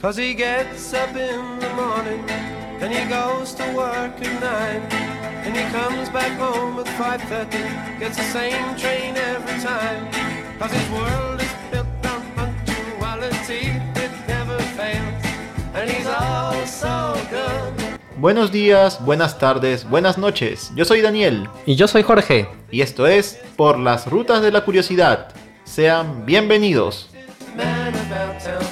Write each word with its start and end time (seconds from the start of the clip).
Cause 0.00 0.16
he 0.16 0.32
gets 0.34 0.94
up 0.94 1.10
in 1.16 1.58
the 1.58 1.68
morning 1.74 2.22
and 2.80 2.92
he 2.92 3.04
goes 3.08 3.52
to 3.54 3.64
work 3.74 4.14
at 4.22 4.40
nine. 4.40 4.82
And 5.44 5.56
he 5.56 5.64
comes 5.72 6.08
back 6.10 6.38
home 6.38 6.78
at 6.78 6.86
5.30, 6.86 7.98
gets 7.98 8.16
the 8.16 8.22
same 8.24 8.76
train 8.76 9.16
every 9.16 9.58
time. 9.60 10.08
Cause 10.58 10.70
his 10.72 10.88
world 10.90 11.40
is 11.40 11.52
built 11.72 11.86
on 12.06 12.22
punctuality, 12.36 13.72
it 13.96 14.10
never 14.28 14.58
fails. 14.76 15.24
And 15.74 15.90
he's 15.90 16.06
all 16.06 16.64
so 16.66 17.14
good. 17.30 17.74
Buenos 18.18 18.50
días, 18.52 19.04
buenas 19.04 19.38
tardes, 19.38 19.84
buenas 19.88 20.16
noches. 20.18 20.70
Yo 20.74 20.84
soy 20.84 21.00
Daniel 21.00 21.48
Y 21.66 21.74
yo 21.76 21.86
soy 21.88 22.02
Jorge. 22.02 22.48
y 22.70 22.82
esto 22.82 23.06
es 23.06 23.40
Por 23.56 23.78
las 23.78 24.06
Rutas 24.08 24.42
de 24.42 24.52
la 24.52 24.64
Curiosidad. 24.64 25.28
Sean 25.64 26.24
bienvenidos. 26.26 27.08
Man 27.56 27.94
about 27.94 28.38
town, 28.40 28.62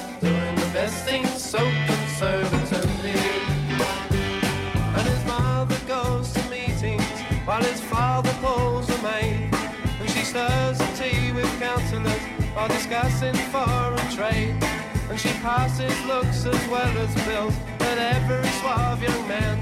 passes 15.47 15.95
looks 16.05 16.45
as 16.45 16.61
well 16.67 16.93
as 17.03 17.11
bills 17.25 17.55
at 17.79 17.97
every 18.15 18.49
suave 18.59 19.01
young 19.01 19.27
man. 19.29 19.57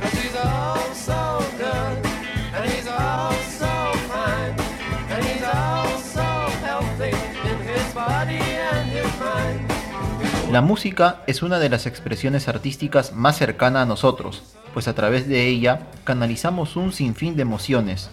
Cause 0.00 0.14
he's 0.22 0.36
all 0.36 0.94
so 0.94 1.42
good, 1.58 1.96
and 2.54 2.70
he's 2.70 2.86
all 2.86 3.34
so 3.58 3.72
fine, 4.06 4.54
and 5.10 5.24
he's 5.24 5.42
all 5.42 5.98
so 5.98 6.28
healthy 6.62 7.10
in 7.50 7.58
his 7.70 7.86
body 7.92 8.38
and 8.70 8.86
his 8.92 9.12
mind. 9.18 10.52
La 10.52 10.60
música 10.60 11.22
es 11.26 11.42
una 11.42 11.58
de 11.58 11.70
las 11.70 11.86
expresiones 11.86 12.46
artísticas 12.46 13.12
más 13.12 13.36
cercana 13.36 13.82
a 13.82 13.86
nosotros, 13.86 14.44
pues 14.74 14.86
a 14.86 14.94
través 14.94 15.26
de 15.26 15.48
ella 15.48 15.88
canalizamos 16.04 16.76
un 16.76 16.92
sinfín 16.92 17.34
de 17.34 17.42
emociones. 17.42 18.10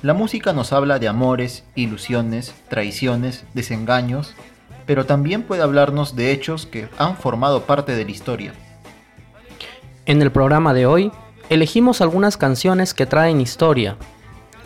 La 0.00 0.14
música 0.14 0.54
nos 0.54 0.72
habla 0.72 0.98
de 0.98 1.08
amores, 1.08 1.64
ilusiones, 1.74 2.54
traiciones, 2.70 3.44
desengaños, 3.52 4.34
pero 4.86 5.06
también 5.06 5.42
puede 5.42 5.62
hablarnos 5.62 6.16
de 6.16 6.32
hechos 6.32 6.66
que 6.66 6.88
han 6.98 7.16
formado 7.16 7.62
parte 7.62 7.94
de 7.94 8.04
la 8.04 8.10
historia. 8.10 8.52
En 10.06 10.22
el 10.22 10.32
programa 10.32 10.74
de 10.74 10.86
hoy 10.86 11.12
elegimos 11.48 12.00
algunas 12.00 12.36
canciones 12.36 12.94
que 12.94 13.06
traen 13.06 13.40
historia. 13.40 13.96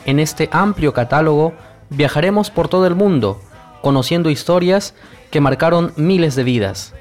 En 0.06 0.18
este 0.18 0.48
amplio 0.52 0.92
catálogo 0.92 1.54
viajaremos 1.90 2.50
por 2.50 2.68
todo 2.68 2.86
el 2.86 2.94
mundo, 2.94 3.40
conociendo 3.82 4.30
historias 4.30 4.94
que 5.30 5.40
marcaron 5.40 5.92
miles 5.96 6.36
de 6.36 6.44
vidas. 6.44 6.94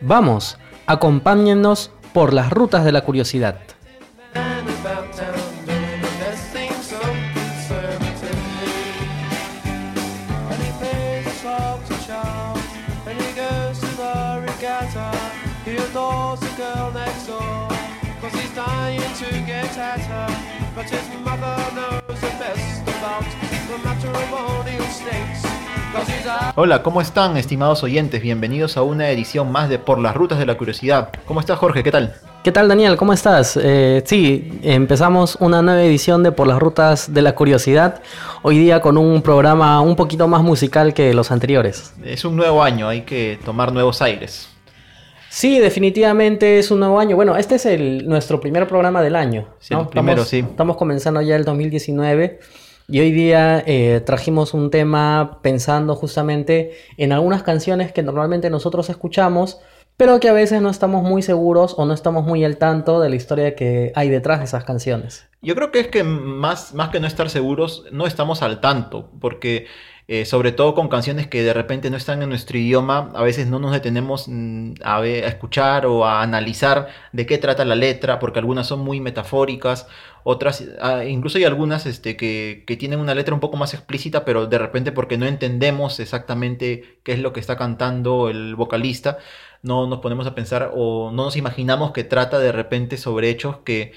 Vamos, 0.00 0.58
acompáñennos 0.86 1.90
por 2.12 2.32
las 2.32 2.50
rutas 2.50 2.84
de 2.84 2.92
la 2.92 3.00
curiosidad. 3.02 3.58
Hola, 26.56 26.82
¿cómo 26.82 27.00
están 27.00 27.36
estimados 27.36 27.82
oyentes? 27.82 28.22
Bienvenidos 28.22 28.76
a 28.76 28.82
una 28.82 29.10
edición 29.10 29.50
más 29.50 29.68
de 29.68 29.78
Por 29.78 29.98
las 29.98 30.14
Rutas 30.14 30.38
de 30.38 30.46
la 30.46 30.56
Curiosidad. 30.56 31.08
¿Cómo 31.26 31.40
está 31.40 31.56
Jorge? 31.56 31.82
¿Qué 31.82 31.90
tal? 31.90 32.14
¿Qué 32.44 32.52
tal 32.52 32.68
Daniel? 32.68 32.96
¿Cómo 32.96 33.12
estás? 33.12 33.58
Eh, 33.60 34.02
sí, 34.06 34.60
empezamos 34.62 35.36
una 35.40 35.62
nueva 35.62 35.82
edición 35.82 36.22
de 36.22 36.30
Por 36.30 36.46
las 36.46 36.60
Rutas 36.60 37.12
de 37.12 37.22
la 37.22 37.34
Curiosidad, 37.34 38.02
hoy 38.42 38.58
día 38.58 38.80
con 38.80 38.98
un 38.98 39.20
programa 39.20 39.80
un 39.80 39.96
poquito 39.96 40.28
más 40.28 40.42
musical 40.42 40.94
que 40.94 41.12
los 41.12 41.32
anteriores. 41.32 41.92
Es 42.04 42.24
un 42.24 42.36
nuevo 42.36 42.62
año, 42.62 42.88
hay 42.88 43.02
que 43.02 43.38
tomar 43.44 43.72
nuevos 43.72 44.00
aires. 44.00 44.53
Sí, 45.34 45.58
definitivamente 45.58 46.60
es 46.60 46.70
un 46.70 46.78
nuevo 46.78 47.00
año. 47.00 47.16
Bueno, 47.16 47.36
este 47.36 47.56
es 47.56 47.66
el, 47.66 48.06
nuestro 48.06 48.38
primer 48.38 48.68
programa 48.68 49.02
del 49.02 49.16
año. 49.16 49.48
Sí, 49.58 49.74
el 49.74 49.88
primero, 49.88 50.22
estamos, 50.22 50.28
sí. 50.28 50.38
Estamos 50.38 50.76
comenzando 50.76 51.20
ya 51.22 51.34
el 51.34 51.44
2019 51.44 52.38
y 52.86 53.00
hoy 53.00 53.10
día 53.10 53.60
eh, 53.66 54.00
trajimos 54.06 54.54
un 54.54 54.70
tema 54.70 55.40
pensando 55.42 55.96
justamente 55.96 56.74
en 56.98 57.12
algunas 57.12 57.42
canciones 57.42 57.90
que 57.90 58.04
normalmente 58.04 58.48
nosotros 58.48 58.88
escuchamos, 58.90 59.58
pero 59.96 60.20
que 60.20 60.28
a 60.28 60.32
veces 60.32 60.62
no 60.62 60.70
estamos 60.70 61.02
muy 61.02 61.20
seguros 61.20 61.74
o 61.78 61.84
no 61.84 61.94
estamos 61.94 62.24
muy 62.24 62.44
al 62.44 62.56
tanto 62.56 63.00
de 63.00 63.10
la 63.10 63.16
historia 63.16 63.56
que 63.56 63.90
hay 63.96 64.10
detrás 64.10 64.38
de 64.38 64.44
esas 64.44 64.62
canciones. 64.62 65.26
Yo 65.42 65.56
creo 65.56 65.72
que 65.72 65.80
es 65.80 65.88
que 65.88 66.04
más, 66.04 66.74
más 66.74 66.90
que 66.90 67.00
no 67.00 67.08
estar 67.08 67.28
seguros, 67.28 67.86
no 67.90 68.06
estamos 68.06 68.40
al 68.42 68.60
tanto, 68.60 69.10
porque 69.20 69.66
eh, 70.06 70.26
sobre 70.26 70.52
todo 70.52 70.74
con 70.74 70.88
canciones 70.88 71.28
que 71.28 71.42
de 71.42 71.54
repente 71.54 71.88
no 71.90 71.96
están 71.96 72.22
en 72.22 72.28
nuestro 72.28 72.58
idioma, 72.58 73.10
a 73.14 73.22
veces 73.22 73.46
no 73.48 73.58
nos 73.58 73.72
detenemos 73.72 74.26
mm, 74.28 74.74
a, 74.82 74.98
a 74.98 75.06
escuchar 75.06 75.86
o 75.86 76.04
a 76.04 76.22
analizar 76.22 76.88
de 77.12 77.24
qué 77.26 77.38
trata 77.38 77.64
la 77.64 77.74
letra, 77.74 78.18
porque 78.18 78.38
algunas 78.38 78.66
son 78.66 78.80
muy 78.80 79.00
metafóricas, 79.00 79.86
otras, 80.22 80.64
ah, 80.80 81.04
incluso 81.04 81.38
hay 81.38 81.44
algunas 81.44 81.86
este, 81.86 82.16
que, 82.16 82.64
que 82.66 82.76
tienen 82.76 82.98
una 82.98 83.14
letra 83.14 83.34
un 83.34 83.40
poco 83.40 83.56
más 83.56 83.74
explícita, 83.74 84.24
pero 84.24 84.46
de 84.46 84.58
repente 84.58 84.92
porque 84.92 85.18
no 85.18 85.26
entendemos 85.26 86.00
exactamente 86.00 86.98
qué 87.02 87.12
es 87.12 87.18
lo 87.20 87.32
que 87.32 87.40
está 87.40 87.56
cantando 87.56 88.28
el 88.30 88.56
vocalista, 88.56 89.18
no 89.62 89.86
nos 89.86 90.00
ponemos 90.00 90.26
a 90.26 90.34
pensar 90.34 90.72
o 90.74 91.10
no 91.12 91.24
nos 91.24 91.36
imaginamos 91.36 91.92
que 91.92 92.04
trata 92.04 92.38
de 92.38 92.52
repente 92.52 92.96
sobre 92.96 93.30
hechos 93.30 93.58
que 93.64 93.92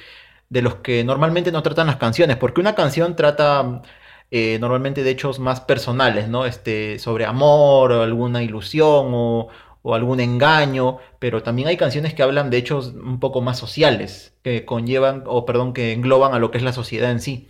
de 0.49 0.61
los 0.61 0.75
que 0.75 1.03
normalmente 1.03 1.51
no 1.51 1.63
tratan 1.63 1.87
las 1.87 1.97
canciones, 1.97 2.37
porque 2.37 2.61
una 2.61 2.75
canción 2.75 3.15
trata 3.15 3.81
eh, 4.31 4.57
normalmente 4.59 5.03
de 5.03 5.11
hechos 5.11 5.39
más 5.39 5.61
personales, 5.61 6.27
¿no? 6.27 6.45
Este, 6.45 6.99
sobre 6.99 7.25
amor, 7.25 7.91
o 7.91 8.01
alguna 8.03 8.43
ilusión 8.43 9.11
o, 9.13 9.47
o 9.81 9.95
algún 9.95 10.19
engaño, 10.19 10.97
pero 11.19 11.43
también 11.43 11.69
hay 11.69 11.77
canciones 11.77 12.13
que 12.13 12.23
hablan 12.23 12.49
de 12.49 12.57
hechos 12.57 12.93
un 12.93 13.19
poco 13.19 13.41
más 13.41 13.57
sociales, 13.57 14.33
que 14.43 14.65
conllevan, 14.65 15.23
o 15.25 15.45
perdón, 15.45 15.73
que 15.73 15.93
engloban 15.93 16.33
a 16.33 16.39
lo 16.39 16.51
que 16.51 16.57
es 16.57 16.63
la 16.63 16.73
sociedad 16.73 17.09
en 17.11 17.21
sí. 17.21 17.47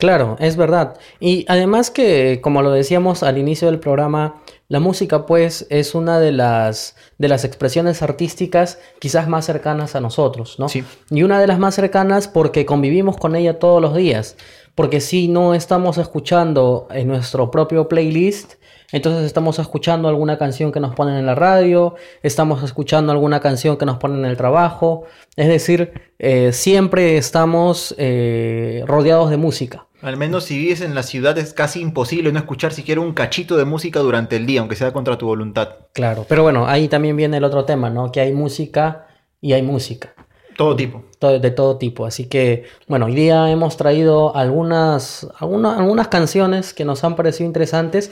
Claro, 0.00 0.36
es 0.40 0.56
verdad. 0.56 0.96
Y 1.20 1.44
además 1.46 1.90
que, 1.90 2.40
como 2.40 2.62
lo 2.62 2.70
decíamos 2.70 3.22
al 3.22 3.36
inicio 3.36 3.68
del 3.68 3.80
programa, 3.80 4.40
la 4.68 4.80
música 4.80 5.26
pues 5.26 5.66
es 5.68 5.94
una 5.94 6.18
de 6.18 6.32
las, 6.32 6.96
de 7.18 7.28
las 7.28 7.44
expresiones 7.44 8.02
artísticas 8.02 8.78
quizás 8.98 9.28
más 9.28 9.44
cercanas 9.44 9.96
a 9.96 10.00
nosotros, 10.00 10.58
¿no? 10.58 10.70
Sí. 10.70 10.84
Y 11.10 11.22
una 11.22 11.38
de 11.38 11.46
las 11.46 11.58
más 11.58 11.74
cercanas 11.74 12.28
porque 12.28 12.64
convivimos 12.64 13.18
con 13.18 13.36
ella 13.36 13.58
todos 13.58 13.82
los 13.82 13.94
días. 13.94 14.36
Porque 14.74 15.00
si 15.00 15.28
no 15.28 15.54
estamos 15.54 15.98
escuchando 15.98 16.88
en 16.90 17.08
nuestro 17.08 17.50
propio 17.50 17.88
playlist, 17.88 18.54
entonces 18.92 19.24
estamos 19.24 19.58
escuchando 19.58 20.08
alguna 20.08 20.38
canción 20.38 20.72
que 20.72 20.80
nos 20.80 20.94
ponen 20.94 21.16
en 21.16 21.26
la 21.26 21.34
radio, 21.34 21.94
estamos 22.22 22.62
escuchando 22.62 23.12
alguna 23.12 23.40
canción 23.40 23.76
que 23.76 23.86
nos 23.86 23.98
ponen 23.98 24.20
en 24.20 24.30
el 24.30 24.36
trabajo. 24.36 25.04
Es 25.36 25.48
decir, 25.48 25.92
eh, 26.18 26.52
siempre 26.52 27.16
estamos 27.16 27.94
eh, 27.98 28.82
rodeados 28.86 29.30
de 29.30 29.36
música. 29.36 29.86
Al 30.02 30.16
menos 30.16 30.44
si 30.44 30.56
vives 30.56 30.80
en 30.80 30.94
la 30.94 31.02
ciudad 31.02 31.36
es 31.36 31.52
casi 31.52 31.80
imposible 31.80 32.32
no 32.32 32.38
escuchar 32.38 32.72
siquiera 32.72 33.02
un 33.02 33.12
cachito 33.12 33.56
de 33.58 33.66
música 33.66 34.00
durante 34.00 34.36
el 34.36 34.46
día, 34.46 34.60
aunque 34.60 34.76
sea 34.76 34.92
contra 34.92 35.18
tu 35.18 35.26
voluntad. 35.26 35.76
Claro, 35.92 36.24
pero 36.26 36.42
bueno, 36.42 36.66
ahí 36.66 36.88
también 36.88 37.16
viene 37.16 37.36
el 37.36 37.44
otro 37.44 37.66
tema, 37.66 37.90
¿no? 37.90 38.10
Que 38.10 38.20
hay 38.20 38.32
música 38.32 39.06
y 39.42 39.52
hay 39.52 39.62
música. 39.62 40.14
Todo 40.60 40.76
tipo. 40.76 41.02
de 41.20 41.50
todo 41.52 41.78
tipo. 41.78 42.04
Así 42.04 42.26
que, 42.26 42.64
bueno, 42.86 43.06
hoy 43.06 43.14
día 43.14 43.50
hemos 43.50 43.78
traído 43.78 44.36
algunas, 44.36 45.26
alguna- 45.38 45.78
algunas 45.78 46.08
canciones 46.08 46.74
que 46.74 46.84
nos 46.84 47.02
han 47.02 47.16
parecido 47.16 47.46
interesantes. 47.46 48.10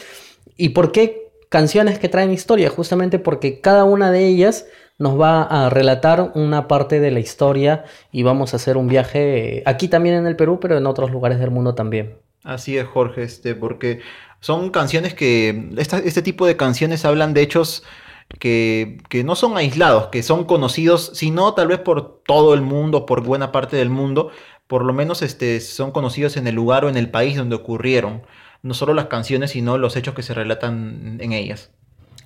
¿Y 0.56 0.70
por 0.70 0.90
qué 0.90 1.28
canciones 1.50 1.98
que 1.98 2.08
traen 2.08 2.32
historia? 2.32 2.70
Justamente 2.70 3.18
porque 3.18 3.60
cada 3.60 3.84
una 3.84 4.10
de 4.10 4.26
ellas 4.26 4.64
nos 4.98 5.20
va 5.20 5.42
a 5.42 5.68
relatar 5.68 6.32
una 6.36 6.68
parte 6.68 7.00
de 7.00 7.10
la 7.10 7.20
historia 7.20 7.84
y 8.12 8.22
vamos 8.22 8.54
a 8.54 8.56
hacer 8.56 8.78
un 8.78 8.88
viaje 8.88 9.58
eh, 9.58 9.62
aquí 9.66 9.88
también 9.88 10.14
en 10.14 10.26
el 10.26 10.34
Perú, 10.34 10.58
pero 10.58 10.78
en 10.78 10.86
otros 10.86 11.10
lugares 11.10 11.38
del 11.40 11.50
mundo 11.50 11.74
también. 11.74 12.16
Así 12.44 12.78
es, 12.78 12.86
Jorge, 12.86 13.24
este, 13.24 13.54
porque 13.56 14.00
son 14.40 14.70
canciones 14.70 15.12
que, 15.12 15.68
esta- 15.76 15.98
este 15.98 16.22
tipo 16.22 16.46
de 16.46 16.56
canciones 16.56 17.04
hablan 17.04 17.34
de 17.34 17.42
hechos 17.42 17.82
que, 18.38 18.98
que 19.08 19.24
no 19.24 19.34
son 19.34 19.56
aislados, 19.56 20.08
que 20.08 20.22
son 20.22 20.44
conocidos, 20.44 21.12
si 21.14 21.30
no 21.30 21.54
tal 21.54 21.68
vez 21.68 21.78
por 21.78 22.22
todo 22.24 22.54
el 22.54 22.60
mundo, 22.60 23.06
por 23.06 23.22
buena 23.22 23.52
parte 23.52 23.76
del 23.76 23.90
mundo, 23.90 24.30
por 24.66 24.84
lo 24.84 24.92
menos 24.92 25.22
este, 25.22 25.60
son 25.60 25.92
conocidos 25.92 26.36
en 26.36 26.46
el 26.46 26.54
lugar 26.54 26.84
o 26.84 26.88
en 26.88 26.96
el 26.96 27.10
país 27.10 27.36
donde 27.36 27.56
ocurrieron. 27.56 28.22
No 28.62 28.74
solo 28.74 28.92
las 28.92 29.06
canciones, 29.06 29.52
sino 29.52 29.78
los 29.78 29.96
hechos 29.96 30.14
que 30.14 30.22
se 30.22 30.34
relatan 30.34 31.18
en 31.20 31.32
ellas. 31.32 31.70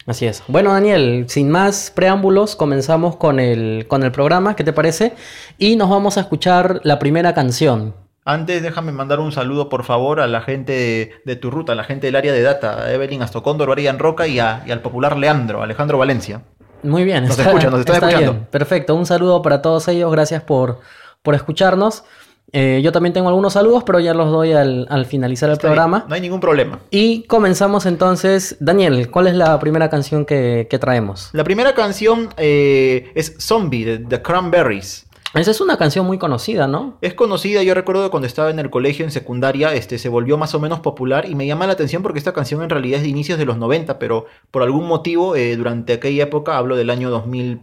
Así 0.07 0.27
es. 0.27 0.43
Bueno, 0.49 0.73
Daniel, 0.73 1.27
sin 1.29 1.49
más 1.51 1.93
preámbulos, 1.95 2.57
comenzamos 2.57 3.17
con 3.17 3.39
el, 3.39 3.87
con 3.87 4.03
el 4.03 4.11
programa, 4.11 4.57
¿qué 4.57 4.65
te 4.65 4.73
parece? 4.73 5.13
Y 5.59 5.77
nos 5.77 5.89
vamos 5.89 6.17
a 6.17 6.23
escuchar 6.23 6.81
la 6.83 6.99
primera 6.99 7.35
canción. 7.35 7.95
Antes 8.25 8.63
déjame 8.63 8.93
mandar 8.93 9.19
un 9.21 9.33
saludo 9.33 9.69
por 9.69 9.83
favor 9.85 10.21
a 10.21 10.27
la 10.29 10.43
gente 10.43 10.73
de, 10.73 11.11
de 11.25 11.37
tu 11.37 11.51
ruta, 11.51 11.73
a 11.73 11.75
la 11.75 11.83
gente 11.85 12.07
del 12.07 12.15
área 12.17 12.33
de 12.33 12.43
data, 12.43 12.85
a 12.85 12.93
Evelyn 12.93 13.21
Astocóndor, 13.23 13.71
Brian 13.71 13.99
Roca 13.99 14.27
y, 14.29 14.39
a- 14.39 14.63
y 14.67 14.71
al 14.71 14.81
popular 14.81 15.17
Leandro, 15.17 15.63
Alejandro 15.63 15.99
Valencia. 15.99 16.43
Muy 16.85 17.05
bien. 17.05 17.25
Nos 17.27 17.39
escuchan, 17.39 17.71
nos 17.71 17.81
están 17.81 17.95
está 17.97 18.09
escuchando. 18.09 18.33
bien. 18.35 18.47
Perfecto. 18.51 18.95
Un 18.95 19.07
saludo 19.07 19.43
para 19.43 19.61
todos 19.63 19.87
ellos. 19.89 20.11
Gracias 20.13 20.43
por, 20.43 20.81
por 21.23 21.35
escucharnos. 21.35 22.05
Eh, 22.53 22.81
yo 22.85 22.93
también 22.93 23.13
tengo 23.13 23.29
algunos 23.29 23.55
saludos, 23.55 23.83
pero 23.85 23.99
ya 23.99 24.13
los 24.15 24.31
doy 24.31 24.53
al, 24.53 24.87
al 24.91 25.07
finalizar 25.07 25.49
el 25.49 25.55
Está 25.55 25.69
bien, 25.69 25.75
programa. 25.77 26.05
No 26.09 26.15
hay 26.15 26.21
ningún 26.21 26.41
problema. 26.41 26.81
Y 26.91 27.23
comenzamos 27.25 27.87
entonces. 27.87 28.57
Daniel, 28.61 29.11
¿cuál 29.11 29.27
es 29.29 29.35
la 29.35 29.59
primera 29.59 29.89
canción 29.91 30.25
que, 30.27 30.67
que 30.69 30.79
traemos? 30.79 31.31
La 31.33 31.45
primera 31.45 31.75
canción 31.75 32.29
eh, 32.37 33.11
es 33.15 33.37
Zombie 33.39 33.85
de 33.85 33.99
The 34.01 34.21
Cranberries. 34.23 35.07
Esa 35.35 35.51
es 35.51 35.61
una 35.63 35.79
canción 35.79 36.07
muy 36.07 36.19
conocida, 36.19 36.67
¿no? 36.67 36.99
Es 37.01 37.15
conocida, 37.15 37.63
yo 37.63 37.73
recuerdo 37.73 38.05
que 38.05 38.11
cuando 38.11 38.27
estaba 38.27 38.51
en 38.51 38.59
el 38.59 38.69
colegio 38.69 39.05
en 39.05 39.11
secundaria, 39.11 39.75
este, 39.75 39.99
se 39.99 40.11
volvió 40.11 40.37
más 40.37 40.55
o 40.55 40.61
menos 40.61 40.81
popular 40.81 41.27
y 41.27 41.35
me 41.35 41.47
llama 41.47 41.67
la 41.67 41.73
atención 41.73 42.03
porque 42.03 42.19
esta 42.19 42.35
canción 42.35 42.63
en 42.63 42.69
realidad 42.69 42.99
es 42.99 43.05
de 43.05 43.09
inicios 43.09 43.39
de 43.39 43.47
los 43.47 43.57
90, 43.57 43.99
pero 43.99 44.27
por 44.51 44.63
algún 44.63 44.87
motivo 44.87 45.35
eh, 45.35 45.57
durante 45.57 45.95
aquella 45.95 46.25
época, 46.25 46.59
hablo 46.59 46.77
del 46.77 46.91
año 46.91 47.09
2000, 47.09 47.63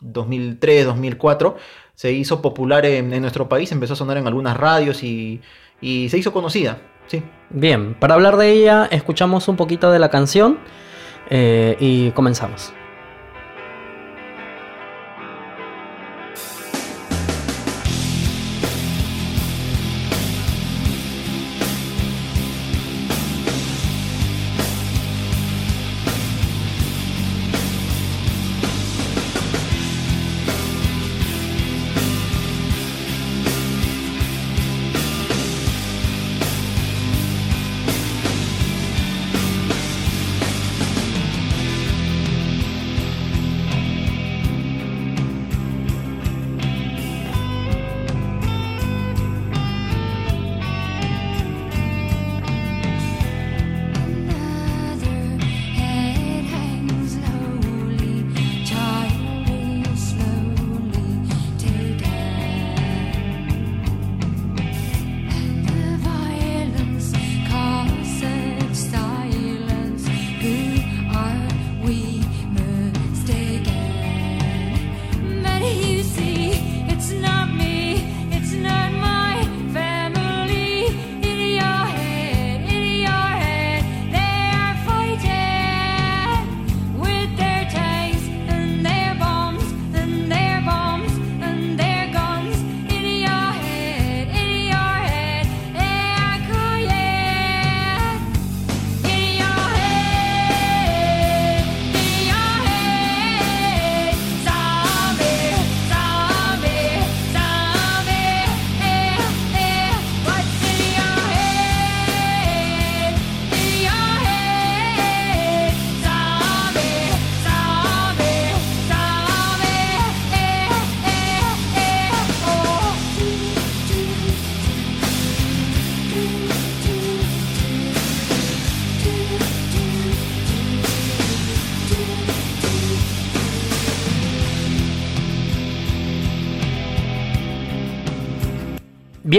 2003, 0.00 0.86
2004, 0.86 1.56
se 1.94 2.12
hizo 2.12 2.40
popular 2.40 2.86
en, 2.86 3.12
en 3.12 3.20
nuestro 3.20 3.50
país, 3.50 3.70
empezó 3.70 3.92
a 3.92 3.96
sonar 3.96 4.16
en 4.16 4.26
algunas 4.26 4.56
radios 4.56 5.02
y, 5.02 5.42
y 5.82 6.08
se 6.08 6.16
hizo 6.16 6.32
conocida, 6.32 6.78
sí. 7.06 7.22
Bien, 7.50 7.94
para 7.94 8.14
hablar 8.14 8.38
de 8.38 8.50
ella, 8.50 8.88
escuchamos 8.90 9.46
un 9.48 9.56
poquito 9.56 9.90
de 9.90 9.98
la 9.98 10.08
canción 10.08 10.58
eh, 11.28 11.76
y 11.80 12.12
comenzamos. 12.12 12.72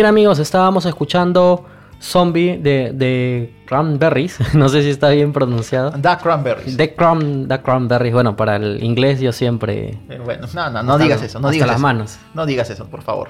Bien 0.01 0.09
amigos, 0.09 0.39
estábamos 0.39 0.87
escuchando 0.87 1.63
Zombie 2.01 2.57
de, 2.57 2.91
de 2.91 3.53
Cranberries, 3.67 4.39
no 4.55 4.67
sé 4.67 4.81
si 4.81 4.89
está 4.89 5.09
bien 5.11 5.31
pronunciado. 5.31 5.91
The 5.91 6.17
Cranberries. 6.19 6.75
The, 6.75 6.95
Cran, 6.95 7.47
The 7.47 7.61
Cranberries, 7.61 8.11
bueno, 8.11 8.35
para 8.35 8.55
el 8.55 8.83
inglés 8.83 9.19
yo 9.19 9.31
siempre... 9.31 9.99
Eh, 10.09 10.19
bueno, 10.25 10.47
no, 10.55 10.69
no, 10.71 10.81
no 10.81 10.93
Hasta 10.93 11.03
digas 11.03 11.21
eso, 11.21 11.39
no 11.39 11.49
hasta 11.49 11.53
digas 11.53 11.67
las 11.67 11.75
eso. 11.75 11.83
manos. 11.83 12.17
No 12.33 12.47
digas 12.47 12.71
eso, 12.71 12.87
por 12.87 13.03
favor. 13.03 13.29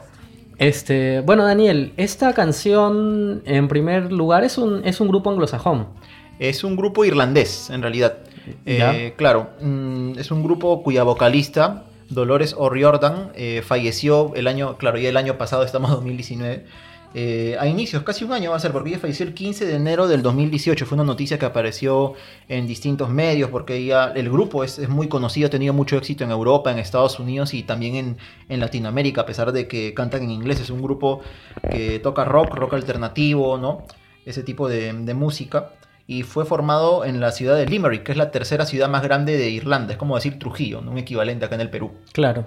Este, 0.59 1.19
bueno 1.19 1.43
Daniel, 1.43 1.91
esta 1.97 2.31
canción 2.31 3.41
en 3.45 3.67
primer 3.67 4.09
lugar 4.09 4.45
es 4.45 4.57
un, 4.57 4.81
es 4.85 5.01
un 5.01 5.09
grupo 5.09 5.29
anglosajón. 5.29 5.87
Es 6.39 6.63
un 6.63 6.77
grupo 6.77 7.03
irlandés, 7.03 7.69
en 7.69 7.81
realidad. 7.81 8.19
Eh, 8.65 9.13
claro, 9.17 9.49
mm, 9.59 10.17
es 10.17 10.31
un 10.31 10.41
grupo 10.41 10.83
cuya 10.83 11.03
vocalista, 11.03 11.83
Dolores 12.11 12.53
O'Riordan, 12.57 13.31
eh, 13.35 13.61
falleció 13.65 14.33
el 14.35 14.47
año, 14.47 14.77
claro, 14.77 14.97
ya 14.97 15.09
el 15.09 15.17
año 15.17 15.37
pasado, 15.37 15.63
estamos 15.63 15.89
en 15.91 15.95
2019. 15.95 16.65
eh, 17.13 17.57
a 17.59 17.67
inicios, 17.67 18.03
casi 18.03 18.23
un 18.23 18.31
año 18.31 18.51
va 18.51 18.57
a 18.57 18.59
ser, 18.59 18.71
porque 18.71 18.89
ella 18.89 18.99
falleció 18.99 19.25
el 19.25 19.33
15 19.33 19.65
de 19.65 19.75
enero 19.75 20.07
del 20.07 20.21
2018. 20.21 20.85
Fue 20.85 20.95
una 20.95 21.03
noticia 21.03 21.37
que 21.39 21.45
apareció 21.45 22.13
en 22.47 22.67
distintos 22.67 23.09
medios, 23.09 23.49
porque 23.49 23.75
ella, 23.75 24.11
el 24.15 24.29
grupo 24.29 24.63
es, 24.63 24.87
muy 24.87 25.07
conocido, 25.07 25.47
ha 25.47 25.49
tenido 25.49 25.73
mucho 25.73 25.97
éxito 25.97 26.23
en 26.23 26.31
Europa, 26.31 26.71
en 26.71 26.79
Estados 26.79 27.19
Unidos 27.19 27.53
y 27.53 27.63
también 27.63 27.95
en, 27.95 28.17
en 28.49 28.59
Latinoamérica, 28.59 29.21
a 29.21 29.25
pesar 29.25 29.51
de 29.51 29.67
que 29.67 29.93
cantan 29.93 30.23
en 30.23 30.31
inglés. 30.31 30.59
Es 30.61 30.69
un 30.69 30.81
grupo 30.81 31.21
que 31.69 31.99
toca 31.99 32.23
rock, 32.25 32.55
rock 32.55 32.73
alternativo, 32.75 33.57
¿no? 33.57 33.85
Ese 34.25 34.43
tipo 34.43 34.69
de 34.69 35.13
música. 35.13 35.71
Y 36.11 36.23
fue 36.23 36.43
formado 36.43 37.05
en 37.05 37.21
la 37.21 37.31
ciudad 37.31 37.55
de 37.55 37.65
Limerick, 37.65 38.03
que 38.03 38.11
es 38.11 38.17
la 38.17 38.31
tercera 38.31 38.65
ciudad 38.65 38.89
más 38.89 39.01
grande 39.01 39.37
de 39.37 39.49
Irlanda. 39.49 39.93
Es 39.93 39.97
como 39.97 40.15
decir 40.15 40.37
Trujillo, 40.39 40.81
¿no? 40.81 40.91
un 40.91 40.97
equivalente 40.97 41.45
acá 41.45 41.55
en 41.55 41.61
el 41.61 41.69
Perú. 41.69 41.93
Claro. 42.11 42.43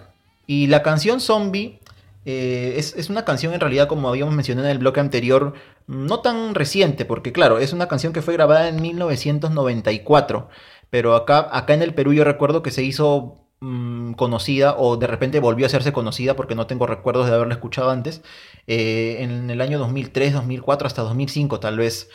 Y 0.46 0.66
la 0.66 0.82
canción 0.82 1.18
Zombie 1.18 1.80
eh, 2.26 2.74
es, 2.76 2.94
es 2.94 3.08
una 3.08 3.24
canción 3.24 3.54
en 3.54 3.60
realidad, 3.60 3.88
como 3.88 4.10
habíamos 4.10 4.34
mencionado 4.34 4.66
en 4.68 4.72
el 4.72 4.80
bloque 4.80 5.00
anterior, 5.00 5.54
no 5.86 6.20
tan 6.20 6.54
reciente, 6.54 7.06
porque 7.06 7.32
claro, 7.32 7.58
es 7.58 7.72
una 7.72 7.88
canción 7.88 8.12
que 8.12 8.20
fue 8.20 8.34
grabada 8.34 8.68
en 8.68 8.82
1994, 8.82 10.50
pero 10.90 11.14
acá, 11.14 11.48
acá 11.50 11.72
en 11.72 11.80
el 11.80 11.94
Perú 11.94 12.12
yo 12.12 12.22
recuerdo 12.22 12.62
que 12.62 12.70
se 12.70 12.82
hizo 12.82 13.46
mm, 13.60 14.12
conocida 14.12 14.76
o 14.76 14.98
de 14.98 15.06
repente 15.06 15.40
volvió 15.40 15.64
a 15.64 15.68
hacerse 15.68 15.94
conocida 15.94 16.36
porque 16.36 16.54
no 16.54 16.66
tengo 16.66 16.86
recuerdos 16.86 17.28
de 17.28 17.34
haberla 17.34 17.54
escuchado 17.54 17.88
antes, 17.88 18.20
eh, 18.66 19.16
en 19.20 19.48
el 19.48 19.62
año 19.62 19.78
2003, 19.78 20.34
2004 20.34 20.86
hasta 20.86 21.00
2005 21.00 21.60
tal 21.60 21.78
vez. 21.78 22.10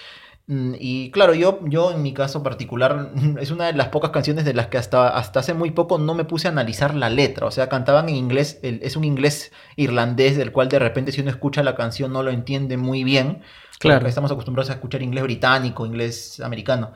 Mm, 0.52 0.74
Y 0.80 1.12
claro, 1.12 1.36
yo, 1.36 1.60
yo 1.66 1.92
en 1.92 2.02
mi 2.02 2.12
caso 2.12 2.42
particular 2.42 3.12
es 3.40 3.52
una 3.52 3.68
de 3.68 3.74
las 3.74 3.90
pocas 3.90 4.10
canciones 4.10 4.46
de 4.46 4.56
las 4.56 4.66
que 4.68 4.80
hasta, 4.80 5.08
hasta 5.10 5.42
hace 5.42 5.54
muy 5.54 5.70
poco 5.72 6.00
no 6.00 6.16
me 6.16 6.26
puse 6.26 6.48
a 6.48 6.52
analizar 6.52 6.96
la 6.96 7.10
letra. 7.12 7.46
O 7.46 7.52
sea, 7.52 7.70
cantaban 7.70 8.10
en 8.10 8.16
inglés, 8.16 8.60
el- 8.64 8.80
es 8.82 8.96
un 8.96 9.04
inglés 9.04 9.52
irlandés 9.76 10.38
del 10.38 10.52
cual 10.52 10.68
de 10.68 10.80
repente 10.80 11.12
si 11.12 11.22
uno 11.22 11.30
escucha 11.30 11.62
la 11.62 11.76
canción 11.76 12.12
no 12.12 12.24
lo 12.24 12.32
entiende 12.32 12.78
muy 12.78 13.04
bien. 13.04 13.44
Claro. 13.80 14.08
Estamos 14.08 14.30
acostumbrados 14.30 14.72
a 14.72 14.74
escuchar 14.74 15.02
inglés 15.04 15.24
británico, 15.24 15.86
inglés 15.86 16.42
americano. 16.42 16.92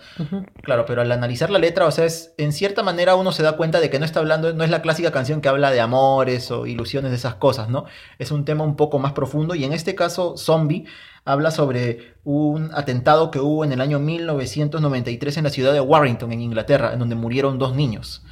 Claro, 0.63 0.83
pero 0.85 1.01
al 1.01 1.09
analizar 1.13 1.49
la 1.49 1.57
letra, 1.59 1.85
o 1.85 1.91
sea, 1.91 2.03
es, 2.03 2.33
en 2.37 2.51
cierta 2.51 2.83
manera 2.83 3.15
uno 3.15 3.31
se 3.31 3.41
da 3.41 3.55
cuenta 3.55 3.79
de 3.79 3.89
que 3.89 3.99
no 3.99 4.05
está 4.05 4.19
hablando, 4.19 4.51
no 4.53 4.65
es 4.65 4.69
la 4.69 4.81
clásica 4.81 5.11
canción 5.11 5.39
que 5.39 5.47
habla 5.47 5.71
de 5.71 5.79
amores 5.79 6.51
o 6.51 6.65
ilusiones 6.65 7.11
de 7.11 7.15
esas 7.17 7.35
cosas, 7.35 7.69
¿no? 7.69 7.85
Es 8.19 8.31
un 8.31 8.43
tema 8.43 8.65
un 8.65 8.75
poco 8.75 8.99
más 8.99 9.13
profundo 9.13 9.55
y 9.55 9.63
en 9.63 9.71
este 9.71 9.95
caso, 9.95 10.35
Zombie 10.35 10.83
habla 11.25 11.51
sobre 11.51 12.13
un 12.23 12.71
atentado 12.73 13.31
que 13.31 13.39
hubo 13.39 13.63
en 13.63 13.71
el 13.71 13.81
año 13.81 13.99
1993 13.99 15.37
en 15.37 15.43
la 15.43 15.49
ciudad 15.49 15.73
de 15.73 15.81
Warrington, 15.81 16.31
en 16.31 16.41
Inglaterra, 16.41 16.93
en 16.93 16.99
donde 16.99 17.15
murieron 17.15 17.57
dos 17.59 17.75
niños. 17.75 18.23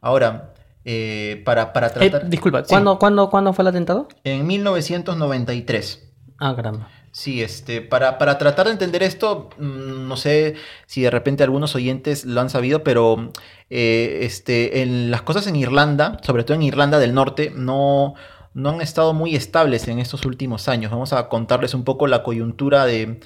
Ahora, 0.00 0.52
eh, 0.84 1.42
para, 1.44 1.72
para 1.72 1.86
Eh, 1.88 2.10
tratar... 2.10 2.28
disculpa, 2.28 2.60
Sí, 2.64 2.68
¿cuándo, 2.68 2.98
cuándo, 2.98 3.30
¿cuándo 3.30 3.52
fue 3.52 3.62
el 3.62 3.68
atentado? 3.68 4.08
En 4.24 4.46
1993. 4.46 6.02
Ah, 6.38 6.54
caramba. 6.54 6.88
Sí, 7.12 7.42
este, 7.42 7.80
para, 7.80 8.18
para 8.18 8.38
tratar 8.38 8.66
de 8.66 8.72
entender 8.72 9.02
esto, 9.04 9.48
mm, 9.58 10.08
no 10.08 10.16
sé 10.16 10.56
si 10.86 11.02
de 11.02 11.10
repente 11.10 11.44
algunos 11.44 11.74
oyentes 11.76 12.24
lo 12.24 12.40
han 12.40 12.50
sabido, 12.50 12.82
pero 12.82 13.30
eh, 13.70 14.18
este, 14.22 14.82
en 14.82 15.12
las 15.12 15.22
cosas 15.22 15.46
en 15.46 15.54
Irlanda, 15.54 16.18
sobre 16.22 16.42
todo 16.42 16.56
en 16.56 16.62
Irlanda 16.64 16.98
del 16.98 17.14
Norte, 17.14 17.52
no, 17.54 18.14
no 18.54 18.70
han 18.70 18.80
estado 18.80 19.12
muy 19.14 19.34
estables 19.36 19.88
en 19.88 19.98
estos 19.98 20.24
últimos 20.24 20.68
años. 20.68 20.90
Vamos 20.90 21.12
a 21.12 21.28
contarles 21.28 21.74
un 21.74 21.84
poco 21.84 22.06
la 22.06 22.22
coyuntura 22.22 22.86
de, 22.86 23.20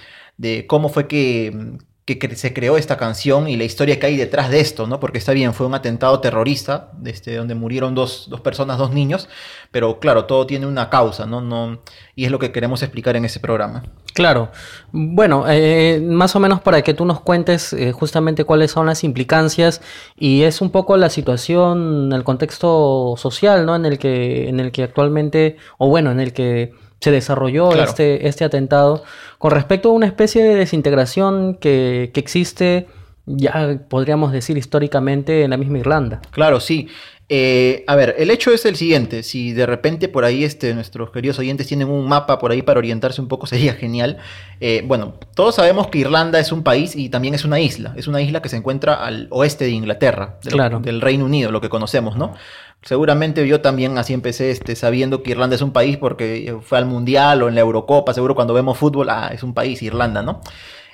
cómo 0.66 0.88
fue 0.88 1.06
que, 1.08 1.78
que 2.17 2.37
se 2.37 2.55
creó 2.55 2.77
esta 2.77 2.97
canción 2.97 3.49
y 3.49 3.57
la 3.57 3.65
historia 3.65 3.99
que 3.99 4.07
hay 4.07 4.17
detrás 4.17 4.50
de 4.50 4.61
esto, 4.61 4.87
¿no? 4.87 5.00
Porque 5.00 5.19
está 5.19 5.33
bien, 5.33 5.53
fue 5.53 5.67
un 5.67 5.75
atentado 5.75 6.21
terrorista, 6.21 6.93
este, 7.05 7.37
donde 7.37 7.55
murieron 7.55 7.95
dos, 7.95 8.29
dos 8.31 8.41
personas, 8.41 8.79
dos 8.79 8.93
niños, 8.93 9.29
pero 9.71 10.00
claro, 10.00 10.25
todo 10.25 10.47
tiene 10.47 10.67
una 10.67 10.88
causa, 10.88 11.27
¿no? 11.27 11.41
no 11.41 11.81
y 12.15 12.25
es 12.25 12.31
lo 12.31 12.38
que 12.38 12.50
queremos 12.50 12.83
explicar 12.83 13.15
en 13.17 13.25
ese 13.25 13.38
programa. 13.38 13.85
Claro. 14.15 14.50
Bueno, 14.91 15.45
eh, 15.49 16.00
más 16.05 16.35
o 16.35 16.41
menos 16.41 16.61
para 16.61 16.83
que 16.83 16.95
tú 16.95 17.05
nos 17.05 17.21
cuentes 17.21 17.73
eh, 17.73 17.93
justamente 17.93 18.45
cuáles 18.45 18.73
son 18.73 18.87
las 18.87 19.05
implicancias 19.05 19.81
y 20.17 20.43
es 20.43 20.61
un 20.61 20.71
poco 20.71 20.97
la 20.97 21.11
situación, 21.11 22.12
el 22.12 22.25
contexto 22.25 23.15
social, 23.17 23.67
¿no? 23.67 23.77
En 23.77 23.87
el 23.87 23.99
que, 23.99 24.49
en 24.49 24.59
el 24.59 24.73
que 24.73 24.83
actualmente, 24.83 25.59
o 25.79 25.88
bueno, 25.88 26.11
en 26.11 26.19
el 26.19 26.33
que 26.33 26.73
se 27.00 27.11
desarrolló 27.11 27.71
Claro. 27.71 27.88
este, 27.88 28.26
este 28.28 28.45
atentado 28.45 29.05
con 29.38 29.50
respecto 29.52 29.90
a 29.90 29.93
una 29.93 30.07
especie 30.07 30.43
de 30.43 30.55
desintegración 30.57 31.55
que, 31.55 32.11
que 32.12 32.21
existe, 32.21 32.87
ya 33.26 33.78
podríamos 33.88 34.33
decir 34.33 34.57
históricamente, 34.59 35.43
en 35.45 35.50
la 35.50 35.57
misma 35.57 35.78
Irlanda. 35.78 36.21
Claro, 36.31 36.61
sí. 36.61 36.88
Eh, 37.30 37.85
a 37.87 37.94
ver, 37.94 38.14
el 38.18 38.30
hecho 38.30 38.52
es 38.52 38.64
el 38.64 38.76
siguiente. 38.76 39.23
Si 39.23 39.52
de 39.52 39.66
repente 39.66 40.08
por 40.08 40.25
ahí 40.25 40.44
este, 40.44 40.73
nuestros 40.75 41.11
queridos 41.11 41.38
oyentes 41.38 41.66
tienen 41.66 41.88
un 41.88 42.08
mapa 42.08 42.38
por 42.38 42.52
ahí 42.52 42.62
para 42.62 42.78
orientarse 42.78 43.20
un 43.20 43.28
poco, 43.28 43.47
sería 43.49 43.75
genial. 43.75 44.16
Eh, 44.61 44.82
bueno, 44.87 45.14
todos 45.35 45.54
sabemos 45.56 45.88
que 45.88 45.99
Irlanda 45.99 46.38
es 46.40 46.52
un 46.52 46.62
país 46.62 46.97
y 46.97 47.11
también 47.11 47.35
es 47.35 47.44
una 47.44 47.61
isla. 47.61 47.92
Es 47.97 48.08
una 48.08 48.23
isla 48.23 48.40
que 48.40 48.49
se 48.49 48.56
encuentra 48.56 48.94
al 48.94 49.26
oeste 49.30 49.64
de 49.66 49.70
Inglaterra, 49.73 50.38
de 50.42 50.50
lo- 50.52 50.56
Claro. 50.56 50.80
del 50.80 51.00
Reino 51.02 51.25
Unido, 51.26 51.52
lo 51.52 51.61
que 51.61 51.68
conocemos, 51.68 52.16
¿no? 52.16 52.35
Seguramente 52.82 53.47
yo 53.47 53.61
también 53.61 53.99
así 53.99 54.14
empecé 54.14 54.50
este, 54.50 54.76
sabiendo 54.76 55.23
que 55.23 55.32
Irlanda 55.32 55.56
es 55.56 55.62
un 55.62 55.73
país 55.73 55.97
porque 55.97 56.56
fue 56.62 56.78
al 56.78 56.87
Mundial 56.87 57.42
o 57.42 57.49
en 57.49 57.54
la 57.56 57.61
Eurocopa. 57.61 58.14
Seguro 58.14 58.35
cuando 58.37 58.54
vemos 58.54 58.78
fútbol, 58.78 59.11
ah, 59.11 59.30
es 59.35 59.42
un 59.42 59.52
país, 59.52 59.82
Irlanda, 59.82 60.23
¿no? 60.23 60.40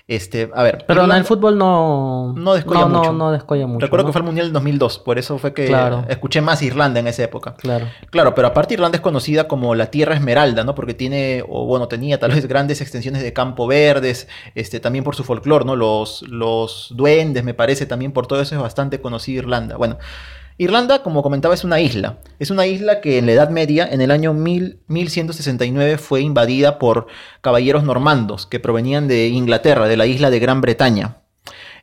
Este, 0.06 0.50
a 0.54 0.62
ver. 0.62 0.84
Pero 0.86 1.04
en 1.04 1.12
el 1.12 1.24
fútbol 1.24 1.56
no, 1.56 2.34
No 2.36 2.52
descolla 2.52 2.80
no, 2.80 2.88
no- 2.88 2.98
mucho. 2.98 3.12
no 3.14 3.32
descolla 3.32 3.66
mucho. 3.66 3.86
Recuerdo 3.86 4.02
¿no? 4.04 4.08
que 4.08 4.12
fue 4.12 4.20
el 4.20 4.26
Mundial 4.26 4.46
del 4.48 4.52
2002, 4.52 4.98
por 4.98 5.18
eso 5.18 5.38
fue 5.38 5.54
que 5.54 5.64
Claro. 5.64 6.04
escuché 6.10 6.42
más 6.42 6.60
Irlanda 6.60 7.00
en 7.00 7.06
esa 7.06 7.22
época. 7.22 7.54
Claro. 7.54 7.86
Claro, 8.10 8.34
pero 8.34 8.48
aparte 8.48 8.74
Irlanda 8.74 8.96
es 8.96 9.00
conocida 9.02 9.48
como 9.48 9.74
la 9.74 9.86
Tierra 9.86 10.14
Esmeralda, 10.14 10.62
¿no? 10.62 10.74
Porque 10.74 10.92
tiene, 10.92 11.42
o 11.48 11.64
bueno, 11.64 11.88
tenía 11.88 12.20
tal 12.20 12.32
vez 12.32 12.46
grandes 12.46 12.82
extensiones 12.82 13.22
de 13.22 13.32
campo 13.32 13.66
verdes, 13.66 14.28
este, 14.54 14.78
también 14.78 15.04
por 15.04 15.16
su 15.16 15.24
folclore, 15.24 15.64
¿no? 15.64 15.74
Los, 15.74 16.20
los 16.28 16.88
duendes, 16.94 17.42
me 17.42 17.54
parece, 17.54 17.86
también 17.86 18.12
por 18.12 18.26
todo 18.26 18.42
eso 18.42 18.54
es 18.54 18.60
bastante 18.60 19.00
conocida 19.00 19.38
Irlanda. 19.38 19.78
Bueno, 19.78 19.96
Irlanda, 20.56 21.02
como 21.02 21.22
comentaba, 21.22 21.54
es 21.54 21.64
una 21.64 21.80
isla. 21.80 22.18
Es 22.38 22.50
una 22.50 22.66
isla 22.66 23.00
que 23.00 23.18
en 23.18 23.26
la 23.26 23.32
Edad 23.32 23.50
Media, 23.50 23.88
en 23.90 24.00
el 24.00 24.10
año 24.10 24.32
1000 24.32 24.80
1169, 24.86 25.98
fue 25.98 26.20
invadida 26.20 26.78
por 26.78 27.08
caballeros 27.40 27.82
normandos 27.82 28.46
que 28.46 28.60
provenían 28.60 29.08
de 29.08 29.28
Inglaterra, 29.28 29.88
de 29.88 29.96
la 29.96 30.06
isla 30.06 30.30
de 30.30 30.38
Gran 30.38 30.60
Bretaña. 30.60 31.16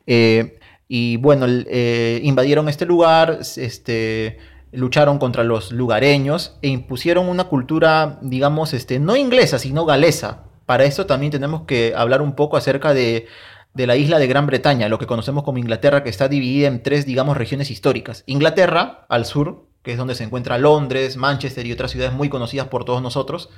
Eh, 0.06 0.58
y 0.88 1.18
bueno, 1.18 1.46
eh, 1.48 2.20
invadieron 2.22 2.68
este 2.68 2.86
lugar, 2.86 3.40
este, 3.56 4.38
lucharon 4.72 5.18
contra 5.18 5.44
los 5.44 5.70
lugareños 5.70 6.56
e 6.62 6.68
impusieron 6.68 7.28
una 7.28 7.44
cultura, 7.44 8.18
digamos, 8.22 8.72
este, 8.72 8.98
no 8.98 9.16
inglesa, 9.16 9.58
sino 9.58 9.84
galesa. 9.84 10.44
Para 10.64 10.84
eso 10.84 11.04
también 11.04 11.32
tenemos 11.32 11.62
que 11.62 11.92
hablar 11.94 12.22
un 12.22 12.34
poco 12.34 12.56
acerca 12.56 12.94
de, 12.94 13.26
de 13.74 13.86
la 13.86 13.96
isla 13.96 14.18
de 14.18 14.26
Gran 14.26 14.46
Bretaña, 14.46 14.88
lo 14.88 14.98
que 14.98 15.06
conocemos 15.06 15.44
como 15.44 15.58
Inglaterra, 15.58 16.02
que 16.02 16.10
está 16.10 16.28
dividida 16.28 16.68
en 16.68 16.82
tres, 16.82 17.06
digamos, 17.06 17.36
regiones 17.36 17.70
históricas. 17.70 18.22
Inglaterra, 18.26 19.06
al 19.08 19.24
sur, 19.24 19.66
que 19.82 19.92
es 19.92 19.98
donde 19.98 20.14
se 20.14 20.24
encuentra 20.24 20.58
Londres, 20.58 21.16
Manchester 21.16 21.66
y 21.66 21.72
otras 21.72 21.90
ciudades 21.90 22.12
muy 22.14 22.28
conocidas 22.28 22.68
por 22.68 22.84
todos 22.84 23.00
nosotros. 23.02 23.48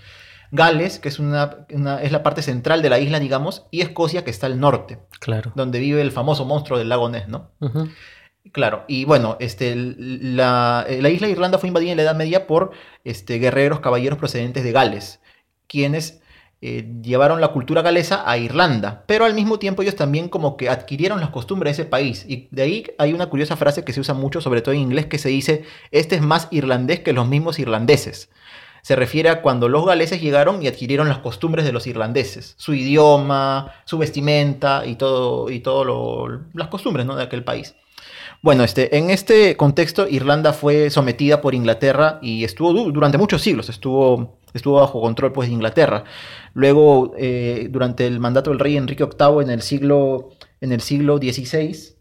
Gales, 0.53 0.99
que 1.01 1.09
es, 1.09 1.19
una, 1.19 1.67
una- 1.71 2.01
es 2.01 2.13
la 2.13 2.23
parte 2.23 2.43
central 2.43 2.81
de 2.81 2.91
la 2.91 3.01
isla, 3.01 3.19
digamos, 3.19 3.67
y 3.73 3.81
Escocia, 3.81 4.23
que 4.25 4.31
está 4.31 4.47
al 4.47 4.61
norte 4.61 4.99
Claro. 5.19 5.51
donde 5.57 5.81
vive 5.81 6.01
el 6.01 6.13
famoso 6.13 6.45
monstruo 6.45 6.79
del 6.79 6.91
lago 6.91 7.09
Ness, 7.09 7.27
¿no? 7.29 7.51
Claro, 8.53 8.85
y 8.87 9.05
bueno, 9.07 9.37
este, 9.41 9.75
la, 9.75 10.87
la 11.01 11.09
isla 11.09 11.27
de 11.27 11.33
Irlanda 11.33 11.59
fue 11.59 11.69
invadida 11.69 11.91
en 11.93 11.97
la 11.97 12.03
Edad 12.05 12.15
Media 12.15 12.47
por 12.47 12.73
este, 13.03 13.39
guerreros, 13.39 13.81
caballeros 13.81 14.19
procedentes 14.19 14.63
de 14.63 14.71
Gales, 14.73 15.21
quienes 15.67 16.21
eh, 16.61 16.89
llevaron 17.03 17.41
la 17.41 17.49
cultura 17.49 17.83
galesa 17.83 18.23
a 18.29 18.39
Irlanda, 18.39 19.05
pero 19.07 19.25
al 19.25 19.35
mismo 19.35 19.59
tiempo 19.59 19.83
ellos 19.83 19.97
también 19.97 20.29
como 20.29 20.57
que 20.57 20.69
adquirieron 20.69 21.21
las 21.21 21.31
costumbres 21.31 21.77
de 21.77 21.83
ese 21.83 21.91
país, 21.91 22.25
y 22.29 22.49
de 22.51 22.63
ahí 22.63 22.87
hay 22.99 23.13
una 23.13 23.27
curiosa 23.27 23.57
frase 23.57 23.85
que 23.85 23.93
se 23.93 24.01
usa 24.01 24.15
mucho, 24.15 24.41
sobre 24.41 24.63
todo 24.63 24.75
en 24.75 24.81
inglés, 24.81 25.07
que 25.07 25.19
se 25.19 25.29
dice, 25.29 25.65
este 25.91 26.17
es 26.17 26.23
más 26.23 26.49
irlandés 26.51 27.01
que 27.01 27.13
los 27.13 27.29
mismos 27.29 27.59
irlandeses. 27.59 28.31
Se 28.83 28.97
refiere 28.97 29.31
a 29.31 29.41
cuando 29.41 29.71
los 29.71 29.87
galeses 29.87 30.21
llegaron 30.21 30.63
y 30.63 30.67
adquirieron 30.69 31.09
las 31.09 31.19
costumbres 31.19 31.65
de 31.65 31.73
los 31.73 31.87
irlandeses, 31.87 32.55
su 32.59 32.75
idioma, 32.75 33.73
su 33.87 33.97
vestimenta 33.97 34.85
y 34.85 34.97
todo, 34.97 35.51
y 35.51 35.61
todo 35.61 35.85
lo- 35.85 36.41
las 36.53 36.69
costumbres 36.69 37.07
de 37.07 37.23
aquel 37.23 37.45
país. 37.45 37.75
Bueno, 38.43 38.63
este, 38.63 38.99
en 38.99 39.09
este 39.09 39.57
contexto, 39.57 40.07
Irlanda 40.07 40.53
fue 40.53 40.91
sometida 40.91 41.41
por 41.41 41.55
Inglaterra 41.55 42.19
y 42.21 42.45
estuvo 42.45 42.75
du- 42.75 42.93
durante 42.93 43.17
muchos 43.17 43.41
siglos, 43.41 43.71
estuvo, 43.71 44.37
estuvo 44.53 44.79
bajo 44.81 45.01
control 45.01 45.33
pues, 45.33 45.49
de 45.49 45.55
Inglaterra. 45.55 46.05
Luego, 46.55 47.13
eh, 47.19 47.69
durante 47.71 48.07
el 48.07 48.21
mandato 48.21 48.51
del 48.51 48.59
rey 48.61 48.77
Enrique 48.77 49.05
VIII 49.05 49.43
en 49.43 49.51
el 49.51 49.61
siglo, 49.63 50.31
en 50.61 50.73
el 50.73 50.81
siglo 50.81 51.19
XVI, 51.19 51.95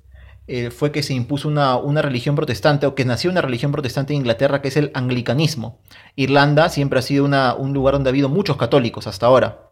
eh, 0.48 0.70
fue 0.72 0.92
que 0.92 1.04
se 1.04 1.14
impuso 1.14 1.48
una, 1.48 1.76
una 1.78 2.02
religión 2.02 2.36
protestante, 2.36 2.86
o 2.86 2.96
que 2.96 3.04
nació 3.06 3.32
una 3.32 3.42
religión 3.42 3.72
protestante 3.72 4.14
en 4.14 4.20
Inglaterra, 4.20 4.62
que 4.62 4.68
es 4.68 4.78
el 4.78 4.92
anglicanismo. 4.94 5.80
Irlanda 6.16 6.70
siempre 6.70 7.00
ha 7.00 7.02
sido 7.02 7.26
una- 7.26 7.56
un 7.56 7.74
lugar 7.74 7.96
donde 7.96 8.10
ha 8.10 8.12
habido 8.12 8.30
muchos 8.30 8.58
católicos 8.58 9.08
hasta 9.08 9.26
ahora. 9.26 9.72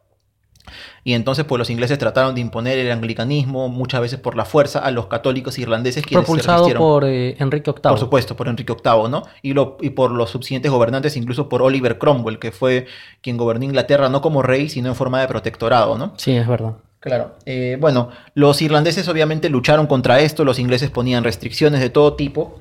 Y 1.04 1.14
entonces, 1.14 1.46
pues 1.46 1.58
los 1.58 1.70
ingleses 1.70 1.98
trataron 1.98 2.36
de 2.36 2.42
imponer 2.42 2.78
el 2.78 2.92
anglicanismo, 2.92 3.70
muchas 3.70 4.02
veces 4.02 4.20
por 4.20 4.36
la 4.36 4.46
fuerza, 4.46 4.80
a 4.80 4.92
los 4.92 5.08
católicos 5.08 5.58
irlandeses 5.58 6.06
quienes 6.06 6.26
se 6.26 6.28
Propulsado 6.28 6.60
resistieron. 6.60 6.82
por 6.82 7.06
eh, 7.06 7.36
Enrique 7.40 7.72
VIII. 7.72 7.82
Por 7.82 8.00
supuesto, 8.00 8.36
por 8.36 8.48
Enrique 8.48 8.74
VIII, 8.74 9.10
¿no? 9.10 9.24
Y, 9.42 9.54
lo, 9.54 9.78
y 9.82 9.92
por 9.92 10.12
los 10.12 10.30
subsiguientes 10.30 10.72
gobernantes, 10.72 11.18
incluso 11.18 11.50
por 11.50 11.62
Oliver 11.64 11.98
Cromwell, 11.98 12.38
que 12.40 12.52
fue 12.52 12.86
quien 13.22 13.38
gobernó 13.38 13.66
Inglaterra 13.66 14.10
no 14.10 14.22
como 14.22 14.42
rey, 14.44 14.70
sino 14.70 14.90
en 14.90 14.96
forma 14.96 15.22
de 15.22 15.28
protectorado, 15.28 15.98
¿no? 15.98 16.14
Sí, 16.18 16.36
es 16.36 16.48
verdad. 16.48 16.74
Claro. 17.00 17.32
Eh, 17.48 17.78
bueno, 17.82 18.10
los 18.36 18.62
irlandeses 18.62 19.08
obviamente 19.08 19.50
lucharon 19.50 19.88
contra 19.88 20.20
esto, 20.20 20.46
los 20.46 20.60
ingleses 20.60 20.92
ponían 20.92 21.24
restricciones 21.24 21.80
de 21.82 21.90
todo 21.90 22.14
tipo, 22.14 22.60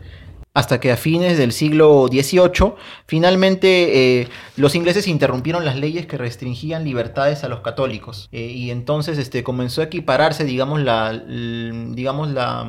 hasta 0.53 0.81
que 0.81 0.91
a 0.91 0.97
fines 0.97 1.39
del 1.39 1.53
siglo 1.53 2.09
XVIII, 2.11 2.75
finalmente 3.07 4.21
eh, 4.21 4.29
los 4.57 4.75
ingleses 4.75 5.07
interrumpieron 5.07 5.65
las 5.65 5.77
leyes 5.77 6.07
que 6.07 6.19
restringían 6.19 6.85
libertades 6.85 7.45
a 7.45 7.49
los 7.49 7.61
católicos. 7.61 8.29
Eh, 8.33 8.47
y 8.47 8.71
entonces 8.71 9.19
este, 9.19 9.45
comenzó 9.45 9.81
a 9.81 9.85
equipararse, 9.85 10.45
digamos, 10.45 10.81
la, 10.81 11.13
digamos, 11.13 12.31
la, 12.31 12.69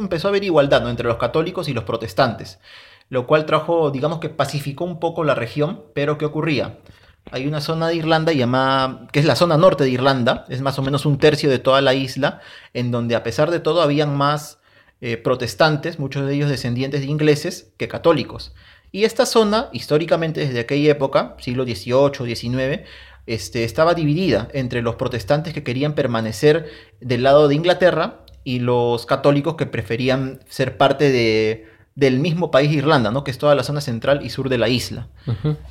empezó 0.00 0.28
a 0.28 0.30
haber 0.30 0.44
igualdad 0.44 0.82
¿no? 0.82 0.90
entre 0.90 1.08
los 1.08 1.16
católicos 1.16 1.68
y 1.68 1.74
los 1.74 1.84
protestantes, 1.84 2.60
lo 3.08 3.26
cual 3.26 3.46
trajo, 3.46 3.90
digamos 3.90 4.20
que 4.20 4.28
pacificó 4.28 4.84
un 4.84 5.00
poco 5.00 5.24
la 5.24 5.34
región, 5.34 5.82
pero 5.92 6.18
¿qué 6.18 6.24
ocurría? 6.24 6.78
Hay 7.32 7.46
una 7.46 7.60
zona 7.60 7.88
de 7.88 7.96
Irlanda 7.96 8.32
llamada, 8.32 9.08
que 9.12 9.18
es 9.18 9.26
la 9.26 9.36
zona 9.36 9.56
norte 9.56 9.84
de 9.84 9.90
Irlanda, 9.90 10.46
es 10.48 10.62
más 10.62 10.78
o 10.78 10.82
menos 10.82 11.04
un 11.04 11.18
tercio 11.18 11.50
de 11.50 11.58
toda 11.58 11.80
la 11.80 11.94
isla, 11.94 12.40
en 12.74 12.92
donde 12.92 13.16
a 13.16 13.24
pesar 13.24 13.50
de 13.50 13.60
todo 13.60 13.82
habían 13.82 14.16
más 14.16 14.59
eh, 15.00 15.16
protestantes, 15.16 15.98
muchos 15.98 16.26
de 16.26 16.34
ellos 16.34 16.50
descendientes 16.50 17.00
de 17.00 17.06
ingleses, 17.06 17.72
que 17.76 17.88
católicos. 17.88 18.54
Y 18.92 19.04
esta 19.04 19.24
zona, 19.24 19.68
históricamente 19.72 20.40
desde 20.40 20.60
aquella 20.60 20.90
época, 20.90 21.36
siglo 21.38 21.64
XVIII, 21.64 22.36
XIX, 22.36 22.82
este, 23.26 23.64
estaba 23.64 23.94
dividida 23.94 24.48
entre 24.52 24.82
los 24.82 24.96
protestantes 24.96 25.54
que 25.54 25.62
querían 25.62 25.94
permanecer 25.94 26.68
del 27.00 27.22
lado 27.22 27.48
de 27.48 27.54
Inglaterra 27.54 28.24
y 28.44 28.58
los 28.58 29.06
católicos 29.06 29.54
que 29.54 29.66
preferían 29.66 30.40
ser 30.48 30.76
parte 30.76 31.10
de, 31.10 31.66
del 31.94 32.18
mismo 32.18 32.50
país 32.50 32.72
Irlanda, 32.72 33.10
¿no? 33.10 33.24
que 33.24 33.30
es 33.30 33.38
toda 33.38 33.54
la 33.54 33.62
zona 33.62 33.80
central 33.80 34.24
y 34.24 34.30
sur 34.30 34.48
de 34.48 34.58
la 34.58 34.68
isla. 34.68 35.08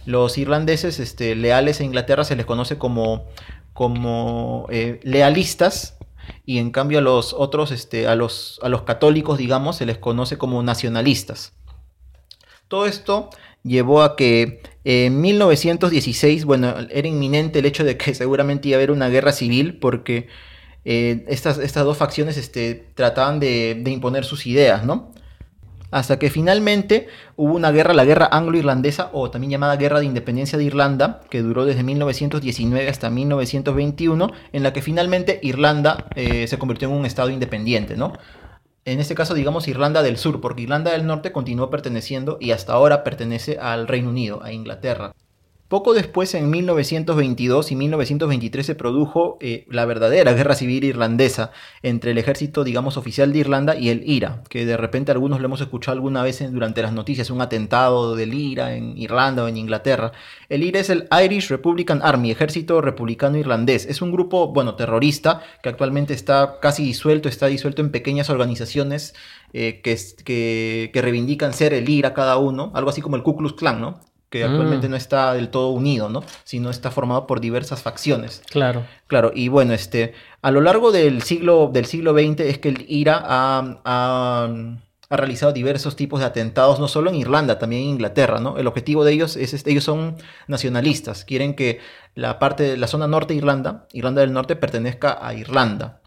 Los 0.06 0.38
irlandeses 0.38 1.00
este, 1.00 1.36
leales 1.36 1.82
a 1.82 1.84
Inglaterra 1.84 2.24
se 2.24 2.36
les 2.36 2.46
conoce 2.46 2.78
como, 2.78 3.28
como 3.74 4.68
eh, 4.70 5.00
lealistas 5.04 5.99
y 6.46 6.58
en 6.58 6.72
cambio 6.72 7.00
a 7.00 7.02
los 7.02 7.34
otros, 7.34 7.72
este, 7.72 8.08
a, 8.08 8.16
los, 8.16 8.60
a 8.64 8.70
los 8.70 8.84
católicos, 8.84 9.38
digamos, 9.38 9.78
se 9.78 9.86
les 9.86 9.98
conoce 9.98 10.38
como 10.38 10.62
nacionalistas. 10.64 11.54
Todo 12.68 12.86
esto 12.86 13.30
llevó 13.64 14.04
a 14.04 14.16
que 14.16 14.62
en 14.84 15.22
1916, 15.22 16.46
bueno, 16.46 16.76
era 16.90 17.08
inminente 17.08 17.60
el 17.60 17.66
hecho 17.66 17.84
de 17.84 17.98
que 17.98 18.14
seguramente 18.16 18.70
iba 18.70 18.78
a 18.78 18.80
haber 18.80 18.92
una 18.92 19.10
guerra 19.10 19.32
civil 19.32 19.80
porque 19.80 20.28
eh, 20.86 21.26
estas, 21.28 21.58
estas 21.58 21.84
dos 21.84 21.98
facciones 21.98 22.38
este, 22.38 22.88
trataban 22.96 23.40
de, 23.40 23.80
de 23.82 23.92
imponer 23.92 24.26
sus 24.26 24.46
ideas, 24.48 24.86
¿no? 24.86 25.12
Hasta 25.92 26.20
que 26.20 26.30
finalmente 26.30 27.08
hubo 27.36 27.54
una 27.54 27.72
guerra, 27.72 27.94
la 27.94 28.06
guerra 28.06 28.30
anglo-irlandesa, 28.32 29.10
o 29.14 29.32
también 29.32 29.52
llamada 29.52 29.76
Guerra 29.76 30.00
de 30.00 30.06
Independencia 30.06 30.58
de 30.58 30.64
Irlanda, 30.64 31.22
que 31.30 31.42
duró 31.42 31.66
desde 31.66 31.84
1919 31.84 32.90
hasta 32.90 33.10
1921, 33.10 34.32
en 34.54 34.64
la 34.64 34.74
que 34.74 34.82
finalmente 34.82 35.40
Irlanda 35.42 36.06
eh, 36.16 36.48
se 36.48 36.60
convirtió 36.60 36.90
en 36.90 36.96
un 36.96 37.06
estado 37.06 37.30
independiente, 37.30 37.96
¿no? 37.96 38.14
En 38.86 39.00
este 39.00 39.14
caso, 39.14 39.34
digamos 39.34 39.68
Irlanda 39.68 40.02
del 40.02 40.18
Sur, 40.18 40.42
porque 40.42 40.64
Irlanda 40.64 40.92
del 40.92 41.06
Norte 41.06 41.32
continuó 41.32 41.70
perteneciendo 41.70 42.38
y 42.40 42.52
hasta 42.52 42.74
ahora 42.74 43.04
pertenece 43.04 43.60
al 43.60 43.88
Reino 43.88 44.10
Unido, 44.10 44.42
a 44.44 44.52
Inglaterra. 44.52 45.14
Poco 45.70 45.94
después, 45.94 46.34
en 46.34 46.50
1922 46.50 47.72
y 47.72 47.76
1923, 47.76 48.66
se 48.66 48.74
produjo 48.74 49.38
eh, 49.40 49.66
la 49.70 49.86
verdadera 49.86 50.34
guerra 50.34 50.56
civil 50.56 50.84
irlandesa 50.84 51.52
entre 51.84 52.10
el 52.10 52.18
ejército, 52.18 52.64
digamos, 52.64 52.98
oficial 52.98 53.32
de 53.32 53.38
Irlanda 53.38 53.76
y 53.76 53.90
el 53.90 54.02
IRA, 54.10 54.42
que 54.50 54.66
de 54.66 54.78
repente 54.78 55.12
algunos 55.12 55.40
lo 55.40 55.46
hemos 55.46 55.62
escuchado 55.62 55.94
alguna 55.96 56.24
vez 56.24 56.42
en- 56.42 56.54
durante 56.54 56.82
las 56.82 56.92
noticias, 56.92 57.30
un 57.30 57.40
atentado 57.42 58.16
del 58.16 58.34
IRA 58.34 58.74
en 58.76 58.98
Irlanda 58.98 59.44
o 59.44 59.48
en 59.48 59.58
Inglaterra. 59.58 60.12
El 60.50 60.64
IRA 60.64 60.80
es 60.80 60.90
el 60.90 61.08
Irish 61.24 61.50
Republican 61.50 62.02
Army, 62.02 62.32
ejército 62.32 62.82
republicano 62.82 63.38
irlandés. 63.38 63.86
Es 63.86 64.02
un 64.02 64.12
grupo, 64.12 64.48
bueno, 64.52 64.74
terrorista 64.74 65.42
que 65.62 65.70
actualmente 65.70 66.16
está 66.16 66.58
casi 66.60 66.84
disuelto, 66.84 67.30
está 67.30 67.46
disuelto 67.46 67.84
en 67.84 67.92
pequeñas 67.92 68.32
organizaciones 68.32 69.14
eh, 69.54 69.82
que, 69.84 69.96
que, 70.26 70.90
que 70.92 71.02
reivindican 71.04 71.54
ser 71.54 71.76
el 71.76 71.88
IRA 71.88 72.16
cada 72.16 72.38
uno, 72.38 72.72
algo 72.74 72.90
así 72.90 73.02
como 73.02 73.18
el 73.18 73.22
Ku 73.22 73.38
Klux 73.38 73.54
Klan, 73.54 73.80
¿no? 73.80 74.00
Que 74.30 74.44
Mm. 74.46 74.50
actualmente 74.52 74.90
no 74.90 74.96
está 74.96 75.34
del 75.34 75.50
todo 75.50 75.70
unido, 75.70 76.08
¿no? 76.10 76.24
Sino 76.44 76.70
está 76.70 76.92
formado 76.92 77.26
por 77.28 77.42
diversas 77.42 77.82
facciones. 77.82 78.44
Claro. 78.52 78.86
Claro, 79.08 79.32
y 79.34 79.48
bueno, 79.48 79.74
este, 79.74 80.14
a 80.42 80.52
lo 80.52 80.62
largo 80.62 80.92
del 80.92 81.22
siglo, 81.24 81.70
del 81.74 81.86
siglo 81.86 82.14
XX 82.14 82.42
es 82.42 82.58
que 82.60 82.70
el 82.70 82.86
IRA 82.88 83.24
ha, 83.26 83.80
ha- 83.86 84.50
ha 85.12 85.18
realizado 85.18 85.52
diversos 85.52 85.96
tipos 85.96 86.20
de 86.20 86.28
atentados, 86.28 86.80
no 86.80 86.88
solo 86.88 87.10
en 87.10 87.16
Irlanda, 87.16 87.58
también 87.58 87.82
en 87.82 87.90
Inglaterra, 87.90 88.40
¿no? 88.40 88.58
El 88.60 88.68
objetivo 88.68 89.04
de 89.04 89.14
ellos 89.14 89.36
es, 89.38 89.56
este, 89.56 89.72
ellos 89.72 89.84
son 89.84 90.18
nacionalistas, 90.48 91.26
quieren 91.26 91.56
que 91.56 91.80
la 92.14 92.38
parte 92.38 92.62
de 92.64 92.78
la 92.78 92.86
zona 92.88 93.08
norte 93.08 93.34
de 93.34 93.40
Irlanda, 93.40 93.88
Irlanda 93.94 94.22
del 94.22 94.34
Norte, 94.34 94.56
pertenezca 94.56 95.18
a 95.26 95.34
Irlanda. 95.34 96.02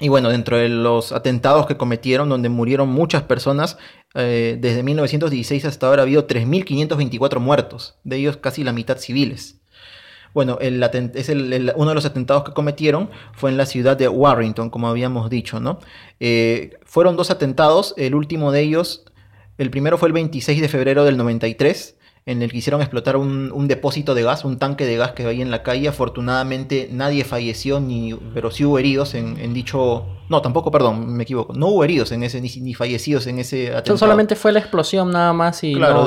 Y 0.00 0.08
bueno, 0.08 0.28
dentro 0.30 0.56
de 0.56 0.68
los 0.68 1.12
atentados 1.12 1.66
que 1.66 1.76
cometieron, 1.76 2.28
donde 2.28 2.48
murieron 2.48 2.88
muchas 2.88 3.22
personas, 3.22 3.78
eh, 4.14 4.58
desde 4.60 4.82
1916 4.82 5.64
hasta 5.64 5.86
ahora 5.86 6.02
ha 6.02 6.04
habido 6.04 6.26
3.524 6.26 7.38
muertos, 7.38 7.96
de 8.02 8.16
ellos 8.16 8.36
casi 8.38 8.64
la 8.64 8.72
mitad 8.72 8.98
civiles. 8.98 9.60
Bueno, 10.34 10.58
el 10.60 10.82
es 11.14 11.28
el- 11.28 11.72
uno 11.76 11.90
de 11.90 11.94
los 11.94 12.06
atentados 12.06 12.42
que 12.42 12.52
cometieron 12.52 13.08
fue 13.34 13.50
en 13.52 13.56
la 13.56 13.66
ciudad 13.66 13.96
de 13.96 14.08
Warrington, 14.08 14.68
como 14.68 14.88
habíamos 14.88 15.30
dicho, 15.30 15.60
¿no? 15.60 15.78
Eh, 16.18 16.70
fueron 16.84 17.16
dos 17.16 17.30
atentados, 17.30 17.94
el 17.96 18.16
último 18.16 18.50
de 18.50 18.62
ellos, 18.62 19.04
el 19.58 19.70
primero 19.70 19.96
fue 19.96 20.08
el 20.08 20.12
26 20.12 20.60
de 20.60 20.68
febrero 20.68 21.04
del 21.04 21.16
93, 21.16 21.93
en 22.26 22.42
el 22.42 22.50
que 22.50 22.58
hicieron 22.58 22.80
explotar 22.80 23.16
un, 23.16 23.52
un 23.52 23.68
depósito 23.68 24.14
de 24.14 24.22
gas, 24.22 24.44
un 24.44 24.58
tanque 24.58 24.86
de 24.86 24.96
gas 24.96 25.12
que 25.12 25.24
había 25.26 25.42
en 25.42 25.50
la 25.50 25.62
calle. 25.62 25.88
Afortunadamente 25.88 26.88
nadie 26.90 27.24
falleció, 27.24 27.80
ni, 27.80 28.14
pero 28.32 28.50
sí 28.50 28.64
hubo 28.64 28.78
heridos 28.78 29.14
en, 29.14 29.38
en 29.38 29.52
dicho... 29.54 30.06
No, 30.30 30.40
tampoco, 30.40 30.70
perdón, 30.70 31.14
me 31.14 31.24
equivoco. 31.24 31.52
No 31.52 31.66
hubo 31.66 31.84
heridos 31.84 32.10
en 32.10 32.22
ese, 32.22 32.40
ni, 32.40 32.48
ni 32.62 32.72
fallecidos 32.72 33.26
en 33.26 33.38
ese 33.40 33.64
atentado. 33.64 33.78
Entonces, 33.80 34.00
solamente 34.00 34.36
fue 34.36 34.52
la 34.52 34.58
explosión 34.60 35.10
nada 35.10 35.34
más 35.34 35.62
y 35.62 35.74
Claro, 35.74 36.06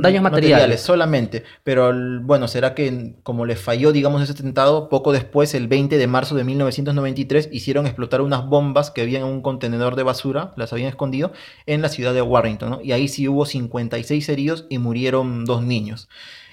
daños, 0.00 0.22
materiales. 0.22 0.80
solamente. 0.80 1.44
Pero 1.62 1.92
bueno, 2.22 2.48
será 2.48 2.74
que 2.74 3.16
como 3.22 3.44
les 3.44 3.60
falló, 3.60 3.92
digamos, 3.92 4.22
ese 4.22 4.32
atentado, 4.32 4.88
poco 4.88 5.12
después, 5.12 5.54
el 5.54 5.68
20 5.68 5.98
de 5.98 6.06
marzo 6.06 6.34
de 6.36 6.44
1993, 6.44 7.50
hicieron 7.52 7.84
explotar 7.86 8.22
unas 8.22 8.46
bombas 8.46 8.90
que 8.90 9.02
habían 9.02 9.20
en 9.24 9.28
un 9.28 9.42
contenedor 9.42 9.94
de 9.94 10.04
basura, 10.04 10.52
las 10.56 10.72
habían 10.72 10.88
escondido, 10.88 11.32
en 11.66 11.82
la 11.82 11.90
ciudad 11.90 12.14
de 12.14 12.22
Warrington. 12.22 12.70
¿no? 12.70 12.80
Y 12.82 12.92
ahí 12.92 13.08
sí 13.08 13.28
hubo 13.28 13.44
56 13.44 14.26
heridos 14.30 14.64
y 14.70 14.78
murieron 14.78 15.33
dos 15.44 15.62
niños. 15.62 16.08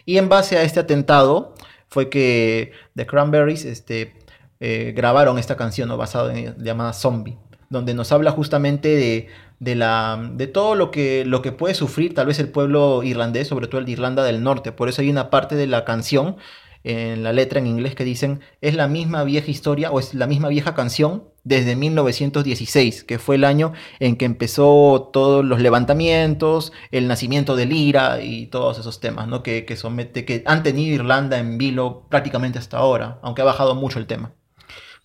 Y 0.06 0.18
en 0.18 0.30
base 0.30 0.58
a 0.58 0.64
este 0.64 0.80
atentado 0.80 1.54
fue 1.88 2.10
que 2.10 2.72
The 2.96 3.06
Cranberries 3.06 3.66
este, 3.66 4.14
eh, 4.60 4.94
grabaron 4.96 5.38
esta 5.38 5.58
canción 5.58 5.90
¿no? 5.90 5.98
basada 5.98 6.38
en 6.38 6.56
llamada 6.64 6.94
Zombie, 6.94 7.38
donde 7.70 7.94
nos 7.94 8.12
habla 8.12 8.32
justamente 8.32 9.28
de, 9.60 9.76
la, 9.76 10.32
de 10.34 10.48
todo 10.48 10.76
lo 10.76 10.90
que, 10.90 11.26
lo 11.26 11.42
que 11.42 11.52
puede 11.52 11.76
sufrir 11.76 12.14
tal 12.14 12.28
vez 12.28 12.40
el 12.40 12.50
pueblo 12.50 13.04
irlandés, 13.04 13.48
sobre 13.48 13.68
todo 13.68 13.80
el 13.80 13.86
de 13.86 13.92
Irlanda 13.92 14.24
del 14.24 14.44
Norte. 14.44 14.72
Por 14.72 14.90
eso 14.90 15.02
hay 15.02 15.10
una 15.10 15.30
parte 15.30 15.56
de 15.56 15.68
la 15.68 15.86
canción 15.86 16.38
en 16.84 17.24
la 17.24 17.34
letra 17.34 17.60
en 17.60 17.68
inglés 17.68 17.96
que 17.96 18.04
dicen 18.04 18.42
es 18.62 18.76
la 18.76 18.88
misma 18.88 19.24
vieja 19.24 19.52
historia 19.52 19.92
o 19.92 20.00
es 20.00 20.14
la 20.14 20.28
misma 20.28 20.50
vieja 20.50 20.74
canción 20.74 21.24
desde 21.44 21.76
1916, 21.76 23.04
que 23.04 23.18
fue 23.18 23.36
el 23.36 23.44
año 23.44 23.74
en 24.00 24.16
que 24.16 24.26
empezó 24.26 25.10
todos 25.12 25.44
los 25.44 25.60
levantamientos, 25.60 26.72
el 26.92 27.08
nacimiento 27.08 27.56
del 27.56 27.74
IRA 27.74 28.22
y 28.22 28.48
todos 28.48 28.78
esos 28.80 29.00
temas, 29.00 29.28
¿no? 29.28 29.42
Que, 29.42 29.66
que, 29.66 29.76
somete, 29.76 30.24
que 30.26 30.44
han 30.46 30.64
tenido 30.64 30.96
Irlanda 30.96 31.40
en 31.40 31.58
vilo 31.58 32.06
prácticamente 32.10 32.60
hasta 32.60 32.78
ahora, 32.78 33.20
aunque 33.24 33.42
ha 33.42 33.46
bajado 33.46 33.76
mucho 33.76 33.98
el 33.98 34.06
tema. 34.06 34.34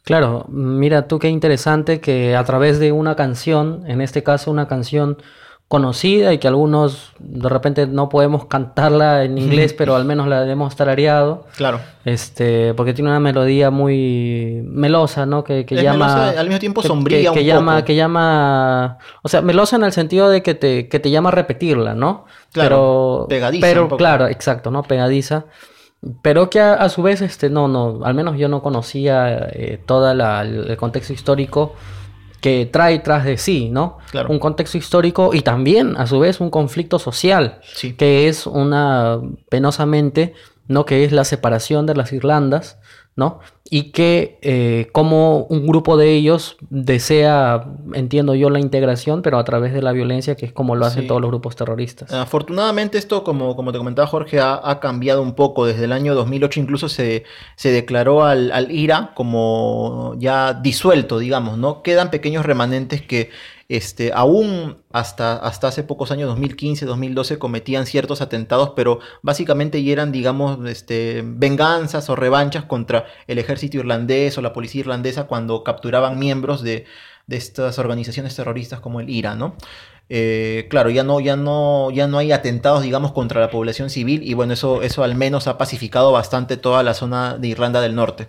Claro, 0.06 0.46
mira 0.48 1.08
tú 1.08 1.18
qué 1.18 1.28
interesante 1.28 2.00
que 2.00 2.36
a 2.36 2.44
través 2.44 2.78
de 2.78 2.92
una 2.92 3.16
canción, 3.16 3.82
en 3.88 4.00
este 4.00 4.22
caso 4.22 4.52
una 4.52 4.68
canción 4.68 5.18
conocida 5.68 6.32
y 6.32 6.38
que 6.38 6.46
algunos 6.46 7.10
de 7.18 7.48
repente 7.48 7.88
no 7.88 8.08
podemos 8.08 8.44
cantarla 8.44 9.24
en 9.24 9.36
inglés, 9.36 9.72
pero 9.72 9.96
al 9.96 10.04
menos 10.04 10.28
la 10.28 10.48
hemos 10.48 10.76
tarareado, 10.76 11.44
Claro. 11.56 11.80
este, 12.04 12.72
porque 12.74 12.94
tiene 12.94 13.10
una 13.10 13.18
melodía 13.18 13.70
muy 13.72 14.62
melosa, 14.64 15.26
¿no? 15.26 15.42
Que, 15.42 15.66
que 15.66 15.74
Es 15.74 15.82
llama 15.82 16.06
melosa, 16.06 16.40
al 16.40 16.46
mismo 16.46 16.60
tiempo 16.60 16.82
que- 16.82 16.88
sombría 16.88 17.18
que, 17.18 17.34
que 17.34 17.40
un 17.40 17.46
llama, 17.46 17.74
poco. 17.76 17.84
que 17.86 17.96
llama, 17.96 18.98
o 19.22 19.28
sea, 19.28 19.42
melosa 19.42 19.74
en 19.74 19.82
el 19.82 19.92
sentido 19.92 20.28
de 20.30 20.40
que 20.42 20.54
te, 20.54 20.88
que 20.88 21.00
te 21.00 21.10
llama 21.10 21.30
a 21.30 21.32
repetirla, 21.32 21.94
¿no? 21.94 22.26
Claro, 22.52 22.68
pero, 22.68 23.26
pegadiza 23.28 23.66
pero 23.66 23.82
un 23.82 23.88
poco. 23.88 23.98
claro, 23.98 24.28
exacto, 24.28 24.70
¿no? 24.70 24.84
Pegadiza. 24.84 25.46
Pero 26.22 26.48
que 26.48 26.60
a, 26.60 26.74
a 26.74 26.88
su 26.88 27.02
vez, 27.02 27.22
este, 27.22 27.50
no, 27.50 27.66
no, 27.66 28.04
al 28.04 28.14
menos 28.14 28.36
yo 28.38 28.48
no 28.48 28.62
conocía 28.62 29.48
eh, 29.52 29.80
todo 29.84 30.08
el 30.12 30.76
contexto 30.76 31.12
histórico 31.12 31.74
que 32.40 32.66
trae 32.66 32.98
tras 33.00 33.24
de 33.24 33.38
sí, 33.38 33.68
¿no? 33.70 33.98
Claro. 34.10 34.28
Un 34.30 34.38
contexto 34.38 34.78
histórico 34.78 35.30
y 35.34 35.40
también, 35.42 35.96
a 35.96 36.06
su 36.06 36.18
vez, 36.18 36.40
un 36.40 36.50
conflicto 36.50 36.98
social, 36.98 37.60
Sí. 37.74 37.94
que 37.94 38.28
es 38.28 38.46
una, 38.46 39.18
penosamente, 39.48 40.34
¿no? 40.68 40.84
Que 40.84 41.04
es 41.04 41.12
la 41.12 41.24
separación 41.24 41.86
de 41.86 41.94
las 41.94 42.12
Irlandas, 42.12 42.78
¿no? 43.16 43.40
Y 43.68 43.90
que 43.90 44.38
eh, 44.42 44.88
como 44.92 45.40
un 45.46 45.66
grupo 45.66 45.96
de 45.96 46.12
ellos 46.14 46.56
desea, 46.70 47.64
entiendo 47.94 48.34
yo, 48.34 48.48
la 48.48 48.60
integración, 48.60 49.22
pero 49.22 49.38
a 49.38 49.44
través 49.44 49.72
de 49.74 49.82
la 49.82 49.90
violencia, 49.92 50.36
que 50.36 50.46
es 50.46 50.52
como 50.52 50.76
lo 50.76 50.86
hacen 50.86 51.02
Sí. 51.02 51.08
todos 51.08 51.20
los 51.20 51.30
grupos 51.30 51.56
terroristas. 51.56 52.12
Afortunadamente 52.12 52.96
esto, 52.98 53.24
como, 53.24 53.56
como 53.56 53.72
te 53.72 53.78
comentaba 53.78 54.06
Jorge, 54.06 54.38
ha, 54.38 54.60
ha 54.62 54.78
cambiado 54.78 55.20
un 55.22 55.34
poco. 55.34 55.66
Desde 55.66 55.84
el 55.84 55.92
año 55.92 56.14
2008 56.14 56.60
incluso 56.60 56.88
se, 56.88 57.24
se 57.56 57.70
declaró 57.72 58.24
al, 58.24 58.52
al 58.52 58.70
IRA 58.70 59.12
como 59.14 60.14
ya 60.18 60.54
disuelto, 60.54 61.18
digamos, 61.18 61.58
¿no? 61.58 61.82
Quedan 61.82 62.10
pequeños 62.10 62.46
remanentes 62.46 63.02
que 63.02 63.30
este, 63.68 64.12
aún 64.14 64.78
hasta, 64.92 65.34
hasta 65.38 65.66
hace 65.66 65.82
pocos 65.82 66.12
años, 66.12 66.28
2015, 66.28 66.86
2012, 66.86 67.38
cometían 67.40 67.84
ciertos 67.84 68.20
atentados, 68.20 68.70
pero 68.76 69.00
básicamente 69.22 69.80
eran, 69.90 70.12
digamos, 70.12 70.58
este, 70.68 71.24
venganzas 71.26 72.08
o 72.08 72.14
revanchas 72.14 72.64
contra 72.64 73.06
el 73.26 73.38
ejército 73.38 73.55
irlandés 73.62 74.36
o 74.38 74.42
la 74.42 74.52
policía 74.52 74.80
irlandesa 74.80 75.24
cuando 75.24 75.64
capturaban 75.64 76.18
miembros 76.18 76.62
de, 76.62 76.84
de 77.26 77.36
estas 77.36 77.78
organizaciones 77.78 78.34
terroristas 78.36 78.80
como 78.80 79.00
el 79.00 79.10
IRA, 79.10 79.34
¿no? 79.34 79.56
Eh, 80.08 80.66
claro, 80.70 80.90
ya 80.90 81.02
no, 81.02 81.18
ya 81.18 81.34
no, 81.36 81.90
ya 81.90 82.06
no 82.06 82.18
hay 82.18 82.30
atentados, 82.30 82.82
digamos, 82.82 83.12
contra 83.12 83.40
la 83.40 83.50
población 83.50 83.90
civil 83.90 84.22
y 84.22 84.34
bueno, 84.34 84.52
eso, 84.52 84.82
eso 84.82 85.02
al 85.02 85.16
menos 85.16 85.48
ha 85.48 85.58
pacificado 85.58 86.12
bastante 86.12 86.56
toda 86.56 86.82
la 86.82 86.94
zona 86.94 87.36
de 87.38 87.48
Irlanda 87.48 87.80
del 87.80 87.94
Norte. 87.96 88.28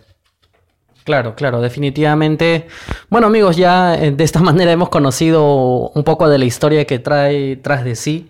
Claro, 1.04 1.36
claro, 1.36 1.62
definitivamente. 1.62 2.68
Bueno, 3.10 3.28
amigos, 3.28 3.56
ya 3.56 3.96
eh, 3.96 4.12
de 4.12 4.24
esta 4.24 4.40
manera 4.42 4.72
hemos 4.72 4.90
conocido 4.90 5.90
un 5.90 6.04
poco 6.04 6.28
de 6.28 6.38
la 6.38 6.46
historia 6.46 6.86
que 6.86 7.00
trae 7.00 7.56
tras 7.58 7.84
de 7.86 7.96
sí 7.96 8.30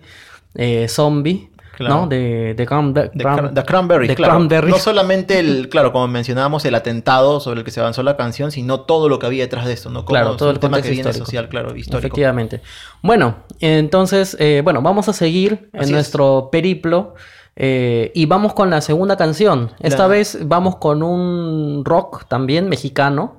eh, 0.54 0.86
Zombie, 0.88 1.50
Claro. 1.78 1.94
¿no? 1.94 2.06
De, 2.08 2.54
de, 2.54 2.66
Cran- 2.66 2.92
de 2.92 3.02
De, 3.14 3.24
Cran- 3.24 3.36
Cran- 3.38 3.52
de 3.52 3.62
Cranberries, 3.64 4.08
de 4.08 4.14
claro. 4.16 4.32
Cranberries. 4.34 4.74
No 4.74 4.78
solamente 4.80 5.38
el, 5.38 5.68
claro, 5.68 5.92
como 5.92 6.08
mencionábamos, 6.08 6.64
el 6.64 6.74
atentado 6.74 7.38
sobre 7.38 7.60
el 7.60 7.64
que 7.64 7.70
se 7.70 7.78
avanzó 7.78 8.02
la 8.02 8.16
canción, 8.16 8.50
sino 8.50 8.80
todo 8.80 9.08
lo 9.08 9.20
que 9.20 9.26
había 9.26 9.44
detrás 9.44 9.64
de 9.66 9.74
esto, 9.74 9.88
¿no? 9.88 10.00
Como 10.04 10.08
Claro, 10.18 10.36
todo 10.36 10.50
el 10.50 10.58
tema 10.58 10.78
contexto 10.78 10.88
que 10.90 11.02
viene 11.02 11.12
social, 11.12 11.48
claro, 11.48 11.76
histórico. 11.76 11.98
Efectivamente. 11.98 12.60
Bueno, 13.00 13.36
entonces, 13.60 14.36
eh, 14.40 14.60
bueno, 14.64 14.82
vamos 14.82 15.08
a 15.08 15.12
seguir 15.12 15.70
en 15.72 15.82
es. 15.82 15.90
nuestro 15.90 16.48
periplo 16.50 17.14
eh, 17.56 18.10
y 18.14 18.26
vamos 18.26 18.54
con 18.54 18.70
la 18.70 18.80
segunda 18.80 19.16
canción. 19.16 19.70
Esta 19.80 20.06
vez 20.08 20.38
vamos 20.46 20.76
con 20.76 21.02
un 21.02 21.84
rock 21.84 22.24
también 22.28 22.68
mexicano, 22.68 23.37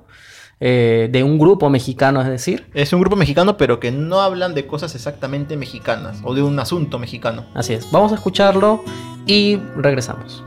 eh, 0.60 1.08
de 1.10 1.24
un 1.24 1.38
grupo 1.38 1.70
mexicano, 1.70 2.20
es 2.20 2.28
decir. 2.28 2.66
Es 2.74 2.92
un 2.92 3.00
grupo 3.00 3.16
mexicano, 3.16 3.56
pero 3.56 3.80
que 3.80 3.90
no 3.90 4.20
hablan 4.20 4.54
de 4.54 4.66
cosas 4.66 4.94
exactamente 4.94 5.56
mexicanas 5.56 6.20
o 6.22 6.34
de 6.34 6.42
un 6.42 6.58
asunto 6.58 6.98
mexicano. 6.98 7.46
Así 7.54 7.72
es, 7.72 7.90
vamos 7.90 8.12
a 8.12 8.16
escucharlo 8.16 8.84
y 9.26 9.58
regresamos. 9.76 10.44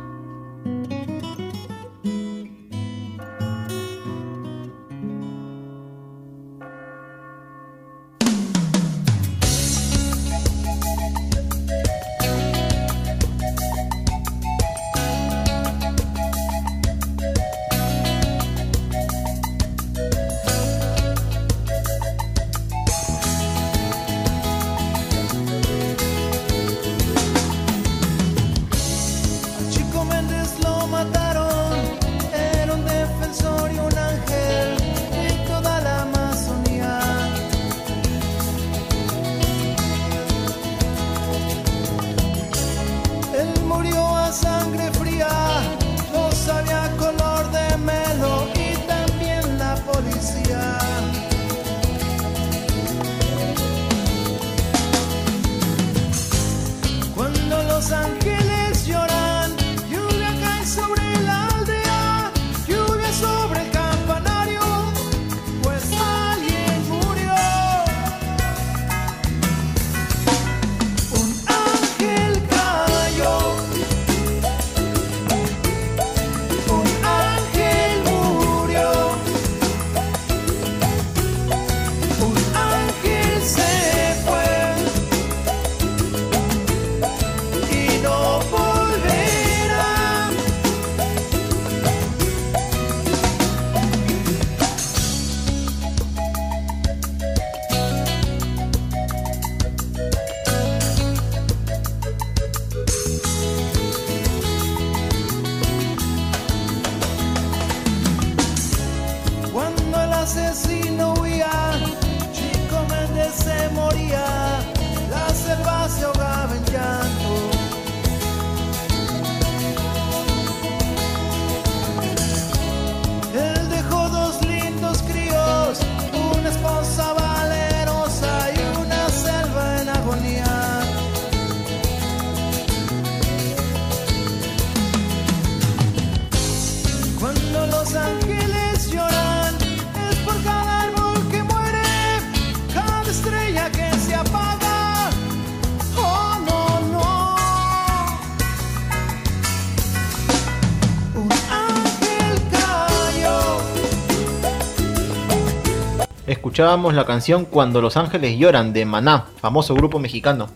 Escuchábamos 156.53 156.93
la 156.93 157.05
canción 157.05 157.45
Cuando 157.45 157.81
los 157.81 157.97
ángeles 157.97 158.37
lloran 158.37 158.73
de 158.73 158.85
Maná, 158.85 159.25
famoso 159.41 159.73
grupo 159.73 159.97
mexicano. 159.97 160.49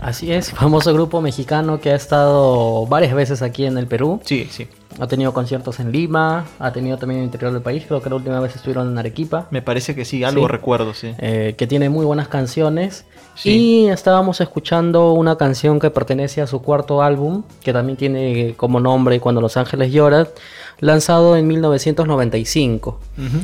Así 0.00 0.30
es, 0.30 0.52
famoso 0.52 0.94
grupo 0.94 1.20
mexicano 1.20 1.80
que 1.80 1.90
ha 1.90 1.96
estado 1.96 2.86
varias 2.86 3.12
veces 3.12 3.42
aquí 3.42 3.66
en 3.66 3.76
el 3.76 3.88
Perú. 3.88 4.20
Sí, 4.24 4.46
sí. 4.48 4.68
Ha 5.00 5.08
tenido 5.08 5.32
conciertos 5.32 5.80
en 5.80 5.90
Lima, 5.90 6.44
ha 6.60 6.72
tenido 6.72 6.96
también 6.96 7.18
en 7.18 7.22
el 7.24 7.26
interior 7.26 7.52
del 7.52 7.60
país. 7.60 7.82
Creo 7.88 8.00
que 8.00 8.08
la 8.08 8.14
última 8.14 8.38
vez 8.38 8.54
estuvieron 8.54 8.88
en 8.88 8.98
Arequipa. 8.98 9.48
Me 9.50 9.62
parece 9.62 9.96
que 9.96 10.04
sí, 10.04 10.22
algo 10.22 10.42
Sí. 10.42 10.46
recuerdo, 10.46 10.94
sí. 10.94 11.12
eh, 11.18 11.56
que 11.58 11.66
tiene 11.66 11.88
muy 11.90 12.06
buenas 12.06 12.28
canciones. 12.28 13.04
Sí. 13.34 13.50
Y 13.50 13.88
estábamos 13.88 14.40
escuchando 14.40 15.12
una 15.12 15.34
canción 15.36 15.80
que 15.80 15.90
pertenece 15.90 16.40
a 16.40 16.46
su 16.46 16.62
cuarto 16.62 17.02
álbum, 17.02 17.42
que 17.64 17.72
también 17.72 17.96
tiene 17.98 18.54
como 18.56 18.78
nombre 18.78 19.18
Cuando 19.18 19.40
los 19.40 19.56
ángeles 19.56 19.90
lloran, 19.90 20.28
lanzado 20.78 21.36
en 21.36 21.48
1995. 21.48 23.00
Ujú. 23.18 23.38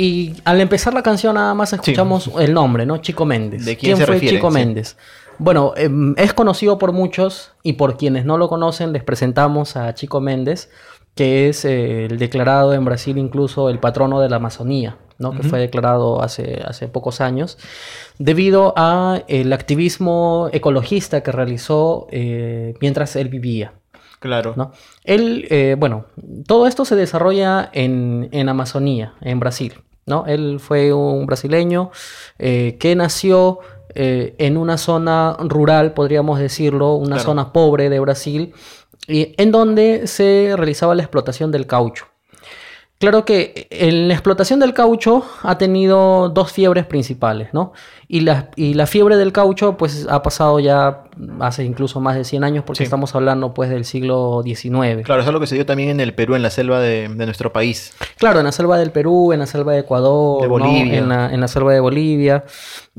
Y 0.00 0.34
al 0.46 0.62
empezar 0.62 0.94
la 0.94 1.02
canción 1.02 1.34
nada 1.34 1.52
más 1.52 1.74
escuchamos 1.74 2.30
el 2.38 2.54
nombre, 2.54 2.86
¿no? 2.86 2.96
Chico 3.02 3.26
Méndez. 3.26 3.66
¿De 3.66 3.76
quién 3.76 3.98
se 3.98 4.06
fue 4.06 4.14
refiere? 4.14 4.36
Chico 4.36 4.50
Sí. 4.50 4.54
Méndez? 4.54 4.96
Bueno, 5.36 5.74
em, 5.76 6.14
es 6.16 6.32
conocido 6.32 6.78
por 6.78 6.92
muchos 6.92 7.52
y 7.62 7.74
por 7.74 7.98
quienes 7.98 8.24
no 8.24 8.38
lo 8.38 8.48
conocen 8.48 8.94
les 8.94 9.04
presentamos 9.04 9.76
a 9.76 9.92
Chico 9.92 10.22
Méndez, 10.22 10.70
que 11.14 11.50
es 11.50 11.66
eh, 11.66 12.06
el 12.06 12.16
declarado 12.16 12.72
en 12.72 12.82
Brasil 12.86 13.18
incluso 13.18 13.68
el 13.68 13.78
patrono 13.78 14.20
de 14.22 14.30
la 14.30 14.36
Amazonía, 14.36 14.96
¿no? 15.18 15.32
Que 15.32 15.42
fue 15.42 15.58
declarado 15.58 16.22
hace, 16.22 16.62
hace 16.64 16.88
pocos 16.88 17.20
años, 17.20 17.58
debido 18.18 18.72
a 18.78 19.22
el 19.28 19.52
activismo 19.52 20.48
ecologista 20.50 21.22
que 21.22 21.30
realizó 21.30 22.06
eh, 22.10 22.72
mientras 22.80 23.16
él 23.16 23.28
vivía. 23.28 23.74
Claro. 24.18 24.54
¿no? 24.56 24.72
Él, 25.04 25.46
eh, 25.50 25.76
bueno, 25.78 26.06
todo 26.46 26.66
esto 26.66 26.86
se 26.86 26.96
desarrolla 26.96 27.68
en, 27.74 28.28
en 28.32 28.48
Amazonía, 28.48 29.14
en 29.22 29.40
Brasil, 29.40 29.74
¿no? 30.06 30.24
Él 30.26 30.58
fue 30.60 30.92
un 30.92 31.26
brasileño 31.26 31.90
eh, 32.38 32.76
que 32.80 32.94
nació 32.96 33.58
eh, 33.94 34.34
en 34.38 34.56
una 34.56 34.78
zona 34.78 35.36
rural, 35.40 35.94
podríamos 35.94 36.38
decirlo, 36.38 36.94
una 36.94 37.16
Claro. 37.16 37.22
zona 37.30 37.52
pobre 37.52 37.88
de 37.90 37.98
Brasil, 38.00 38.52
y 39.08 39.34
en 39.38 39.50
donde 39.50 40.06
se 40.06 40.54
realizaba 40.56 40.94
la 40.94 41.02
explotación 41.02 41.50
del 41.50 41.66
caucho. 41.66 42.06
Claro 43.00 43.24
que 43.24 43.66
en 43.70 44.08
la 44.08 44.14
explotación 44.14 44.60
del 44.60 44.74
caucho 44.74 45.24
ha 45.42 45.56
tenido 45.56 46.28
dos 46.28 46.52
fiebres 46.52 46.84
principales, 46.84 47.48
¿no? 47.54 47.72
Y 48.08 48.20
la, 48.20 48.50
y 48.56 48.74
la 48.74 48.86
fiebre 48.86 49.16
del 49.16 49.32
caucho, 49.32 49.78
pues, 49.78 50.06
ha 50.10 50.22
pasado 50.22 50.60
ya 50.60 51.04
hace 51.40 51.64
incluso 51.64 51.98
más 52.00 52.14
de 52.16 52.24
100 52.24 52.44
años, 52.44 52.64
porque 52.66 52.78
Sí. 52.78 52.84
estamos 52.84 53.14
hablando, 53.14 53.54
pues, 53.54 53.70
del 53.70 53.86
siglo 53.86 54.42
XIX. 54.44 55.02
Claro, 55.04 55.22
es 55.22 55.26
algo 55.28 55.40
que 55.40 55.46
se 55.46 55.54
dio 55.54 55.64
también 55.64 55.88
en 55.88 56.00
el 56.00 56.12
Perú, 56.14 56.34
en 56.34 56.42
la 56.42 56.50
selva 56.50 56.78
de, 56.80 57.08
de 57.08 57.24
nuestro 57.24 57.54
país. 57.54 57.94
Claro, 58.18 58.40
en 58.40 58.44
la 58.44 58.52
selva 58.52 58.76
del 58.76 58.90
Perú, 58.90 59.32
en 59.32 59.38
la 59.38 59.46
selva 59.46 59.72
de 59.72 59.78
Ecuador, 59.78 60.42
De 60.42 60.48
¿no? 60.48 60.52
Bolivia. 60.58 60.98
en, 60.98 61.08
la, 61.08 61.32
en 61.32 61.40
la 61.40 61.48
selva 61.48 61.72
de 61.72 61.80
Bolivia. 61.80 62.44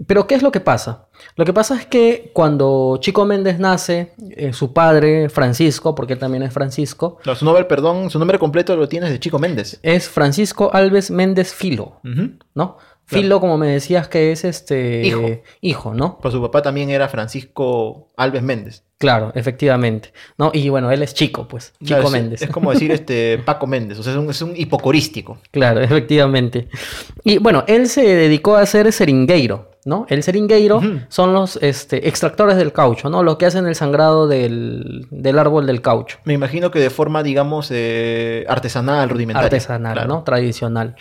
Pero, 0.08 0.26
¿qué 0.26 0.34
es 0.34 0.42
lo 0.42 0.52
que 0.52 0.62
pasa? 0.62 1.10
Lo 1.36 1.46
que 1.46 1.54
pasa 1.54 1.76
es 1.76 1.86
que 1.86 2.32
cuando 2.34 2.98
Chico 3.02 3.26
Méndez 3.26 3.60
nace, 3.60 4.14
eh, 4.32 4.54
su 4.54 4.74
padre, 4.74 5.30
Francisco, 5.30 5.96
porque 5.96 6.14
él 6.14 6.20
también 6.20 6.44
es 6.44 6.54
Francisco, 6.54 7.18
Claro, 7.24 7.38
su 7.38 7.46
nombre, 7.46 7.66
perdón, 7.66 8.10
su 8.10 8.20
nombre 8.20 8.38
completo 8.40 8.76
lo 8.76 8.88
tienes 8.88 9.10
de 9.12 9.20
Chico 9.20 9.40
Méndez. 9.40 9.80
es 9.84 10.10
Francisco 10.10 10.70
Alves 10.74 11.12
Méndez 11.12 11.54
Filo. 11.54 12.00
¿no? 12.04 12.78
Claro. 12.78 12.78
Filo, 13.06 13.40
como 13.42 13.58
me 13.58 13.68
decías, 13.68 14.08
que 14.08 14.32
es 14.32 14.46
este 14.46 15.06
Hijo. 15.06 15.22
hijo, 15.60 15.94
¿no? 15.94 16.18
Pues 16.22 16.34
su 16.34 16.42
papá 16.42 16.62
también 16.62 16.90
era 16.90 17.10
Francisco 17.10 18.08
Alves 18.16 18.42
Méndez. 18.44 18.84
Claro, 19.00 19.32
efectivamente. 19.36 20.14
¿no? 20.38 20.52
Y 20.54 20.70
bueno, 20.70 20.92
él 20.92 21.02
es 21.04 21.14
chico, 21.14 21.48
pues. 21.48 21.74
Chico 21.80 21.86
Claro, 21.88 22.04
es- 22.06 22.12
Méndez. 22.12 22.42
Es, 22.44 22.50
como 22.50 22.72
decir 22.72 22.92
este 22.92 23.38
Paco 23.40 23.68
Méndez, 23.68 24.00
o 24.00 24.04
sea, 24.04 24.14
es 24.14 24.20
un, 24.20 24.30
es 24.30 24.42
un 24.42 24.54
hipocorístico. 24.56 25.40
Claro, 25.52 25.82
efectivamente. 25.82 26.70
Y 27.24 27.38
bueno, 27.40 27.66
él 27.68 27.90
se 27.90 28.04
dedicó 28.04 28.56
a 28.56 28.66
ser 28.66 28.92
seringueiro, 28.94 29.71
¿no? 29.86 30.06
El 30.10 30.24
seringueiro 30.24 30.82
son 31.10 31.34
los 31.34 31.58
este, 31.62 32.08
extractores 32.08 32.58
del 32.58 32.72
caucho, 32.72 33.10
¿no? 33.10 33.24
Los 33.24 33.38
que 33.38 33.46
hacen 33.46 33.66
el 33.66 33.76
sangrado 33.76 34.28
del, 34.28 35.08
del 35.10 35.40
árbol 35.40 35.66
del 35.66 35.82
caucho. 35.82 36.20
Me 36.24 36.34
imagino 36.34 36.70
que 36.72 36.80
de 36.80 36.90
forma, 36.90 37.24
digamos, 37.24 37.70
eh, 37.72 38.46
artesanal, 38.48 39.10
rudimentaria. 39.10 39.46
Artesanal, 39.46 39.94
Claro. 39.94 40.08
¿no? 40.08 40.24
Tradicional. 40.24 40.96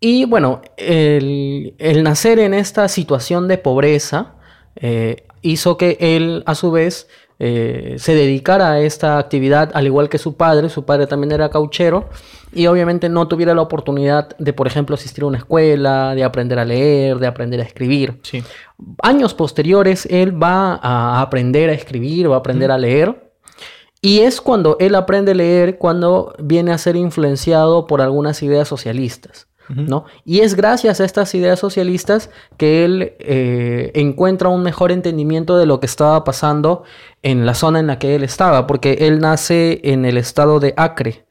Y 0.00 0.24
bueno, 0.26 0.60
el, 0.76 1.74
el 1.78 2.02
nacer 2.02 2.38
en 2.38 2.54
esta 2.54 2.88
situación 2.88 3.48
de 3.48 3.58
pobreza 3.58 4.34
eh, 4.76 5.26
hizo 5.42 5.76
que 5.76 5.96
él, 6.00 6.42
a 6.46 6.54
su 6.54 6.70
vez, 6.70 7.08
eh, 7.38 7.96
se 7.98 8.14
dedicara 8.14 8.72
a 8.72 8.80
esta 8.80 9.18
actividad, 9.18 9.70
al 9.74 9.86
igual 9.86 10.08
que 10.08 10.18
su 10.18 10.36
padre. 10.36 10.68
Su 10.68 10.84
padre 10.84 11.06
también 11.06 11.32
era 11.32 11.50
cauchero 11.50 12.08
y 12.52 12.66
obviamente 12.66 13.08
no 13.08 13.26
tuviera 13.28 13.54
la 13.54 13.62
oportunidad 13.62 14.36
de, 14.38 14.52
por 14.52 14.66
ejemplo, 14.66 14.94
asistir 14.94 15.24
a 15.24 15.26
una 15.26 15.38
escuela, 15.38 16.14
de 16.14 16.24
aprender 16.24 16.58
a 16.58 16.64
leer, 16.64 17.18
de 17.18 17.26
aprender 17.26 17.60
a 17.60 17.64
escribir. 17.64 18.20
Sí. 18.22 18.42
Años 19.02 19.34
posteriores, 19.34 20.06
él 20.10 20.40
va 20.40 20.78
a 20.82 21.20
aprender 21.20 21.70
a 21.70 21.72
escribir, 21.72 22.30
va 22.30 22.36
a 22.36 22.38
aprender 22.38 22.70
a 22.70 22.78
leer. 22.78 23.32
Y 24.00 24.20
es 24.20 24.40
cuando 24.40 24.76
él 24.80 24.94
aprende 24.94 25.32
a 25.32 25.34
leer 25.34 25.78
cuando 25.78 26.34
viene 26.38 26.72
a 26.72 26.78
ser 26.78 26.94
influenciado 26.94 27.86
por 27.86 28.02
algunas 28.02 28.42
ideas 28.42 28.68
socialistas. 28.68 29.48
¿No? 29.68 30.04
Y 30.24 30.40
es 30.40 30.54
gracias 30.54 31.00
a 31.00 31.04
estas 31.04 31.34
ideas 31.34 31.58
socialistas 31.58 32.30
que 32.56 32.84
él 32.84 33.14
eh, 33.18 33.90
encuentra 33.94 34.48
un 34.48 34.62
mejor 34.62 34.92
entendimiento 34.92 35.56
de 35.56 35.66
lo 35.66 35.80
que 35.80 35.86
estaba 35.86 36.22
pasando 36.24 36.84
en 37.22 37.46
la 37.46 37.54
zona 37.54 37.80
en 37.80 37.86
la 37.86 37.98
que 37.98 38.14
él 38.14 38.22
estaba, 38.22 38.66
porque 38.66 38.98
él 39.00 39.20
nace 39.20 39.80
en 39.84 40.04
el 40.04 40.18
estado 40.18 40.60
de 40.60 40.74
Acre, 40.76 41.23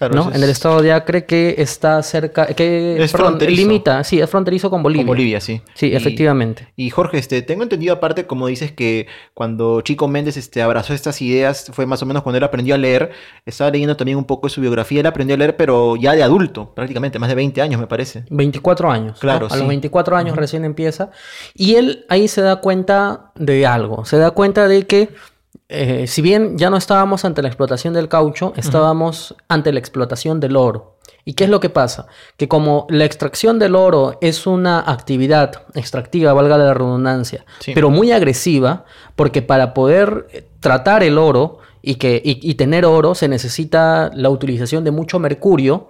Claro, 0.00 0.14
¿no? 0.14 0.30
es- 0.30 0.36
En 0.36 0.42
el 0.42 0.48
estado 0.48 0.80
de 0.80 0.92
Acre 0.94 1.26
que 1.26 1.56
está 1.58 2.02
cerca, 2.02 2.46
que 2.46 3.02
Es 3.02 3.12
perdón, 3.12 3.28
fronterizo. 3.32 3.60
limita, 3.60 4.02
sí, 4.02 4.18
es 4.18 4.30
fronterizo 4.30 4.70
con 4.70 4.82
Bolivia. 4.82 5.02
Con 5.04 5.08
Bolivia, 5.08 5.42
sí. 5.42 5.60
Sí, 5.74 5.88
Y- 5.88 5.94
efectivamente. 5.94 6.68
Y 6.74 6.88
Jorge, 6.88 7.18
este, 7.18 7.42
tengo 7.42 7.62
entendido 7.64 7.92
aparte, 7.92 8.26
como 8.26 8.46
dices, 8.46 8.72
que 8.72 9.06
cuando 9.34 9.82
Chico 9.82 10.08
Méndez 10.08 10.38
este, 10.38 10.62
abrazó 10.62 10.94
estas 10.94 11.20
ideas, 11.20 11.70
fue 11.74 11.84
más 11.84 12.02
o 12.02 12.06
menos 12.06 12.22
cuando 12.22 12.38
él 12.38 12.44
aprendió 12.44 12.74
a 12.74 12.78
leer. 12.78 13.10
Estaba 13.44 13.70
leyendo 13.70 13.94
también 13.94 14.16
un 14.16 14.24
poco 14.24 14.46
de 14.48 14.54
su 14.54 14.62
biografía. 14.62 15.00
Él 15.00 15.06
aprendió 15.06 15.34
a 15.34 15.38
leer, 15.38 15.56
pero 15.58 15.96
ya 15.96 16.12
de 16.14 16.22
adulto, 16.22 16.72
prácticamente, 16.74 17.18
más 17.18 17.28
de 17.28 17.34
20 17.34 17.60
años, 17.60 17.78
me 17.78 17.86
parece. 17.86 18.24
24 18.30 18.90
años. 18.90 19.12
¿no? 19.16 19.20
Claro, 19.20 19.46
A 19.46 19.50
sí. 19.50 19.58
los 19.58 19.68
24 19.68 20.16
años 20.16 20.34
recién 20.34 20.64
empieza. 20.64 21.10
Y 21.54 21.74
él 21.74 22.06
ahí 22.08 22.26
se 22.26 22.40
da 22.40 22.56
cuenta 22.56 23.32
de 23.34 23.66
algo. 23.66 24.06
Se 24.06 24.16
da 24.16 24.30
cuenta 24.30 24.66
de 24.66 24.86
que, 24.86 25.10
eh, 25.70 26.06
si 26.06 26.20
bien 26.22 26.58
ya 26.58 26.68
no 26.70 26.76
estábamos 26.76 27.24
ante 27.24 27.42
la 27.42 27.48
explotación 27.48 27.94
del 27.94 28.08
caucho, 28.08 28.52
estábamos 28.56 29.34
ante 29.48 29.72
la 29.72 29.78
explotación 29.78 30.40
del 30.40 30.56
oro. 30.56 30.96
¿Y 31.24 31.34
qué 31.34 31.44
es 31.44 31.50
lo 31.50 31.60
que 31.60 31.70
pasa? 31.70 32.06
Que 32.36 32.48
como 32.48 32.86
la 32.88 33.04
extracción 33.04 33.58
del 33.58 33.76
oro 33.76 34.18
es 34.20 34.46
una 34.46 34.80
actividad 34.80 35.62
extractiva, 35.74 36.32
valga 36.32 36.56
la 36.58 36.72
redundancia, 36.74 37.44
Sí. 37.60 37.72
pero 37.74 37.90
muy 37.90 38.10
agresiva, 38.10 38.84
porque 39.16 39.42
para 39.42 39.72
poder 39.74 40.26
eh, 40.32 40.48
tratar 40.60 41.02
el 41.02 41.18
oro 41.18 41.58
y, 41.82 41.96
que, 41.96 42.20
y- 42.24 42.40
y 42.42 42.54
tener 42.54 42.84
oro 42.84 43.14
se 43.14 43.28
necesita 43.28 44.10
la 44.14 44.30
utilización 44.30 44.82
de 44.84 44.90
mucho 44.90 45.18
mercurio, 45.18 45.88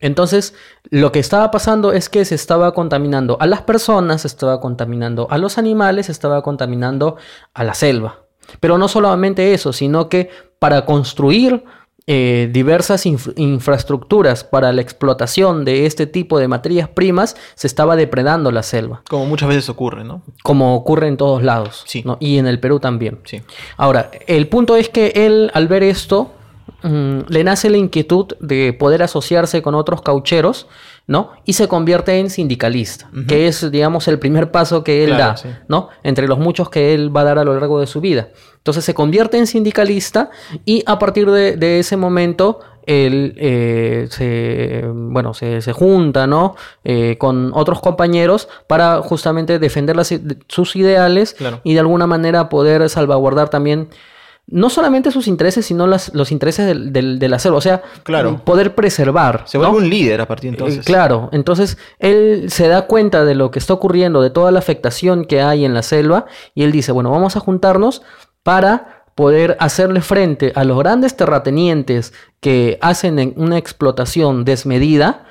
entonces, 0.00 0.54
lo 0.90 1.12
que 1.12 1.20
estaba 1.20 1.52
pasando 1.52 1.92
es 1.92 2.08
que 2.08 2.24
se 2.24 2.34
estaba 2.34 2.74
contaminando 2.74 3.36
a 3.40 3.46
las 3.46 3.62
personas, 3.62 4.22
se 4.22 4.26
estaba 4.26 4.60
contaminando 4.60 5.28
a 5.30 5.38
los 5.38 5.58
animales, 5.58 6.06
se 6.06 6.12
estaba 6.12 6.42
contaminando 6.42 7.16
a 7.54 7.62
la 7.62 7.74
selva. 7.74 8.21
Pero 8.60 8.78
no 8.78 8.88
solamente 8.88 9.54
eso, 9.54 9.72
sino 9.72 10.08
que 10.08 10.30
para 10.58 10.84
construir 10.84 11.64
eh, 12.08 12.48
diversas 12.52 13.06
inf- 13.06 13.32
infraestructuras 13.36 14.42
para 14.44 14.72
la 14.72 14.82
explotación 14.82 15.64
de 15.64 15.86
este 15.86 16.06
tipo 16.06 16.38
de 16.40 16.48
materias 16.48 16.88
primas, 16.88 17.36
se 17.54 17.66
estaba 17.68 17.94
depredando 17.96 18.50
la 18.50 18.62
selva, 18.64 19.02
Como 19.08 19.26
muchas 19.26 19.48
veces 19.48 19.68
ocurre, 19.68 20.02
¿no? 20.04 20.22
como 20.42 20.74
ocurre 20.74 21.06
en 21.08 21.16
todos 21.16 21.42
lados, 21.44 21.84
Sí. 21.86 22.02
¿no? 22.04 22.16
y 22.20 22.38
en 22.38 22.46
el 22.48 22.58
Perú 22.58 22.80
también. 22.80 23.20
Sí. 23.24 23.42
Ahora, 23.76 24.10
el 24.26 24.48
punto 24.48 24.76
es 24.76 24.88
que 24.88 25.12
él, 25.14 25.50
al 25.54 25.68
ver 25.68 25.84
esto, 25.84 26.32
mm, 26.82 27.20
le 27.28 27.44
nace 27.44 27.70
la 27.70 27.76
inquietud 27.76 28.26
de 28.40 28.72
poder 28.72 29.04
asociarse 29.04 29.62
con 29.62 29.76
otros 29.76 30.02
caucheros, 30.02 30.66
¿no? 31.06 31.32
Y 31.44 31.54
se 31.54 31.68
convierte 31.68 32.18
en 32.18 32.30
sindicalista, 32.30 33.10
que 33.28 33.48
es, 33.48 33.70
digamos, 33.70 34.06
el 34.08 34.18
primer 34.18 34.50
paso 34.50 34.84
que 34.84 35.04
él 35.04 35.10
Claro, 35.10 35.24
da, 35.32 35.36
sí. 35.36 35.48
¿no? 35.68 35.88
Entre 36.02 36.28
los 36.28 36.38
muchos 36.38 36.70
que 36.70 36.94
él 36.94 37.14
va 37.14 37.22
a 37.22 37.24
dar 37.24 37.38
a 37.38 37.44
lo 37.44 37.54
largo 37.58 37.80
de 37.80 37.86
su 37.86 38.00
vida. 38.00 38.28
Entonces 38.58 38.84
se 38.84 38.94
convierte 38.94 39.36
en 39.38 39.46
sindicalista 39.46 40.30
y 40.64 40.84
a 40.86 40.98
partir 40.98 41.30
de, 41.30 41.56
de 41.56 41.80
ese 41.80 41.96
momento 41.96 42.60
él 42.86 43.34
eh, 43.38 44.06
se, 44.10 44.84
bueno, 44.92 45.34
se, 45.34 45.60
se 45.62 45.72
junta, 45.72 46.26
¿no? 46.26 46.56
Eh, 46.84 47.16
con 47.18 47.52
otros 47.54 47.80
compañeros 47.80 48.48
para 48.66 48.98
justamente 49.02 49.58
defender 49.58 49.94
las 49.96 50.12
sus 50.48 50.74
ideales 50.76 51.34
Claro. 51.34 51.60
y 51.64 51.74
de 51.74 51.80
alguna 51.80 52.06
manera 52.06 52.48
poder 52.48 52.88
salvaguardar 52.88 53.48
también 53.50 53.88
no 54.52 54.68
solamente 54.70 55.10
sus 55.10 55.26
intereses, 55.28 55.66
sino 55.66 55.86
las- 55.86 56.14
los 56.14 56.30
intereses 56.30 56.66
del, 56.66 56.92
del, 56.92 57.18
de 57.18 57.28
la 57.28 57.38
selva. 57.38 57.58
O 57.58 57.60
sea, 57.62 57.82
Claro. 58.04 58.40
poder 58.44 58.74
preservar. 58.74 59.42
Se 59.46 59.58
¿no? 59.58 59.64
vuelve 59.70 59.84
un 59.84 59.90
líder 59.90 60.20
a 60.20 60.26
partir 60.28 60.50
de 60.50 60.56
Eh, 60.56 60.58
entonces. 60.60 60.84
claro, 60.84 61.30
entonces 61.32 61.78
él 61.98 62.46
se 62.50 62.68
da 62.68 62.82
cuenta 62.86 63.24
de 63.24 63.34
lo 63.34 63.50
que 63.50 63.58
está 63.58 63.72
ocurriendo, 63.74 64.20
de 64.22 64.30
toda 64.30 64.50
la 64.52 64.58
afectación 64.58 65.24
que 65.24 65.40
hay 65.42 65.64
en 65.64 65.74
la 65.74 65.82
selva, 65.82 66.26
y 66.54 66.62
él 66.64 66.70
dice, 66.72 66.92
bueno, 66.92 67.10
vamos 67.10 67.34
a 67.36 67.40
juntarnos 67.40 68.02
para 68.42 69.04
poder 69.14 69.56
hacerle 69.60 70.00
frente 70.00 70.52
a 70.54 70.64
los 70.64 70.78
grandes 70.78 71.16
terratenientes 71.16 72.12
que 72.40 72.78
hacen 72.80 73.18
en 73.18 73.34
una 73.36 73.58
explotación 73.58 74.44
desmedida 74.44 75.24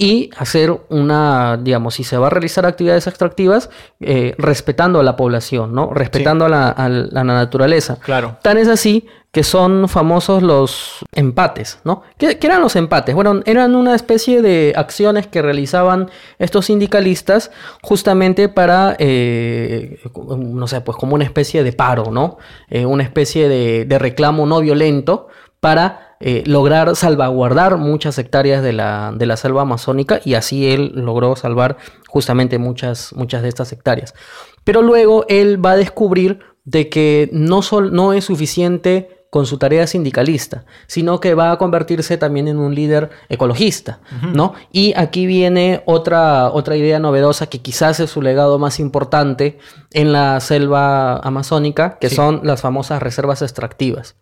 y 0.00 0.30
hacer 0.38 0.74
una, 0.88 1.58
digamos, 1.62 1.96
si 1.96 2.04
se 2.04 2.16
va 2.16 2.28
a 2.28 2.30
realizar 2.30 2.64
actividades 2.64 3.06
extractivas, 3.06 3.68
eh, 4.00 4.34
respetando 4.38 4.98
a 4.98 5.02
la 5.02 5.14
población, 5.14 5.74
¿no? 5.74 5.92
Respetando 5.92 6.46
a, 6.46 6.48
la, 6.48 6.70
a 6.70 6.88
la 6.88 7.22
naturaleza. 7.22 7.98
Claro. 8.00 8.38
Tan 8.40 8.56
es 8.56 8.66
así 8.66 9.06
que 9.30 9.42
son 9.42 9.90
famosos 9.90 10.42
los 10.42 11.04
empates, 11.12 11.80
¿no? 11.84 12.02
¿Qué, 12.16 12.38
qué 12.38 12.46
eran 12.46 12.62
los 12.62 12.76
empates? 12.76 13.14
Bueno, 13.14 13.42
eran 13.44 13.74
una 13.74 13.94
especie 13.94 14.40
de 14.40 14.72
acciones 14.74 15.26
que 15.26 15.42
realizaban 15.42 16.10
estos 16.38 16.64
sindicalistas 16.64 17.50
justamente 17.82 18.48
para, 18.48 18.96
eh, 18.98 20.00
no 20.16 20.66
sé, 20.66 20.80
pues 20.80 20.96
como 20.96 21.14
una 21.14 21.24
especie 21.24 21.62
de 21.62 21.74
paro, 21.74 22.10
¿no? 22.10 22.38
Eh, 22.70 22.86
una 22.86 23.02
especie 23.02 23.50
de, 23.50 23.84
de 23.84 23.98
reclamo 23.98 24.46
no 24.46 24.60
violento 24.60 25.28
para 25.60 26.09
eh, 26.20 26.42
lograr 26.46 26.94
salvaguardar 26.96 27.78
muchas 27.78 28.18
hectáreas 28.18 28.62
de 28.62 28.72
la, 28.72 29.12
de 29.16 29.26
la 29.26 29.36
selva 29.36 29.62
amazónica 29.62 30.20
y 30.24 30.34
así 30.34 30.70
él 30.70 30.92
logró 30.94 31.34
salvar 31.34 31.78
justamente 32.08 32.58
muchas, 32.58 33.12
muchas 33.14 33.42
de 33.42 33.48
estas 33.48 33.72
hectáreas. 33.72 34.14
Pero 34.64 34.82
luego 34.82 35.24
él 35.28 35.64
va 35.64 35.72
a 35.72 35.76
descubrir 35.76 36.40
de 36.64 36.88
que 36.90 37.30
no, 37.32 37.62
sol- 37.62 37.92
no 37.92 38.12
es 38.12 38.24
suficiente 38.24 39.19
con 39.30 39.46
su 39.46 39.58
tarea 39.58 39.86
sindicalista, 39.86 40.64
sino 40.88 41.20
que 41.20 41.34
va 41.34 41.52
a 41.52 41.58
convertirse 41.58 42.16
también 42.18 42.48
en 42.48 42.58
un 42.58 42.74
líder 42.74 43.10
ecologista, 43.28 44.00
¿no? 44.34 44.54
Y 44.72 44.92
aquí 44.96 45.24
viene 45.24 45.82
otra, 45.86 46.50
otra 46.50 46.76
idea 46.76 46.98
novedosa 46.98 47.46
que 47.46 47.60
quizás 47.60 48.00
es 48.00 48.10
su 48.10 48.22
legado 48.22 48.58
más 48.58 48.80
importante 48.80 49.58
en 49.92 50.12
la 50.12 50.40
selva 50.40 51.18
amazónica, 51.18 51.96
que 52.00 52.08
Sí. 52.08 52.16
son 52.16 52.40
las 52.42 52.60
famosas 52.60 53.00
reservas 53.00 53.40
extractivas. 53.42 54.16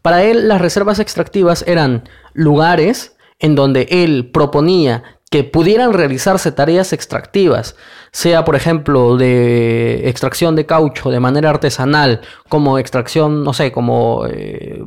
Para 0.00 0.22
él, 0.24 0.48
las 0.48 0.60
reservas 0.62 0.98
extractivas 0.98 1.62
eran 1.66 2.08
lugares 2.32 3.16
en 3.40 3.54
donde 3.54 3.86
él 3.90 4.30
proponía 4.32 5.02
que 5.30 5.44
pudieran 5.44 5.92
realizarse 5.92 6.52
tareas 6.52 6.94
extractivas, 6.94 7.76
sea 8.12 8.44
por 8.44 8.56
ejemplo 8.56 9.16
de 9.16 10.08
extracción 10.08 10.56
de 10.56 10.66
caucho 10.66 11.10
de 11.10 11.20
manera 11.20 11.50
artesanal, 11.50 12.20
como 12.48 12.78
extracción, 12.78 13.44
no 13.44 13.52
sé, 13.52 13.72
como 13.72 14.24
eh, 14.28 14.82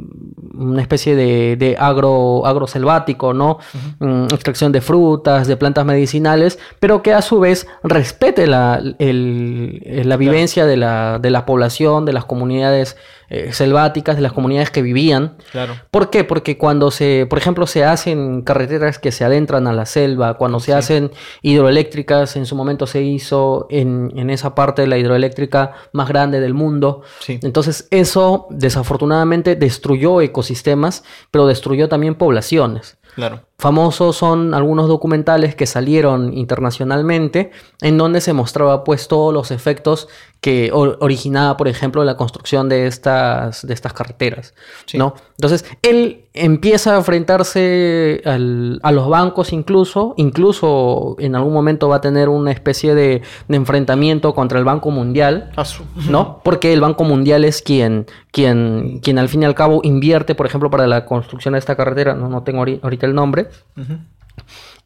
una 0.53 0.81
especie 0.81 1.15
de, 1.15 1.55
de 1.55 1.75
agro, 1.79 2.45
agroselvático, 2.45 3.33
¿no? 3.33 3.59
Mm, 3.99 4.25
extracción 4.25 4.71
de 4.71 4.81
frutas, 4.81 5.47
de 5.47 5.57
plantas 5.57 5.85
medicinales, 5.85 6.59
pero 6.79 7.01
que 7.01 7.13
a 7.13 7.21
su 7.21 7.39
vez 7.39 7.67
respete 7.83 8.47
la, 8.47 8.81
el- 8.99 9.81
eh, 9.85 10.03
la 10.05 10.17
vivencia 10.17 10.65
de, 10.65 10.77
la, 10.77 11.19
de 11.19 11.29
la 11.29 11.45
población, 11.45 12.05
de 12.05 12.13
las 12.13 12.25
comunidades 12.25 12.97
eh, 13.33 13.53
selváticas, 13.53 14.17
de 14.17 14.21
las 14.21 14.33
comunidades 14.33 14.69
que 14.71 14.81
vivían. 14.81 15.37
Claro. 15.51 15.73
¿Por 15.89 16.09
qué? 16.09 16.23
Porque 16.25 16.57
cuando 16.57 16.91
se, 16.91 17.25
por 17.29 17.39
ejemplo, 17.39 17.65
se 17.65 17.85
hacen 17.85 18.41
carreteras 18.41 18.99
que 18.99 19.11
se 19.13 19.23
adentran 19.23 19.67
a 19.67 19.73
la 19.73 19.85
selva, 19.85 20.35
cuando 20.37 20.59
se 20.59 20.65
Sí. 20.67 20.71
hacen 20.73 21.11
hidroeléctricas, 21.41 22.35
en 22.35 22.45
su 22.45 22.55
momento 22.55 22.87
se 22.87 23.01
hizo 23.01 23.67
en, 23.69 24.11
en 24.15 24.29
esa 24.29 24.53
parte 24.55 24.81
de 24.81 24.87
la 24.89 24.97
hidroeléctrica 24.97 25.73
más 25.93 26.07
grande 26.09 26.39
del 26.39 26.53
mundo. 26.53 27.01
Sí. 27.19 27.39
Entonces 27.41 27.87
eso 27.91 28.47
desafortunadamente 28.49 29.55
destruyó 29.55 30.21
ecosistemas, 30.21 31.03
pero 31.31 31.47
destruyó 31.47 31.87
también 31.87 32.15
poblaciones. 32.15 32.97
Claro. 33.15 33.41
Famosos 33.61 34.15
son 34.15 34.55
algunos 34.55 34.87
documentales 34.87 35.53
que 35.53 35.67
salieron 35.67 36.33
internacionalmente 36.35 37.51
en 37.81 37.95
donde 37.95 38.19
se 38.19 38.33
mostraba 38.33 38.83
pues 38.83 39.07
todos 39.07 39.31
los 39.31 39.51
efectos 39.51 40.07
que 40.41 40.71
or- 40.73 40.97
originaba, 41.01 41.55
por 41.57 41.67
ejemplo, 41.67 42.03
la 42.03 42.17
construcción 42.17 42.67
de 42.69 42.87
estas, 42.87 43.61
de 43.67 43.75
estas 43.75 43.93
carreteras. 43.93 44.55
Sí. 44.87 44.97
¿no? 44.97 45.13
Entonces, 45.37 45.63
él 45.83 46.25
empieza 46.33 46.95
a 46.95 46.97
enfrentarse 46.97 48.21
al- 48.25 48.79
a 48.81 48.91
los 48.91 49.07
bancos 49.07 49.53
incluso, 49.53 50.15
incluso 50.17 51.15
en 51.19 51.35
algún 51.35 51.53
momento 51.53 51.87
va 51.89 51.97
a 51.97 52.01
tener 52.01 52.29
una 52.29 52.51
especie 52.51 52.95
de, 52.95 53.21
de 53.47 53.55
enfrentamiento 53.55 54.33
contra 54.33 54.57
el 54.57 54.65
Banco 54.65 54.89
Mundial. 54.89 55.51
Ah, 55.55 55.63
¿no? 56.09 56.39
Porque 56.43 56.73
el 56.73 56.81
Banco 56.81 57.03
Mundial 57.03 57.45
es 57.45 57.61
quien, 57.61 58.07
quien, 58.31 58.99
quien 59.03 59.19
al 59.19 59.29
fin 59.29 59.43
y 59.43 59.45
al 59.45 59.53
cabo 59.53 59.81
invierte, 59.83 60.33
por 60.33 60.47
ejemplo, 60.47 60.71
para 60.71 60.87
la 60.87 61.05
construcción 61.05 61.51
de 61.53 61.59
esta 61.59 61.75
carretera, 61.75 62.15
no, 62.15 62.29
no 62.29 62.41
tengo 62.41 62.63
ahori- 62.65 62.79
ahorita 62.81 63.05
el 63.05 63.13
nombre, 63.13 63.49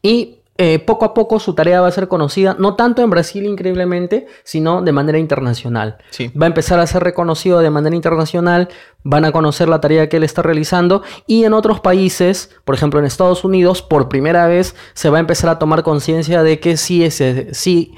Y 0.02 0.38
eh, 0.58 0.78
poco 0.78 1.04
a 1.04 1.12
poco 1.12 1.38
su 1.38 1.54
tarea 1.54 1.82
va 1.82 1.88
a 1.88 1.92
ser 1.92 2.08
conocida, 2.08 2.56
no 2.58 2.76
tanto 2.76 3.02
en 3.02 3.10
Brasil 3.10 3.44
increíblemente, 3.44 4.26
sino 4.42 4.80
de 4.80 4.90
manera 4.90 5.18
internacional. 5.18 5.98
Sí. 6.08 6.28
Va 6.28 6.46
a 6.46 6.48
empezar 6.48 6.80
a 6.80 6.86
ser 6.86 7.04
reconocido 7.04 7.58
de 7.58 7.68
manera 7.68 7.94
internacional, 7.94 8.70
van 9.02 9.26
a 9.26 9.32
conocer 9.32 9.68
la 9.68 9.82
tarea 9.82 10.08
que 10.08 10.16
él 10.16 10.24
está 10.24 10.40
realizando 10.40 11.02
y 11.26 11.44
en 11.44 11.52
otros 11.52 11.80
países, 11.80 12.56
por 12.64 12.74
ejemplo 12.74 12.98
en 12.98 13.04
Estados 13.04 13.44
Unidos, 13.44 13.82
por 13.82 14.08
primera 14.08 14.46
vez 14.46 14.74
se 14.94 15.10
va 15.10 15.18
a 15.18 15.20
empezar 15.20 15.50
a 15.50 15.58
tomar 15.58 15.82
conciencia 15.82 16.42
de 16.42 16.58
que 16.58 16.78
sí, 16.78 17.04
ese, 17.04 17.52
sí 17.52 17.94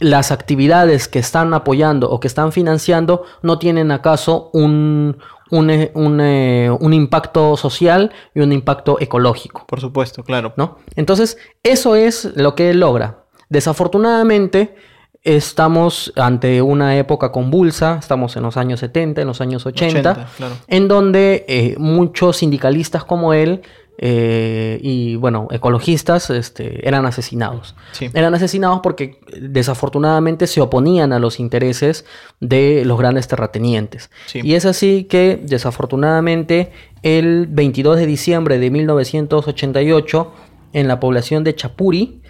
las 0.00 0.30
actividades 0.30 1.08
que 1.08 1.18
están 1.18 1.52
apoyando 1.52 2.08
o 2.10 2.20
que 2.20 2.28
están 2.28 2.52
financiando 2.52 3.24
no 3.42 3.58
tienen 3.58 3.90
acaso 3.90 4.50
un, 4.52 5.18
un, 5.50 5.70
eh, 5.70 5.90
un, 5.94 6.20
eh, 6.20 6.70
un 6.80 6.92
impacto 6.92 7.56
social 7.56 8.12
y 8.34 8.40
un 8.40 8.52
impacto 8.52 8.98
ecológico. 9.00 9.64
Por 9.66 9.80
supuesto, 9.80 10.22
claro. 10.22 10.52
¿no? 10.56 10.78
Entonces, 10.96 11.38
eso 11.62 11.96
es 11.96 12.36
lo 12.36 12.54
que 12.54 12.70
él 12.70 12.80
logra. 12.80 13.24
Desafortunadamente, 13.48 14.74
estamos 15.22 16.12
ante 16.16 16.62
una 16.62 16.96
época 16.96 17.32
convulsa, 17.32 17.96
estamos 17.98 18.36
en 18.36 18.42
los 18.42 18.56
años 18.56 18.80
70, 18.80 19.22
en 19.22 19.26
los 19.26 19.40
años 19.40 19.66
80, 19.66 20.10
80, 20.10 20.28
claro. 20.36 20.54
en 20.66 20.88
donde 20.88 21.44
eh, 21.48 21.74
muchos 21.78 22.38
sindicalistas 22.38 23.04
como 23.04 23.32
él 23.32 23.62
eh, 24.00 24.78
y, 24.82 25.16
bueno, 25.16 25.48
ecologistas 25.50 26.30
este, 26.30 26.86
eran 26.86 27.04
asesinados. 27.04 27.74
Sí. 27.92 28.08
Eran 28.14 28.32
asesinados 28.34 28.80
porque 28.82 29.18
desafortunadamente 29.40 30.46
se 30.46 30.60
oponían 30.60 31.12
a 31.12 31.18
los 31.18 31.40
intereses 31.40 32.04
de 32.40 32.84
los 32.84 32.98
grandes 32.98 33.26
terratenientes. 33.28 34.10
Sí. 34.26 34.40
Y 34.44 34.54
es 34.54 34.64
así 34.66 35.04
que 35.04 35.40
desafortunadamente 35.42 36.70
el 37.02 37.46
22 37.48 37.96
de 37.98 38.06
diciembre 38.06 38.58
de 38.58 38.70
1988 38.70 40.32
en 40.72 40.88
la 40.88 41.00
población 41.00 41.44
de 41.44 41.54
Chapuri 41.54 42.22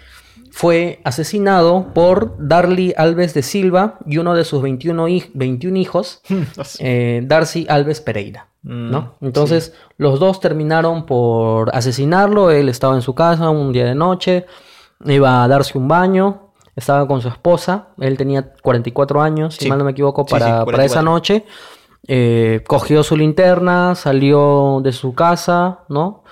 fue 0.51 0.99
asesinado 1.03 1.93
por 1.93 2.35
Darly 2.39 2.93
Alves 2.97 3.33
de 3.33 3.43
Silva 3.43 3.99
y 4.07 4.17
uno 4.17 4.33
de 4.33 4.43
sus 4.43 4.61
21, 4.61 5.07
hij- 5.07 5.29
21 5.33 5.77
hijos, 5.77 6.21
eh, 6.79 7.21
Darcy 7.25 7.65
Alves 7.69 8.01
Pereira. 8.01 8.48
Mm, 8.61 8.91
¿no? 8.91 9.15
Entonces 9.21 9.73
los 9.97 10.19
dos 10.19 10.39
terminaron 10.39 11.05
por 11.05 11.73
asesinarlo. 11.75 12.51
Él 12.51 12.69
estaba 12.69 12.95
en 12.95 13.01
su 13.01 13.15
casa 13.15 13.49
un 13.49 13.71
día 13.71 13.85
de 13.85 13.95
noche, 13.95 14.45
iba 15.05 15.43
a 15.43 15.47
darse 15.47 15.77
un 15.77 15.87
baño, 15.87 16.51
estaba 16.75 17.07
con 17.07 17.21
su 17.21 17.27
esposa. 17.29 17.89
Él 17.99 18.17
tenía 18.17 18.53
44 18.61 19.21
años, 19.21 19.55
si 19.55 19.69
mal 19.69 19.77
no 19.79 19.85
me 19.85 19.91
equivoco, 19.91 20.25
sí, 20.27 20.31
para, 20.31 20.45
para 20.65 20.65
44. 20.65 20.85
esa 20.85 21.01
noche. 21.01 21.45
Eh, 22.07 22.63
cogió 22.67 23.03
su 23.03 23.15
linterna, 23.17 23.93
salió 23.95 24.79
de 24.81 24.91
su 24.93 25.13
casa, 25.13 25.81
¿no? 25.89 26.23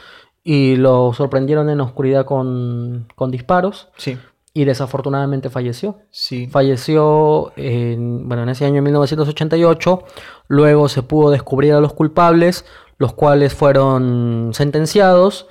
Y 0.44 0.78
lo 0.78 1.14
sorprendieron 1.14 1.70
en 1.70 1.80
la 1.80 1.84
oscuridad 1.84 2.26
con, 2.26 3.08
con 3.16 3.32
disparos 3.32 3.90
Sí, 3.98 4.18
y 4.54 4.64
desafortunadamente 4.64 5.50
falleció. 5.50 5.98
sí. 6.10 6.48
Falleció 6.48 7.52
en, 7.58 8.28
bueno, 8.28 8.44
en 8.44 8.50
ese 8.50 8.66
año 8.66 8.82
1988. 8.82 10.04
Luego 10.48 10.90
se 10.90 11.04
pudo 11.04 11.32
descubrir 11.32 11.74
a 11.74 11.80
los 11.80 11.94
culpables, 11.94 12.66
los 12.98 13.14
cuales 13.14 13.54
fueron 13.54 14.52
sentenciados. 14.54 15.48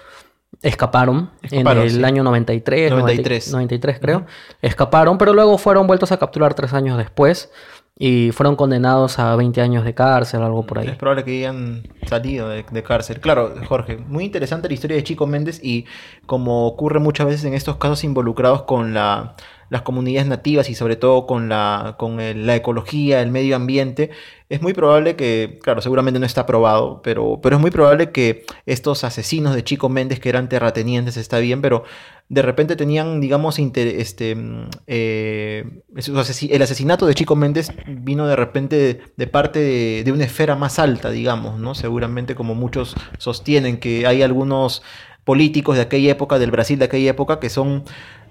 Escaparon, 0.62 1.30
Escaparon, 1.42 1.82
en 1.82 1.88
el 1.88 1.96
sí. 1.96 2.04
año 2.04 2.22
93, 2.22 2.90
93. 2.90 3.52
93 3.52 3.98
creo. 4.00 4.26
Escaparon, 4.62 5.18
pero 5.18 5.34
luego 5.34 5.58
fueron 5.58 5.86
vueltos 5.86 6.12
a 6.12 6.18
capturar 6.18 6.54
tres 6.54 6.72
años 6.72 6.96
después 6.96 7.50
y 7.98 8.30
fueron 8.32 8.56
condenados 8.56 9.18
a 9.18 9.36
20 9.36 9.60
años 9.60 9.84
de 9.84 9.94
cárcel, 9.94 10.42
algo 10.42 10.66
por 10.66 10.78
ahí. 10.78 10.88
Es 10.88 10.96
probable 10.96 11.24
que 11.24 11.38
hayan 11.38 11.88
salido 12.06 12.48
de, 12.48 12.64
de 12.70 12.82
cárcel. 12.82 13.20
Claro, 13.20 13.54
Jorge, 13.66 13.96
muy 13.96 14.24
interesante 14.24 14.68
la 14.68 14.74
historia 14.74 14.96
de 14.96 15.04
Chico 15.04 15.26
Méndez 15.26 15.60
y 15.62 15.86
como 16.26 16.66
ocurre 16.66 17.00
muchas 17.00 17.26
veces 17.26 17.44
en 17.44 17.54
estos 17.54 17.76
casos 17.76 18.04
involucrados 18.04 18.62
con 18.62 18.92
la, 18.92 19.34
las 19.68 19.82
comunidades 19.82 20.28
nativas 20.28 20.70
y 20.70 20.74
sobre 20.74 20.96
todo 20.96 21.26
con, 21.26 21.48
la, 21.48 21.96
con 21.98 22.16
la 22.18 22.56
ecología, 22.56 23.20
el 23.20 23.30
medio 23.30 23.56
ambiente, 23.56 24.10
es 24.48 24.62
muy 24.62 24.74
probable 24.74 25.16
que, 25.16 25.58
claro, 25.62 25.80
seguramente 25.80 26.20
no 26.20 26.26
está 26.26 26.46
probado, 26.46 27.02
pero, 27.02 27.40
pero 27.42 27.56
es 27.56 27.62
muy 27.62 27.70
probable 27.72 28.12
que 28.12 28.44
estos 28.64 29.02
asesinos 29.02 29.54
de 29.54 29.64
Chico 29.64 29.88
Méndez, 29.88 30.20
que 30.20 30.28
eran 30.28 30.48
terratenientes, 30.48 31.16
está 31.16 31.38
bien, 31.38 31.60
pero 31.60 31.82
de 32.28 32.42
repente 32.42 32.76
tenían, 32.76 33.20
digamos, 33.20 33.58
este, 33.58 34.34
mm, 34.36 34.68
eh, 34.86 35.64
el 35.96 36.62
asesinato 36.62 37.06
de 37.06 37.14
Chico 37.14 37.34
Méndez 37.34 37.72
vino 37.86 38.26
de 38.26 38.36
repente 38.36 38.76
de, 38.76 39.00
de 39.16 39.26
parte 39.26 39.58
de, 39.58 40.02
de 40.04 40.12
una 40.12 40.24
esfera 40.24 40.54
más 40.54 40.78
alta, 40.78 41.10
digamos, 41.10 41.58
¿no? 41.58 41.74
Seguramente 41.74 42.34
como 42.34 42.54
muchos 42.54 42.94
sostienen 43.18 43.78
que 43.78 44.06
hay 44.06 44.22
algunos 44.22 44.82
políticos 45.24 45.74
de 45.74 45.82
aquella 45.82 46.12
época, 46.12 46.38
del 46.38 46.52
Brasil 46.52 46.78
de 46.78 46.84
aquella 46.84 47.10
época, 47.10 47.40
que 47.40 47.50
son 47.50 47.82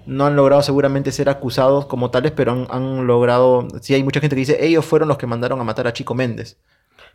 no 0.06 0.26
han 0.26 0.36
logrado 0.36 0.62
seguramente 0.62 1.12
ser 1.12 1.28
acusados 1.28 1.86
como 1.86 2.10
tales, 2.10 2.32
pero 2.32 2.52
han, 2.52 2.66
han 2.70 3.06
logrado, 3.06 3.66
sí 3.80 3.94
hay 3.94 4.02
mucha 4.02 4.20
gente 4.20 4.36
que 4.36 4.40
dice, 4.40 4.64
ellos 4.64 4.84
fueron 4.84 5.08
los 5.08 5.18
que 5.18 5.26
mandaron 5.26 5.60
a 5.60 5.64
matar 5.64 5.86
a 5.86 5.92
Chico 5.92 6.14
Méndez. 6.14 6.56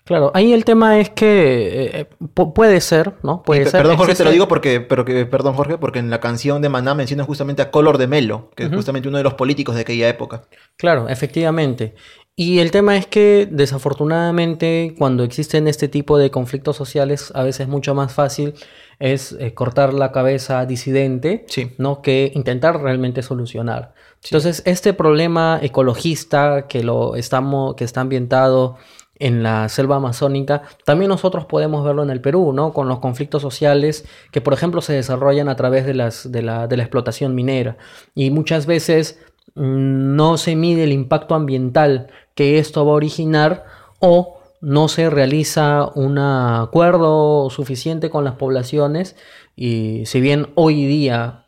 Claro, 0.04 0.32
ahí 0.34 0.52
el 0.52 0.66
tema 0.66 1.00
es 1.00 1.12
que 1.12 1.92
eh, 1.94 2.10
pu- 2.34 2.54
puede 2.54 2.82
ser, 2.82 3.14
¿no? 3.22 3.44
Puede 3.44 3.66
ser. 3.68 3.82
perdón, 3.84 3.98
Jorge, 3.98 4.16
te 4.16 4.24
lo 4.24 4.32
digo 4.32 4.48
porque, 4.48 4.82
pero 4.82 5.06
que, 5.06 5.28
perdón, 5.28 5.54
Jorge, 5.54 5.78
porque 5.78 6.00
en 6.00 6.10
la 6.10 6.20
canción 6.20 6.60
de 6.64 6.70
Maná 6.70 6.96
mencionan 6.96 7.28
justamente 7.28 7.62
a 7.62 7.70
Color 7.70 8.00
de 8.00 8.08
Melo, 8.08 8.50
que 8.56 8.64
es 8.64 8.74
justamente 8.74 9.10
uno 9.10 9.20
de 9.20 9.24
los 9.24 9.36
políticos 9.36 9.76
de 9.76 9.82
aquella 9.82 10.10
época. 10.10 10.42
Claro, 10.76 11.08
efectivamente. 11.08 11.94
Y 12.36 12.60
el 12.60 12.72
tema 12.72 12.98
es 12.98 13.06
que 13.08 13.48
desafortunadamente 13.52 14.96
cuando 14.98 15.24
existen 15.24 15.68
este 15.68 15.88
tipo 15.88 16.18
de 16.18 16.32
conflictos 16.32 16.76
sociales, 16.78 17.32
a 17.36 17.44
veces 17.44 17.68
mucho 17.68 17.94
más 17.94 18.14
fácil 18.14 18.54
es 19.00 19.34
eh, 19.34 19.54
cortar 19.54 19.94
la 19.94 20.12
cabeza 20.12 20.66
disidente, 20.66 21.46
Sí. 21.48 21.72
¿no? 21.78 22.02
Que 22.02 22.32
intentar 22.36 22.82
realmente 22.82 23.22
solucionar. 23.22 23.94
Entonces, 24.24 24.62
este 24.66 24.94
problema 24.94 25.60
ecologista 25.62 26.68
que 26.68 26.84
lo 26.84 27.16
estamos, 27.16 27.76
que 27.76 27.84
está 27.84 28.02
ambientado 28.02 28.78
en 29.16 29.44
la 29.44 29.70
selva 29.70 29.98
amazónica, 29.98 30.64
también 30.86 31.10
nosotros 31.10 31.46
podemos 31.46 31.84
verlo 31.84 32.02
en 32.04 32.12
el 32.12 32.22
Perú, 32.22 32.54
¿no? 32.54 32.74
Con 32.74 32.88
los 32.88 33.00
conflictos 33.00 33.42
sociales 33.42 34.06
que, 34.32 34.42
por 34.42 34.54
ejemplo, 34.54 34.82
se 34.82 34.94
desarrollan 34.94 35.50
a 35.50 35.56
través 35.56 35.86
de, 35.86 35.94
las, 35.96 36.32
de, 36.32 36.42
la, 36.44 36.68
de 36.68 36.78
la 36.78 36.84
explotación 36.84 37.36
minera. 37.36 37.78
Y 38.16 38.30
muchas 38.32 38.66
veces 38.68 39.20
mm, 39.56 40.16
no 40.16 40.38
se 40.38 40.56
mide 40.56 40.84
el 40.84 40.92
impacto 40.92 41.36
ambiental 41.36 42.08
que 42.36 42.60
esto 42.60 42.86
va 42.86 42.92
a 42.92 42.96
originar 42.96 43.66
o 44.00 44.38
no 44.62 44.88
se 44.88 45.10
realiza 45.10 45.90
un 45.96 46.18
acuerdo 46.20 47.50
suficiente 47.50 48.10
con 48.10 48.24
las 48.24 48.36
poblaciones 48.36 49.16
y 49.56 50.06
si 50.06 50.22
bien 50.22 50.50
hoy 50.56 50.86
día 50.86 51.42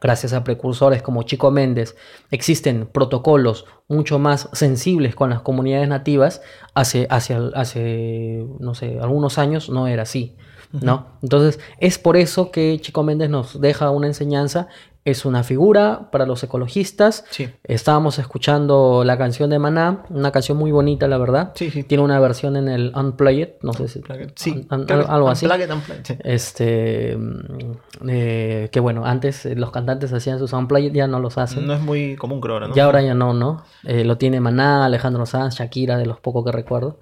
gracias 0.00 0.32
a 0.32 0.44
precursores 0.44 1.02
como 1.02 1.22
Chico 1.22 1.50
Méndez, 1.50 1.96
existen 2.30 2.86
protocolos 2.86 3.64
mucho 3.88 4.18
más 4.18 4.48
sensibles 4.52 5.14
con 5.14 5.30
las 5.30 5.40
comunidades 5.40 5.88
nativas, 5.88 6.42
hace, 6.74 7.06
hace, 7.10 7.36
hace 7.54 8.46
no 8.60 8.74
sé, 8.74 8.98
algunos 9.00 9.38
años 9.38 9.70
no 9.70 9.86
era 9.86 10.02
así, 10.02 10.36
¿no? 10.72 11.18
Entonces, 11.22 11.60
es 11.78 11.98
por 11.98 12.16
eso 12.16 12.50
que 12.50 12.78
Chico 12.80 13.02
Méndez 13.02 13.30
nos 13.30 13.60
deja 13.60 13.90
una 13.90 14.06
enseñanza, 14.06 14.68
es 15.06 15.24
una 15.24 15.42
figura 15.44 16.10
para 16.12 16.26
los 16.26 16.42
ecologistas. 16.42 17.24
Sí. 17.30 17.48
Estábamos 17.64 18.18
escuchando 18.18 19.04
la 19.04 19.16
canción 19.16 19.48
de 19.48 19.58
Maná, 19.58 20.02
una 20.10 20.32
canción 20.32 20.58
muy 20.58 20.72
bonita, 20.72 21.06
la 21.08 21.16
verdad. 21.16 21.52
Sí, 21.54 21.70
sí. 21.70 21.84
Tiene 21.84 22.04
una 22.04 22.20
versión 22.20 22.56
en 22.56 22.68
el 22.68 22.92
Unplayed, 22.94 23.50
no 23.62 23.72
sé 23.72 23.88
si... 23.88 24.02
Sí, 24.34 24.66
un- 24.70 24.86
algo 24.90 25.28
así. 25.28 25.46
Unplugged, 25.46 25.72
Unplugged, 25.72 26.04
sí. 26.04 26.14
Este, 26.24 27.16
mm, 27.16 28.08
eh, 28.08 28.68
que 28.72 28.80
bueno, 28.80 29.06
antes 29.06 29.46
eh, 29.46 29.54
los 29.54 29.70
cantantes 29.70 30.12
hacían 30.12 30.38
sus 30.38 30.52
unplayed, 30.52 30.92
ya 30.92 31.06
no 31.06 31.20
los 31.20 31.38
hacen. 31.38 31.66
No 31.66 31.74
es 31.74 31.80
muy 31.80 32.16
común, 32.16 32.40
creo 32.40 32.54
ahora, 32.54 32.68
¿no? 32.68 32.74
Ya 32.74 32.84
ahora 32.84 33.00
ya 33.02 33.14
no, 33.14 33.32
¿no? 33.32 33.62
Eh, 33.84 34.04
lo 34.04 34.18
tiene 34.18 34.40
Maná, 34.40 34.84
Alejandro 34.84 35.24
Sanz, 35.24 35.54
Shakira, 35.56 35.96
de 35.98 36.06
los 36.06 36.20
pocos 36.20 36.44
que 36.44 36.52
recuerdo. 36.52 36.98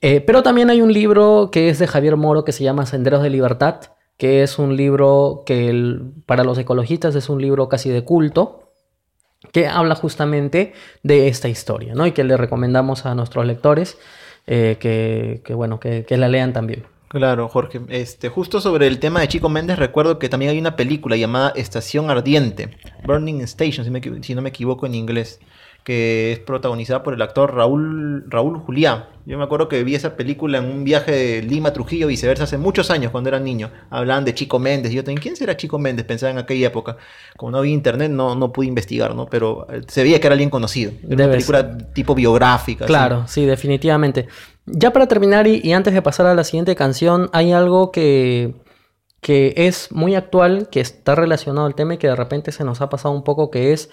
Eh, 0.00 0.20
pero 0.20 0.42
también 0.42 0.70
hay 0.70 0.80
un 0.80 0.92
libro 0.92 1.50
que 1.50 1.68
es 1.68 1.78
de 1.78 1.86
Javier 1.86 2.16
Moro 2.16 2.44
que 2.44 2.52
se 2.52 2.62
llama 2.64 2.86
Senderos 2.86 3.22
de 3.22 3.30
Libertad, 3.30 3.80
que 4.22 4.44
es 4.44 4.60
un 4.60 4.76
libro 4.76 5.42
que 5.44 5.98
para 6.26 6.44
los 6.44 6.56
ecologistas 6.56 7.16
es 7.16 7.28
un 7.28 7.42
libro 7.42 7.68
casi 7.68 7.90
de 7.90 8.04
culto, 8.04 8.70
que 9.50 9.66
habla 9.66 9.96
justamente 9.96 10.74
de 11.02 11.26
esta 11.26 11.48
historia, 11.48 11.96
¿no? 11.96 12.06
Y 12.06 12.12
que 12.12 12.22
le 12.22 12.36
recomendamos 12.36 13.04
a 13.04 13.16
nuestros 13.16 13.44
lectores 13.44 13.98
eh, 14.46 14.76
que, 14.78 15.54
bueno, 15.54 15.80
que, 15.80 16.06
la 16.10 16.28
lean 16.28 16.52
también. 16.52 16.84
Claro, 17.08 17.48
Jorge. 17.48 17.80
Este, 17.88 18.28
justo 18.28 18.60
sobre 18.60 18.86
el 18.86 19.00
tema 19.00 19.18
de 19.22 19.26
Chico 19.26 19.48
Méndez, 19.48 19.76
recuerdo 19.76 20.20
que 20.20 20.28
también 20.28 20.52
hay 20.52 20.58
una 20.60 20.76
película 20.76 21.16
llamada 21.16 21.52
Estación 21.56 22.08
Ardiente, 22.08 22.78
Burning 23.04 23.40
Station, 23.40 23.84
si, 23.84 23.90
me 23.90 24.00
si 24.22 24.36
no 24.36 24.42
me 24.42 24.50
equivoco 24.50 24.86
en 24.86 24.94
inglés, 24.94 25.40
que 25.84 26.32
es 26.32 26.38
protagonizada 26.38 27.02
por 27.02 27.14
el 27.14 27.22
actor 27.22 27.54
Raúl, 27.54 28.24
Raúl 28.28 28.58
Juliá. 28.58 29.08
Yo 29.26 29.38
me 29.38 29.44
acuerdo 29.44 29.68
que 29.68 29.82
vi 29.84 29.94
esa 29.94 30.16
película 30.16 30.58
en 30.58 30.64
un 30.64 30.84
viaje 30.84 31.12
de 31.12 31.42
Lima 31.42 31.70
a 31.70 31.72
Trujillo, 31.72 32.06
viceversa, 32.06 32.44
hace 32.44 32.58
muchos 32.58 32.90
años, 32.90 33.12
cuando 33.12 33.28
era 33.28 33.38
niño. 33.38 33.70
Hablaban 33.90 34.24
de 34.24 34.34
Chico 34.34 34.58
Méndez. 34.58 34.92
y 34.92 34.96
Yo 34.96 35.04
también, 35.04 35.20
¿quién 35.22 35.36
será 35.36 35.56
Chico 35.56 35.78
Méndez? 35.78 36.06
Pensaba 36.06 36.30
en 36.30 36.38
aquella 36.38 36.68
época. 36.68 36.96
Como 37.36 37.52
no 37.52 37.58
había 37.58 37.72
internet, 37.72 38.10
no, 38.10 38.34
no 38.34 38.52
pude 38.52 38.66
investigar, 38.66 39.14
¿no? 39.14 39.26
Pero 39.26 39.66
eh, 39.72 39.82
se 39.86 40.02
veía 40.02 40.20
que 40.20 40.26
era 40.26 40.34
alguien 40.34 40.50
conocido. 40.50 40.92
Era 41.08 41.24
una 41.24 41.32
película 41.32 41.78
tipo 41.92 42.14
biográfica. 42.14 42.84
así. 42.84 42.92
Claro, 42.92 43.24
sí, 43.26 43.44
definitivamente. 43.46 44.26
Ya 44.66 44.92
para 44.92 45.06
terminar 45.06 45.46
y, 45.46 45.60
y 45.62 45.72
antes 45.72 45.94
de 45.94 46.02
pasar 46.02 46.26
a 46.26 46.34
la 46.34 46.44
siguiente 46.44 46.74
canción, 46.74 47.30
hay 47.32 47.52
algo 47.52 47.92
que, 47.92 48.54
que 49.20 49.54
es 49.56 49.92
muy 49.92 50.16
actual, 50.16 50.68
que 50.68 50.80
está 50.80 51.14
relacionado 51.14 51.66
al 51.66 51.76
tema 51.76 51.94
y 51.94 51.98
que 51.98 52.08
de 52.08 52.16
repente 52.16 52.50
se 52.50 52.64
nos 52.64 52.80
ha 52.80 52.90
pasado 52.90 53.14
un 53.14 53.22
poco, 53.22 53.50
que 53.52 53.72
es 53.72 53.88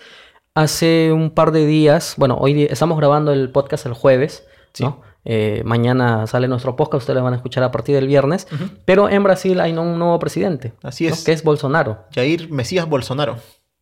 hace 0.56 1.12
un 1.14 1.32
par 1.32 1.52
de 1.52 1.66
días, 1.66 2.16
bueno, 2.18 2.38
hoy 2.40 2.64
estamos 2.64 2.98
grabando 2.98 3.32
el 3.32 3.52
podcast 3.52 3.86
el 3.86 3.94
jueves, 3.94 4.46
¿no? 4.80 5.02
Eh, 5.26 5.62
mañana 5.66 6.28
sale 6.28 6.48
nuestro 6.48 6.76
podcast, 6.76 7.02
ustedes 7.04 7.18
lo 7.18 7.24
van 7.24 7.34
a 7.34 7.38
escuchar 7.38 7.64
a 7.64 7.72
partir 7.72 7.96
del 7.96 8.08
viernes, 8.08 8.48
pero 8.86 9.10
en 9.10 9.22
Brasil 9.24 9.60
hay 9.60 9.74
un 9.74 10.00
nuevo 10.00 10.18
presidente, 10.18 10.74
Así 10.82 11.08
¿no? 11.08 11.14
es. 11.14 11.24
que 11.24 11.34
es 11.34 11.44
Bolsonaro. 11.44 12.06
Jair 12.14 12.50
Mesías 12.50 12.88
Bolsonaro. 12.88 13.36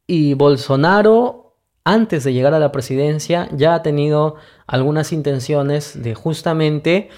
Y 0.07 0.33
Bolsonaro, 0.33 1.55
antes 1.83 2.23
de 2.23 2.33
llegar 2.33 2.53
a 2.53 2.59
la 2.59 2.71
presidencia, 2.71 3.49
ya 3.51 3.75
ha 3.75 3.83
tenido 3.83 4.35
algunas 4.65 5.13
intenciones 5.13 6.01
de 6.01 6.15
justamente 6.15 7.09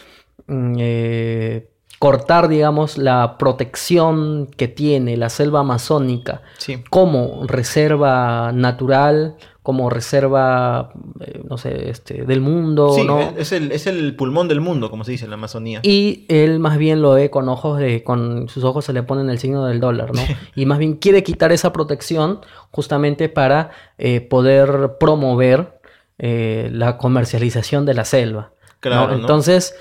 mm, 0.48 0.76
eh, 0.80 1.69
cortar, 2.00 2.48
digamos, 2.48 2.98
la 2.98 3.38
protección 3.38 4.48
que 4.58 4.68
tiene 4.70 5.18
la 5.18 5.30
selva 5.30 5.60
amazónica 5.60 6.42
Sí. 6.58 6.82
como 6.90 7.42
reserva 7.46 8.52
natural, 8.54 9.36
como 9.62 9.90
reserva, 9.90 10.92
eh, 11.20 11.42
no 11.48 11.58
sé, 11.58 11.90
este, 11.90 12.24
del 12.26 12.40
mundo, 12.42 12.94
Sí, 12.96 13.04
¿no? 13.04 13.20
es, 13.38 13.52
el, 13.52 13.72
es 13.72 13.86
el 13.86 14.16
pulmón 14.16 14.48
del 14.48 14.62
mundo, 14.62 14.90
como 14.90 15.04
se 15.04 15.12
dice 15.12 15.26
en 15.26 15.32
la 15.32 15.36
Amazonía. 15.36 15.82
Y 15.84 16.26
él 16.30 16.60
más 16.60 16.78
bien 16.78 17.02
lo 17.02 17.12
ve 17.12 17.30
con 17.30 17.50
ojos 17.50 17.78
de, 17.80 18.02
con 18.04 18.48
sus 18.50 18.64
ojos 18.64 18.86
se 18.86 18.94
le 18.94 19.04
ponen 19.04 19.30
el 19.30 19.38
signo 19.38 19.66
del 19.66 19.80
dólar, 19.80 20.16
¿no? 20.16 20.22
Y 20.56 20.66
más 20.66 20.80
bien 20.80 20.96
quiere 20.96 21.22
quitar 21.24 21.52
esa 21.52 21.72
protección 21.74 22.40
justamente 22.72 23.30
para 23.30 23.72
eh, 23.98 24.22
poder 24.22 24.96
promover 25.00 25.80
eh, 26.18 26.70
la 26.72 26.98
comercialización 26.98 27.86
de 27.86 27.94
la 27.94 28.06
selva. 28.06 28.52
Claro, 28.80 29.10
¿no? 29.12 29.16
Entonces, 29.20 29.76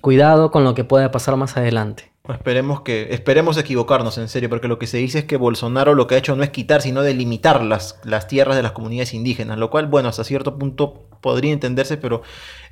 cuidado 0.00 0.50
con 0.50 0.64
lo 0.64 0.74
que 0.74 0.84
pueda 0.84 1.10
pasar 1.10 1.36
más 1.36 1.56
adelante. 1.56 2.12
Esperemos 2.26 2.80
que 2.80 3.12
esperemos 3.12 3.58
equivocarnos 3.58 4.16
en 4.16 4.28
serio, 4.28 4.48
porque 4.48 4.66
lo 4.66 4.78
que 4.78 4.86
se 4.86 4.96
dice 4.96 5.18
es 5.18 5.24
que 5.26 5.36
Bolsonaro 5.36 5.94
lo 5.94 6.06
que 6.06 6.14
ha 6.14 6.18
hecho 6.18 6.34
no 6.34 6.42
es 6.42 6.48
quitar, 6.48 6.80
sino 6.80 7.02
delimitar 7.02 7.62
las, 7.62 8.00
las 8.02 8.28
tierras 8.28 8.56
de 8.56 8.62
las 8.62 8.72
comunidades 8.72 9.12
indígenas, 9.12 9.58
lo 9.58 9.68
cual, 9.68 9.88
bueno, 9.88 10.08
hasta 10.08 10.24
cierto 10.24 10.58
punto 10.58 11.04
podría 11.20 11.52
entenderse, 11.52 11.98
pero 11.98 12.22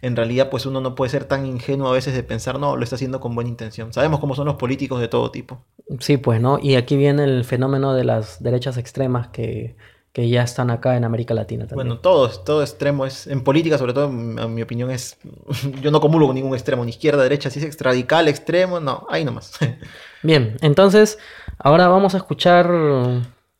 en 0.01 0.17
realidad 0.17 0.49
pues 0.49 0.65
uno 0.65 0.81
no 0.81 0.95
puede 0.95 1.11
ser 1.11 1.25
tan 1.25 1.45
ingenuo 1.45 1.89
a 1.89 1.93
veces 1.93 2.15
de 2.15 2.23
pensar, 2.23 2.59
no, 2.59 2.77
lo 2.77 2.85
está 2.85 2.97
haciendo 2.97 3.21
con 3.21 3.35
buena 3.35 3.51
intención. 3.51 3.93
Sabemos 3.93 4.21
cómo 4.21 4.35
son 4.35 4.47
los 4.47 4.57
políticos 4.57 5.01
de 5.01 5.09
todo 5.09 5.31
tipo. 5.31 5.63
Sí, 6.01 6.17
pues, 6.17 6.41
¿no? 6.41 6.59
Y 6.59 6.77
aquí 6.77 6.97
viene 6.97 7.25
el 7.25 7.45
fenómeno 7.45 7.93
de 7.93 8.05
las 8.05 8.43
derechas 8.43 8.79
extremas 8.79 9.29
que, 9.29 9.77
que 10.13 10.29
ya 10.29 10.43
están 10.43 10.71
acá 10.71 10.97
en 10.97 11.05
América 11.05 11.33
Latina 11.35 11.67
también. 11.67 11.89
Bueno, 11.89 12.01
todo, 12.01 12.29
todo 12.29 12.63
extremo 12.63 13.07
es, 13.07 13.27
en 13.27 13.43
política 13.43 13.79
sobre 13.79 13.95
todo, 13.95 14.09
en 14.11 14.39
en 14.39 14.55
mi 14.55 14.61
opinión 14.63 14.91
es, 14.91 15.17
yo 15.83 15.91
no 15.91 16.01
comulgo 16.01 16.27
con 16.29 16.35
ningún 16.37 16.55
extremo, 16.55 16.85
ni 16.85 16.91
izquierda, 16.91 17.23
derecha, 17.23 17.49
si 17.51 17.59
es 17.61 17.65
extradical, 17.65 18.29
extremo, 18.29 18.79
no, 18.81 19.07
ahí 19.09 19.25
nomás. 19.25 19.53
Bien, 20.23 20.57
entonces, 20.61 21.19
ahora 21.59 21.89
vamos 21.89 22.15
a 22.15 22.19
escuchar 22.19 22.71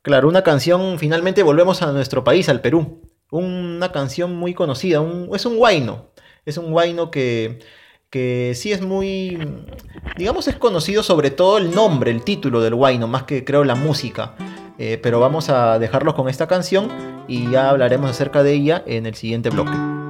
Claro, 0.03 0.29
una 0.29 0.43
canción, 0.43 0.99
finalmente 0.99 1.43
volvemos 1.45 1.81
a 1.81 1.93
nuestro 1.93 2.25
país, 2.25 2.49
al 2.49 2.61
Perú. 2.61 3.03
Una 3.31 3.93
canción 3.93 4.35
muy 4.35 4.53
conocida, 4.53 5.01
un- 5.01 5.31
es 5.35 5.47
un 5.47 5.57
guayno. 5.57 6.07
Es 6.45 6.59
un 6.59 6.73
guayno 6.73 7.11
que, 7.13 7.61
que 8.11 8.53
sí 8.57 8.73
es 8.73 8.83
muy, 8.83 9.39
digamos, 10.17 10.49
es 10.49 10.57
conocido 10.57 11.05
sobre 11.05 11.31
todo 11.31 11.59
el 11.59 11.73
nombre, 11.73 12.11
el 12.11 12.25
título 12.25 12.61
del 12.61 12.75
guayno, 12.75 13.07
más 13.07 13.23
que 13.23 13.45
creo 13.45 13.63
la 13.65 13.77
música. 13.77 14.35
Eh, 14.79 14.99
pero 15.03 15.21
vamos 15.21 15.49
a 15.49 15.79
dejarlos 15.79 16.15
con 16.15 16.29
esta 16.29 16.47
canción 16.47 16.89
y 17.29 17.51
ya 17.51 17.71
hablaremos 17.71 18.11
acerca 18.11 18.43
de 18.43 18.53
ella 18.53 18.83
en 18.87 19.07
el 19.07 19.15
siguiente 19.15 19.51
bloque. 19.51 20.02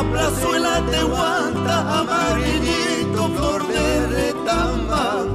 La 0.00 0.10
plazuela 0.10 0.80
de 0.92 1.02
Guanta, 1.02 1.76
amarillito, 2.00 3.22
flor 3.36 3.62
de 3.68 4.06
retama. 4.16 5.26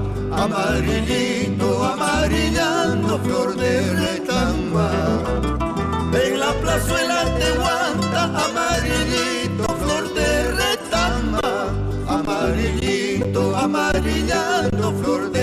Amarillito, 0.43 1.83
amarillando, 1.93 3.19
flor 3.19 3.55
de 3.55 3.73
retama. 4.01 4.89
En 6.23 6.39
la 6.39 6.51
plazuela 6.61 7.19
de 7.39 7.49
Guanta, 7.61 8.23
amarillito, 8.45 9.65
flor 9.81 10.03
de 10.17 10.29
retama. 10.61 11.47
Amarillito, 12.07 13.55
amarillando, 13.55 14.93
flor 14.99 15.31
de 15.31 15.34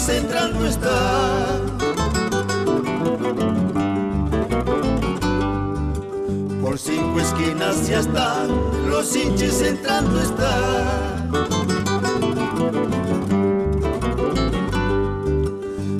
hinchis 0.00 0.08
entrando 0.08 0.66
está. 0.66 1.60
Por 6.62 6.78
cinco 6.78 7.20
esquinas 7.20 7.88
ya 7.88 8.00
está, 8.00 8.46
los 8.88 9.14
hinchis 9.14 9.60
entrando 9.62 10.20
está. 10.20 10.56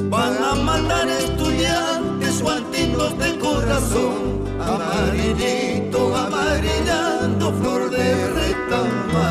Van 0.09 0.37
a 0.45 0.55
matar 0.55 1.09
estudiantes 1.09 2.43
guantinos 2.43 3.19
de 3.19 3.39
corazón, 3.39 4.45
amarillito, 4.61 6.17
amarillando 6.17 7.53
flor 7.53 7.91
de 7.91 8.29
retama. 8.29 9.30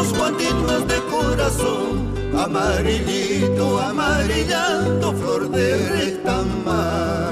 Campesinos 0.00 0.18
guantinos 0.18 0.88
de 0.88 0.94
corazón, 1.10 2.38
amarillito, 2.38 3.80
amarillando 3.80 5.12
flor 5.12 5.50
de 5.50 5.88
retama. 5.88 7.28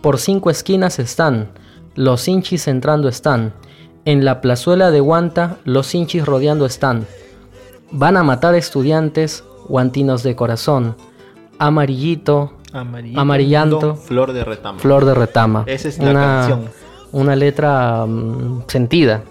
Por 0.00 0.18
cinco 0.18 0.50
esquinas 0.50 0.98
están, 0.98 1.50
los 1.94 2.26
hinchis 2.28 2.68
entrando 2.68 3.08
están. 3.08 3.52
En 4.04 4.24
la 4.24 4.40
plazuela 4.40 4.90
de 4.90 5.00
Guanta, 5.00 5.56
los 5.64 5.94
hinchis 5.94 6.24
rodeando 6.24 6.66
están. 6.66 7.06
Van 7.90 8.16
a 8.16 8.22
matar 8.22 8.54
estudiantes, 8.54 9.44
guantinos 9.68 10.22
de 10.22 10.36
corazón. 10.36 10.96
Amarillito, 11.58 12.54
Amarillito, 12.72 13.20
Amarillando. 13.20 13.96
Flor 13.96 14.32
de 14.32 14.44
retama. 14.44 14.78
flor 14.78 15.04
de 15.04 15.14
retama. 15.14 15.64
Esa 15.66 15.88
es 15.88 15.98
la 15.98 16.12
canción. 16.12 16.68
Una 17.12 17.36
letra 17.36 18.04
mm, 18.04 18.64
sentida. 18.66 19.22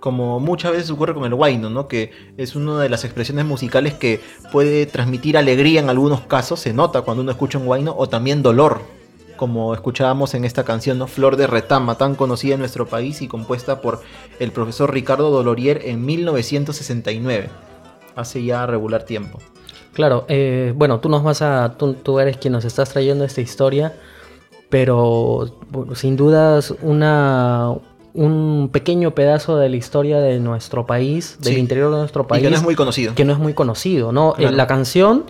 Como 0.00 0.40
muchas 0.40 0.72
veces 0.72 0.90
ocurre 0.90 1.14
con 1.14 1.24
el 1.24 1.34
huayno, 1.34 1.70
¿no? 1.70 1.88
Que 1.88 2.12
es 2.36 2.56
una 2.56 2.80
de 2.80 2.88
las 2.88 3.04
expresiones 3.04 3.44
musicales 3.44 3.94
que 3.94 4.20
puede 4.52 4.86
transmitir 4.86 5.36
alegría 5.36 5.80
en 5.80 5.90
algunos 5.90 6.20
casos, 6.22 6.60
se 6.60 6.72
nota 6.72 7.02
cuando 7.02 7.22
uno 7.22 7.32
escucha 7.32 7.58
un 7.58 7.66
huayno, 7.66 7.94
o 7.96 8.08
también 8.08 8.42
dolor, 8.42 8.80
como 9.36 9.72
escuchábamos 9.72 10.34
en 10.34 10.44
esta 10.44 10.64
canción, 10.64 10.98
¿no? 10.98 11.06
Flor 11.06 11.36
de 11.36 11.46
Retama, 11.46 11.96
tan 11.96 12.14
conocida 12.14 12.54
en 12.54 12.60
nuestro 12.60 12.86
país 12.86 13.22
y 13.22 13.28
compuesta 13.28 13.80
por 13.80 14.02
el 14.38 14.52
profesor 14.52 14.92
Ricardo 14.92 15.30
Dolorier 15.30 15.82
en 15.84 16.04
1969, 16.04 17.48
hace 18.14 18.44
ya 18.44 18.66
regular 18.66 19.04
tiempo. 19.04 19.38
Claro, 19.94 20.26
eh, 20.28 20.72
bueno, 20.76 21.00
tú 21.00 21.08
nos 21.08 21.22
vas 21.22 21.42
a, 21.42 21.74
tú, 21.78 21.94
tú 21.94 22.20
eres 22.20 22.36
quien 22.36 22.52
nos 22.52 22.64
estás 22.64 22.90
trayendo 22.90 23.24
esta 23.24 23.40
historia, 23.40 23.94
pero 24.68 25.46
sin 25.94 26.16
dudas 26.16 26.74
una, 26.82 27.74
un 28.18 28.68
pequeño 28.72 29.14
pedazo 29.14 29.56
de 29.56 29.68
la 29.68 29.76
historia 29.76 30.18
de 30.20 30.40
nuestro 30.40 30.86
país, 30.86 31.38
del 31.40 31.54
Sí. 31.54 31.60
interior 31.60 31.90
de 31.92 31.98
nuestro 31.98 32.22
Y 32.24 32.26
país, 32.26 32.42
que 32.42 32.50
no 32.50 32.56
es 32.56 32.62
muy 32.62 32.74
conocido. 32.74 33.14
que 33.14 33.24
no 33.24 33.32
es 33.32 33.38
muy 33.38 33.54
conocido, 33.54 34.12
¿no? 34.12 34.32
Eh, 34.32 34.42
Claro. 34.42 34.56
la 34.56 34.66
canción 34.66 35.24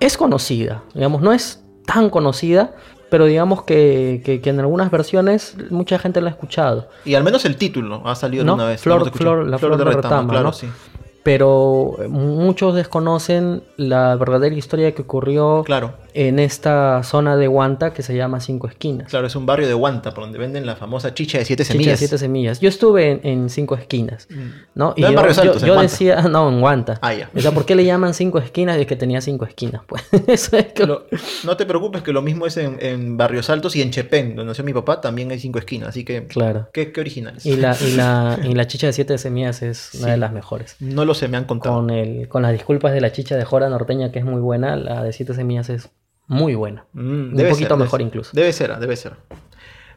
es 0.00 0.16
conocida, 0.16 0.82
digamos, 0.94 1.22
no 1.22 1.32
es 1.32 1.62
tan 1.86 2.10
conocida, 2.10 2.74
pero 3.10 3.26
digamos 3.26 3.62
que, 3.62 4.20
que- 4.24 4.40
que 4.40 4.50
en 4.50 4.58
algunas 4.58 4.90
versiones 4.90 5.56
mucha 5.70 5.98
gente 5.98 6.20
la 6.20 6.28
ha 6.28 6.32
escuchado. 6.32 6.88
Y 7.04 7.14
al 7.14 7.22
menos 7.22 7.44
el 7.44 7.56
título 7.56 8.02
ha 8.04 8.16
salido 8.16 8.44
¿No? 8.44 8.54
una 8.54 8.66
vez. 8.66 8.80
Flor- 8.82 9.10
flor- 9.12 9.46
la 9.46 9.58
flor 9.58 9.76
de 9.76 9.84
retama, 9.84 10.28
claro, 10.28 10.46
¿no? 10.48 10.52
sí. 10.52 10.66
Pero 11.26 11.96
eh, 12.00 12.06
muchos 12.06 12.76
desconocen 12.76 13.64
la 13.76 14.14
verdadera 14.14 14.54
historia 14.54 14.92
que 14.94 15.02
ocurrió 15.02 15.64
Claro, 15.66 15.94
en 16.14 16.38
esta 16.38 17.02
zona 17.02 17.36
de 17.36 17.48
Guanta 17.48 17.92
que 17.92 18.04
se 18.04 18.14
llama 18.16 18.38
Cinco 18.38 18.68
Esquinas. 18.68 19.08
claro, 19.10 19.26
es 19.26 19.34
un 19.34 19.44
barrio 19.44 19.66
de 19.66 19.74
Guanta, 19.74 20.12
por 20.14 20.22
donde 20.22 20.38
venden 20.38 20.64
la 20.66 20.76
famosa 20.76 21.14
chicha 21.14 21.38
de 21.38 21.44
siete 21.44 21.64
Chicha 21.64 21.72
semillas. 21.72 21.92
de 21.94 21.96
siete 22.06 22.18
semillas. 22.18 22.60
Yo 22.60 22.68
estuve 22.68 23.10
en, 23.10 23.20
en 23.24 23.50
Cinco 23.50 23.74
Esquinas, 23.74 24.28
Mm. 24.30 24.50
¿no? 24.76 24.94
Y 24.96 25.00
No 25.00 25.08
en 25.08 25.14
yo, 25.14 25.20
Altos, 25.20 25.62
en 25.62 25.68
yo 25.68 25.80
decía, 25.80 26.22
no, 26.30 26.48
en 26.48 26.60
Guanta. 26.60 26.98
Ah, 27.02 27.12
ya. 27.12 27.28
O 27.34 27.40
sea, 27.40 27.50
¿por 27.50 27.64
qué 27.66 27.74
le 27.74 27.84
llaman 27.84 28.14
Cinco 28.14 28.38
Esquinas? 28.38 28.76
Es 28.78 28.86
que 28.86 28.94
tenía 28.94 29.20
cinco 29.20 29.46
esquinas, 29.46 29.82
pues. 29.88 30.04
Eso 30.28 30.56
es 30.56 30.66
que... 30.66 30.86
Lo- 30.86 31.06
no 31.42 31.56
te 31.56 31.66
preocupes 31.66 32.02
que 32.02 32.12
lo 32.12 32.22
mismo 32.22 32.46
es 32.46 32.56
en, 32.56 32.78
en 32.80 33.16
Barrios 33.16 33.50
Altos 33.50 33.74
y 33.74 33.82
en 33.82 33.90
Chepén, 33.90 34.36
donde 34.36 34.50
nació 34.50 34.62
mi 34.62 34.72
papá, 34.72 35.00
también 35.00 35.32
hay 35.32 35.40
cinco 35.40 35.58
esquinas, 35.58 35.88
así 35.88 36.04
que 36.04 36.24
Claro. 36.28 36.68
qué, 36.72 36.92
qué 36.92 37.00
originales. 37.00 37.44
Y 37.44 37.56
la, 37.56 37.76
y, 37.80 37.90
la, 37.96 38.38
y 38.44 38.54
la 38.54 38.66
chicha 38.68 38.86
de 38.86 38.92
siete 38.92 39.18
semillas 39.18 39.60
es 39.62 39.90
una 39.98 40.12
de 40.12 40.16
las 40.18 40.32
mejores. 40.32 40.76
No 40.78 41.04
lo 41.04 41.14
sé, 41.16 41.26
me 41.28 41.36
han 41.36 41.44
contado. 41.46 41.74
Con, 41.76 41.90
el, 41.90 42.28
con 42.28 42.42
las 42.42 42.52
disculpas 42.52 42.92
de 42.92 43.00
la 43.00 43.10
chicha 43.10 43.36
de 43.36 43.44
jora 43.44 43.68
norteña, 43.68 44.12
que 44.12 44.20
es 44.20 44.24
muy 44.24 44.40
buena, 44.40 44.76
la 44.76 45.02
de 45.02 45.12
siete 45.12 45.34
semillas 45.34 45.68
es 45.70 45.90
muy 46.28 46.54
buena. 46.54 46.84
Mm, 46.92 47.34
un 47.40 47.48
poquito 47.50 47.70
ser, 47.70 47.76
mejor 47.78 48.00
debe- 48.00 48.06
incluso. 48.06 48.30
Debe 48.34 48.52
ser, 48.52 48.76
debe 48.78 48.94
ser. 48.96 49.14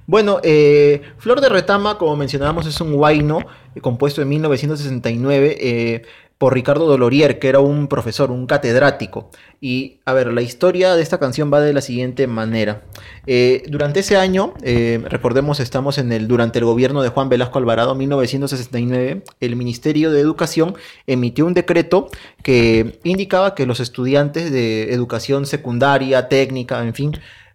Bueno, 0.07 0.39
eh, 0.41 1.03
Flor 1.19 1.39
de 1.39 1.49
Retama, 1.49 1.99
como 1.99 2.15
mencionábamos, 2.15 2.65
es 2.65 2.81
un 2.81 2.93
guayno 2.93 3.39
eh, 3.75 3.81
compuesto 3.81 4.23
en 4.23 4.29
1969 4.29 5.57
eh, 5.59 6.01
por 6.39 6.53
Ricardo 6.53 6.85
Dolorier, 6.85 7.37
que 7.37 7.49
era 7.49 7.59
un 7.59 7.89
profesor, 7.89 8.31
un 8.31 8.47
catedrático. 8.47 9.29
Y, 9.59 9.99
a 10.05 10.13
ver, 10.13 10.31
la 10.31 10.41
historia 10.41 10.95
de 10.95 11.03
esta 11.03 11.19
canción 11.19 11.51
va 11.53 11.59
de 11.59 11.73
la 11.73 11.81
siguiente 11.81 12.27
manera. 12.27 12.81
Eh, 13.27 13.63
durante 13.67 13.99
ese 13.99 14.15
año, 14.15 14.53
eh, 14.63 15.03
recordemos, 15.03 15.59
estamos 15.59 15.97
en 15.97 16.13
el, 16.13 16.29
durante 16.29 16.57
el 16.59 16.65
gobierno 16.65 17.01
de 17.01 17.09
Juan 17.09 17.27
Velasco 17.27 17.59
Alvarado, 17.59 17.93
1969, 17.93 19.21
el 19.41 19.55
Ministerio 19.57 20.11
de 20.11 20.21
Educación 20.21 20.75
emitió 21.07 21.45
un 21.45 21.53
decreto 21.53 22.07
que 22.41 22.99
indicaba 23.03 23.53
que 23.53 23.65
los 23.65 23.81
estudiantes 23.81 24.49
de 24.49 24.93
educación 24.93 25.45
secundaria, 25.45 26.29
técnica, 26.29 26.81
en 26.81 26.93
fin, 26.93 27.11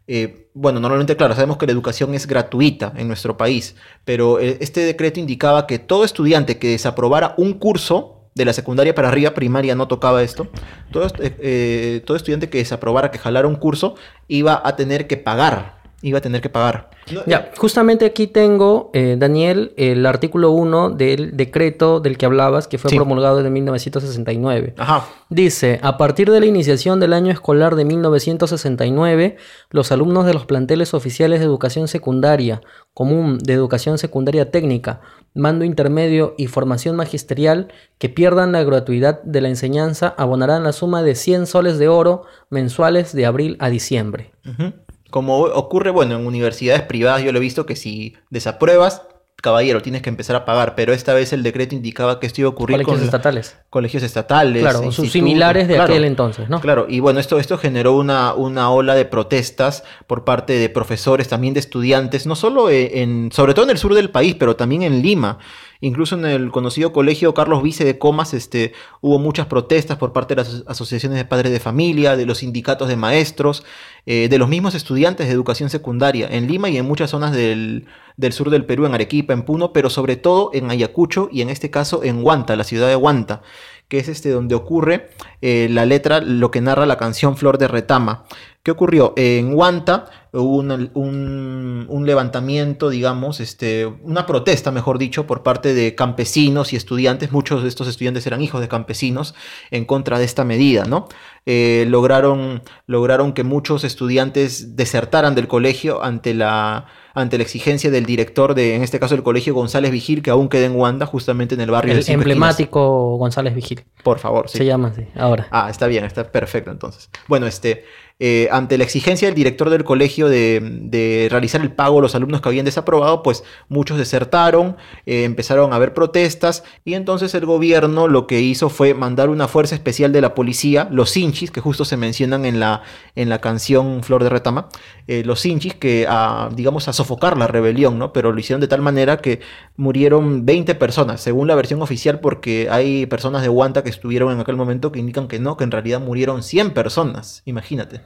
eh, 0.06 0.50
bueno, 0.52 0.78
normalmente, 0.78 1.16
claro, 1.16 1.34
sabemos 1.34 1.56
que 1.56 1.64
la 1.64 1.72
educación 1.72 2.14
es 2.14 2.26
gratuita 2.26 2.92
en 2.96 3.08
nuestro 3.08 3.38
país, 3.38 3.76
pero 4.04 4.38
este 4.40 4.80
decreto 4.80 5.20
indicaba 5.20 5.66
que 5.66 5.78
todo 5.78 6.04
estudiante 6.04 6.58
que 6.58 6.68
desaprobara 6.68 7.34
un 7.38 7.54
curso 7.54 8.23
de 8.34 8.44
la 8.44 8.52
secundaria 8.52 8.94
para 8.94 9.08
arriba, 9.08 9.32
primaria 9.34 9.74
no 9.74 9.88
tocaba 9.88 10.22
esto, 10.22 10.48
todo, 10.90 11.06
eh, 11.20 11.36
eh, 11.38 12.02
todo 12.04 12.16
estudiante 12.16 12.48
que 12.48 12.58
desaprobara, 12.58 13.10
que 13.10 13.18
jalara 13.18 13.46
un 13.46 13.56
curso, 13.56 13.94
iba 14.28 14.60
a 14.64 14.76
tener 14.76 15.06
que 15.06 15.16
pagar 15.16 15.83
iba 16.06 16.18
a 16.18 16.20
tener 16.20 16.40
que 16.40 16.48
pagar. 16.50 16.90
No, 17.12 17.22
Ya, 17.26 17.50
justamente 17.56 18.04
aquí 18.04 18.26
tengo, 18.26 18.90
eh, 18.94 19.16
Daniel, 19.18 19.72
el 19.76 20.04
artículo 20.06 20.50
1 20.52 20.90
del 20.90 21.36
decreto 21.36 22.00
del 22.00 22.16
que 22.18 22.26
hablabas, 22.26 22.68
que 22.68 22.78
fue 22.78 22.90
Sí. 22.90 22.96
promulgado 22.96 23.40
en 23.40 23.52
1969. 23.52 24.74
Ajá. 24.78 25.06
Dice, 25.30 25.80
a 25.82 25.96
partir 25.96 26.30
de 26.30 26.40
la 26.40 26.46
iniciación 26.46 27.00
del 27.00 27.12
año 27.12 27.32
escolar 27.32 27.74
de 27.74 27.84
1969, 27.84 29.36
los 29.70 29.92
alumnos 29.92 30.26
de 30.26 30.34
los 30.34 30.46
planteles 30.46 30.94
oficiales 30.94 31.40
de 31.40 31.46
educación 31.46 31.88
secundaria, 31.88 32.60
común 32.92 33.38
de 33.38 33.54
educación 33.54 33.98
secundaria 33.98 34.50
técnica, 34.50 35.00
mando 35.34 35.64
intermedio 35.64 36.34
y 36.38 36.46
formación 36.46 36.94
magisterial 36.96 37.68
que 37.98 38.08
pierdan 38.08 38.52
la 38.52 38.62
gratuidad 38.62 39.20
de 39.24 39.40
la 39.40 39.48
enseñanza 39.48 40.14
abonarán 40.16 40.62
la 40.62 40.72
suma 40.72 41.02
de 41.02 41.14
100 41.16 41.46
soles 41.46 41.78
de 41.78 41.88
oro 41.88 42.22
mensuales 42.50 43.12
de 43.14 43.26
abril 43.26 43.56
a 43.58 43.68
diciembre. 43.68 44.30
Ujú. 44.48 44.72
Como 45.14 45.42
ocurre, 45.42 45.92
bueno, 45.92 46.16
en 46.16 46.26
universidades 46.26 46.82
privadas 46.82 47.22
yo 47.22 47.30
lo 47.30 47.38
he 47.38 47.40
visto 47.40 47.66
que 47.66 47.76
si 47.76 48.16
desapruebas, 48.30 49.02
caballero, 49.40 49.80
tienes 49.80 50.02
que 50.02 50.08
empezar 50.08 50.34
a 50.34 50.44
pagar, 50.44 50.74
pero 50.74 50.92
esta 50.92 51.14
vez 51.14 51.32
el 51.32 51.44
decreto 51.44 51.76
indicaba 51.76 52.18
que 52.18 52.26
esto 52.26 52.40
iba 52.40 52.48
a 52.48 52.50
ocurrir 52.50 52.78
Colegios 52.78 52.96
con 52.96 53.04
estatales. 53.04 53.56
colegios 53.70 54.02
estatales. 54.02 54.60
Claro, 54.60 54.90
sus 54.90 55.12
similares 55.12 55.68
de 55.68 55.74
claro. 55.74 55.92
aquel 55.92 56.04
entonces, 56.04 56.48
¿no? 56.48 56.60
Claro, 56.60 56.86
y 56.88 56.98
bueno, 56.98 57.20
esto, 57.20 57.38
esto 57.38 57.58
generó 57.58 57.92
una, 57.92 58.34
una 58.34 58.72
ola 58.72 58.96
de 58.96 59.04
protestas 59.04 59.84
por 60.08 60.24
parte 60.24 60.54
de 60.54 60.68
profesores, 60.68 61.28
también 61.28 61.54
de 61.54 61.60
estudiantes, 61.60 62.26
no 62.26 62.34
solo 62.34 62.68
eh, 62.68 63.02
en, 63.02 63.30
sobre 63.30 63.54
todo 63.54 63.66
en 63.66 63.70
el 63.70 63.78
sur 63.78 63.94
del 63.94 64.10
país, 64.10 64.34
pero 64.34 64.56
también 64.56 64.82
en 64.82 65.00
Lima. 65.00 65.38
Incluso 65.84 66.14
en 66.16 66.24
el 66.24 66.50
conocido 66.50 66.94
colegio 66.94 67.34
Carlos 67.34 67.62
Vice 67.62 67.84
de 67.84 67.98
Comas 67.98 68.32
este, 68.32 68.72
hubo 69.02 69.18
muchas 69.18 69.46
protestas 69.48 69.98
por 69.98 70.14
parte 70.14 70.34
de 70.34 70.40
las 70.42 70.48
aso- 70.48 70.64
asociaciones 70.66 71.18
de 71.18 71.26
padres 71.26 71.52
de 71.52 71.60
familia, 71.60 72.16
de 72.16 72.24
los 72.24 72.38
sindicatos 72.38 72.88
de 72.88 72.96
maestros, 72.96 73.64
eh, 74.06 74.28
de 74.30 74.38
los 74.38 74.48
mismos 74.48 74.74
estudiantes 74.74 75.26
de 75.26 75.32
educación 75.34 75.68
secundaria 75.68 76.26
en 76.30 76.46
Lima 76.46 76.70
y 76.70 76.78
en 76.78 76.86
muchas 76.86 77.10
zonas 77.10 77.32
del, 77.32 77.84
del 78.16 78.32
sur 78.32 78.48
del 78.48 78.64
Perú, 78.64 78.86
en 78.86 78.94
Arequipa, 78.94 79.34
en 79.34 79.42
Puno, 79.42 79.74
pero 79.74 79.90
sobre 79.90 80.16
todo 80.16 80.50
en 80.54 80.70
Ayacucho 80.70 81.28
y 81.30 81.42
en 81.42 81.50
este 81.50 81.70
caso 81.70 82.02
en 82.02 82.24
Huanta, 82.24 82.56
la 82.56 82.64
ciudad 82.64 82.88
de 82.88 82.96
Huanta 82.96 83.42
que 83.88 83.98
es 83.98 84.08
este 84.08 84.30
donde 84.30 84.54
ocurre 84.54 85.10
eh, 85.42 85.68
la 85.70 85.84
letra, 85.84 86.22
lo 86.22 86.50
que 86.50 86.62
narra 86.62 86.86
la 86.86 86.96
canción 86.96 87.36
Flor 87.36 87.58
de 87.58 87.68
Retama. 87.68 88.24
¿Qué 88.64 88.70
ocurrió? 88.70 89.12
En 89.16 89.54
Huanta 89.54 90.06
hubo 90.32 90.56
un, 90.56 90.90
un- 90.94 91.86
un 91.88 92.06
levantamiento, 92.06 92.88
digamos, 92.88 93.38
este, 93.40 93.84
una 93.84 94.24
protesta, 94.26 94.72
mejor 94.72 94.96
dicho, 94.98 95.26
por 95.26 95.42
parte 95.42 95.74
de 95.74 95.94
campesinos 95.94 96.72
y 96.72 96.76
estudiantes. 96.76 97.30
Muchos 97.30 97.62
de 97.62 97.68
estos 97.68 97.86
estudiantes 97.88 98.26
eran 98.26 98.40
hijos 98.40 98.62
de 98.62 98.68
campesinos 98.68 99.34
en 99.70 99.84
contra 99.84 100.18
de 100.18 100.24
esta 100.24 100.44
medida, 100.44 100.84
¿no? 100.86 101.08
Eh, 101.44 101.84
lograron, 101.88 102.62
lograron 102.86 103.34
que 103.34 103.44
muchos 103.44 103.84
estudiantes 103.84 104.76
desertaran 104.76 105.34
del 105.34 105.46
colegio 105.46 106.02
ante 106.02 106.32
la, 106.32 106.86
ante 107.12 107.36
la 107.36 107.42
exigencia 107.44 107.90
del 107.90 108.06
director 108.06 108.54
de, 108.54 108.76
en 108.76 108.82
este 108.82 108.98
caso, 108.98 109.14
el 109.14 109.22
colegio 109.22 109.52
González 109.54 109.90
Vigil, 109.92 110.22
que 110.22 110.30
aún 110.30 110.48
queda 110.48 110.64
en 110.64 110.74
Huanda, 110.74 111.04
justamente 111.04 111.54
en 111.54 111.60
el 111.60 111.70
barrio 111.70 111.90
de 111.92 111.96
El 111.96 112.00
Esquinas. 112.00 112.22
emblemático 112.22 113.18
González 113.18 113.54
Vigil. 113.54 113.84
Por 114.02 114.18
favor, 114.18 114.48
sí. 114.48 114.56
Se 114.58 114.64
llama 114.64 114.88
así, 114.88 115.06
ahora. 115.16 115.48
Ah, 115.50 115.68
está 115.70 115.86
bien, 115.86 116.04
está 116.04 116.24
perfecto 116.32 116.70
entonces. 116.70 117.10
Bueno, 117.28 117.46
este, 117.46 117.84
eh, 118.20 118.48
ante 118.52 118.78
la 118.78 118.84
exigencia 118.84 119.26
del 119.26 119.34
director 119.34 119.70
del 119.70 119.82
colegio 119.82 120.28
de, 120.28 121.26
realizar 121.30 121.60
el 121.60 121.72
pago 121.72 121.98
a 121.98 122.02
los 122.02 122.14
alumnos 122.14 122.40
que 122.40 122.48
habían 122.48 122.64
desaprobado, 122.64 123.24
pues 123.24 123.42
muchos 123.68 123.98
desertaron, 123.98 124.76
eh, 125.04 125.24
empezaron 125.24 125.72
a 125.72 125.76
haber 125.76 125.94
protestas 125.94 126.62
y 126.84 126.94
entonces 126.94 127.34
el 127.34 127.44
gobierno 127.44 128.06
lo 128.06 128.28
que 128.28 128.40
hizo 128.40 128.68
fue 128.68 128.94
mandar 128.94 129.30
una 129.30 129.48
fuerza 129.48 129.74
especial 129.74 130.12
de 130.12 130.20
la 130.20 130.34
policía, 130.34 130.86
los 130.92 131.16
hinchis, 131.16 131.50
que 131.50 131.60
justo 131.60 131.84
se 131.84 131.96
mencionan 131.96 132.44
en 132.44 132.60
la, 132.60 132.82
en 133.16 133.28
la 133.28 133.40
canción 133.40 134.04
Flor 134.04 134.22
de 134.22 134.30
Retama, 134.30 134.68
eh, 135.08 135.24
los 135.24 135.44
hinchis 135.44 135.74
que, 135.74 136.06
a, 136.08 136.50
digamos, 136.54 136.86
a 136.86 136.92
sofocar 136.92 137.36
la 137.36 137.48
rebelión, 137.48 137.98
¿no? 137.98 138.12
Pero 138.12 138.30
lo 138.30 138.38
hicieron 138.38 138.60
de 138.60 138.68
tal 138.68 138.80
manera 138.80 139.16
que 139.16 139.40
murieron 139.76 140.46
20 140.46 140.76
personas, 140.76 141.20
según 141.20 141.48
la 141.48 141.56
versión 141.56 141.82
oficial, 141.82 142.20
porque 142.20 142.68
hay 142.70 143.06
personas 143.06 143.42
de 143.42 143.48
Huanta 143.48 143.82
que 143.82 143.90
estuvieron 143.90 144.32
en 144.32 144.38
aquel 144.38 144.56
momento 144.56 144.92
que 144.92 145.00
indican 145.00 145.26
que 145.26 145.40
no, 145.40 145.56
que 145.56 145.64
en 145.64 145.72
realidad 145.72 146.00
murieron 146.00 146.44
100 146.44 146.70
personas, 146.70 147.42
imagínate. 147.44 148.03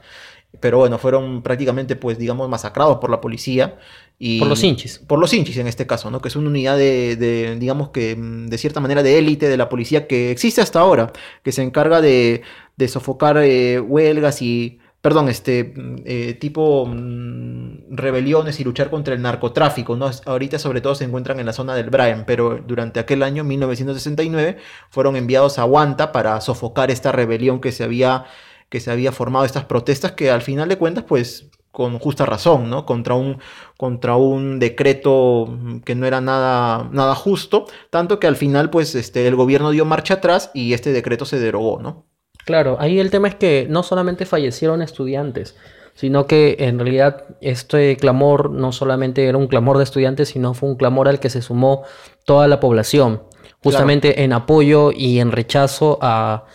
Pero 0.59 0.79
bueno, 0.79 0.97
fueron 0.97 1.43
prácticamente, 1.43 1.95
pues, 1.95 2.17
digamos, 2.17 2.49
masacrados 2.49 2.97
por 2.97 3.09
la 3.09 3.21
policía. 3.21 3.77
Y, 4.17 4.39
Por 4.39 4.49
los 4.49 4.63
hinchis. 4.63 4.99
Por 4.99 5.19
los 5.19 5.33
hinchis 5.33 5.57
en 5.57 5.67
este 5.67 5.85
caso, 5.85 6.09
¿no? 6.09 6.21
Que 6.21 6.27
es 6.27 6.35
una 6.35 6.49
unidad 6.49 6.77
de, 6.77 7.15
de, 7.15 7.55
digamos 7.57 7.89
que, 7.89 8.15
mm, 8.15 8.47
de 8.47 8.57
cierta 8.57 8.79
manera, 8.79 9.03
de 9.03 9.17
élite 9.17 9.47
de 9.47 9.57
la 9.57 9.69
policía 9.69 10.07
que 10.07 10.31
existe 10.31 10.61
hasta 10.61 10.79
ahora, 10.79 11.13
que 11.43 11.51
se 11.51 11.61
encarga 11.61 12.01
de, 12.01 12.41
de 12.77 12.87
sofocar 12.87 13.37
eh, 13.37 13.79
huelgas 13.79 14.41
y, 14.41 14.79
perdón, 15.01 15.29
este, 15.29 15.73
mm, 15.75 15.95
eh, 16.05 16.33
tipo 16.33 16.87
mm, 16.87 17.95
rebeliones 17.95 18.59
y 18.59 18.63
luchar 18.63 18.89
contra 18.89 19.13
el 19.13 19.21
narcotráfico, 19.21 19.95
¿no? 19.95 20.09
Ahorita 20.25 20.57
sobre 20.59 20.81
todo 20.81 20.95
se 20.95 21.05
encuentran 21.05 21.39
en 21.39 21.45
la 21.45 21.53
zona 21.53 21.75
del 21.75 21.91
Brian, 21.91 22.23
pero 22.25 22.57
durante 22.57 22.99
aquel 22.99 23.21
año, 23.23 23.43
1969, 23.43 24.57
fueron 24.89 25.15
enviados 25.15 25.59
a 25.59 25.65
Huanta 25.65 26.11
para 26.11 26.41
sofocar 26.41 26.89
esta 26.91 27.11
rebelión 27.11 27.61
que 27.61 27.71
se 27.71 27.83
había 27.83 28.25
que 28.69 28.79
se 28.79 28.91
había 28.91 29.11
formado 29.11 29.45
estas 29.45 29.65
protestas 29.65 30.13
que 30.13 30.31
al 30.31 30.41
final 30.41 30.69
de 30.69 30.77
cuentas 30.77 31.03
pues 31.07 31.49
con 31.71 31.99
justa 31.99 32.25
razón, 32.25 32.69
¿no? 32.69 32.85
Contra 32.85 33.13
un, 33.13 33.39
contra 33.77 34.15
un 34.15 34.59
decreto 34.59 35.57
que 35.85 35.95
no 35.95 36.05
era 36.05 36.19
nada, 36.19 36.89
nada 36.91 37.15
justo, 37.15 37.67
tanto 37.89 38.19
que 38.19 38.27
al 38.27 38.35
final 38.35 38.69
pues 38.69 38.95
este, 38.95 39.27
el 39.27 39.35
gobierno 39.35 39.71
dio 39.71 39.85
marcha 39.85 40.15
atrás 40.15 40.51
y 40.53 40.73
este 40.73 40.91
decreto 40.91 41.25
se 41.25 41.39
derogó, 41.39 41.79
¿no? 41.81 42.05
Claro, 42.45 42.77
ahí 42.79 42.99
el 42.99 43.11
tema 43.11 43.27
es 43.27 43.35
que 43.35 43.67
no 43.69 43.83
solamente 43.83 44.25
fallecieron 44.25 44.81
estudiantes, 44.81 45.55
sino 45.93 46.25
que 46.25 46.55
en 46.59 46.79
realidad 46.79 47.25
este 47.41 47.95
clamor 47.97 48.49
no 48.49 48.71
solamente 48.71 49.27
era 49.27 49.37
un 49.37 49.47
clamor 49.47 49.77
de 49.77 49.83
estudiantes, 49.83 50.29
sino 50.29 50.53
fue 50.53 50.69
un 50.69 50.75
clamor 50.75 51.07
al 51.07 51.19
que 51.19 51.29
se 51.29 51.41
sumó 51.41 51.83
toda 52.25 52.47
la 52.47 52.59
población, 52.59 53.23
justamente 53.63 54.23
en 54.23 54.33
apoyo 54.33 54.91
y 54.91 55.19
en 55.19 55.31
rechazo 55.31 55.99
a... 56.01 56.45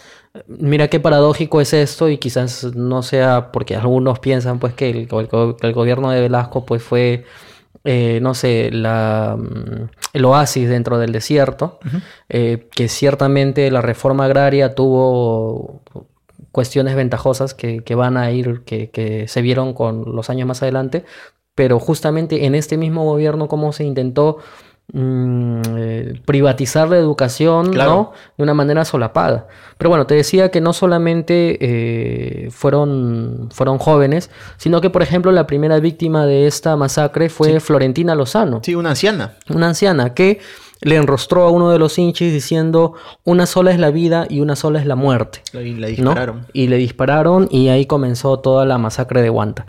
Mira 0.48 0.88
qué 0.88 0.98
paradójico 0.98 1.60
es 1.60 1.72
esto 1.72 2.08
y 2.08 2.18
quizás 2.18 2.64
no 2.74 3.02
sea 3.04 3.52
porque 3.52 3.76
algunos 3.76 4.18
piensan 4.18 4.58
pues 4.58 4.74
que 4.74 4.90
el, 4.90 5.06
gobierno 5.06 6.10
de 6.10 6.20
Velasco 6.20 6.66
pues 6.66 6.82
fue 6.82 7.24
eh, 7.84 8.18
no 8.22 8.34
sé, 8.34 8.70
la, 8.72 9.36
mm, 9.38 9.90
el 10.14 10.24
oasis 10.24 10.68
dentro 10.68 10.98
del 10.98 11.12
desierto, 11.12 11.78
eh, 12.30 12.66
que 12.74 12.88
ciertamente 12.88 13.70
la 13.70 13.82
reforma 13.82 14.24
agraria 14.24 14.74
tuvo 14.74 15.82
cuestiones 16.50 16.96
ventajosas 16.96 17.52
que, 17.52 17.84
que 17.84 17.94
van 17.94 18.16
a 18.16 18.30
ir, 18.30 18.62
que, 18.64 18.90
que 18.90 19.28
se 19.28 19.42
vieron 19.42 19.74
con 19.74 20.16
los 20.16 20.30
años 20.30 20.48
más 20.48 20.62
adelante, 20.62 21.04
pero 21.54 21.78
justamente 21.78 22.46
en 22.46 22.54
este 22.54 22.76
mismo 22.76 23.04
gobierno 23.04 23.48
cómo 23.48 23.72
se 23.72 23.84
intentó 23.84 24.38
mm, 24.92 25.60
eh, 25.76 26.20
privatizar 26.24 26.88
la 26.88 26.98
educación, 26.98 27.72
Claro. 27.72 27.90
¿no? 27.90 28.12
De 28.36 28.42
una 28.44 28.54
manera 28.54 28.84
solapada. 28.84 29.46
Pero 29.78 29.90
bueno, 29.90 30.06
te 30.06 30.14
decía 30.14 30.50
que 30.50 30.60
no 30.60 30.72
solamente 30.72 31.58
eh, 31.60 32.50
fueron, 32.50 33.48
fueron 33.52 33.78
jóvenes, 33.78 34.30
sino 34.56 34.80
que, 34.80 34.90
por 34.90 35.02
ejemplo, 35.02 35.32
la 35.32 35.46
primera 35.46 35.80
víctima 35.80 36.26
de 36.26 36.46
esta 36.46 36.76
masacre 36.76 37.28
fue 37.28 37.58
Florentina 37.60 38.14
Lozano, 38.14 38.60
Sí, 38.62 38.74
una 38.74 38.90
anciana. 38.90 39.34
una 39.48 39.68
anciana 39.68 40.14
que 40.14 40.38
le 40.80 40.96
enrostró 40.96 41.44
a 41.44 41.50
uno 41.50 41.70
de 41.70 41.78
los 41.78 41.98
hinchis 41.98 42.30
diciendo 42.32 42.92
una 43.24 43.46
sola 43.46 43.70
es 43.70 43.78
la 43.78 43.90
vida 43.90 44.26
y 44.28 44.40
una 44.40 44.54
sola 44.54 44.78
es 44.80 44.86
la 44.86 44.96
muerte. 44.96 45.40
Y 45.54 45.70
¿no? 45.72 45.86
dispararon. 45.86 46.46
Y 46.52 46.66
le 46.68 46.76
dispararon 46.76 47.48
y 47.50 47.68
ahí 47.68 47.86
comenzó 47.86 48.38
toda 48.40 48.66
la 48.66 48.76
masacre 48.76 49.22
de 49.22 49.30
Guanta. 49.30 49.64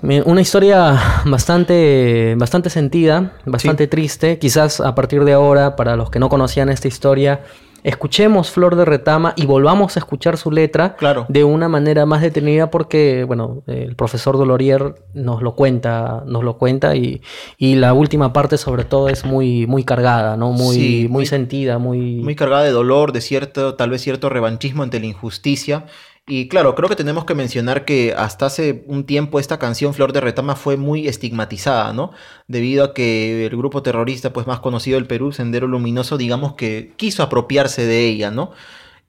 Una 0.00 0.40
historia 0.40 0.96
bastante, 1.26 2.34
bastante 2.38 2.70
sentida, 2.70 3.32
bastante 3.44 3.88
triste. 3.88 4.38
Quizás 4.38 4.80
a 4.80 4.94
partir 4.94 5.24
de 5.24 5.32
ahora, 5.32 5.74
para 5.74 5.96
los 5.96 6.08
que 6.10 6.20
no 6.20 6.28
conocían 6.28 6.68
esta 6.68 6.86
historia, 6.86 7.40
escuchemos 7.82 8.50
Flor 8.52 8.76
de 8.76 8.84
Retama 8.84 9.32
y 9.34 9.46
volvamos 9.46 9.96
a 9.96 9.98
escuchar 9.98 10.36
su 10.36 10.52
letra 10.52 10.94
Claro. 10.94 11.26
de 11.28 11.42
una 11.42 11.68
manera 11.68 12.06
más 12.06 12.22
detenida 12.22 12.70
porque, 12.70 13.24
bueno, 13.24 13.64
el 13.66 13.96
profesor 13.96 14.36
Dolorier 14.38 14.94
nos 15.14 15.42
lo 15.42 15.56
cuenta, 15.56 16.22
nos 16.26 16.44
lo 16.44 16.58
cuenta 16.58 16.94
y, 16.94 17.20
y 17.56 17.74
la 17.74 17.92
última 17.92 18.32
parte 18.32 18.56
sobre 18.56 18.84
todo 18.84 19.08
es 19.08 19.24
muy, 19.24 19.66
muy 19.66 19.82
cargada, 19.82 20.36
¿no? 20.36 20.52
Muy, 20.52 20.76
Sí, 20.76 20.98
muy, 21.02 21.08
muy- 21.08 21.26
sentida, 21.26 21.78
muy... 21.78 22.16
muy 22.22 22.36
cargada 22.36 22.62
de 22.62 22.70
dolor, 22.70 23.10
de 23.10 23.20
cierto, 23.20 23.74
tal 23.74 23.90
vez 23.90 24.00
cierto 24.02 24.28
revanchismo 24.28 24.84
ante 24.84 25.00
la 25.00 25.06
injusticia. 25.06 25.86
Y 26.30 26.48
claro, 26.48 26.74
creo 26.74 26.90
que 26.90 26.94
tenemos 26.94 27.24
que 27.24 27.34
mencionar 27.34 27.86
que 27.86 28.14
hasta 28.14 28.44
hace 28.44 28.84
un 28.86 29.04
tiempo 29.04 29.40
esta 29.40 29.58
canción 29.58 29.94
Flor 29.94 30.12
de 30.12 30.20
Retama 30.20 30.56
fue 30.56 30.76
muy 30.76 31.08
estigmatizada, 31.08 31.94
¿no? 31.94 32.12
Debido 32.46 32.84
a 32.84 32.92
que 32.92 33.46
el 33.46 33.56
grupo 33.56 33.82
terrorista 33.82 34.30
pues 34.34 34.46
más 34.46 34.60
conocido 34.60 34.98
del 34.98 35.06
Perú, 35.06 35.32
Sendero 35.32 35.66
Luminoso, 35.66 36.18
digamos 36.18 36.52
que 36.52 36.92
quiso 36.96 37.22
apropiarse 37.22 37.86
de 37.86 38.06
ella, 38.06 38.30
¿no? 38.30 38.52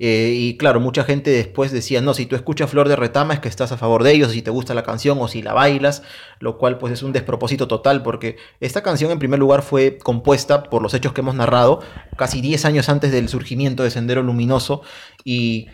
Eh, 0.02 0.34
y 0.34 0.56
claro, 0.56 0.80
mucha 0.80 1.04
gente 1.04 1.30
después 1.30 1.74
decía, 1.74 2.00
no, 2.00 2.14
si 2.14 2.26
tú 2.26 2.38
escuchas 2.38 2.70
Flor 2.70 2.88
de 2.88 2.96
Retama 2.96 3.34
es 3.34 3.42
que 3.42 3.50
estás 3.50 3.74
a 3.74 3.78
favor 3.78 4.04
de 4.04 4.14
ellos, 4.14 4.32
si 4.32 4.42
te 4.42 4.50
gusta 4.50 4.74
la 4.74 4.84
canción 4.84 5.18
o 5.20 5.28
si 5.28 5.42
la 5.42 5.52
bailas, 5.52 6.04
lo 6.40 6.58
cual 6.58 6.78
pues 6.78 6.94
es 6.94 7.04
un 7.04 7.12
despropósito 7.12 7.68
total 7.68 8.02
porque 8.02 8.38
esta 8.62 8.82
canción 8.82 9.12
en 9.12 9.20
primer 9.20 9.40
lugar 9.40 9.62
fue 9.62 9.98
compuesta 9.98 10.64
por 10.64 10.82
los 10.82 10.94
hechos 10.94 11.12
que 11.12 11.20
hemos 11.20 11.36
narrado 11.36 11.82
casi 12.16 12.40
10 12.40 12.64
años 12.64 12.88
antes 12.88 13.12
del 13.12 13.28
surgimiento 13.28 13.84
de 13.84 13.92
Sendero 13.92 14.24
Luminoso 14.24 14.84
y, 15.26 15.68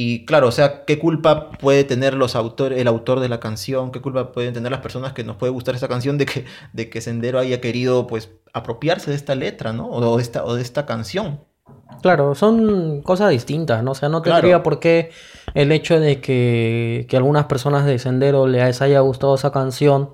Y 0.00 0.24
claro, 0.26 0.46
o 0.46 0.52
sea, 0.52 0.84
¿qué 0.84 1.00
culpa 1.00 1.50
puede 1.50 1.82
tener 1.82 2.14
los 2.14 2.36
autores, 2.36 2.78
el 2.80 2.86
autor 2.86 3.18
de 3.18 3.28
la 3.28 3.40
canción? 3.40 3.90
¿Qué 3.90 4.00
culpa 4.00 4.30
pueden 4.30 4.54
tener 4.54 4.70
las 4.70 4.80
personas 4.80 5.12
que 5.12 5.24
nos 5.24 5.34
puede 5.34 5.50
gustar 5.50 5.74
esta 5.74 5.88
canción 5.88 6.18
de 6.18 6.24
que, 6.24 6.44
de 6.72 6.88
que 6.88 7.00
Sendero 7.00 7.40
haya 7.40 7.60
querido 7.60 8.06
pues 8.06 8.30
apropiarse 8.52 9.10
de 9.10 9.16
esta 9.16 9.34
letra, 9.34 9.72
¿no? 9.72 9.88
O 9.88 10.16
de 10.16 10.22
esta, 10.22 10.44
o 10.44 10.54
de 10.54 10.62
esta 10.62 10.86
canción. 10.86 11.40
Claro, 12.00 12.36
son 12.36 13.02
cosas 13.02 13.30
distintas, 13.30 13.82
¿no? 13.82 13.90
O 13.90 13.94
sea, 13.96 14.08
no 14.08 14.22
Claro. 14.22 14.36
tendría 14.42 14.62
por 14.62 14.78
qué 14.78 15.10
el 15.54 15.72
hecho 15.72 15.98
de 15.98 16.20
que, 16.20 17.06
que 17.08 17.16
algunas 17.16 17.46
personas 17.46 17.84
de 17.84 17.98
Sendero 17.98 18.46
les 18.46 18.80
haya 18.80 19.00
gustado 19.00 19.34
esa 19.34 19.50
canción, 19.50 20.10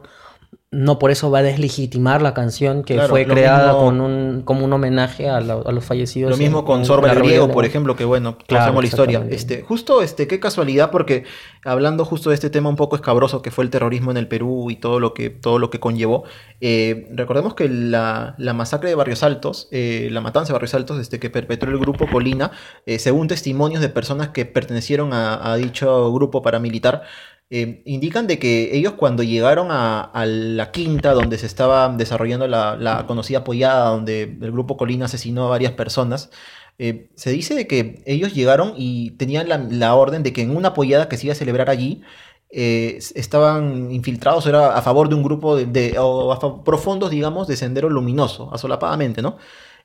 no 0.75 0.99
por 0.99 1.11
eso 1.11 1.31
va 1.31 1.39
a 1.39 1.43
deslegitimar 1.43 2.21
la 2.21 2.35
canción 2.35 2.83
que 2.83 2.95
Claro, 2.95 3.11
fue 3.11 3.27
creada 3.27 3.73
mismo- 3.73 3.85
con 3.85 4.01
un, 4.01 4.43
como 4.45 4.65
un 4.65 4.73
homenaje 4.73 5.29
a, 5.31 5.41
la- 5.41 5.55
a 5.65 5.73
los 5.73 5.85
fallecidos. 5.85 6.31
Lo 6.31 6.37
mismo 6.37 6.59
en- 6.61 6.65
con 6.65 6.85
Sorba 6.85 7.13
el 7.13 7.19
griego, 7.21 7.49
por 7.51 7.65
ejemplo, 7.65 7.95
que 7.97 8.05
bueno, 8.05 8.37
Claro, 8.47 8.81
la 8.81 8.87
historia. 8.87 9.25
Este, 9.31 9.63
justo, 9.63 10.03
este, 10.03 10.27
qué 10.27 10.41
casualidad, 10.41 10.91
porque 10.91 11.25
hablando 11.65 12.05
justo 12.05 12.31
de 12.31 12.35
este 12.35 12.51
tema 12.51 12.69
un 12.69 12.77
poco 12.77 12.97
escabroso 12.97 13.41
que 13.41 13.51
fue 13.51 13.65
el 13.65 13.71
terrorismo 13.71 14.11
en 14.11 14.17
el 14.17 14.27
Perú 14.29 14.71
y 14.71 14.77
todo 14.77 15.01
lo 15.01 15.15
que, 15.15 15.31
todo 15.31 15.59
lo 15.59 15.71
que 15.71 15.81
conllevó, 15.81 16.25
eh, 16.61 17.07
recordemos 17.15 17.55
que 17.55 17.69
la, 17.69 18.35
la 18.39 18.53
masacre 18.53 18.89
de 18.89 18.95
Barrios 18.95 19.23
Altos, 19.23 19.69
eh, 19.71 20.09
la 20.11 20.21
matanza 20.21 20.49
de 20.49 20.55
Barrios 20.55 20.75
Altos, 20.75 20.99
este, 21.01 21.19
que 21.21 21.31
perpetró 21.31 21.71
el 21.71 21.79
grupo 21.79 22.07
Colina, 22.11 22.51
eh, 22.87 22.99
según 22.99 23.29
testimonios 23.29 23.81
de 23.81 23.89
personas 23.91 24.29
que 24.31 24.45
pertenecieron 24.45 25.13
a, 25.13 25.53
a 25.53 25.57
dicho 25.57 26.13
grupo 26.13 26.43
paramilitar, 26.43 27.03
eh, 27.51 27.83
indican 27.85 28.27
de 28.27 28.39
que 28.39 28.77
ellos 28.77 28.95
cuando 28.95 29.23
llegaron 29.23 29.69
a, 29.71 30.11
la 30.27 30.71
quinta 30.73 31.13
donde 31.13 31.39
se 31.39 31.47
estaba 31.47 31.89
desarrollando 31.91 32.49
la, 32.49 33.05
conocida 33.07 33.45
pollada, 33.45 33.91
donde 33.91 34.23
el 34.23 34.53
grupo 34.53 34.77
Colina 34.77 35.05
asesinó 35.07 35.47
a 35.47 35.51
varias 35.51 35.73
personas, 35.73 36.31
eh, 36.79 37.11
se 37.15 37.31
dice 37.31 37.55
de 37.55 37.67
que 37.67 38.03
ellos 38.07 38.35
llegaron 38.35 38.75
y 38.77 39.13
tenían 39.13 39.49
la, 39.49 39.95
orden 39.95 40.23
de 40.23 40.33
que 40.33 40.43
en 40.43 40.57
una 40.57 40.75
pollada 40.75 41.09
que 41.09 41.17
se 41.17 41.27
iba 41.27 41.33
a 41.33 41.37
celebrar 41.37 41.71
allí, 41.71 42.03
eh, 42.51 42.99
estaban 43.15 43.91
infiltrados, 43.93 44.47
era 44.47 44.77
a 44.77 44.83
favor 44.83 45.09
de 45.09 45.15
un 45.17 45.23
grupo 45.23 45.57
de, 45.57 45.97
o 45.99 46.63
profundos, 46.65 47.11
digamos, 47.11 47.47
de 47.49 47.57
sendero 47.57 47.91
luminoso, 47.91 48.53
asolapadamente, 48.55 49.23
¿no? 49.23 49.37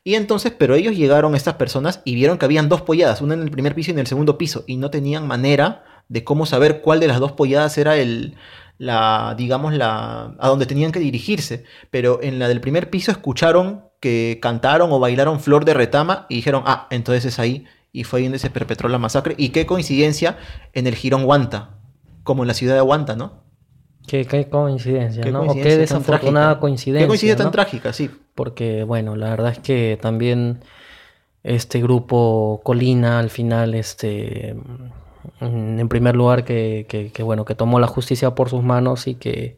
Y 0.04 0.16
entonces, 0.16 0.54
pero 0.58 0.76
ellos 0.76 0.96
llegaron, 0.96 1.36
estas 1.36 1.56
personas, 1.56 2.02
y 2.06 2.16
vieron 2.16 2.38
que 2.38 2.46
habían 2.46 2.70
dos 2.70 2.82
polladas, 2.82 3.22
una 3.22 3.34
en 3.34 3.42
el 3.42 3.52
primer 3.52 3.76
piso 3.76 3.92
y 3.92 3.94
en 3.94 4.00
el 4.00 4.08
segundo 4.08 4.38
piso, 4.38 4.64
y 4.66 4.78
no 4.78 4.90
tenían 4.90 5.28
manera 5.28 5.84
de 6.10 6.24
cómo 6.24 6.46
saber 6.46 6.82
cuál 6.82 7.00
de 7.00 7.08
las 7.08 7.20
dos 7.20 7.32
polladas 7.32 7.78
era 7.78 7.96
el, 7.96 8.36
la, 8.78 9.36
digamos, 9.38 9.74
la, 9.74 10.36
a 10.40 10.48
donde 10.50 10.66
tenían 10.66 10.92
que 10.92 11.00
dirigirse. 11.00 11.64
Pero 11.92 12.20
en 12.22 12.40
la 12.40 12.48
del 12.48 12.60
primer 12.62 12.90
piso 12.90 13.12
escucharon 13.12 13.86
que 14.00 14.40
cantaron 14.42 14.92
o 14.92 15.00
bailaron 15.00 15.40
Flor 15.40 15.66
de 15.66 15.74
Retama 15.74 16.26
y 16.30 16.36
dijeron, 16.36 16.64
ah, 16.66 16.88
entonces 16.90 17.26
es 17.26 17.40
ahí. 17.40 17.66
Y 17.92 18.04
fue 18.04 18.20
ahí 18.20 18.26
donde 18.26 18.40
se 18.40 18.50
perpetró 18.50 18.90
la 18.90 18.98
masacre. 18.98 19.36
Y 19.38 19.50
qué 19.50 19.66
coincidencia 19.66 20.38
en 20.74 20.88
el 20.88 20.96
Girón 20.96 21.26
Huanta, 21.26 21.78
como 22.24 22.44
en 22.44 22.48
la 22.48 22.54
ciudad 22.54 22.76
de 22.76 22.82
Huanta, 22.82 23.16
¿no? 23.16 23.44
Qué, 24.08 24.26
qué 24.26 24.48
coincidencia, 24.50 25.22
Qué 25.24 25.32
¿no? 25.32 25.40
coincidencia 25.40 25.72
o 25.72 25.76
qué 25.76 25.78
desafortunada 25.80 26.46
trágica. 26.48 26.60
coincidencia. 26.62 27.04
Qué 27.04 27.08
coincidencia 27.08 27.44
tan 27.44 27.52
trágica, 27.52 27.94
sí. 27.94 28.10
Porque, 28.34 28.84
bueno, 28.84 29.16
la 29.16 29.30
verdad 29.30 29.52
es 29.52 29.60
que 29.60 30.00
también 30.02 30.64
este 31.44 31.82
grupo 31.82 32.62
Colina 32.64 33.20
al 33.20 33.30
final, 33.30 33.76
este, 33.76 34.56
en 35.42 35.88
primer 35.90 36.16
lugar, 36.16 36.44
que, 36.46 36.86
que- 36.90 37.12
que, 37.12 37.24
bueno, 37.24 37.46
que 37.46 37.56
tomó 37.56 37.80
la 37.80 37.88
justicia 37.88 38.36
por 38.36 38.50
sus 38.50 38.64
manos 38.64 39.08
y 39.08 39.16
que, 39.16 39.58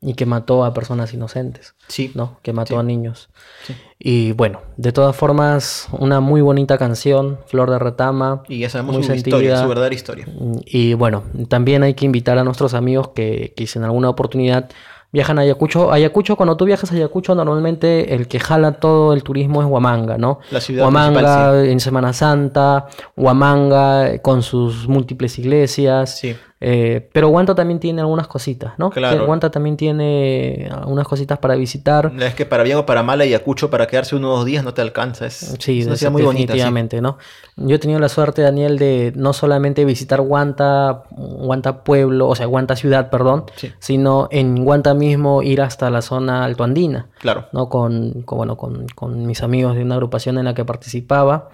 y 0.00 0.14
que 0.14 0.26
mató 0.26 0.64
a 0.64 0.74
personas 0.74 1.14
inocentes, 1.14 1.74
Sí. 1.86 2.10
¿no? 2.14 2.38
Que 2.42 2.52
mató 2.52 2.74
Sí. 2.74 2.80
a 2.80 2.82
niños. 2.82 3.30
Sí. 3.64 3.74
Y 4.00 4.32
bueno, 4.32 4.60
de 4.76 4.90
todas 4.90 5.14
formas, 5.14 5.86
una 5.92 6.18
muy 6.20 6.40
bonita 6.40 6.76
canción, 6.76 7.38
Flor 7.46 7.70
de 7.70 7.78
Retama. 7.78 8.42
Y 8.48 8.58
ya 8.58 8.68
sabemos 8.68 8.96
muy 8.96 9.04
su 9.04 9.14
historia, 9.14 9.50
sentida. 9.50 9.62
su 9.62 9.68
verdadera 9.68 9.94
historia. 9.94 10.26
Y 10.66 10.94
bueno, 10.94 11.22
también 11.48 11.84
hay 11.84 11.94
que 11.94 12.04
invitar 12.04 12.36
a 12.38 12.42
nuestros 12.44 12.74
amigos 12.74 13.10
que, 13.14 13.52
que 13.56 13.66
si 13.68 13.78
en 13.78 13.84
alguna 13.84 14.08
oportunidad 14.08 14.70
viajan 15.12 15.38
a 15.38 15.42
Ayacucho. 15.42 15.92
Ayacucho, 15.92 16.36
cuando 16.36 16.56
tú 16.56 16.64
viajas 16.64 16.90
a 16.90 16.94
Ayacucho, 16.94 17.34
normalmente 17.34 18.14
el 18.14 18.26
que 18.28 18.40
jala 18.40 18.72
todo 18.72 19.12
el 19.12 19.22
turismo 19.22 19.62
es 19.62 19.68
Huamanga, 19.68 20.18
¿no? 20.18 20.40
La 20.50 20.60
ciudad 20.60 20.84
Huamanga 20.84 21.20
principal, 21.20 21.66
en 21.66 21.80
Semana 21.80 22.12
Santa, 22.12 22.86
Huamanga 23.16 24.10
eh, 24.10 24.20
con 24.20 24.42
sus 24.42 24.88
múltiples 24.88 25.38
iglesias. 25.38 26.18
Sí. 26.18 26.34
Eh, 26.64 27.08
pero 27.12 27.28
Huanta 27.28 27.56
también 27.56 27.80
tiene 27.80 28.02
algunas 28.02 28.28
cositas, 28.28 28.74
¿no? 28.78 28.90
Claro. 28.90 29.18
Que 29.18 29.24
Huanta 29.28 29.50
también 29.50 29.76
tiene 29.76 30.70
algunas 30.72 31.08
cositas 31.08 31.38
para 31.40 31.56
visitar. 31.56 32.12
Es 32.20 32.36
que 32.36 32.46
para 32.46 32.62
bien 32.62 32.78
o 32.78 32.86
para 32.86 33.02
mal, 33.02 33.20
Ayacucho, 33.20 33.68
para 33.68 33.88
quedarse 33.88 34.14
unos 34.14 34.36
dos 34.36 34.44
días 34.46 34.62
no 34.62 34.72
te 34.72 34.80
alcanza. 34.80 35.26
Es, 35.26 35.56
Sí, 35.58 35.80
es 35.80 35.86
una 35.88 35.96
ciudad 35.96 36.12
muy 36.12 36.22
bonita. 36.22 36.52
sí. 36.52 36.58
definitivamente, 36.58 37.00
¿no? 37.00 37.18
Yo 37.56 37.74
he 37.74 37.78
tenido 37.80 37.98
la 37.98 38.08
suerte, 38.08 38.42
Daniel, 38.42 38.78
de 38.78 39.12
no 39.16 39.32
solamente 39.32 39.84
visitar 39.84 40.20
Huanta, 40.20 41.02
Huanta 41.10 41.82
pueblo, 41.82 42.28
o 42.28 42.36
sea, 42.36 42.46
Huanta 42.46 42.76
ciudad, 42.76 43.10
perdón, 43.10 43.46
Sí. 43.56 43.72
sino 43.80 44.28
en 44.30 44.64
Huanta 44.64 44.94
mismo 44.94 45.42
ir 45.42 45.62
hasta 45.62 45.90
la 45.90 46.00
zona 46.00 46.44
altoandina, 46.44 47.08
Claro. 47.18 47.46
¿no? 47.52 47.68
Con, 47.68 48.22
con, 48.22 48.38
bueno, 48.38 48.56
con, 48.56 48.86
con 48.94 49.26
mis 49.26 49.42
amigos 49.42 49.74
de 49.74 49.82
una 49.82 49.96
agrupación 49.96 50.38
en 50.38 50.44
la 50.44 50.54
que 50.54 50.64
participaba, 50.64 51.48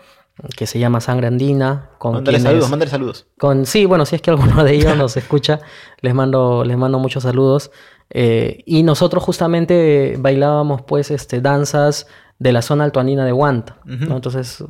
que 0.57 0.67
se 0.67 0.79
llama 0.79 1.01
Sangre 1.01 1.27
Andina, 1.27 1.91
con 1.99 2.13
Mándale 2.15 2.37
quienes- 2.39 2.51
saludos, 2.53 2.71
mándale 2.71 2.91
saludos. 2.91 3.27
con, 3.39 3.67
sí, 3.67 3.87
bueno, 3.87 4.07
si 4.07 4.17
es 4.17 4.23
que 4.23 4.31
alguno 4.31 4.63
de 4.65 4.75
ellos 4.75 4.97
nos 4.97 5.17
escucha, 5.17 5.61
les 6.01 6.15
mando, 6.15 6.65
les 6.65 6.77
mando 6.77 6.99
muchos 6.99 7.23
saludos. 7.25 7.71
Eh, 8.11 8.63
y 8.65 8.85
nosotros 8.85 9.23
justamente 9.23 10.17
bailábamos 10.19 10.81
pues 10.83 11.11
este, 11.11 11.41
danzas 11.43 12.07
de 12.39 12.53
la 12.53 12.63
zona 12.63 12.85
altoandina 12.85 13.25
de 13.27 13.33
Huanta. 13.33 13.79
Entonces 13.87 14.65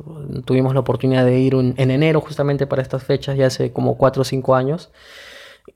tuvimos 0.45 0.73
la 0.73 0.79
oportunidad 0.81 1.23
de 1.23 1.39
ir 1.39 1.55
un- 1.55 1.73
en 1.77 1.91
enero 1.91 2.19
justamente 2.19 2.65
para 2.67 2.81
estas 2.81 3.03
fechas, 3.03 3.37
ya 3.37 3.45
hace 3.47 3.71
como 3.71 3.95
4 3.95 4.23
o 4.23 4.25
5 4.25 4.55
años. 4.55 4.91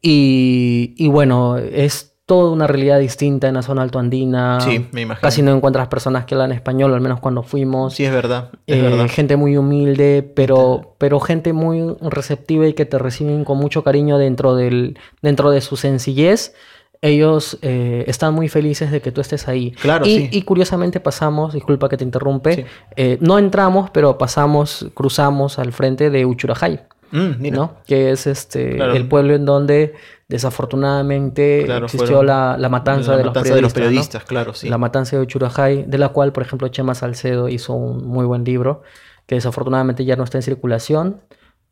Y, 0.01 0.95
y 0.97 1.07
bueno, 1.07 1.57
es 1.57 2.12
toda 2.34 2.51
una 2.51 2.65
realidad 2.67 2.99
distinta 2.99 3.47
en 3.47 3.53
la 3.53 3.61
zona 3.61 3.84
altoandina. 3.84 4.59
Sí, 4.61 4.88
me 4.91 5.01
imagino. 5.01 5.21
Casi 5.21 5.41
no 5.43 5.51
encuentras 5.55 5.88
personas 5.88 6.25
que 6.25 6.34
hablan 6.34 6.51
español, 6.51 6.93
al 6.93 7.01
menos 7.01 7.19
cuando 7.19 7.43
fuimos. 7.43 7.93
Sí, 7.93 8.05
es 8.05 8.11
verdad. 8.11 8.49
Es 8.65 8.77
Eh, 8.77 8.81
verdad. 8.81 9.07
gente 9.07 9.36
muy 9.38 9.55
humilde, 9.55 10.27
pero, 10.36 10.95
pero 10.97 11.19
gente 11.19 11.53
muy 11.53 11.95
receptiva 12.01 12.65
y 12.67 12.73
que 12.73 12.86
te 12.86 12.97
reciben 12.97 13.43
con 13.45 13.57
mucho 13.59 13.84
cariño 13.84 14.17
dentro, 14.17 14.55
del, 14.55 14.97
dentro 15.21 15.51
de 15.51 15.61
su 15.61 15.75
sencillez. 15.75 16.53
Ellos 17.01 17.57
eh, 17.61 18.05
están 18.07 18.34
muy 18.34 18.47
felices 18.49 18.89
de 18.91 19.01
que 19.01 19.11
tú 19.11 19.19
estés 19.21 19.47
ahí. 19.47 19.71
Claro, 19.71 20.05
y, 20.05 20.17
sí. 20.17 20.29
y 20.31 20.41
curiosamente 20.43 20.99
pasamos, 21.01 21.53
disculpa 21.53 21.89
que 21.89 21.97
te 21.97 22.03
interrumpe, 22.05 22.55
Sí. 22.55 22.65
eh, 22.95 23.17
no 23.19 23.38
entramos, 23.38 23.89
pero 23.91 24.17
pasamos, 24.17 24.88
cruzamos 24.93 25.59
al 25.59 25.71
frente 25.73 26.09
de 26.09 26.25
Uchurajay, 26.25 26.79
Mm. 27.11 27.51
¿no? 27.51 27.75
Que 27.86 28.09
es 28.11 28.25
este 28.25 28.75
Claro. 28.77 28.93
el 28.93 29.07
pueblo 29.07 29.36
en 29.36 29.45
donde 29.45 29.93
desafortunadamente 30.34 31.61
Claro, 31.65 31.86
existió 31.86 32.23
la, 32.23 32.57
la 32.57 32.67
matanza, 32.67 33.11
la 33.11 33.17
de, 33.17 33.23
los 33.25 33.36
matanza 33.36 33.53
de 33.53 33.61
los 33.61 33.71
periodistas, 33.71 34.23
claro, 34.23 34.55
sí. 34.55 34.67
La 34.67 34.79
matanza 34.79 35.15
de 35.15 35.21
Uchurajay, 35.21 35.84
de 35.84 35.97
la 35.99 36.09
cual, 36.09 36.34
por 36.34 36.41
ejemplo, 36.41 36.67
Chema 36.69 36.95
Salcedo 36.95 37.49
hizo 37.49 37.73
un 37.73 38.03
muy 38.07 38.25
buen 38.25 38.43
libro, 38.43 38.81
que 39.27 39.36
desafortunadamente 39.36 40.05
ya 40.05 40.15
no 40.15 40.23
está 40.23 40.39
en 40.39 40.41
circulación, 40.41 41.21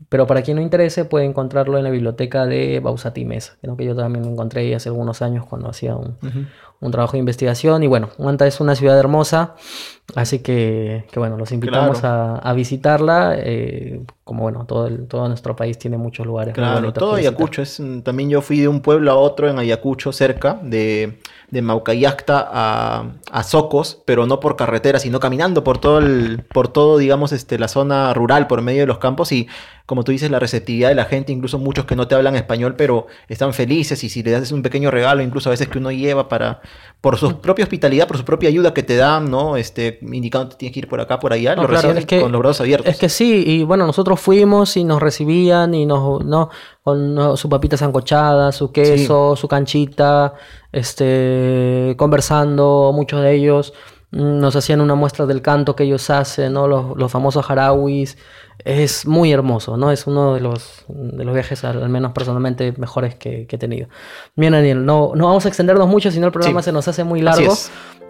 pero 0.09 0.27
para 0.27 0.43
quien 0.43 0.57
no 0.57 0.61
interese 0.61 1.05
puede 1.05 1.25
encontrarlo 1.25 1.79
en 1.79 1.83
la 1.83 1.89
biblioteca 1.89 2.45
de 2.45 2.79
Bausati 2.79 3.25
Mesa, 3.25 3.57
que 3.77 3.83
yo 3.85 3.95
también 3.95 4.25
encontré 4.25 4.75
hace 4.75 4.89
algunos 4.89 5.23
años 5.23 5.47
cuando 5.47 5.67
hacía 5.67 5.95
un. 5.95 6.17
Un 6.81 6.91
trabajo 6.91 7.13
de 7.13 7.19
investigación. 7.19 7.83
Y 7.83 7.87
bueno, 7.87 8.09
Huanta 8.17 8.45
es 8.47 8.59
una 8.59 8.75
ciudad 8.75 8.99
hermosa, 8.99 9.55
así 10.15 10.39
que, 10.39 11.05
que 11.11 11.19
bueno, 11.19 11.37
los 11.37 11.51
invitamos 11.51 12.03
a, 12.03 12.35
a 12.37 12.53
visitarla. 12.53 13.35
eh, 13.37 14.01
como 14.23 14.43
bueno, 14.43 14.65
todo, 14.65 14.87
el- 14.87 15.07
todo 15.07 15.27
nuestro 15.27 15.55
país 15.55 15.77
tiene 15.77 15.97
muchos 15.97 16.25
lugares. 16.25 16.53
muy 16.55 16.63
Claro, 16.63 16.79
bonitos 16.81 16.99
todo. 17.01 17.15
Ayacucho. 17.15 17.61
Es, 17.61 17.81
también 18.03 18.29
yo 18.29 18.41
fui 18.41 18.59
de 18.59 18.67
un 18.67 18.81
pueblo 18.81 19.11
a 19.11 19.15
otro 19.15 19.49
en 19.49 19.59
Ayacucho, 19.59 20.11
cerca 20.13 20.59
de, 20.63 21.19
de 21.49 21.61
Maucayacta 21.61 22.47
a, 22.51 23.05
a 23.31 23.43
Socos, 23.43 24.01
pero 24.05 24.25
no 24.25 24.39
por 24.39 24.55
carretera, 24.55 24.99
sino 24.99 25.19
caminando 25.19 25.63
por 25.63 25.79
todo, 25.79 25.99
el, 25.99 26.43
por 26.53 26.67
todo, 26.69 26.97
digamos, 26.97 27.31
este, 27.33 27.59
la 27.59 27.67
zona 27.67 28.13
rural, 28.13 28.47
por 28.47 28.61
medio 28.61 28.81
de 28.81 28.87
los 28.87 28.99
campos. 28.99 29.31
Y 29.33 29.47
como 29.91 30.05
tú 30.05 30.13
dices, 30.13 30.31
la 30.31 30.39
receptividad 30.39 30.87
de 30.87 30.95
la 30.95 31.03
gente, 31.03 31.33
incluso 31.33 31.59
muchos 31.59 31.83
que 31.83 31.97
no 31.97 32.07
te 32.07 32.15
hablan 32.15 32.37
español, 32.37 32.75
pero 32.77 33.07
están 33.27 33.53
felices. 33.53 34.01
Y 34.05 34.07
si 34.09 34.23
le 34.23 34.31
das 34.31 34.49
un 34.53 34.61
pequeño 34.61 34.89
regalo, 34.89 35.21
incluso 35.21 35.49
a 35.49 35.51
veces 35.51 35.67
que 35.67 35.79
uno 35.79 35.91
lleva 35.91 36.29
para, 36.29 36.61
por 37.01 37.17
su 37.17 37.41
propia 37.41 37.63
hospitalidad, 37.63 38.07
por 38.07 38.15
su 38.15 38.23
propia 38.23 38.47
ayuda 38.47 38.73
que 38.73 38.83
te 38.83 38.95
dan, 38.95 39.29
¿no? 39.29 39.57
Este, 39.57 39.99
indicando 40.01 40.51
que 40.51 40.55
tienes 40.55 40.73
que 40.73 40.79
ir 40.79 40.87
por 40.87 41.01
acá, 41.01 41.19
por 41.19 41.33
allá, 41.33 41.57
No, 41.57 41.63
lo 41.63 41.67
claro, 41.67 41.89
reciben 41.89 41.97
es 41.97 42.05
que- 42.05 42.21
con 42.21 42.31
los 42.31 42.39
brazos 42.39 42.61
abiertos. 42.61 42.87
Es 42.87 42.97
que 42.97 43.09
sí, 43.09 43.43
y 43.45 43.63
bueno, 43.65 43.85
nosotros 43.85 44.17
fuimos 44.21 44.77
y 44.77 44.85
nos 44.85 45.01
recibían 45.01 45.73
y 45.73 45.85
nos, 45.85 46.23
no, 46.23 46.49
con 46.83 47.13
no, 47.13 47.35
su 47.35 47.49
papita 47.49 47.75
sancochada, 47.75 48.53
su 48.53 48.71
queso, 48.71 49.35
su 49.35 49.49
canchita, 49.49 50.35
este, 50.71 51.95
conversando, 51.97 52.91
muchos 52.95 53.21
de 53.21 53.33
ellos 53.35 53.73
nos 54.11 54.55
hacían 54.55 54.81
una 54.81 54.95
muestra 54.95 55.25
del 55.25 55.41
canto 55.41 55.75
que 55.75 55.83
ellos 55.83 56.09
hacen, 56.09 56.53
¿no? 56.53 56.67
Los, 56.67 56.97
los 56.97 57.11
famosos 57.11 57.45
jarawis. 57.45 58.17
Es 58.63 59.07
muy 59.07 59.31
hermoso, 59.31 59.75
¿no? 59.77 59.91
Es 59.91 60.05
uno 60.05 60.35
de 60.35 60.41
los, 60.41 60.85
de 60.87 61.23
los 61.23 61.33
viajes, 61.33 61.63
al, 61.63 61.81
al 61.81 61.89
menos 61.89 62.11
personalmente, 62.11 62.73
mejores 62.77 63.15
que, 63.15 63.47
que 63.47 63.55
he 63.55 63.59
tenido. 63.59 63.87
Bien, 64.35 64.51
Daniel, 64.53 64.85
no, 64.85 65.13
no 65.15 65.27
vamos 65.27 65.45
a 65.45 65.47
extendernos 65.47 65.87
mucho, 65.87 66.11
si 66.11 66.19
no 66.19 66.27
el 66.27 66.31
programa 66.31 66.61
Sí. 66.61 66.65
se 66.65 66.71
nos 66.71 66.87
hace 66.87 67.03
muy 67.03 67.21
largo. 67.21 67.53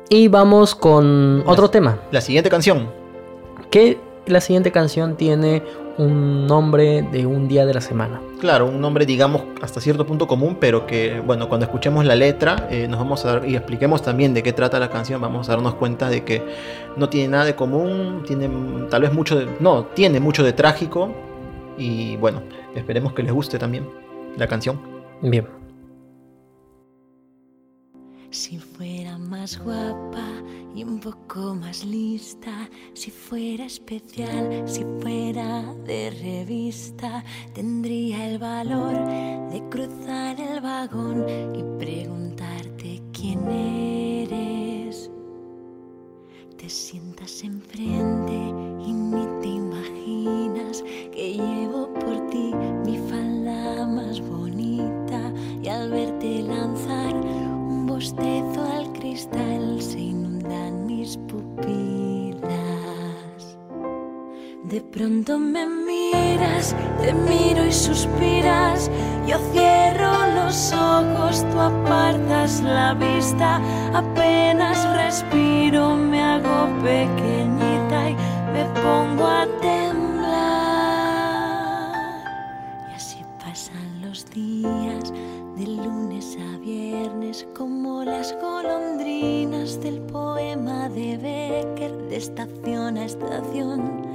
Y 0.10 0.28
vamos 0.28 0.76
con 0.76 1.44
otro 1.46 1.70
tema 1.70 2.00
La 2.12 2.20
siguiente 2.20 2.50
canción. 2.50 2.90
que 3.70 3.98
la 4.26 4.42
siguiente 4.42 4.72
canción 4.74 5.16
tiene 5.16 5.64
un 6.02 6.48
nombre 6.48 7.04
de 7.04 7.26
un 7.26 7.48
día 7.48 7.66
de 7.66 7.74
la 7.74 7.82
semana. 7.82 8.20
Claro, 8.40 8.66
un 8.66 8.82
nombre, 8.82 9.06
digamos, 9.06 9.44
hasta 9.62 9.80
cierto 9.80 10.06
punto 10.06 10.28
común, 10.28 10.58
pero 10.60 10.88
que, 10.88 11.22
bueno, 11.24 11.48
cuando 11.48 11.66
escuchemos 11.66 12.06
la 12.06 12.16
letra, 12.16 12.68
eh, 12.72 12.88
nos 12.88 13.00
vamos 13.00 13.24
a 13.24 13.34
dar, 13.34 13.48
y 13.48 13.56
expliquemos 13.56 14.02
también 14.02 14.34
de 14.34 14.42
qué 14.42 14.52
trata 14.52 14.80
la 14.80 14.90
canción, 14.90 15.22
vamos 15.22 15.48
a 15.48 15.54
darnos 15.54 15.76
cuenta 15.76 16.10
de 16.10 16.24
que 16.24 16.42
no 16.98 17.08
tiene 17.08 17.28
nada 17.28 17.46
de 17.46 17.56
común, 17.56 18.24
tiene 18.26 18.50
tal 18.90 19.04
vez 19.04 19.14
mucho 19.14 19.38
de, 19.38 19.48
no, 19.60 19.86
tiene 19.86 20.20
mucho 20.20 20.44
de 20.44 20.54
trágico, 20.54 21.12
y 21.78 22.18
bueno, 22.18 22.42
esperemos 22.76 23.14
que 23.14 23.22
les 23.22 23.32
guste 23.32 23.60
también 23.60 23.88
la 24.38 24.48
canción. 24.48 24.80
Bien. 25.22 25.61
Si 28.32 28.58
fuera 28.58 29.18
más 29.18 29.62
guapa 29.62 30.26
y 30.74 30.86
un 30.86 31.02
poco 31.02 31.54
más 31.54 31.84
lista, 31.84 32.70
si 32.94 33.12
fuera 33.12 33.66
especial, 33.66 34.64
si 34.66 34.86
fuera 35.02 35.66
de 35.86 36.12
revista, 36.12 37.26
tendría 37.54 38.30
el 38.30 38.40
valor 38.40 38.94
de 39.52 39.62
cruzar 39.70 40.40
el 40.40 40.62
vagón 40.62 41.26
y 41.54 41.62
preguntarte 41.78 43.02
quién 43.12 43.46
eres. 43.50 45.12
Te 46.58 46.70
sientas 46.70 47.44
enfrente 47.44 48.32
y 48.32 48.94
ni 48.94 49.26
te 49.42 49.48
imaginas 49.50 50.86
que 51.12 51.34
llevo 51.34 51.94
por 51.96 52.30
ti 52.30 52.54
mi 52.86 52.98
falda 53.10 53.86
más 53.88 54.22
bonita 54.22 55.34
y 55.62 55.68
al 55.68 55.92
verte 55.92 56.21
bostezo 58.02 58.62
al 58.78 58.92
cristal 58.94 59.80
se 59.80 60.00
inundan 60.00 60.88
mis 60.88 61.18
pupilas. 61.30 62.42
De 64.64 64.82
pronto 64.82 65.38
me 65.38 65.68
miras, 65.68 66.76
te 67.00 67.14
miro 67.14 67.64
y 67.64 67.72
suspiras. 67.72 68.90
Yo 69.28 69.38
cierro 69.54 70.14
los 70.34 70.74
ojos, 70.74 71.46
tú 71.52 71.60
apartas 71.60 72.62
la 72.62 72.96
vista. 72.96 73.62
Apenas 73.94 74.78
respiro, 74.98 75.96
me 75.96 76.24
hago 76.24 76.70
pequeñita 76.82 78.10
y 78.10 78.16
me 78.52 78.66
pongo 78.82 79.28
a 79.28 79.46
temblar. 79.62 80.32
Y 82.90 82.94
así 82.96 83.24
pasan 83.40 84.02
los 84.02 84.26
días, 84.32 85.01
viernes, 86.72 87.46
como 87.58 88.04
las 88.04 88.34
golondrinas 88.40 89.82
del 89.82 90.00
poema 90.02 90.88
de 90.90 91.18
Becker, 91.18 91.92
de 92.10 92.16
estación 92.16 92.98
a 92.98 93.06
estación. 93.06 94.06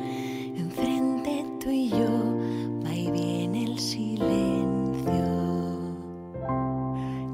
Enfrente 0.57 1.45
tú 1.61 1.69
y 1.71 1.91
yo, 1.91 2.15
va 2.85 2.95
y 2.95 3.11
viene 3.11 3.65
el 3.65 3.79
silencio. 3.79 5.27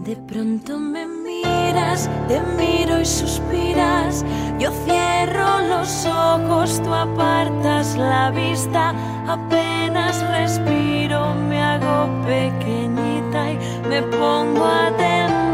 De 0.04 0.16
pronto 0.28 0.78
me 0.78 1.06
miras, 1.06 2.10
te 2.26 2.40
miro 2.58 3.00
y 3.00 3.04
suspiras. 3.04 4.24
Yo 4.58 4.70
cierro 4.84 5.50
los 5.68 6.06
ojos, 6.06 6.80
tú 6.82 6.92
apartas 6.92 7.96
la 7.96 8.30
vista. 8.30 8.92
Apenas 9.28 10.14
respiro, 10.30 11.34
me 11.48 11.62
hago 11.62 12.08
pequeñita 12.26 13.52
y 13.52 13.58
me 13.92 14.02
pongo 14.04 14.64
a 14.64 14.88
temblar. 14.96 15.52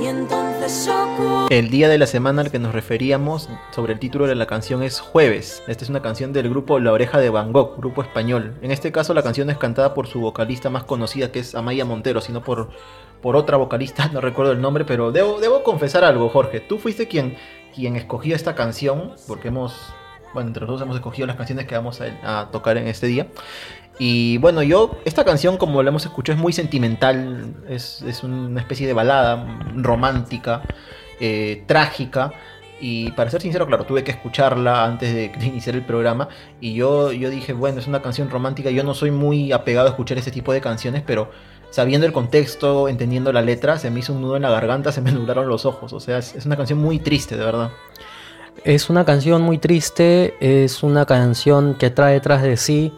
Y 0.00 0.06
entonces. 0.06 0.88
El 1.50 1.70
día 1.70 1.88
de 1.88 1.98
la 1.98 2.06
semana 2.06 2.42
al 2.42 2.52
que 2.52 2.60
nos 2.60 2.72
referíamos 2.72 3.48
sobre 3.72 3.94
el 3.94 3.98
título 3.98 4.28
de 4.28 4.36
la 4.36 4.46
canción 4.46 4.84
es 4.84 5.00
Jueves. 5.00 5.64
Esta 5.66 5.82
es 5.82 5.90
una 5.90 6.02
canción 6.02 6.32
del 6.32 6.48
grupo 6.48 6.78
La 6.78 6.92
Oreja 6.92 7.18
de 7.18 7.30
Van 7.30 7.52
Gogh, 7.52 7.78
grupo 7.78 8.00
español. 8.02 8.54
En 8.62 8.70
este 8.70 8.92
caso 8.92 9.12
la 9.12 9.24
canción 9.24 9.50
es 9.50 9.58
cantada 9.58 9.92
por 9.92 10.06
su 10.06 10.20
vocalista 10.20 10.70
más 10.70 10.84
conocida 10.84 11.32
que 11.32 11.40
es 11.40 11.56
Amaya 11.56 11.84
Montero, 11.84 12.20
sino 12.20 12.44
por, 12.44 12.70
por 13.20 13.34
otra 13.34 13.56
vocalista, 13.56 14.08
no 14.12 14.20
recuerdo 14.20 14.52
el 14.52 14.60
nombre, 14.60 14.84
pero 14.84 15.10
debo, 15.10 15.40
debo 15.40 15.64
confesar 15.64 16.04
algo, 16.04 16.28
Jorge. 16.28 16.60
Tú 16.60 16.78
fuiste 16.78 17.08
quien, 17.08 17.36
quien 17.74 17.96
escogió 17.96 18.36
esta 18.36 18.54
canción, 18.54 19.14
porque 19.26 19.48
hemos, 19.48 19.92
bueno, 20.32 20.46
entre 20.46 20.60
los 20.60 20.70
dos 20.70 20.82
hemos 20.82 20.94
escogido 20.94 21.26
las 21.26 21.34
canciones 21.34 21.66
que 21.66 21.74
vamos 21.74 22.00
a, 22.00 22.42
a 22.42 22.50
tocar 22.52 22.76
en 22.76 22.86
este 22.86 23.08
día. 23.08 23.26
Y 24.02 24.38
bueno, 24.38 24.62
yo, 24.62 24.98
esta 25.04 25.26
canción, 25.26 25.58
como 25.58 25.82
la 25.82 25.90
hemos 25.90 26.06
escuchado, 26.06 26.34
es 26.34 26.40
muy 26.40 26.54
sentimental, 26.54 27.54
es, 27.68 28.00
es 28.00 28.24
una 28.24 28.58
especie 28.58 28.86
de 28.86 28.94
balada 28.94 29.60
romántica, 29.76 30.62
eh, 31.20 31.64
trágica. 31.66 32.32
Y 32.80 33.10
para 33.10 33.30
ser 33.30 33.42
sincero, 33.42 33.66
claro, 33.66 33.84
tuve 33.84 34.02
que 34.02 34.10
escucharla 34.10 34.86
antes 34.86 35.12
de, 35.12 35.30
iniciar 35.46 35.76
el 35.76 35.84
programa. 35.84 36.30
Y 36.62 36.72
yo, 36.72 37.12
yo 37.12 37.28
dije, 37.28 37.52
bueno, 37.52 37.78
es 37.78 37.88
una 37.88 38.00
canción 38.00 38.30
romántica. 38.30 38.70
Yo 38.70 38.84
no 38.84 38.94
soy 38.94 39.10
muy 39.10 39.52
apegado 39.52 39.88
a 39.88 39.90
escuchar 39.90 40.16
ese 40.16 40.30
tipo 40.30 40.54
de 40.54 40.62
canciones, 40.62 41.02
pero 41.06 41.30
sabiendo 41.68 42.06
el 42.06 42.14
contexto, 42.14 42.88
entendiendo 42.88 43.34
la 43.34 43.42
letra, 43.42 43.76
se 43.76 43.90
me 43.90 44.00
hizo 44.00 44.14
un 44.14 44.22
nudo 44.22 44.36
en 44.36 44.42
la 44.42 44.50
garganta, 44.50 44.92
se 44.92 45.02
me 45.02 45.12
nublaron 45.12 45.46
los 45.46 45.66
ojos. 45.66 45.92
O 45.92 46.00
sea, 46.00 46.16
es, 46.16 46.34
es 46.34 46.46
una 46.46 46.56
canción 46.56 46.78
muy 46.78 47.00
triste, 47.00 47.36
de 47.36 47.44
verdad. 47.44 47.70
Es 48.64 48.88
una 48.88 49.04
canción 49.04 49.42
muy 49.42 49.58
triste, 49.58 50.36
es 50.40 50.82
una 50.82 51.04
canción 51.04 51.74
que 51.74 51.90
trae 51.90 52.14
detrás 52.14 52.40
de 52.40 52.56
sí 52.56 52.94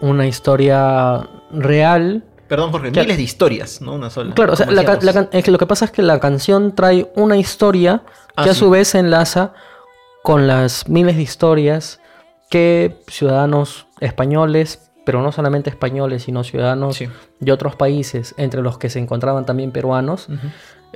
una 0.00 0.26
historia 0.26 1.28
real. 1.52 2.24
Perdón, 2.48 2.72
Jorge, 2.72 2.90
Claro. 2.90 3.04
miles 3.06 3.16
de 3.18 3.22
historias, 3.22 3.80
no 3.80 3.94
una 3.94 4.10
sola. 4.10 4.34
Claro, 4.34 4.54
o 4.54 4.56
sea, 4.56 4.66
la 4.70 4.82
la 4.82 5.28
es 5.32 5.44
que 5.44 5.50
lo 5.50 5.58
que 5.58 5.66
pasa 5.66 5.84
es 5.84 5.90
que 5.92 6.02
la 6.02 6.18
canción 6.18 6.74
trae 6.74 7.10
una 7.14 7.36
historia 7.36 8.02
Ah, 8.36 8.44
que 8.44 8.50
a 8.50 8.54
su 8.54 8.70
vez 8.70 8.88
se 8.88 8.98
enlaza 8.98 9.52
con 10.22 10.46
las 10.46 10.88
miles 10.88 11.16
de 11.16 11.22
historias 11.22 12.00
que 12.48 12.96
ciudadanos 13.08 13.86
españoles, 14.00 14.90
pero 15.04 15.22
no 15.22 15.30
solamente 15.32 15.70
españoles, 15.70 16.24
sino 16.24 16.42
ciudadanos 16.44 16.96
Sí. 16.96 17.08
de 17.40 17.52
otros 17.52 17.76
países, 17.76 18.34
entre 18.36 18.62
los 18.62 18.78
que 18.78 18.88
se 18.90 18.98
encontraban 18.98 19.46
también 19.46 19.70
peruanos, 19.72 20.28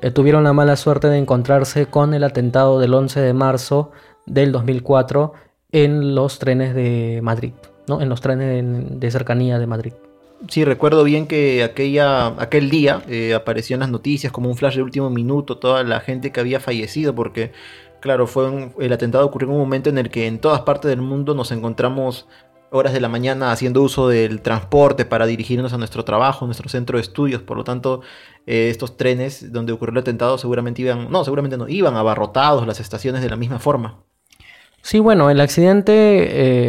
eh, 0.00 0.10
tuvieron 0.10 0.42
la 0.44 0.52
mala 0.52 0.76
suerte 0.76 1.08
de 1.08 1.18
encontrarse 1.18 1.86
con 1.86 2.14
el 2.14 2.24
atentado 2.24 2.80
del 2.80 2.94
11 2.94 3.20
de 3.20 3.32
marzo 3.32 3.92
del 4.26 4.50
2004 4.52 5.32
en 5.72 6.14
los 6.14 6.38
trenes 6.38 6.74
de 6.74 7.20
Madrid, 7.22 7.52
¿no? 7.86 8.00
En 8.00 8.08
los 8.08 8.20
trenes 8.20 9.00
de, 9.00 9.10
cercanía 9.10 9.58
de 9.58 9.66
Madrid. 9.66 9.92
Sí, 10.48 10.64
recuerdo 10.64 11.04
bien 11.04 11.26
que 11.26 11.62
aquella, 11.64 12.26
aquel 12.38 12.68
día 12.68 13.02
eh, 13.08 13.34
apareció 13.34 13.74
en 13.74 13.80
las 13.80 13.90
noticias 13.90 14.32
como 14.32 14.48
un 14.50 14.56
flash 14.56 14.76
de 14.76 14.82
último 14.82 15.08
minuto 15.10 15.56
toda 15.58 15.82
la 15.84 16.00
gente 16.00 16.32
que 16.32 16.40
había 16.40 16.60
fallecido 16.60 17.14
porque, 17.14 17.52
claro, 18.00 18.26
fue 18.26 18.50
un- 18.50 18.72
el 18.78 18.92
atentado 18.92 19.24
ocurrió 19.24 19.48
en 19.48 19.54
un 19.54 19.60
momento 19.60 19.88
en 19.88 19.96
el 19.98 20.10
que 20.10 20.26
en 20.26 20.38
todas 20.38 20.60
partes 20.62 20.88
del 20.90 21.00
mundo 21.00 21.34
nos 21.34 21.50
encontramos 21.50 22.26
horas 22.70 22.92
de 22.92 23.00
la 23.00 23.08
mañana 23.08 23.52
haciendo 23.52 23.82
uso 23.82 24.08
del 24.08 24.42
transporte 24.42 25.04
para 25.04 25.26
dirigirnos 25.26 25.72
a 25.72 25.78
nuestro 25.78 26.04
trabajo, 26.04 26.44
nuestro 26.44 26.68
centro 26.68 26.98
de 26.98 27.02
estudios. 27.02 27.40
Por 27.40 27.56
lo 27.56 27.62
tanto, 27.64 28.00
eh, 28.46 28.68
estos 28.68 28.96
trenes 28.96 29.52
donde 29.52 29.72
ocurrió 29.72 29.92
el 29.92 29.98
atentado 29.98 30.36
seguramente 30.38 30.82
iban, 30.82 31.08
no, 31.10 31.22
seguramente 31.24 31.56
no, 31.56 31.68
iban 31.68 31.94
abarrotados 31.94 32.66
las 32.66 32.80
estaciones 32.80 33.22
de 33.22 33.30
la 33.30 33.36
misma 33.36 33.60
forma. 33.60 34.02
Sí, 34.86 35.00
bueno, 35.00 35.30
el 35.30 35.40
accidente 35.40 35.92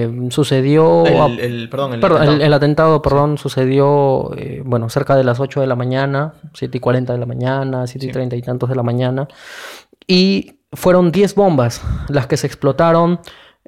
eh, 0.06 0.10
sucedió... 0.30 1.06
El, 1.06 1.38
el- 1.42 1.70
perdón, 1.70 1.96
el 1.96 2.00
Perdón, 2.00 2.22
atentado. 2.22 2.46
el 2.46 2.54
atentado, 2.54 3.02
perdón, 3.02 3.38
sucedió, 3.38 4.32
eh, 4.38 4.62
bueno, 4.64 4.88
cerca 4.90 5.18
de 5.18 5.26
las 5.26 5.42
8 5.42 5.60
de 5.60 5.68
la 5.68 5.76
mañana, 5.76 6.34
7 6.54 6.78
y 6.78 6.80
40 6.80 7.12
de 7.12 7.20
la 7.20 7.26
mañana, 7.26 7.86
7 7.86 8.06
y 8.06 8.10
Sí. 8.10 8.14
30 8.14 8.38
y 8.38 8.42
tantos 8.42 8.70
de 8.70 8.76
la 8.76 8.84
mañana. 8.84 9.28
Y 10.08 10.60
fueron 10.72 11.12
10 11.12 11.36
bombas 11.36 11.82
las 12.08 12.26
que 12.28 12.38
se 12.38 12.48
explotaron, 12.48 13.20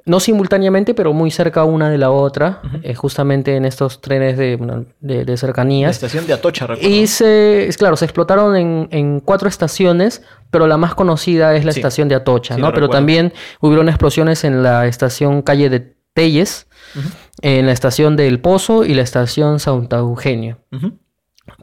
no 0.08 0.20
simultáneamente, 0.20 0.94
pero 0.94 1.12
muy 1.12 1.30
cerca 1.30 1.64
una 1.64 1.90
de 1.90 1.98
la 1.98 2.10
otra, 2.10 2.60
eh, 2.82 2.94
justamente 2.94 3.54
en 3.56 3.64
estos 3.64 4.00
trenes 4.00 4.36
de, 4.38 4.56
bueno, 4.56 4.86
de- 5.00 5.24
de 5.24 5.32
La 5.32 5.36
cercanías. 5.36 5.90
estación 5.90 6.26
de 6.26 6.32
Atocha, 6.32 6.66
recuerdo. 6.66 6.88
Y 6.94 7.06
se, 7.06 7.68
es 7.68 7.76
claro, 7.76 7.96
se 7.96 8.04
explotaron 8.04 8.56
en, 8.56 8.88
en 8.90 9.20
cuatro 9.20 9.48
estaciones, 9.48 10.22
pero 10.50 10.66
la 10.66 10.76
más 10.76 10.94
conocida 10.94 11.54
es 11.54 11.64
la 11.64 11.72
Sí. 11.72 11.80
estación 11.80 12.08
de 12.08 12.14
Atocha, 12.14 12.54
Sí, 12.56 12.60
¿no? 12.60 12.72
Pero 12.72 12.88
también 12.88 13.32
hubieron 13.60 13.88
explosiones 13.88 14.44
en 14.44 14.62
la 14.62 14.86
estación 14.86 15.42
calle 15.42 15.68
de 15.70 15.94
Telles, 16.14 16.66
en 17.42 17.66
la 17.66 17.72
estación 17.72 18.16
del 18.16 18.40
Pozo 18.40 18.84
y 18.84 18.94
la 18.94 19.02
estación 19.02 19.60
Santa 19.60 19.98
Eugenio. 19.98 20.58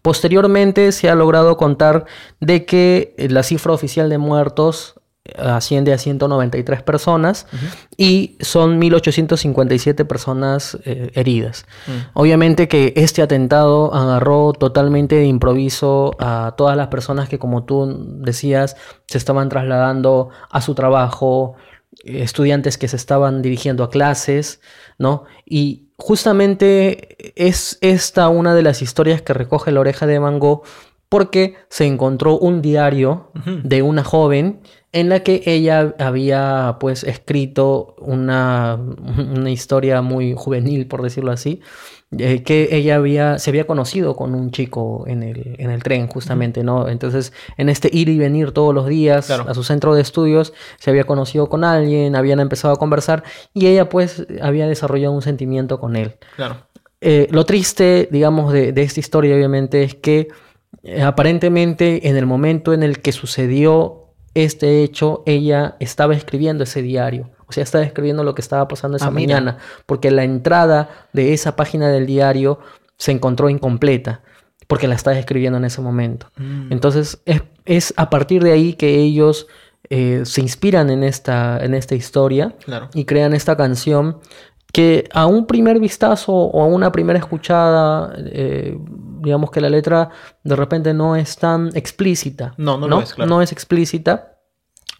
Posteriormente 0.02 0.91
se 0.91 1.10
ha 1.10 1.16
logrado 1.16 1.58
contar 1.58 2.06
de 2.39 2.66
que 2.66 3.14
eh, 3.18 3.30
la 3.30 3.43
cifra 3.43 3.74
oficial 3.74 4.10
de 4.10 4.18
muertos 4.18 4.96
asciende 5.38 5.91
a 5.93 5.97
193 5.97 6.84
personas 6.84 7.47
y 7.97 8.38
son 8.41 8.78
1857 8.78 10.05
personas 10.05 10.78
eh, 10.86 11.11
heridas. 11.15 11.65
Mm. 11.88 11.91
Obviamente 12.13 12.67
que 12.67 12.93
este 12.95 13.21
atentado 13.21 13.93
agarró 13.93 14.53
totalmente 14.53 15.15
de 15.15 15.26
improviso 15.26 16.15
a 16.19 16.53
todas 16.57 16.78
las 16.78 16.88
personas 16.88 17.28
que, 17.28 17.39
como 17.39 17.63
tú 17.63 18.05
decías, 18.19 18.76
se 19.07 19.17
estaban 19.17 19.49
trasladando 19.49 20.30
a 20.51 20.61
su 20.61 20.76
trabajo, 20.76 21.55
estudiantes 22.03 22.78
que 22.78 22.88
se 22.88 22.95
estaban 22.97 23.41
dirigiendo 23.41 23.84
a 23.84 23.89
clases, 23.89 24.61
¿no? 24.99 25.23
Y 25.45 25.88
justamente 25.97 27.34
es 27.41 27.78
esta 27.82 28.30
una 28.30 28.53
de 28.53 28.63
las 28.63 28.82
historias 28.82 29.21
que 29.21 29.34
recoge 29.34 29.71
la 29.71 29.80
oreja 29.80 30.05
de 30.05 30.19
Van 30.19 30.39
Gogh 30.39 30.63
porque 31.09 31.55
se 31.69 31.86
encontró 31.86 32.38
un 32.38 32.61
diario 32.61 33.32
de 33.45 33.82
una 33.82 34.03
joven 34.03 34.61
en 34.96 35.10
la 35.10 35.20
que 35.20 35.43
ella 35.46 35.93
había 36.00 36.78
pues 36.80 37.04
escrito 37.04 37.96
una, 38.00 38.80
una 38.80 39.52
historia 39.52 40.02
muy 40.02 40.34
juvenil, 40.36 40.88
por 40.88 41.02
decirlo 41.04 41.32
así, 41.32 41.60
eh, 42.18 42.43
que 42.43 42.70
ella 42.72 42.96
había, 42.96 43.38
se 43.39 43.50
había 43.50 43.68
conocido 43.68 44.16
con 44.16 44.34
un 44.36 44.52
chico 44.52 45.04
en 45.06 45.22
el, 45.22 45.56
en 45.60 45.70
el 45.70 45.84
tren, 45.84 46.08
justamente, 46.08 46.64
¿no? 46.64 46.88
Entonces, 46.88 47.34
en 47.58 47.68
este 47.68 47.89
ir 47.91 48.08
y 48.08 48.18
venir 48.18 48.52
todos 48.54 48.74
los 48.74 48.88
días 48.88 49.26
Claro. 49.28 49.46
a 49.50 49.54
su 49.54 49.64
centro 49.64 49.93
de 49.96 50.02
estudios, 50.02 50.54
se 50.80 50.89
había 50.91 51.04
conocido 51.04 51.50
con 51.50 51.64
alguien, 51.66 52.16
habían 52.16 52.39
empezado 52.39 52.74
a 52.74 52.78
conversar 52.78 53.24
y 53.54 53.68
ella 53.68 53.89
pues 53.89 54.26
había 54.41 54.66
desarrollado 54.68 55.14
un 55.14 55.22
sentimiento 55.22 55.80
con 55.80 55.96
él. 55.98 56.16
Claro. 56.38 56.58
Eh, 57.02 57.28
lo 57.32 57.46
triste, 57.46 58.08
digamos, 58.10 58.54
de, 58.54 58.72
de 58.72 58.82
esta 58.84 59.02
historia, 59.02 59.36
obviamente, 59.36 59.84
es 59.84 59.93
que 59.96 60.30
eh, 60.84 61.02
aparentemente 61.02 62.08
en 62.08 62.16
el 62.16 62.26
momento 62.26 62.74
en 62.74 62.82
el 62.84 63.00
que 63.02 63.12
sucedió 63.12 64.05
este 64.36 64.84
hecho, 64.84 65.24
ella 65.26 65.76
estaba 65.80 66.14
escribiendo 66.14 66.64
ese 66.64 66.82
diario. 66.84 67.32
O 67.48 67.52
sea, 67.52 67.64
estaba 67.64 67.84
escribiendo 67.84 68.24
lo 68.24 68.36
que 68.36 68.42
estaba 68.42 68.68
pasando 68.68 68.98
esa 68.98 69.08
Ah, 69.08 69.12
mañana, 69.12 69.58
porque 69.86 70.12
la 70.12 70.24
entrada 70.24 70.90
de 71.14 71.34
esa 71.34 71.56
página 71.56 71.90
del 71.90 72.06
diario 72.06 72.60
se 72.98 73.12
encontró 73.12 73.50
incompleta, 73.50 74.22
porque 74.68 74.88
la 74.88 74.96
estaba 74.96 75.18
escribiendo 75.18 75.58
en 75.58 75.66
ese 75.66 75.82
momento. 75.82 76.28
Mm. 76.38 76.72
Entonces, 76.72 77.20
es, 77.26 77.42
es 77.66 77.94
a 77.98 78.10
partir 78.10 78.44
de 78.44 78.52
ahí 78.52 78.74
que 78.74 78.96
ellos 79.00 79.48
eh, 79.90 80.22
se 80.26 80.42
inspiran 80.42 80.90
en 80.90 81.04
esta, 81.04 81.64
en 81.64 81.74
esta 81.76 81.94
historia 81.96 82.56
Claro. 82.66 82.90
y 82.94 83.06
crean 83.06 83.34
esta 83.34 83.56
canción 83.56 84.18
que 84.76 85.07
a 85.13 85.26
un 85.26 85.45
primer 85.47 85.80
vistazo 85.80 86.34
o 86.34 86.61
a 86.61 86.65
una 86.67 86.91
primera 86.91 87.17
escuchada, 87.17 88.13
eh, 88.17 88.78
digamos 89.21 89.49
que 89.49 89.61
la 89.61 89.69
letra 89.69 90.09
de 90.43 90.53
repente 90.53 90.93
no 90.93 91.15
es 91.15 91.38
tan 91.38 91.69
explícita. 91.76 92.53
No, 92.57 92.78
no 92.78 92.89
lo 92.89 92.99
es, 92.99 93.13
claro. 93.13 93.30
No 93.30 93.41
es 93.41 93.53
explícita, 93.53 94.34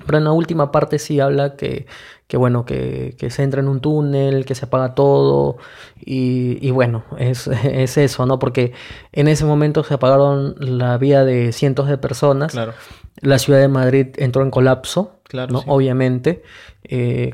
pero 0.06 0.18
en 0.18 0.24
la 0.24 0.32
última 0.32 0.72
parte 0.72 0.98
sí 0.98 1.20
habla 1.20 1.58
que, 1.58 1.88
que 2.28 2.38
bueno, 2.38 2.64
que, 2.64 3.18
que 3.20 3.30
se 3.30 3.44
entra 3.44 3.60
en 3.60 3.68
un 3.68 3.82
túnel, 3.82 4.46
que 4.46 4.56
se 4.56 4.64
apaga 4.64 4.96
todo 4.96 5.58
y, 6.00 6.58
y 6.66 6.72
bueno, 6.72 7.04
es, 7.18 7.48
es 7.66 7.98
eso, 7.98 8.26
¿no? 8.26 8.40
Porque 8.40 8.72
en 9.12 9.28
ese 9.28 9.44
momento 9.44 9.84
se 9.84 9.96
apagaron 9.96 10.56
la 10.58 10.98
vida 10.98 11.26
de 11.26 11.52
cientos 11.52 11.90
de 11.90 11.98
personas. 11.98 12.54
Claro. 12.54 12.72
La 13.20 13.40
ciudad 13.40 13.60
de 13.60 13.68
Madrid 13.68 14.08
entró 14.20 14.42
en 14.42 14.52
colapso, 14.52 15.20
Claro, 15.26 15.52
¿no? 15.52 15.60
sí. 15.60 15.66
obviamente. 15.68 16.44
Eh, 16.84 17.34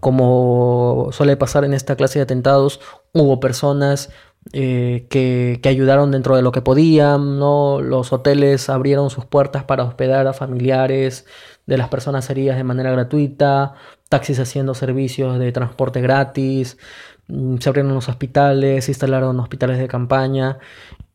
como 0.00 1.08
suele 1.12 1.36
pasar 1.36 1.64
en 1.64 1.74
esta 1.74 1.96
clase 1.96 2.18
de 2.18 2.24
atentados, 2.24 2.80
hubo 3.12 3.40
personas 3.40 4.10
eh, 4.52 5.06
que, 5.10 5.58
que 5.62 5.68
ayudaron 5.68 6.10
dentro 6.10 6.36
de 6.36 6.42
lo 6.42 6.52
que 6.52 6.62
podían, 6.62 7.38
¿no? 7.38 7.80
Los 7.80 8.12
hoteles 8.12 8.68
abrieron 8.68 9.10
sus 9.10 9.24
puertas 9.24 9.64
para 9.64 9.84
hospedar 9.84 10.26
a 10.26 10.32
familiares 10.32 11.26
de 11.66 11.78
las 11.78 11.88
personas 11.88 12.30
heridas 12.30 12.56
de 12.56 12.64
manera 12.64 12.92
gratuita, 12.92 13.74
taxis 14.08 14.38
haciendo 14.38 14.74
servicios 14.74 15.38
de 15.38 15.50
transporte 15.52 16.00
gratis, 16.00 16.78
mm, 17.28 17.56
se 17.58 17.68
abrieron 17.68 17.94
los 17.94 18.08
hospitales, 18.08 18.84
se 18.84 18.92
instalaron 18.92 19.38
hospitales 19.40 19.78
de 19.78 19.88
campaña. 19.88 20.58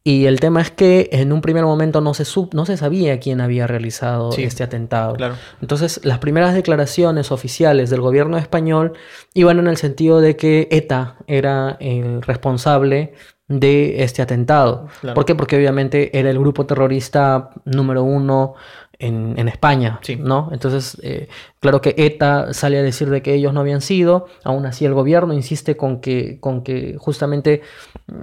Y 0.03 0.25
el 0.25 0.39
tema 0.39 0.61
es 0.61 0.71
que 0.71 1.09
en 1.11 1.31
un 1.31 1.41
primer 1.41 1.63
momento 1.63 2.01
no 2.01 2.13
se, 2.15 2.25
sub- 2.25 2.53
no 2.55 2.65
se 2.65 2.75
sabía 2.75 3.19
quién 3.19 3.39
había 3.39 3.67
realizado 3.67 4.31
Sí, 4.31 4.43
este 4.43 4.63
atentado. 4.63 5.13
Claro. 5.13 5.35
Entonces, 5.61 6.01
las 6.03 6.17
primeras 6.17 6.55
declaraciones 6.55 7.31
oficiales 7.31 7.91
del 7.91 8.01
gobierno 8.01 8.37
español 8.37 8.93
iban 9.35 9.59
en 9.59 9.67
el 9.67 9.77
sentido 9.77 10.19
de 10.19 10.35
que 10.35 10.67
ETA 10.71 11.17
era 11.27 11.77
el 11.79 12.23
responsable 12.23 13.13
de 13.47 14.03
este 14.03 14.21
atentado. 14.23 14.87
Claro. 15.01 15.13
¿Por 15.13 15.25
qué? 15.25 15.35
Porque 15.35 15.57
obviamente 15.57 16.17
era 16.17 16.29
el 16.31 16.39
grupo 16.39 16.65
terrorista 16.65 17.51
número 17.65 18.01
uno 18.03 18.55
en, 19.01 19.33
en 19.37 19.47
España, 19.47 19.99
Sí. 20.03 20.15
¿no? 20.15 20.49
Entonces, 20.51 20.97
eh, 21.03 21.27
claro 21.59 21.81
que 21.81 21.95
ETA 21.97 22.53
sale 22.53 22.77
a 22.77 22.83
decir 22.83 23.09
de 23.09 23.21
que 23.21 23.33
ellos 23.33 23.53
no 23.53 23.59
habían 23.59 23.81
sido, 23.81 24.27
aún 24.43 24.65
así 24.65 24.85
el 24.85 24.93
gobierno 24.93 25.33
insiste 25.33 25.75
con 25.75 25.99
que, 25.99 26.39
con 26.39 26.63
que 26.63 26.95
justamente 26.97 27.61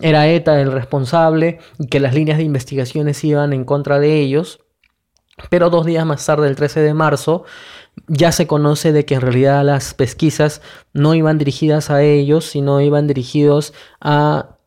era 0.01 0.29
ETA 0.29 0.61
el 0.61 0.73
responsable 0.73 1.59
y 1.79 1.89
que 1.89 2.01
las 2.01 2.15
líneas 2.15 2.39
de 2.39 2.45
investigaciones 2.45 3.23
iban 3.25 3.53
en 3.53 3.65
contra 3.65 3.99
de 3.99 4.21
ellos. 4.21 4.61
Pero 5.51 5.71
dos 5.71 5.87
días 5.87 6.05
más 6.05 6.25
tarde, 6.27 6.49
el 6.49 6.57
13 6.57 6.81
de 6.81 6.95
marzo, 6.95 7.45
ya 8.07 8.33
se 8.33 8.47
conoce 8.47 8.93
de 8.93 9.05
que 9.05 9.15
en 9.15 9.21
realidad 9.21 9.65
las 9.65 9.95
pesquisas 9.95 10.63
no 10.93 11.15
iban 11.15 11.39
dirigidas 11.39 11.91
a 11.91 12.03
ellos, 12.03 12.45
sino 12.45 12.81
iban 12.81 13.07
dirigidos 13.07 13.73
a 14.01 14.58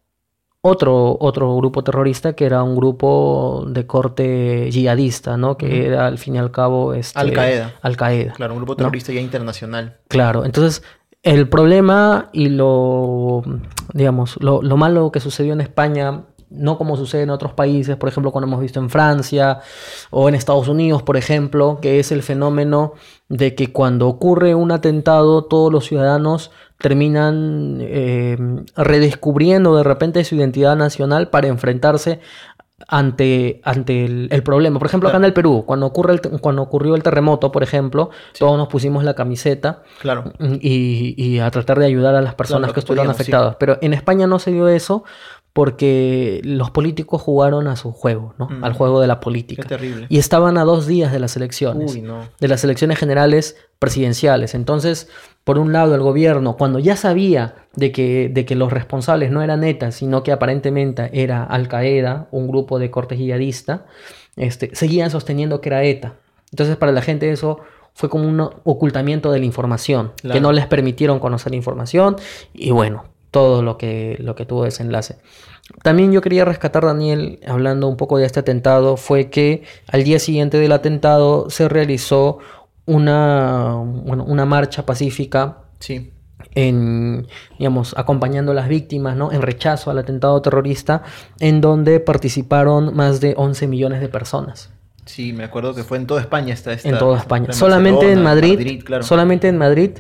otro, 0.61 1.17
otro 1.19 1.55
grupo 1.55 1.83
terrorista 1.83 2.33
que 2.33 2.45
era 2.45 2.63
un 2.63 2.75
grupo 2.75 3.65
de 3.67 3.87
corte 3.87 4.69
yihadista, 4.71 5.35
¿no? 5.37 5.57
Que 5.57 5.87
era 5.87 6.07
al 6.07 6.17
fin 6.17 6.35
y 6.35 6.37
al 6.37 6.51
cabo 6.51 6.93
este, 6.93 7.19
Al 7.19 7.33
Qaeda. 7.33 7.73
Al 7.81 7.97
Qaeda. 7.97 8.33
Claro, 8.33 8.53
un 8.53 8.59
grupo 8.59 8.73
¿no? 8.73 8.77
terrorista 8.77 9.11
ya 9.11 9.21
internacional. 9.21 9.97
Claro, 10.07 10.45
entonces 10.45 10.83
el 11.23 11.49
problema 11.49 12.29
y 12.31 12.49
lo, 12.49 13.43
digamos, 13.93 14.37
lo, 14.41 14.61
lo 14.61 14.77
malo 14.77 15.11
que 15.11 15.19
sucedió 15.19 15.53
en 15.53 15.61
España, 15.61 16.25
no 16.51 16.77
como 16.77 16.97
sucede 16.97 17.23
en 17.23 17.29
otros 17.31 17.53
países, 17.53 17.95
por 17.95 18.09
ejemplo, 18.09 18.31
cuando 18.31 18.47
hemos 18.47 18.59
visto 18.59 18.79
en 18.79 18.89
Francia 18.89 19.61
o 20.11 20.29
en 20.29 20.35
Estados 20.35 20.67
Unidos, 20.67 21.01
por 21.01 21.17
ejemplo, 21.17 21.79
que 21.81 21.99
es 21.99 22.11
el 22.11 22.21
fenómeno 22.21 22.93
de 23.29 23.55
que 23.55 23.71
cuando 23.71 24.07
ocurre 24.07 24.53
un 24.53 24.71
atentado, 24.71 25.45
todos 25.45 25.71
los 25.71 25.85
ciudadanos 25.85 26.51
terminan 26.81 27.77
eh, 27.81 28.37
redescubriendo 28.75 29.75
de 29.75 29.83
repente 29.83 30.23
su 30.23 30.35
identidad 30.35 30.75
nacional 30.75 31.29
para 31.29 31.47
enfrentarse 31.47 32.19
ante, 32.87 33.61
ante 33.63 34.05
el, 34.05 34.27
el 34.31 34.43
problema. 34.43 34.79
Por 34.79 34.87
ejemplo, 34.87 35.09
acá 35.09 35.17
en 35.17 35.25
el 35.25 35.33
Perú, 35.33 35.63
cuando, 35.65 35.85
ocurre 35.85 36.13
el 36.13 36.21
cuando 36.41 36.61
ocurrió 36.61 36.95
el 36.95 37.03
terremoto, 37.03 37.51
por 37.51 37.63
ejemplo, 37.63 38.09
todos 38.37 38.57
nos 38.57 38.67
pusimos 38.67 39.03
la 39.03 39.13
camiseta 39.13 39.83
Claro. 40.01 40.33
y, 40.59 41.13
y 41.17 41.39
a 41.39 41.49
tratar 41.51 41.79
de 41.79 41.85
ayudar 41.85 42.15
a 42.15 42.21
las 42.21 42.35
personas 42.35 42.73
que 42.73 42.79
estuvieron 42.79 43.05
podíamos, 43.05 43.17
sí. 43.17 43.31
afectadas. 43.31 43.55
Pero 43.59 43.77
en 43.81 43.93
España 43.93 44.27
no 44.27 44.39
se 44.39 44.51
dio 44.51 44.67
eso 44.67 45.03
porque 45.53 46.39
los 46.43 46.71
políticos 46.71 47.21
jugaron 47.21 47.67
a 47.67 47.75
su 47.75 47.91
juego, 47.91 48.33
¿no? 48.37 48.47
Mm. 48.49 48.63
Al 48.63 48.73
juego 48.73 49.01
de 49.01 49.07
la 49.07 49.15
Qué 49.19 49.23
política. 49.23 49.63
terrible. 49.67 50.05
Y 50.09 50.17
estaban 50.17 50.57
a 50.57 50.63
dos 50.63 50.87
días 50.87 51.11
de 51.11 51.19
las 51.19 51.35
elecciones 51.35 51.93
Uy, 51.93 52.01
no. 52.01 52.27
de 52.39 52.47
las 52.47 52.63
elecciones 52.63 52.97
generales 52.97 53.57
presidenciales. 53.81 54.53
Entonces, 54.53 55.09
por 55.43 55.57
un 55.57 55.73
lado, 55.73 55.95
el 55.95 56.01
gobierno, 56.01 56.55
cuando 56.55 56.77
ya 56.77 56.95
sabía 56.95 57.55
de 57.75 57.91
que, 57.91 58.29
de 58.29 58.45
que 58.45 58.53
los 58.53 58.71
responsables 58.71 59.31
no 59.31 59.41
eran 59.41 59.63
ETA, 59.63 59.91
sino 59.91 60.21
que 60.21 60.31
aparentemente 60.31 61.09
era 61.13 61.43
Al 61.43 61.67
Qaeda, 61.67 62.27
un 62.29 62.47
grupo 62.47 62.77
de 62.77 62.91
corte 62.91 63.17
yihadista, 63.17 63.87
este, 64.35 64.69
seguían 64.75 65.09
sosteniendo 65.09 65.61
que 65.61 65.69
era 65.69 65.83
ETA. 65.83 66.13
Entonces, 66.51 66.77
para 66.77 66.91
la 66.91 67.01
gente 67.01 67.31
eso 67.31 67.57
fue 67.95 68.07
como 68.07 68.27
un 68.29 68.39
ocultamiento 68.39 69.31
de 69.31 69.39
la 69.39 69.45
información, 69.45 70.11
que 70.31 70.39
no 70.39 70.51
les 70.51 70.67
permitieron 70.67 71.19
conocer 71.19 71.51
la 71.51 71.57
información 71.57 72.17
y 72.53 72.69
bueno, 72.69 73.05
todo 73.31 73.63
lo 73.63 73.79
que, 73.79 74.15
lo 74.19 74.35
que 74.35 74.45
tuvo 74.45 74.63
desenlace. 74.63 75.17
También 75.81 76.11
yo 76.11 76.21
quería 76.21 76.45
rescatar, 76.45 76.85
Daniel, 76.85 77.39
hablando 77.47 77.87
un 77.87 77.97
poco 77.97 78.19
de 78.19 78.25
este 78.27 78.41
atentado, 78.41 78.95
fue 78.95 79.31
que 79.31 79.63
al 79.87 80.03
día 80.03 80.19
siguiente 80.19 80.59
del 80.59 80.71
atentado 80.71 81.49
se 81.49 81.67
realizó 81.67 82.37
una, 82.85 83.75
bueno, 83.75 84.23
una 84.25 84.45
marcha 84.45 84.85
pacífica 84.85 85.59
Sí. 85.79 86.11
en, 86.55 87.27
digamos, 87.57 87.93
acompañando 87.97 88.51
a 88.51 88.55
las 88.55 88.67
víctimas, 88.67 89.15
¿no? 89.15 89.31
En 89.31 89.41
rechazo 89.41 89.91
al 89.91 89.99
atentado 89.99 90.41
terrorista, 90.41 91.03
en 91.39 91.61
donde 91.61 91.99
participaron 91.99 92.95
más 92.95 93.21
de 93.21 93.33
11 93.37 93.67
millones 93.67 94.01
de 94.01 94.09
personas. 94.09 94.71
Sí, 95.05 95.33
me 95.33 95.43
acuerdo 95.43 95.73
que 95.73 95.83
fue 95.83 95.97
en 95.97 96.05
toda 96.07 96.21
España 96.21 96.53
esta, 96.53 96.73
esta 96.73 96.87
en 96.89 96.97
toda 96.97 97.17
España. 97.17 97.47
en 97.47 97.53
Solamente 97.53 98.11
en 98.11 98.21
Madrid, 98.21 98.83
claro. 98.83 99.03
solamente 99.03 99.47
en 99.47 99.57
Madrid, 99.57 99.91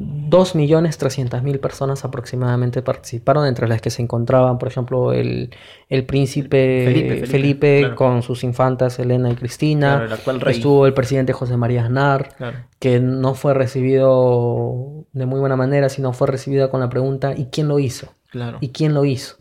2.300.000 0.00 1.60
personas 1.60 2.04
aproximadamente 2.04 2.82
participaron, 2.82 3.46
entre 3.46 3.68
las 3.68 3.80
que 3.80 3.90
se 3.90 4.02
encontraban, 4.02 4.58
por 4.58 4.68
ejemplo, 4.68 5.12
el, 5.12 5.50
el 5.88 6.04
príncipe 6.06 6.84
Felipe, 6.86 7.08
Felipe, 7.08 7.26
Felipe, 7.26 7.78
claro. 7.80 7.96
con 7.96 8.22
sus 8.22 8.44
infantas 8.44 8.98
Elena 8.98 9.30
y 9.30 9.34
Cristina. 9.34 10.06
Claro, 10.06 10.40
el. 10.40 10.48
Estuvo 10.48 10.86
el 10.86 10.94
presidente 10.94 11.32
José 11.32 11.56
María 11.56 11.84
Aznar, 11.84 12.34
Claro. 12.36 12.58
que 12.78 13.00
no 13.00 13.34
fue 13.34 13.54
recibido 13.54 15.04
de 15.12 15.26
muy 15.26 15.40
buena 15.40 15.56
manera, 15.56 15.88
sino 15.88 16.12
fue 16.12 16.28
recibido 16.28 16.70
con 16.70 16.80
la 16.80 16.88
pregunta 16.88 17.34
¿y 17.36 17.46
quién 17.46 17.68
lo 17.68 17.78
hizo? 17.78 18.14
Claro. 18.30 18.58
¿Y 18.60 18.68
quién 18.70 18.94
lo 18.94 19.04
hizo? 19.04 19.36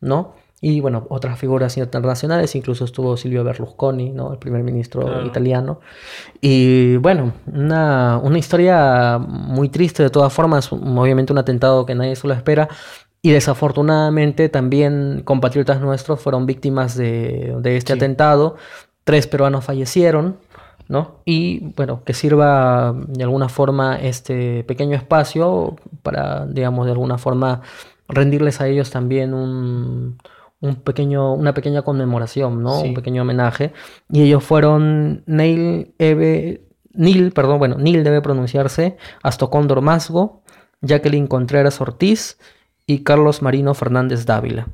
¿No? 0.00 0.34
Y 0.66 0.80
bueno, 0.80 1.06
otras 1.10 1.38
figuras 1.38 1.76
internacionales, 1.76 2.54
incluso 2.54 2.86
estuvo 2.86 3.18
Silvio 3.18 3.44
Berlusconi, 3.44 4.12
¿no? 4.12 4.32
El 4.32 4.38
primer 4.38 4.62
ministro 4.62 5.02
Claro. 5.02 5.26
italiano. 5.26 5.80
Y 6.40 6.96
bueno, 6.96 7.34
una, 7.52 8.18
una 8.22 8.38
historia 8.38 9.18
muy 9.18 9.68
triste 9.68 10.02
de 10.02 10.08
todas 10.08 10.32
formas, 10.32 10.72
obviamente 10.72 11.34
un 11.34 11.38
atentado 11.38 11.84
que 11.84 11.94
nadie 11.94 12.16
se 12.16 12.26
lo 12.26 12.32
espera. 12.32 12.68
Y 13.20 13.30
desafortunadamente 13.30 14.48
también 14.48 15.20
compatriotas 15.24 15.82
nuestros 15.82 16.18
fueron 16.20 16.46
víctimas 16.46 16.96
de, 16.96 17.56
de 17.60 17.76
este 17.76 17.92
Sí. 17.92 17.98
atentado. 17.98 18.56
Tres 19.04 19.26
peruanos 19.26 19.66
fallecieron, 19.66 20.38
¿no? 20.88 21.16
Y 21.26 21.72
bueno, 21.76 22.00
que 22.06 22.14
sirva 22.14 22.94
de 23.08 23.22
alguna 23.24 23.50
forma 23.50 23.96
este 24.00 24.64
pequeño 24.64 24.96
espacio 24.96 25.76
para, 26.02 26.46
digamos, 26.46 26.86
de 26.86 26.92
alguna 26.92 27.18
forma 27.18 27.60
rendirles 28.08 28.62
a 28.62 28.66
ellos 28.68 28.90
también 28.90 29.34
un, 29.34 30.16
un 30.64 30.76
pequeño, 30.76 31.34
una 31.34 31.54
pequeña 31.54 31.82
conmemoración, 31.82 32.62
¿no? 32.62 32.80
Sí. 32.80 32.88
Un 32.88 32.94
pequeño 32.94 33.22
homenaje. 33.22 33.72
Y 34.10 34.22
ellos 34.22 34.42
furon 34.42 35.22
Neil 35.26 35.94
Eve 35.98 36.64
Nil, 36.94 37.32
perdón, 37.32 37.58
bueno, 37.58 37.76
Nil 37.76 38.04
debe 38.04 38.22
pronunciarse, 38.22 38.96
Astocóndor 39.22 39.80
Masgo, 39.80 40.42
Jacqueline 40.80 41.26
Contreras 41.26 41.80
Ortiz 41.80 42.38
y 42.86 43.02
Carlos 43.02 43.42
Marino 43.42 43.74
Fernández 43.74 44.26
Dávila. 44.26 44.68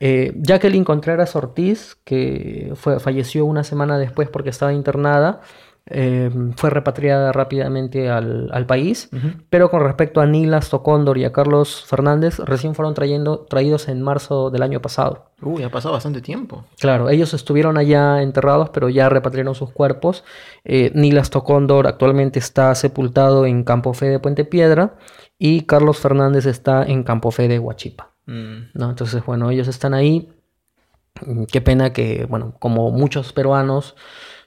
Eh, 0.00 0.32
Jacqueline 0.36 0.84
Contreras 0.84 1.36
Ortiz, 1.36 1.96
que 2.04 2.72
fue, 2.74 2.98
falleció 2.98 3.44
una 3.44 3.64
semana 3.64 3.98
después 3.98 4.28
porque 4.28 4.50
estaba 4.50 4.72
internada, 4.72 5.40
eh, 5.86 6.30
fue 6.56 6.70
repatriada 6.70 7.32
rápidamente 7.32 8.08
al, 8.08 8.48
al 8.52 8.66
país, 8.66 9.10
pero 9.48 9.70
con 9.70 9.82
respecto 9.82 10.20
a 10.20 10.26
Nila 10.26 10.60
Stocóndor 10.60 11.18
y 11.18 11.24
a 11.24 11.32
Carlos 11.32 11.84
Fernández, 11.86 12.38
recién 12.38 12.74
fueron 12.74 12.94
trayendo, 12.94 13.40
traídos 13.40 13.88
en 13.88 14.02
marzo 14.02 14.50
del 14.50 14.62
año 14.62 14.80
pasado. 14.80 15.30
Uy, 15.42 15.62
ha 15.62 15.70
pasado 15.70 15.94
bastante 15.94 16.20
tiempo. 16.20 16.64
Claro, 16.78 17.08
ellos 17.08 17.32
estuvieron 17.34 17.78
allá 17.78 18.22
enterrados, 18.22 18.70
pero 18.70 18.88
ya 18.88 19.08
repatriaron 19.08 19.54
sus 19.54 19.70
cuerpos. 19.72 20.22
Eh, 20.64 20.92
Nila 20.94 21.24
Stocóndor 21.24 21.86
actualmente 21.86 22.38
está 22.38 22.74
sepultado 22.74 23.46
en 23.46 23.64
Campo 23.64 23.94
Fe 23.94 24.06
de 24.10 24.18
Puente 24.18 24.44
Piedra 24.44 24.96
y 25.38 25.62
Carlos 25.62 25.98
Fernández 25.98 26.46
está 26.46 26.84
en 26.84 27.02
Campo 27.02 27.30
Fe 27.30 27.48
de 27.48 27.58
Huachipa. 27.58 28.10
Mm, 28.26 28.70
¿no? 28.74 28.90
Entonces, 28.90 29.24
bueno, 29.24 29.50
ellos 29.50 29.66
están 29.66 29.94
ahí. 29.94 30.28
Mm, 31.24 31.44
Qué 31.50 31.60
pena 31.60 31.92
que, 31.92 32.26
bueno, 32.28 32.54
como 32.58 32.90
muchos 32.90 33.32
peruanos, 33.32 33.96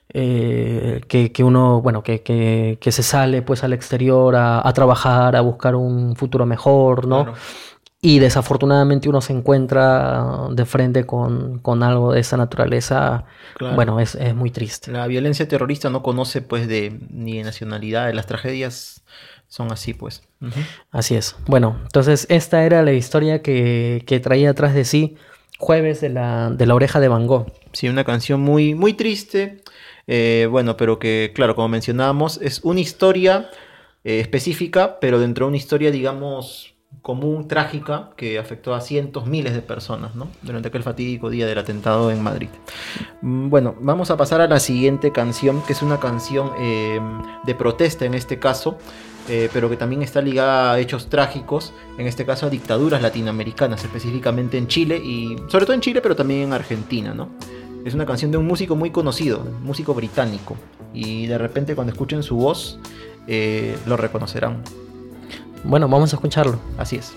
eh, 0.09 1.01
que, 1.07 1.31
que 1.31 1.43
uno, 1.43 1.81
bueno, 1.81 2.03
que, 2.03 2.21
que- 2.21 2.77
que 2.81 2.91
se 2.91 3.03
sale 3.03 3.41
pues 3.41 3.63
al 3.63 3.73
exterior 3.73 4.35
a, 4.35 4.67
a 4.67 4.73
trabajar, 4.73 5.35
a 5.35 5.41
buscar 5.41 5.75
un 5.75 6.15
futuro 6.15 6.45
mejor, 6.45 7.07
¿no? 7.07 7.23
claro. 7.25 7.37
Y 8.05 8.19
desafortunadamente 8.19 9.07
uno 9.07 9.21
se 9.21 9.31
encuentra 9.31 10.47
de 10.51 10.65
frente 10.65 11.05
con, 11.05 11.59
con 11.59 11.83
algo 11.83 12.11
de 12.11 12.19
esa 12.19 12.35
naturaleza. 12.35 13.23
Claro. 13.55 13.75
Bueno, 13.75 13.97
es, 14.01 14.15
es 14.15 14.35
muy 14.35 14.51
triste. 14.51 14.91
La 14.91 15.07
violencia 15.07 15.47
terrorista 15.47 15.89
no 15.89 16.03
conoce 16.03 16.41
pues 16.41 16.67
de 16.67 16.99
ni 17.09 17.37
de 17.37 17.43
nacionalidad, 17.43 18.11
las 18.13 18.25
tragedias 18.25 19.03
son 19.47 19.71
así 19.71 19.93
pues. 19.93 20.21
Así 20.91 21.15
es. 21.15 21.37
Bueno, 21.45 21.77
entonces 21.83 22.25
esta 22.29 22.65
era 22.65 22.81
la 22.83 22.91
historia 22.91 23.41
que, 23.41 24.03
que 24.05 24.19
traía 24.19 24.49
atrás 24.49 24.73
de 24.73 24.83
sí 24.83 25.15
Jueves 25.57 26.01
de 26.01 26.09
la, 26.09 26.49
de 26.49 26.65
la 26.65 26.75
oreja 26.75 26.99
de 26.99 27.07
Van 27.07 27.25
Gogh. 27.25 27.53
Sí, 27.71 27.87
una 27.87 28.03
canción 28.03 28.41
muy, 28.41 28.75
muy 28.75 28.93
triste, 28.93 29.61
eh, 30.07 30.47
bueno, 30.49 30.77
pero 30.77 30.99
que, 30.99 31.31
claro, 31.33 31.55
como 31.55 31.69
mencionábamos, 31.69 32.39
es 32.41 32.61
una 32.63 32.79
historia 32.79 33.49
eh, 34.03 34.19
específica, 34.19 34.99
pero 34.99 35.19
dentro 35.19 35.45
de 35.45 35.49
una 35.49 35.57
historia, 35.57 35.91
digamos, 35.91 36.73
común, 37.01 37.47
trágica, 37.47 38.11
que 38.15 38.37
afectó 38.37 38.73
a 38.73 38.81
cientos, 38.81 39.25
miles 39.25 39.53
de 39.53 39.61
personas, 39.61 40.15
¿no? 40.15 40.29
Durante 40.41 40.67
aquel 40.67 40.83
fatídico 40.83 41.29
día 41.29 41.47
del 41.47 41.57
atentado 41.57 42.11
en 42.11 42.21
Madrid. 42.21 42.49
Mm, 43.21 43.49
Bueno, 43.49 43.75
vamos 43.79 44.11
a 44.11 44.17
pasar 44.17 44.41
a 44.41 44.47
la 44.47 44.59
siguiente 44.59 45.11
canción, 45.11 45.61
que 45.65 45.73
es 45.73 45.81
una 45.81 45.99
canción 45.99 46.51
eh, 46.59 46.99
de 47.45 47.55
protesta 47.55 48.05
en 48.05 48.13
este 48.13 48.39
caso, 48.39 48.77
eh, 49.29 49.49
pero 49.53 49.69
que 49.69 49.77
también 49.77 50.01
está 50.01 50.21
ligada 50.21 50.73
a 50.73 50.79
hechos 50.79 51.09
trágicos, 51.09 51.73
en 51.97 52.07
este 52.07 52.25
caso 52.25 52.45
a 52.45 52.49
dictaduras 52.49 53.01
latinoamericanas, 53.01 53.83
específicamente 53.83 54.57
en 54.57 54.67
Chile, 54.67 54.97
y 54.97 55.37
sobre 55.47 55.65
todo 55.65 55.73
en 55.73 55.81
Chile, 55.81 56.01
pero 56.01 56.15
también 56.15 56.41
en 56.41 56.53
Argentina, 56.53 57.13
¿no? 57.13 57.29
Es 57.85 57.93
una 57.93 58.05
canción 58.05 58.31
de 58.31 58.37
un 58.37 58.47
músico 58.47 58.75
muy 58.75 58.91
conocido, 58.91 59.41
un 59.41 59.63
músico 59.63 59.93
británico, 59.93 60.55
y 60.93 61.27
de 61.27 61.37
repente 61.37 61.75
cuando 61.75 61.91
escuchen 61.91 62.23
su 62.23 62.37
voz, 62.37 62.79
eh, 63.27 63.77
lo 63.85 63.97
reconocerán. 63.97 64.63
Bueno, 65.63 65.87
vamos 65.87 66.13
a 66.13 66.15
escucharlo. 66.15 66.59
Así 66.77 66.97
es. 66.97 67.13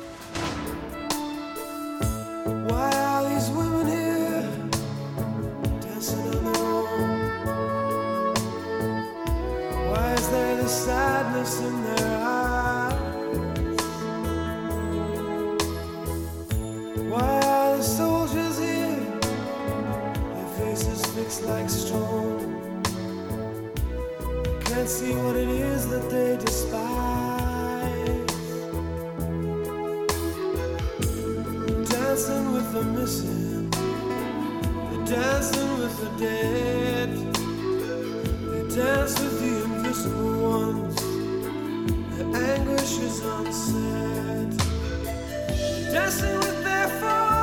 Are 11.49 11.86
fixed 21.27 21.45
like 21.45 21.69
stone. 21.69 22.83
Can't 24.65 24.89
see 24.89 25.13
what 25.13 25.35
it 25.35 25.49
is 25.49 25.89
that 25.89 26.09
they 26.09 26.37
despise. 26.45 26.87
dancing 31.91 32.53
with 32.53 32.73
the 32.73 32.83
missing, 32.97 33.71
they're 34.89 35.07
dancing 35.17 35.71
with 35.81 35.97
the 36.01 36.11
dead, 36.25 37.11
they 38.51 38.77
dance 38.77 39.21
with 39.21 39.37
the 39.41 39.53
invisible 39.65 40.35
ones, 40.59 40.97
their 42.17 42.43
anguish 42.53 42.99
is 43.09 43.21
unsaid. 43.35 44.51
Dancing 45.93 46.39
with 46.39 46.65
their 46.65 46.89
fathers, 47.01 47.36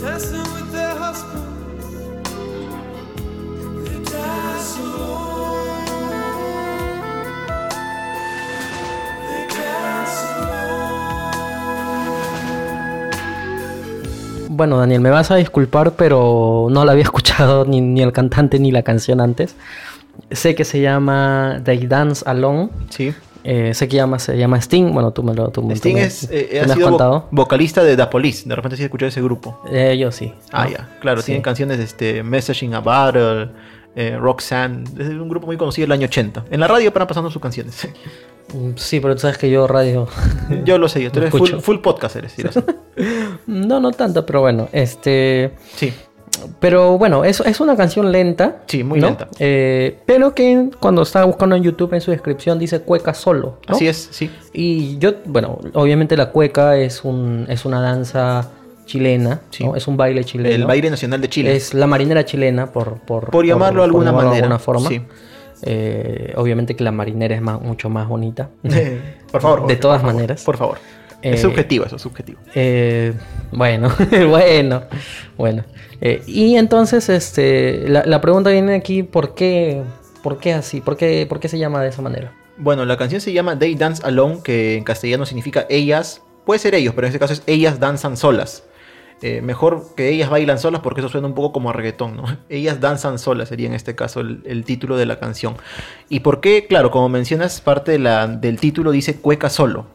dancing 0.00 0.46
with 0.54 0.70
their 0.72 0.94
husbands, 0.94 1.86
they 3.84 3.98
dance 4.04 4.78
alone. 4.78 5.80
They 9.26 9.46
dance 9.56 10.16
alone. 10.38 10.96
Bueno, 14.50 14.78
Daniel, 14.78 15.00
me 15.00 15.10
vas 15.10 15.30
a 15.30 15.36
disculpar, 15.36 15.92
pero 15.92 16.68
no 16.70 16.84
la 16.84 16.92
había 16.92 17.04
escuchado 17.10 17.64
ni, 17.64 17.80
ni 17.80 18.02
el 18.02 18.12
cantante 18.12 18.58
ni 18.58 18.70
la 18.70 18.82
canción 18.82 19.20
antes. 19.20 19.54
Sé 20.30 20.54
que 20.54 20.64
se 20.64 20.80
llama 20.80 21.60
They 21.64 21.86
Dance 21.86 22.22
Alone. 22.26 22.70
Sí. 22.88 23.14
Eh, 23.48 23.74
sé 23.74 23.86
que 23.86 23.94
llama, 23.96 24.18
se 24.18 24.36
llama 24.36 24.58
Sting. 24.60 24.92
Bueno, 24.92 25.12
tú 25.12 25.22
me 25.22 25.32
lo 25.32 25.50
tú, 25.50 25.62
tú 25.62 25.70
Sting 25.72 25.94
me- 25.94 26.02
es, 26.04 26.28
eh, 26.32 26.48
tú 26.50 26.56
ha 26.58 26.66
me 26.66 26.72
has 26.72 26.76
sido 26.78 26.88
contado. 26.88 27.28
vocalista 27.30 27.84
de 27.84 27.96
The 27.96 28.06
Police. 28.08 28.48
De 28.48 28.56
repente 28.56 28.76
sí 28.76 28.82
escuché 28.82 29.06
ese 29.06 29.22
grupo. 29.22 29.60
Eh, 29.70 29.96
yo 29.96 30.10
sí. 30.10 30.34
Ah, 30.50 30.64
¿no? 30.64 30.70
ya. 30.70 30.96
Claro, 31.00 31.20
Sí. 31.20 31.26
tienen 31.26 31.42
canciones 31.42 31.78
de 31.78 31.84
este, 31.84 32.22
Messaging 32.24 32.74
a 32.74 32.80
Battle, 32.80 33.50
eh, 33.94 34.16
Roxanne. 34.18 34.82
Es 34.98 35.08
un 35.10 35.28
grupo 35.28 35.46
muy 35.46 35.56
conocido 35.56 35.84
del 35.84 35.92
año 35.92 36.06
80. 36.06 36.44
En 36.50 36.58
la 36.58 36.66
radio 36.66 36.92
paran 36.92 37.06
pasando 37.06 37.30
sus 37.30 37.40
canciones. 37.40 37.86
Mm, 38.52 38.70
Sí, 38.76 39.00
pero 39.00 39.14
tú 39.14 39.20
sabes 39.20 39.38
que 39.38 39.48
yo 39.50 39.66
radio. 39.68 40.08
yo 40.64 40.78
lo 40.78 40.88
sé, 40.88 41.02
yo. 41.02 41.12
Tú 41.12 41.18
eres 41.20 41.30
full, 41.30 41.50
full 41.60 41.78
podcast, 41.78 42.16
eres. 42.16 42.32
sí, 42.32 42.42
no, 43.46 43.80
no 43.80 43.90
tanto, 43.92 44.26
pero 44.26 44.40
bueno. 44.40 44.68
Este. 44.72 45.52
Sí, 45.76 45.92
Pero 46.60 46.98
bueno, 46.98 47.24
es, 47.24 47.40
es 47.40 47.60
una 47.60 47.76
canción 47.76 48.10
lenta. 48.12 48.58
Sí, 48.66 48.82
muy 48.84 49.00
¿no? 49.00 49.06
lenta. 49.08 49.28
Eh, 49.38 49.98
pero 50.06 50.34
que 50.34 50.70
cuando 50.80 51.02
estaba 51.02 51.24
buscando 51.26 51.56
en 51.56 51.62
YouTube 51.62 51.92
en 51.94 52.00
su 52.00 52.10
descripción 52.10 52.58
dice 52.58 52.80
cueca 52.80 53.14
solo. 53.14 53.58
¿no? 53.68 53.74
así 53.74 53.86
es, 53.88 54.08
sí. 54.10 54.30
Y 54.52 54.98
yo, 54.98 55.12
bueno, 55.26 55.58
obviamente 55.74 56.16
la 56.16 56.30
cueca 56.30 56.76
es, 56.76 57.04
un, 57.04 57.46
es 57.48 57.64
una 57.64 57.80
danza 57.80 58.50
chilena, 58.86 59.40
Sí. 59.50 59.64
¿no? 59.64 59.74
es 59.76 59.86
un 59.88 59.96
baile 59.96 60.24
chileno. 60.24 60.54
El 60.54 60.64
baile 60.66 60.90
nacional 60.90 61.20
de 61.20 61.28
Chile. 61.28 61.56
Es 61.56 61.74
la 61.74 61.86
marinera 61.86 62.24
chilena, 62.24 62.72
por, 62.72 63.00
por, 63.00 63.30
Por 63.30 63.44
llamarlo 63.44 63.80
de 63.82 63.86
alguna 63.86 64.12
manera, 64.12 64.36
alguna 64.36 64.58
forma. 64.58 64.88
sí. 64.88 65.02
Eh, 65.62 66.34
obviamente 66.36 66.76
que 66.76 66.84
la 66.84 66.92
marinera 66.92 67.34
es 67.34 67.40
más- 67.40 67.60
mucho 67.60 67.88
más 67.88 68.06
bonita. 68.08 68.50
por 69.32 69.40
favor. 69.40 69.66
De 69.66 69.76
todas 69.76 69.98
por 70.00 70.06
favor, 70.08 70.14
maneras. 70.14 70.44
Por 70.44 70.56
favor. 70.58 70.78
Eh, 71.22 71.32
es 71.34 71.42
subjetivo, 71.42 71.84
eso 71.86 71.96
es 71.96 72.02
subjetivo. 72.02 72.38
Eh, 72.54 73.12
bueno, 73.52 73.90
bueno, 74.28 74.82
bueno. 75.36 75.64
Eh, 76.00 76.22
y 76.26 76.56
entonces, 76.56 77.08
este, 77.08 77.88
la, 77.88 78.04
la 78.04 78.20
pregunta 78.20 78.50
viene 78.50 78.74
aquí, 78.74 79.02
¿por 79.02 79.34
qué, 79.34 79.82
por 80.22 80.38
qué 80.38 80.52
así? 80.52 80.80
¿Por 80.80 80.96
qué, 80.96 81.26
¿Por 81.28 81.40
qué 81.40 81.48
se 81.48 81.58
llama 81.58 81.82
de 81.82 81.88
esa 81.88 82.02
manera? 82.02 82.32
Bueno, 82.58 82.84
la 82.84 82.96
canción 82.96 83.20
se 83.20 83.32
llama 83.32 83.58
They 83.58 83.74
Dance 83.74 84.02
Alone, 84.04 84.40
que 84.44 84.76
en 84.76 84.84
castellano 84.84 85.26
significa 85.26 85.66
ellas, 85.68 86.22
puede 86.44 86.58
ser 86.58 86.74
ellos, 86.74 86.94
pero 86.94 87.06
en 87.06 87.10
este 87.10 87.18
caso 87.18 87.32
es 87.32 87.42
ellas 87.46 87.80
danzan 87.80 88.16
solas. 88.16 88.64
Eh, 89.22 89.40
mejor 89.40 89.94
que 89.96 90.10
ellas 90.10 90.28
bailan 90.28 90.58
solas 90.58 90.82
porque 90.82 91.00
eso 91.00 91.08
suena 91.08 91.26
un 91.26 91.34
poco 91.34 91.50
como 91.54 91.70
a 91.70 91.72
reggaetón, 91.72 92.16
¿no? 92.18 92.24
Ellas 92.50 92.80
danzan 92.82 93.18
solas 93.18 93.48
sería 93.48 93.66
en 93.66 93.72
este 93.72 93.94
caso 93.94 94.20
el, 94.20 94.42
el 94.44 94.64
título 94.66 94.98
de 94.98 95.06
la 95.06 95.18
canción. 95.18 95.56
¿Y 96.10 96.20
por 96.20 96.42
qué? 96.42 96.66
Claro, 96.68 96.90
como 96.90 97.08
mencionas, 97.08 97.62
parte 97.62 97.92
de 97.92 97.98
la- 97.98 98.26
del 98.26 98.60
título 98.60 98.90
dice 98.90 99.16
cueca 99.16 99.48
solo. 99.48 99.86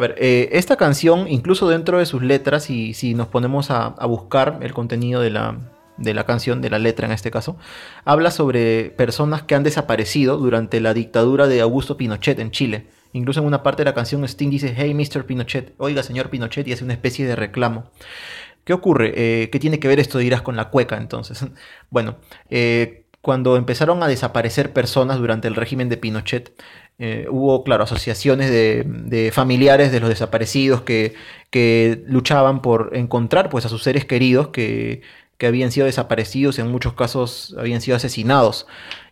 A 0.00 0.08
ver, 0.08 0.14
eh, 0.16 0.48
esta 0.52 0.76
canción, 0.76 1.28
incluso 1.28 1.68
dentro 1.68 1.98
de 1.98 2.06
sus 2.06 2.22
letras, 2.22 2.70
y 2.70 2.94
si 2.94 3.12
nos 3.12 3.26
ponemos 3.28 3.70
a, 3.70 3.90
buscar 4.06 4.60
el 4.62 4.72
contenido 4.72 5.20
de 5.20 5.28
la, 5.28 5.58
de 5.98 6.14
la 6.14 6.24
canción, 6.24 6.62
de 6.62 6.70
la 6.70 6.78
letra 6.78 7.06
en 7.06 7.12
este 7.12 7.30
caso, 7.30 7.58
habla 8.06 8.30
sobre 8.30 8.92
personas 8.96 9.42
que 9.42 9.54
han 9.54 9.62
desaparecido 9.62 10.38
durante 10.38 10.80
la 10.80 10.94
dictadura 10.94 11.48
de 11.48 11.60
Augusto 11.60 11.98
Pinochet 11.98 12.38
en 12.38 12.50
Chile. 12.50 12.86
Incluso 13.12 13.40
en 13.40 13.46
una 13.46 13.62
parte 13.62 13.82
de 13.82 13.90
la 13.90 13.94
canción 13.94 14.24
Sting 14.24 14.48
dice, 14.48 14.72
hey 14.74 14.94
Mr. 14.94 15.26
Pinochet, 15.26 15.74
oiga 15.76 16.02
señor 16.02 16.30
Pinochet, 16.30 16.66
y 16.66 16.72
hace 16.72 16.84
una 16.84 16.94
especie 16.94 17.26
de 17.26 17.36
reclamo. 17.36 17.90
¿Qué 18.64 18.72
ocurre? 18.72 19.12
Eh, 19.14 19.50
¿Qué 19.50 19.58
tiene 19.58 19.80
que 19.80 19.88
ver 19.88 20.00
esto, 20.00 20.16
dirás, 20.16 20.40
con 20.40 20.56
la 20.56 20.70
cueca 20.70 20.96
entonces? 20.96 21.44
bueno, 21.90 22.16
eh, 22.48 23.04
cuando 23.20 23.56
empezaron 23.56 24.02
a 24.02 24.08
desaparecer 24.08 24.72
personas 24.72 25.18
durante 25.18 25.46
el 25.46 25.56
régimen 25.56 25.90
de 25.90 25.98
Pinochet, 25.98 26.58
eh, 27.02 27.26
hubo, 27.30 27.64
claro, 27.64 27.84
asociaciones 27.84 28.50
de, 28.50 29.30
familiares 29.32 29.90
de 29.90 30.00
los 30.00 30.10
desaparecidos 30.10 30.82
que, 30.82 31.14
luchaban 32.06 32.60
por 32.60 32.90
encontrar 32.94 33.48
pues, 33.48 33.64
a 33.64 33.70
sus 33.70 33.82
seres 33.82 34.04
queridos 34.04 34.48
que, 34.48 35.00
que 35.38 35.46
habían 35.46 35.72
sido 35.72 35.86
desaparecidos, 35.86 36.58
en 36.58 36.70
muchos 36.70 36.92
casos 36.92 37.56
habían 37.58 37.80
sido 37.80 37.96
asesinados. 37.96 38.66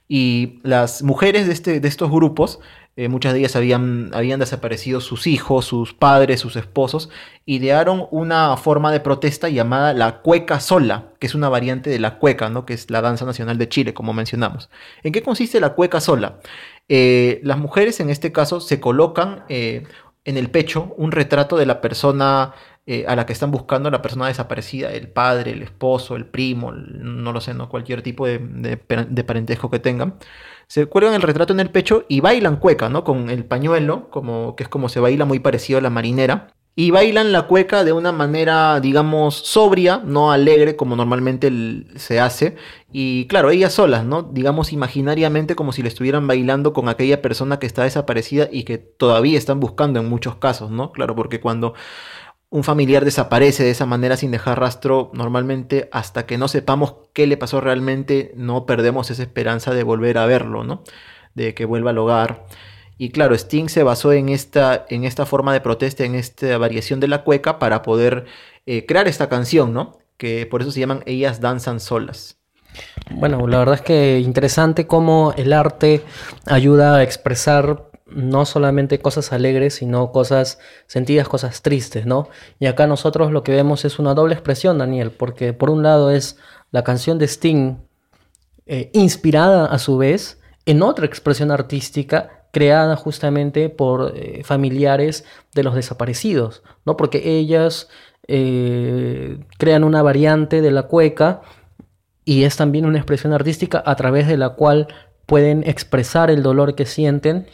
Y 0.06 0.60
las 0.62 1.02
mujeres 1.02 1.46
de, 1.46 1.54
este, 1.54 1.80
de 1.80 1.88
estos 1.88 2.10
grupos, 2.10 2.60
eh, 2.96 3.08
muchas 3.08 3.32
de 3.32 3.38
ellas 3.38 3.56
habían, 3.56 4.10
habían 4.12 4.40
desaparecido 4.40 5.00
sus 5.00 5.26
hijos, 5.26 5.64
sus 5.64 5.94
padres, 5.94 6.40
sus 6.40 6.56
esposos, 6.56 7.08
idearon 7.46 8.06
una 8.10 8.54
forma 8.58 8.92
de 8.92 9.00
protesta 9.00 9.48
llamada 9.48 9.94
la 9.94 10.20
cueca 10.20 10.60
sola, 10.60 11.06
que 11.20 11.26
es 11.26 11.34
una 11.34 11.48
variante 11.48 11.88
de 11.88 11.98
la 11.98 12.18
cueca, 12.18 12.50
¿no? 12.50 12.66
que 12.66 12.74
es 12.74 12.90
la 12.90 13.00
danza 13.00 13.24
nacional 13.24 13.56
de 13.56 13.68
Chile, 13.70 13.94
como 13.94 14.12
mencionamos. 14.12 14.68
¿En 15.02 15.12
qué 15.12 15.22
consiste 15.22 15.60
la 15.60 15.74
cueca 15.74 16.00
sola? 16.00 16.40
Eh, 16.88 17.40
las 17.42 17.58
mujeres 17.58 18.00
en 18.00 18.10
este 18.10 18.32
caso 18.32 18.60
se 18.60 18.80
colocan 18.80 19.44
eh, 19.48 19.84
en 20.24 20.36
el 20.36 20.50
pecho 20.50 20.94
un 20.96 21.12
retrato 21.12 21.56
de 21.56 21.66
la 21.66 21.80
persona 21.80 22.54
eh, 22.86 23.04
a 23.06 23.14
la 23.16 23.26
que 23.26 23.34
están 23.34 23.50
buscando, 23.50 23.90
la 23.90 24.00
persona 24.00 24.28
desaparecida, 24.28 24.90
el 24.92 25.08
padre, 25.08 25.52
el 25.52 25.62
esposo, 25.62 26.16
el 26.16 26.26
primo, 26.26 26.72
no 26.72 27.32
lo 27.32 27.40
sé, 27.40 27.52
¿no? 27.52 27.68
cualquier 27.68 28.02
tipo 28.02 28.26
de, 28.26 28.38
de 28.38 29.24
parentesco 29.24 29.70
que 29.70 29.78
tengan. 29.78 30.18
Se 30.68 30.86
cuelgan 30.86 31.14
el 31.14 31.22
retrato 31.22 31.52
en 31.54 31.60
el 31.60 31.70
pecho 31.70 32.04
y 32.08 32.20
bailan 32.20 32.56
cueca, 32.56 32.90
¿no? 32.90 33.02
Con 33.02 33.30
el 33.30 33.46
pañuelo, 33.46 34.10
como, 34.10 34.54
que 34.54 34.64
es 34.64 34.68
como 34.68 34.90
se 34.90 35.00
baila 35.00 35.24
muy 35.24 35.38
parecido 35.38 35.78
a 35.78 35.82
la 35.82 35.88
marinera. 35.88 36.54
Y 36.80 36.92
bailan 36.92 37.32
la 37.32 37.48
cueca 37.48 37.82
de 37.82 37.92
una 37.92 38.12
manera, 38.12 38.78
digamos, 38.78 39.34
sobria, 39.34 40.00
no 40.04 40.30
alegre 40.30 40.76
como 40.76 40.94
normalmente 40.94 41.50
se 41.96 42.20
hace. 42.20 42.54
Y 42.92 43.26
claro, 43.26 43.50
ellas 43.50 43.72
solas, 43.72 44.04
¿no? 44.04 44.22
Digamos 44.22 44.72
imaginariamente 44.72 45.56
como 45.56 45.72
si 45.72 45.82
le 45.82 45.88
estuvieran 45.88 46.28
bailando 46.28 46.72
con 46.72 46.88
aquella 46.88 47.20
persona 47.20 47.58
que 47.58 47.66
está 47.66 47.82
desaparecida 47.82 48.48
y 48.52 48.62
que 48.62 48.78
todavía 48.78 49.36
están 49.36 49.58
buscando 49.58 49.98
en 49.98 50.08
muchos 50.08 50.36
casos, 50.36 50.70
¿no? 50.70 50.92
Claro, 50.92 51.16
porque 51.16 51.40
cuando 51.40 51.74
un 52.48 52.62
familiar 52.62 53.04
desaparece 53.04 53.64
de 53.64 53.70
esa 53.70 53.84
manera 53.84 54.16
sin 54.16 54.30
dejar 54.30 54.60
rastro, 54.60 55.10
normalmente 55.14 55.88
hasta 55.90 56.26
que 56.26 56.38
no 56.38 56.46
sepamos 56.46 56.94
qué 57.12 57.26
le 57.26 57.36
pasó 57.36 57.60
realmente, 57.60 58.30
no 58.36 58.66
perdemos 58.66 59.10
esa 59.10 59.24
esperanza 59.24 59.74
de 59.74 59.82
volver 59.82 60.16
a 60.16 60.26
verlo, 60.26 60.62
¿no? 60.62 60.84
De 61.34 61.54
que 61.54 61.64
vuelva 61.64 61.90
al 61.90 61.98
hogar. 61.98 62.46
Y 62.98 63.10
claro, 63.10 63.34
Sting 63.34 63.68
se 63.68 63.84
basó 63.84 64.12
en 64.12 64.28
esta, 64.28 64.84
en 64.90 65.04
esta 65.04 65.24
forma 65.24 65.52
de 65.52 65.60
protesta, 65.60 66.04
en 66.04 66.16
esta 66.16 66.58
variación 66.58 66.98
de 66.98 67.06
la 67.06 67.22
cueca 67.22 67.60
para 67.60 67.82
poder 67.82 68.26
eh, 68.66 68.84
crear 68.86 69.06
esta 69.06 69.28
canción, 69.28 69.72
¿no? 69.72 69.98
Que 70.16 70.46
por 70.46 70.62
eso 70.62 70.72
se 70.72 70.80
llaman 70.80 71.04
Ellas 71.06 71.40
Danzan 71.40 71.78
Solas. 71.78 72.38
Bueno, 73.12 73.46
la 73.46 73.58
verdad 73.58 73.76
es 73.76 73.82
que 73.82 74.18
interesante 74.18 74.86
cómo 74.86 75.32
el 75.36 75.52
arte 75.52 76.02
ayuda 76.44 76.96
a 76.96 77.02
expresar 77.04 77.88
no 78.06 78.44
solamente 78.44 78.98
cosas 78.98 79.32
alegres, 79.32 79.74
sino 79.74 80.12
cosas 80.12 80.58
sentidas, 80.86 81.28
cosas 81.28 81.62
tristes, 81.62 82.04
¿no? 82.04 82.28
Y 82.58 82.66
acá 82.66 82.86
nosotros 82.86 83.30
lo 83.30 83.42
que 83.42 83.52
vemos 83.52 83.84
es 83.84 83.98
una 83.98 84.14
doble 84.14 84.34
expresión, 84.34 84.78
Daniel, 84.78 85.12
porque 85.12 85.52
por 85.52 85.70
un 85.70 85.82
lado 85.82 86.10
es 86.10 86.36
la 86.70 86.84
canción 86.84 87.18
de 87.18 87.26
Sting, 87.26 87.76
eh, 88.66 88.90
inspirada 88.92 89.66
a 89.66 89.78
su 89.78 89.98
vez 89.98 90.40
en 90.66 90.82
otra 90.82 91.06
expresión 91.06 91.50
artística 91.50 92.37
creada 92.50 92.96
justamente 92.96 93.68
por 93.68 94.12
eh, 94.14 94.42
familiares 94.44 95.24
de 95.54 95.62
los 95.62 95.74
desaparecidos, 95.74 96.62
¿no? 96.84 96.96
Porque 96.96 97.38
ellas 97.38 97.88
eh, 98.26 99.38
crean 99.58 99.84
una 99.84 100.02
variante 100.02 100.60
de 100.60 100.70
la 100.70 100.84
cueca 100.84 101.42
y 102.24 102.44
es 102.44 102.56
también 102.56 102.86
una 102.86 102.98
expresión 102.98 103.32
artística 103.32 103.82
a 103.84 103.96
través 103.96 104.26
de 104.28 104.36
la 104.36 104.50
cual 104.50 104.88
pueden 105.26 105.62
expresar 105.66 106.30
el 106.30 106.42
dolor 106.42 106.74
que 106.74 106.86
sienten 106.86 107.46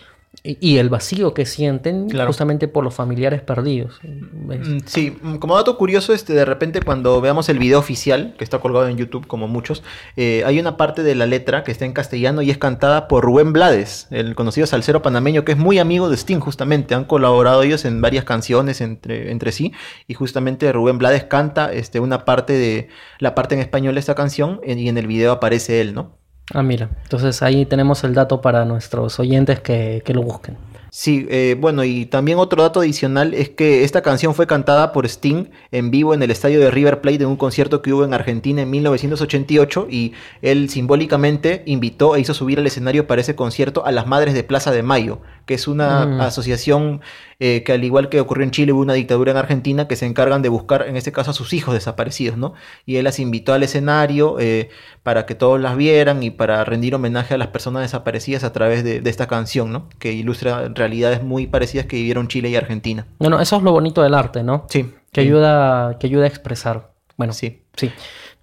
y, 0.42 0.58
y 0.60 0.78
el 0.78 0.88
vacío 0.88 1.32
que 1.34 1.46
sienten 1.46 2.08
Claro. 2.08 2.28
justamente 2.28 2.68
por 2.68 2.84
los 2.84 2.94
familiares 2.94 3.40
perdidos. 3.42 3.98
Mm, 4.02 4.78
Sí, 4.86 5.16
mm, 5.22 5.36
como 5.36 5.56
dato 5.56 5.76
curioso, 5.78 6.12
este, 6.12 6.32
de 6.34 6.44
repente 6.44 6.80
cuando 6.82 7.20
veamos 7.20 7.48
el 7.48 7.58
video 7.58 7.78
oficial, 7.78 8.34
que 8.38 8.44
está 8.44 8.58
colgado 8.58 8.88
en 8.88 8.96
YouTube 8.96 9.26
como 9.26 9.48
muchos, 9.48 9.82
eh, 10.16 10.42
hay 10.46 10.58
una 10.58 10.76
parte 10.76 11.02
de 11.02 11.14
la 11.14 11.26
letra 11.26 11.64
que 11.64 11.72
está 11.72 11.84
en 11.84 11.92
castellano 11.92 12.42
y 12.42 12.50
es 12.50 12.58
cantada 12.58 13.08
por 13.08 13.24
Rubén 13.24 13.52
Blades, 13.52 14.06
el 14.10 14.34
conocido 14.34 14.66
salsero 14.66 15.02
panameño 15.02 15.44
que 15.44 15.52
es 15.52 15.58
muy 15.58 15.78
amigo 15.78 16.08
de 16.08 16.16
Sting 16.16 16.40
justamente. 16.40 16.94
Han 16.94 17.04
colaborado 17.04 17.62
ellos 17.62 17.84
en 17.84 18.00
varias 18.00 18.24
canciones 18.24 18.80
entre, 18.80 19.30
entre 19.30 19.52
sí 19.52 19.72
y 20.06 20.14
justamente 20.14 20.72
Rubén 20.72 20.98
Blades 20.98 21.24
canta 21.24 21.72
este, 21.72 22.00
una 22.00 22.24
parte 22.24 22.52
de 22.54 22.88
la 23.18 23.34
parte 23.34 23.54
en 23.54 23.60
español 23.60 23.94
de 23.94 24.00
esta 24.00 24.14
canción 24.14 24.60
y 24.66 24.88
en 24.88 24.98
el 24.98 25.06
video 25.06 25.32
aparece 25.32 25.80
él, 25.80 25.94
¿no? 25.94 26.16
Ah, 26.52 26.62
mira, 26.62 26.90
entonces 27.04 27.42
ahí 27.42 27.64
tenemos 27.64 28.04
el 28.04 28.14
dato 28.14 28.40
para 28.40 28.64
nuestros 28.64 29.18
oyentes 29.18 29.60
que, 29.60 30.02
que 30.04 30.12
lo 30.12 30.22
busquen. 30.22 30.56
Sí, 30.90 31.26
eh, 31.28 31.56
bueno, 31.58 31.82
y 31.82 32.06
también 32.06 32.38
otro 32.38 32.62
dato 32.62 32.78
adicional 32.78 33.34
es 33.34 33.48
que 33.48 33.82
esta 33.82 34.00
canción 34.00 34.32
fue 34.32 34.46
cantada 34.46 34.92
por 34.92 35.06
Sting 35.06 35.46
en 35.72 35.90
vivo 35.90 36.14
en 36.14 36.22
el 36.22 36.30
estadio 36.30 36.60
de 36.60 36.70
River 36.70 37.00
Plate 37.00 37.24
en 37.24 37.30
un 37.30 37.36
concierto 37.36 37.82
que 37.82 37.92
hubo 37.92 38.04
en 38.04 38.14
Argentina 38.14 38.62
en 38.62 38.70
1988 38.70 39.88
y 39.90 40.12
él 40.40 40.68
simbólicamente 40.70 41.64
invitó 41.66 42.14
e 42.14 42.20
hizo 42.20 42.32
subir 42.32 42.60
al 42.60 42.66
escenario 42.68 43.08
para 43.08 43.22
ese 43.22 43.34
concierto 43.34 43.84
a 43.84 43.90
las 43.90 44.06
Madres 44.06 44.34
de 44.34 44.44
Plaza 44.44 44.70
de 44.70 44.84
Mayo, 44.84 45.18
que 45.46 45.54
es 45.54 45.66
una 45.66 46.06
Mm. 46.06 46.20
asociación 46.20 47.00
eh, 47.40 47.62
que 47.64 47.72
al 47.72 47.84
igual 47.84 48.08
que 48.08 48.20
ocurrió 48.20 48.44
en 48.44 48.50
Chile 48.50 48.72
hubo 48.72 48.80
una 48.80 48.94
dictadura 48.94 49.32
en 49.32 49.38
Argentina 49.38 49.88
que 49.88 49.96
se 49.96 50.06
encargan 50.06 50.42
de 50.42 50.48
buscar 50.48 50.86
en 50.88 50.96
este 50.96 51.12
caso 51.12 51.30
a 51.30 51.34
sus 51.34 51.52
hijos 51.52 51.74
desaparecidos, 51.74 52.36
¿no? 52.36 52.54
Y 52.86 52.96
él 52.96 53.04
las 53.04 53.18
invitó 53.18 53.52
al 53.52 53.62
escenario 53.62 54.38
eh, 54.38 54.68
para 55.02 55.26
que 55.26 55.34
todos 55.34 55.60
las 55.60 55.76
vieran 55.76 56.22
y 56.22 56.30
para 56.30 56.64
rendir 56.64 56.94
homenaje 56.94 57.34
a 57.34 57.38
las 57.38 57.48
personas 57.48 57.82
desaparecidas 57.82 58.44
a 58.44 58.52
través 58.52 58.84
de, 58.84 59.00
de 59.00 59.10
esta 59.10 59.26
canción, 59.26 59.72
¿no? 59.72 59.88
Que 59.98 60.12
ilustra 60.12 60.68
realidades 60.74 61.22
muy 61.22 61.46
parecidas 61.46 61.86
que 61.86 61.96
vivieron 61.96 62.28
Chile 62.28 62.48
y 62.50 62.56
Argentina. 62.56 63.06
Bueno, 63.18 63.40
eso 63.40 63.56
es 63.56 63.62
lo 63.62 63.72
bonito 63.72 64.02
del 64.02 64.14
arte, 64.14 64.42
¿no? 64.42 64.66
Sí. 64.68 64.92
Que 65.12 65.20
ayuda, 65.20 65.96
que 65.98 66.06
ayuda 66.06 66.24
a 66.24 66.28
expresar. 66.28 66.92
Bueno, 67.16 67.32
Sí. 67.32 67.62
Sí. 67.76 67.90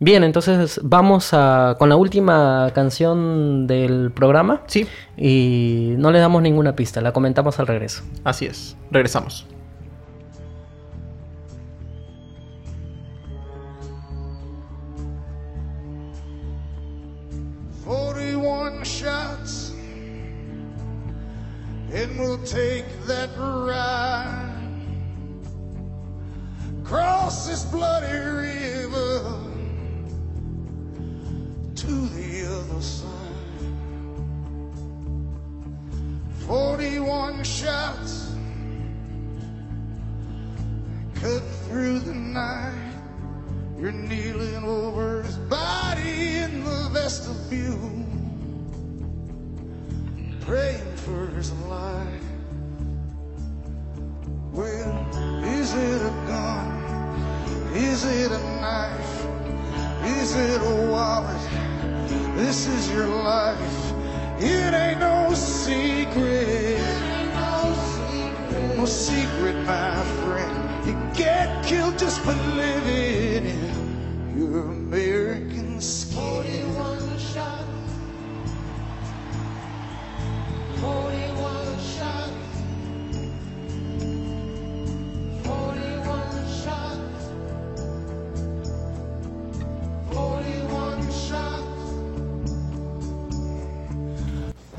Bien, 0.04 0.24
entonces 0.24 0.80
vamos 0.82 1.30
a, 1.32 1.76
con 1.78 1.88
la 1.88 1.96
última 1.96 2.72
canción 2.74 3.68
del 3.68 4.10
programa 4.10 4.64
Sí, 4.66 4.88
y 5.16 5.94
no 6.00 6.10
le 6.10 6.18
damos 6.18 6.42
ninguna 6.42 6.76
pista, 6.76 7.02
la 7.02 7.14
comentamos 7.14 7.60
al 7.60 7.68
regreso. 7.68 8.02
así 8.24 8.48
es. 8.48 8.76
Regresamos. 8.90 9.46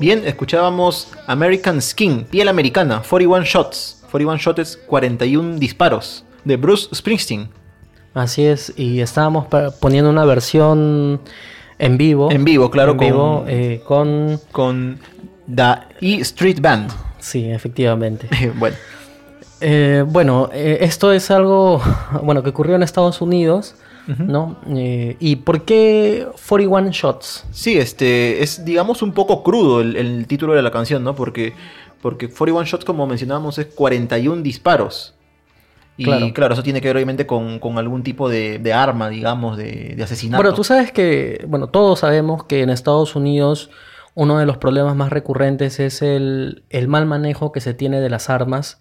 Bien, 0.03 0.23
escuchábamos 0.25 1.07
American 1.27 1.81
Skin, 1.81 2.25
piel 2.25 2.49
americana, 2.49 3.01
41 3.09 3.45
shots. 3.45 4.03
41 4.11 4.37
shots 4.37 4.59
es 4.59 4.77
41 4.85 5.55
disparos 5.59 6.25
de 6.43 6.57
Bruce 6.57 6.93
Springsteen. 6.93 7.47
Así 8.13 8.43
es, 8.43 8.73
y 8.75 8.99
estábamos 8.99 9.47
poniendo 9.79 10.09
una 10.09 10.25
versión 10.25 11.21
en 11.79 11.97
vivo. 11.97 12.29
En 12.33 12.43
vivo, 12.43 12.69
claro, 12.69 12.91
en 12.91 12.97
con- 12.97 13.07
vivo, 13.07 13.45
eh, 13.47 13.81
con... 13.87 14.41
con 14.51 14.99
The 15.47 15.75
E 16.01 16.15
Street 16.19 16.59
Band. 16.59 16.91
Sí, 17.19 17.49
efectivamente. 17.49 18.27
bueno, 18.59 18.75
Eh, 19.61 20.03
bueno, 20.05 20.49
eh, 20.51 20.79
esto 20.81 21.13
es 21.13 21.31
algo 21.31 21.81
bueno, 22.23 22.43
que 22.43 22.49
ocurrió 22.49 22.75
en 22.75 22.83
Estados 22.83 23.21
Unidos 23.21 23.75
¿no? 24.07 24.57
Eh, 24.75 25.15
¿Y 25.19 25.37
por 25.37 25.63
qué 25.63 26.27
41 26.47 26.91
Shots? 26.91 27.45
Sí, 27.51 27.77
este, 27.77 28.43
es 28.43 28.65
digamos 28.65 29.01
un 29.01 29.13
poco 29.13 29.43
crudo 29.43 29.81
el, 29.81 29.95
el 29.95 30.27
título 30.27 30.53
de 30.53 30.61
la 30.61 30.71
canción, 30.71 31.03
¿no? 31.03 31.15
Porque, 31.15 31.53
porque 32.01 32.27
41 32.27 32.65
Shots, 32.65 32.85
como 32.85 33.07
mencionábamos, 33.07 33.57
es 33.59 33.67
41 33.67 34.41
disparos. 34.41 35.15
Y 35.95 36.05
Claro. 36.05 36.33
claro, 36.33 36.53
eso 36.55 36.63
tiene 36.63 36.81
que 36.81 36.87
ver 36.87 36.97
obviamente 36.97 37.27
con, 37.27 37.59
con 37.59 37.77
algún 37.77 38.01
tipo 38.01 38.27
de, 38.27 38.57
de 38.57 38.73
arma, 38.73 39.09
digamos, 39.09 39.57
de, 39.57 39.93
de 39.95 40.03
asesinato. 40.03 40.41
Bueno, 40.41 40.55
tú 40.55 40.63
sabes 40.63 40.91
que, 40.91 41.45
bueno, 41.47 41.67
todos 41.67 41.99
sabemos 41.99 42.45
que 42.45 42.61
en 42.61 42.71
Estados 42.71 43.15
Unidos 43.15 43.69
uno 44.15 44.37
de 44.39 44.45
los 44.45 44.57
problemas 44.57 44.95
más 44.95 45.11
recurrentes 45.11 45.79
es 45.79 46.01
el, 46.01 46.63
el 46.69 46.87
mal 46.87 47.05
manejo 47.05 47.51
que 47.51 47.61
se 47.61 47.73
tiene 47.73 47.99
de 47.99 48.09
las 48.09 48.29
armas, 48.29 48.79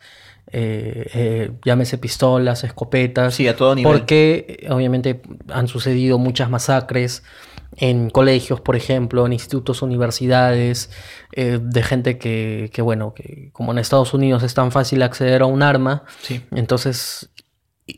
eh, 0.53 1.07
eh, 1.15 1.51
llámese 1.65 1.99
pistolas, 1.99 2.63
escopetas, 2.65 3.35
Sí, 3.35 3.49
a 3.49 3.57
todo 3.57 3.75
nivel. 3.75 3.91
porque 3.93 4.59
eh, 4.63 4.71
obviamente 4.71 5.21
han 5.49 5.67
sucedido 5.69 6.19
muchas 6.19 6.51
masacres 6.51 7.23
en 7.77 8.11
colegios, 8.11 8.61
por 8.61 8.77
ejemplo, 8.77 9.25
en 9.25 9.33
institutos, 9.33 9.81
universidades, 9.81 10.91
eh, 11.33 11.59
de 11.63 11.83
gente 11.83 12.19
que, 12.19 12.71
que, 12.73 12.83
bueno, 12.83 13.15
que 13.15 13.49
como 13.53 13.73
en 13.73 13.79
Estados 13.79 14.13
Unidos 14.13 14.43
es 14.43 14.53
tan 14.53 14.73
fácil 14.73 15.03
acceder 15.03 15.41
a 15.41 15.47
un 15.47 15.63
arma, 15.63 16.05
Sí. 16.21 16.43
entonces, 16.55 17.31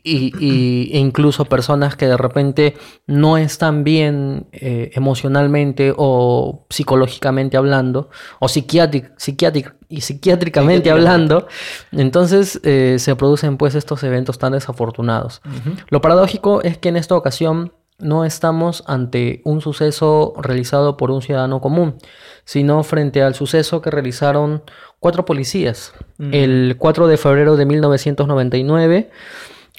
y, 0.03 0.33
y- 0.39 0.89
e 0.93 0.99
incluso 0.99 1.45
personas 1.45 1.95
que 1.95 2.07
de 2.07 2.17
repente 2.17 2.75
no 3.07 3.37
están 3.37 3.83
bien 3.83 4.47
eh, 4.51 4.91
emocionalmente 4.95 5.93
o 5.95 6.65
psicológicamente 6.69 7.57
hablando, 7.57 8.09
o 8.39 8.47
psiquiátric, 8.47 9.15
psiquiátric- 9.17 9.73
y 9.87 10.01
psiquiátricamente 10.01 10.89
hablando, 10.91 11.47
entonces 11.91 12.59
eh, 12.63 12.95
se 12.99 13.15
producen 13.15 13.57
pues 13.57 13.75
estos 13.75 14.03
eventos 14.03 14.39
tan 14.39 14.53
desafortunados. 14.53 15.41
Lo 15.89 16.01
paradójico 16.01 16.61
es 16.63 16.77
que 16.77 16.89
en 16.89 16.97
esta 16.97 17.15
ocasión 17.15 17.71
no 17.97 18.25
estamos 18.25 18.83
ante 18.87 19.41
un 19.45 19.61
suceso 19.61 20.33
realizado 20.37 20.97
por 20.97 21.11
un 21.11 21.21
ciudadano 21.21 21.61
común, 21.61 21.95
sino 22.43 22.83
frente 22.83 23.21
al 23.21 23.35
suceso 23.35 23.81
que 23.81 23.89
realizaron 23.89 24.63
cuatro 24.99 25.23
policías. 25.23 25.93
El 26.19 26.75
4 26.77 27.07
de 27.07 27.15
febrero 27.17 27.55
de 27.55 27.65
1999, 27.65 29.09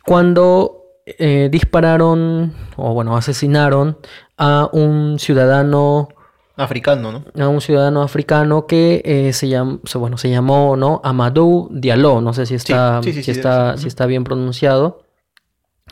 cuando 0.07 0.85
eh, 1.05 1.49
dispararon, 1.51 2.55
o 2.77 2.95
bueno, 2.95 3.17
asesinaron 3.17 3.99
a 4.39 4.69
un 4.73 5.19
ciudadano 5.19 6.09
Africano, 6.57 7.13
¿no? 7.13 7.45
a 7.45 7.49
un 7.49 7.61
ciudadano 7.61 8.03
africano 8.03 8.67
que 8.67 9.03
eh, 9.05 9.33
se, 9.35 9.47
llam- 9.47 9.81
bueno, 9.99 10.17
se 10.17 10.31
llamó 10.31 10.75
¿no? 10.77 11.03
Amadou 11.05 11.69
Diallo. 11.71 12.21
No 12.23 12.33
sé 12.33 12.47
si 12.47 12.55
está, 12.55 13.01
sí, 13.03 13.13
sí, 13.13 13.23
si 13.23 13.31
está, 13.33 13.77
si 13.77 13.89
está 13.89 14.07
bien 14.07 14.25
pronunciado. 14.25 15.03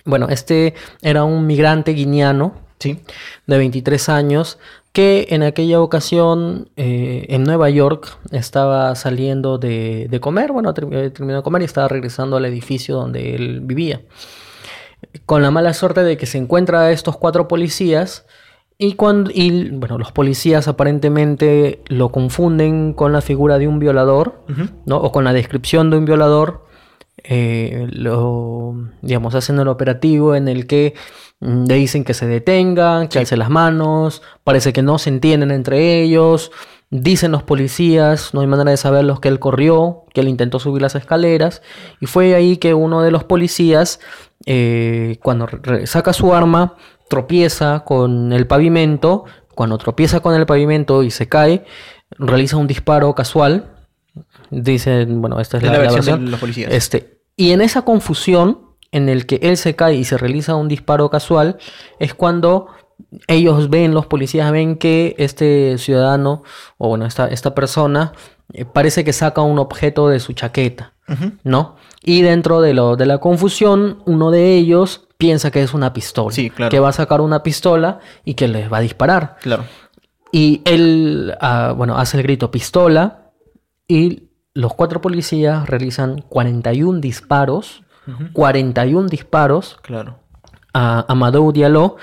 Bueno, 0.06 0.28
este 0.30 0.74
era 1.02 1.24
un 1.24 1.46
migrante 1.46 1.92
guineano 1.92 2.54
Sí. 2.78 3.00
de 3.46 3.58
23 3.58 4.08
años 4.08 4.58
que 4.94 5.26
en 5.30 5.42
aquella 5.42 5.80
ocasión 5.80 6.70
eh, 6.76 7.26
en 7.28 7.42
Nueva 7.42 7.68
York 7.68 8.16
estaba 8.30 8.94
saliendo 8.94 9.58
de, 9.58 10.06
de 10.08 10.20
comer, 10.20 10.52
bueno, 10.52 10.72
ter- 10.72 10.86
eh, 10.92 11.10
terminó 11.10 11.38
de 11.38 11.42
comer 11.42 11.62
y 11.62 11.64
estaba 11.66 11.88
regresando 11.88 12.36
al 12.36 12.44
edificio 12.44 12.94
donde 12.94 13.34
él 13.34 13.60
vivía. 13.60 14.00
Con 15.26 15.42
la 15.42 15.50
mala 15.50 15.74
suerte 15.74 16.04
de 16.04 16.16
que 16.16 16.26
se 16.26 16.38
encuentra 16.38 16.82
a 16.82 16.92
estos 16.92 17.16
cuatro 17.16 17.48
policías 17.48 18.24
y, 18.78 18.94
cuando, 18.94 19.30
y 19.34 19.68
bueno, 19.70 19.98
los 19.98 20.12
policías 20.12 20.68
aparentemente 20.68 21.82
lo 21.88 22.10
confunden 22.10 22.92
con 22.92 23.12
la 23.12 23.20
figura 23.20 23.58
de 23.58 23.66
un 23.66 23.80
violador, 23.80 24.44
¿no? 24.86 24.96
O 24.98 25.10
con 25.12 25.24
la 25.24 25.32
descripción 25.32 25.90
de 25.90 25.98
un 25.98 26.04
violador. 26.04 26.64
eh, 27.24 27.86
lo, 27.90 28.74
digamos, 29.02 29.34
hacen 29.34 29.58
el 29.58 29.68
operativo 29.68 30.34
en 30.34 30.46
el 30.48 30.66
que 30.66 30.94
le 31.40 31.74
dicen 31.74 32.04
que 32.04 32.14
se 32.14 32.26
detengan, 32.26 33.08
que 33.08 33.18
alce 33.18 33.36
las 33.36 33.50
manos, 33.50 34.22
parece 34.44 34.72
que 34.72 34.82
no 34.82 34.98
se 34.98 35.10
entienden 35.10 35.50
entre 35.50 36.02
ellos. 36.02 36.52
Dicen 36.90 37.32
los 37.32 37.42
policías, 37.42 38.34
no 38.34 38.40
hay 38.40 38.46
manera 38.46 38.70
de 38.70 38.76
saberlos, 38.76 39.18
que 39.20 39.28
él 39.28 39.40
corrió, 39.40 40.04
que 40.12 40.20
él 40.20 40.28
intentó 40.28 40.58
subir 40.58 40.80
las 40.80 40.94
escaleras. 40.94 41.60
Y 42.00 42.06
fue 42.06 42.34
ahí 42.34 42.56
que 42.56 42.72
uno 42.72 43.02
de 43.02 43.10
los 43.10 43.24
policías, 43.24 44.00
eh, 44.46 45.18
cuando 45.22 45.48
saca 45.86 46.12
su 46.12 46.32
arma, 46.34 46.76
tropieza 47.08 47.80
con 47.84 48.32
el 48.32 48.46
pavimento. 48.46 49.24
Cuando 49.54 49.76
tropieza 49.78 50.20
con 50.20 50.34
el 50.34 50.46
pavimento 50.46 51.02
y 51.02 51.10
se 51.10 51.28
cae, 51.28 51.64
realiza 52.10 52.56
un 52.56 52.66
disparo 52.66 53.14
casual. 53.14 53.72
Dicen, 54.50 55.20
bueno, 55.20 55.40
esta 55.40 55.56
es 55.56 55.64
la, 55.64 55.72
la 55.72 55.78
la 55.78 55.82
versión 55.82 56.04
de 56.04 56.10
versión. 56.12 56.30
los 56.30 56.40
policías. 56.40 56.72
Este, 56.72 57.22
y 57.36 57.50
en 57.50 57.60
esa 57.60 57.82
confusión 57.82 58.63
en 58.94 59.08
el 59.08 59.26
que 59.26 59.40
él 59.42 59.56
se 59.56 59.74
cae 59.74 59.96
y 59.96 60.04
se 60.04 60.16
realiza 60.16 60.54
un 60.54 60.68
disparo 60.68 61.10
casual, 61.10 61.58
es 61.98 62.14
cuando 62.14 62.68
ellos 63.26 63.68
ven, 63.68 63.92
los 63.92 64.06
policías 64.06 64.52
ven 64.52 64.76
que 64.76 65.16
este 65.18 65.78
ciudadano, 65.78 66.44
o 66.78 66.88
bueno, 66.88 67.04
esta, 67.04 67.26
esta 67.26 67.56
persona, 67.56 68.12
eh, 68.52 68.64
parece 68.64 69.02
que 69.02 69.12
saca 69.12 69.42
un 69.42 69.58
objeto 69.58 70.08
de 70.08 70.20
su 70.20 70.32
chaqueta, 70.32 70.92
¿no? 71.42 71.74
Y 72.04 72.22
dentro 72.22 72.60
de, 72.60 72.72
lo, 72.72 72.94
de 72.94 73.06
la 73.06 73.18
confusión, 73.18 74.00
uno 74.06 74.30
de 74.30 74.54
ellos 74.54 75.08
piensa 75.18 75.50
que 75.50 75.62
es 75.62 75.74
una 75.74 75.92
pistola. 75.92 76.32
Sí, 76.32 76.50
claro. 76.50 76.70
Que 76.70 76.78
va 76.78 76.90
a 76.90 76.92
sacar 76.92 77.20
una 77.20 77.42
pistola 77.42 77.98
y 78.24 78.34
que 78.34 78.46
les 78.46 78.72
va 78.72 78.78
a 78.78 78.80
disparar. 78.80 79.36
Claro. 79.40 79.64
Y 80.30 80.62
él, 80.64 81.34
ah, 81.40 81.74
bueno, 81.76 81.98
hace 81.98 82.16
el 82.18 82.22
grito 82.22 82.52
pistola 82.52 83.32
y 83.88 84.28
los 84.54 84.72
cuatro 84.74 85.00
policías 85.00 85.68
realizan 85.68 86.22
41 86.28 87.00
disparos, 87.00 87.82
41 88.32 89.08
disparos 89.08 89.78
Claro. 89.82 90.16
a 90.72 91.04
Amadou 91.08 91.52
Diallo 91.52 91.96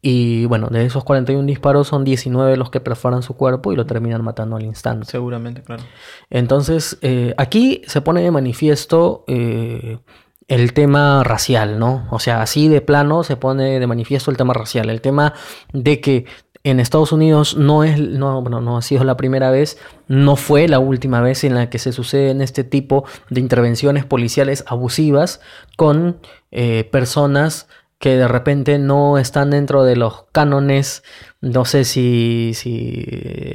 y 0.00 0.44
bueno, 0.46 0.68
de 0.68 0.84
esos 0.84 1.02
41 1.02 1.44
disparos 1.46 1.88
son 1.88 2.04
19 2.04 2.56
los 2.56 2.70
que 2.70 2.80
perforan 2.80 3.22
su 3.22 3.34
cuerpo 3.34 3.72
y 3.72 3.76
lo 3.76 3.84
terminan 3.84 4.22
matando 4.22 4.56
al 4.56 4.62
instante. 4.62 5.06
Seguramente, 5.06 5.62
claro. 5.62 5.82
Entonces, 6.30 6.98
eh, 7.02 7.34
aquí 7.36 7.82
se 7.86 8.00
pone 8.00 8.22
de 8.22 8.30
manifiesto 8.30 9.24
eh, 9.26 9.98
el 10.46 10.72
tema 10.72 11.24
racial, 11.24 11.78
¿no? 11.80 12.06
O 12.10 12.20
sea, 12.20 12.42
así 12.42 12.68
de 12.68 12.80
plano 12.80 13.24
se 13.24 13.36
pone 13.36 13.80
de 13.80 13.86
manifiesto 13.88 14.30
el 14.30 14.36
tema 14.36 14.54
racial, 14.54 14.88
el 14.88 15.00
tema 15.00 15.34
de 15.72 16.00
que 16.00 16.26
en 16.70 16.80
Estados 16.80 17.12
Unidos 17.12 17.56
no 17.56 17.84
es, 17.84 18.00
no, 18.00 18.42
bueno, 18.42 18.60
no 18.60 18.76
ha 18.76 18.82
sido 18.82 19.04
la 19.04 19.16
primera 19.16 19.50
vez, 19.50 19.78
no 20.06 20.36
fue 20.36 20.68
la 20.68 20.78
última 20.78 21.20
vez 21.20 21.44
en 21.44 21.54
la 21.54 21.70
que 21.70 21.78
se 21.78 21.92
suceden 21.92 22.40
este 22.40 22.64
tipo 22.64 23.04
de 23.30 23.40
intervenciones 23.40 24.04
policiales 24.04 24.64
abusivas 24.66 25.40
con 25.76 26.18
eh, 26.50 26.84
personas 26.90 27.68
que 27.98 28.16
de 28.16 28.28
repente 28.28 28.78
no 28.78 29.18
están 29.18 29.50
dentro 29.50 29.82
de 29.82 29.96
los 29.96 30.24
cánones, 30.30 31.02
no 31.40 31.64
sé 31.64 31.84
si, 31.84 32.52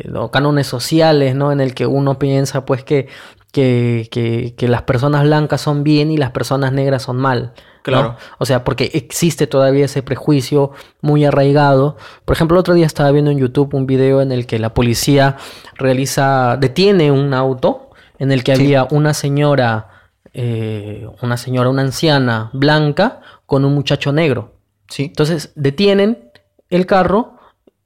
los 0.03 0.29
cánones 0.31 0.67
sociales, 0.67 1.35
¿no? 1.35 1.51
En 1.51 1.61
el 1.61 1.73
que 1.73 1.85
uno 1.85 2.19
piensa 2.19 2.65
pues 2.65 2.83
que, 2.83 3.07
que, 3.51 4.09
que 4.57 4.67
las 4.67 4.81
personas 4.81 5.23
blancas 5.23 5.61
son 5.61 5.83
bien 5.83 6.11
y 6.11 6.17
las 6.17 6.31
personas 6.31 6.73
negras 6.73 7.03
son 7.03 7.17
mal. 7.17 7.53
¿No? 7.91 7.97
Claro. 7.99 8.15
O 8.37 8.45
sea, 8.45 8.63
porque 8.63 8.89
existe 8.93 9.47
todavía 9.47 9.85
ese 9.85 10.03
prejuicio 10.03 10.71
muy 11.01 11.25
arraigado. 11.25 11.97
Por 12.25 12.35
ejemplo, 12.35 12.55
el 12.55 12.59
otro 12.61 12.73
día 12.73 12.85
estaba 12.85 13.11
viendo 13.11 13.31
en 13.31 13.37
YouTube 13.39 13.73
un 13.73 13.85
video 13.85 14.21
en 14.21 14.31
el 14.31 14.45
que 14.47 14.59
la 14.59 14.73
policía 14.73 15.37
realiza, 15.75 16.57
detiene 16.57 17.11
un 17.11 17.33
auto 17.33 17.89
en 18.19 18.31
el 18.31 18.43
que 18.43 18.55
Sí. 18.55 18.61
había 18.63 18.87
una 18.91 19.13
señora, 19.13 19.89
eh, 20.33 21.07
una 21.21 21.37
señora, 21.37 21.69
una 21.69 21.81
anciana 21.81 22.49
blanca 22.53 23.19
con 23.45 23.65
un 23.65 23.73
muchacho 23.73 24.11
negro. 24.11 24.53
Sí. 24.87 25.03
Entonces 25.05 25.51
detienen 25.55 26.31
el 26.69 26.85
carro 26.85 27.32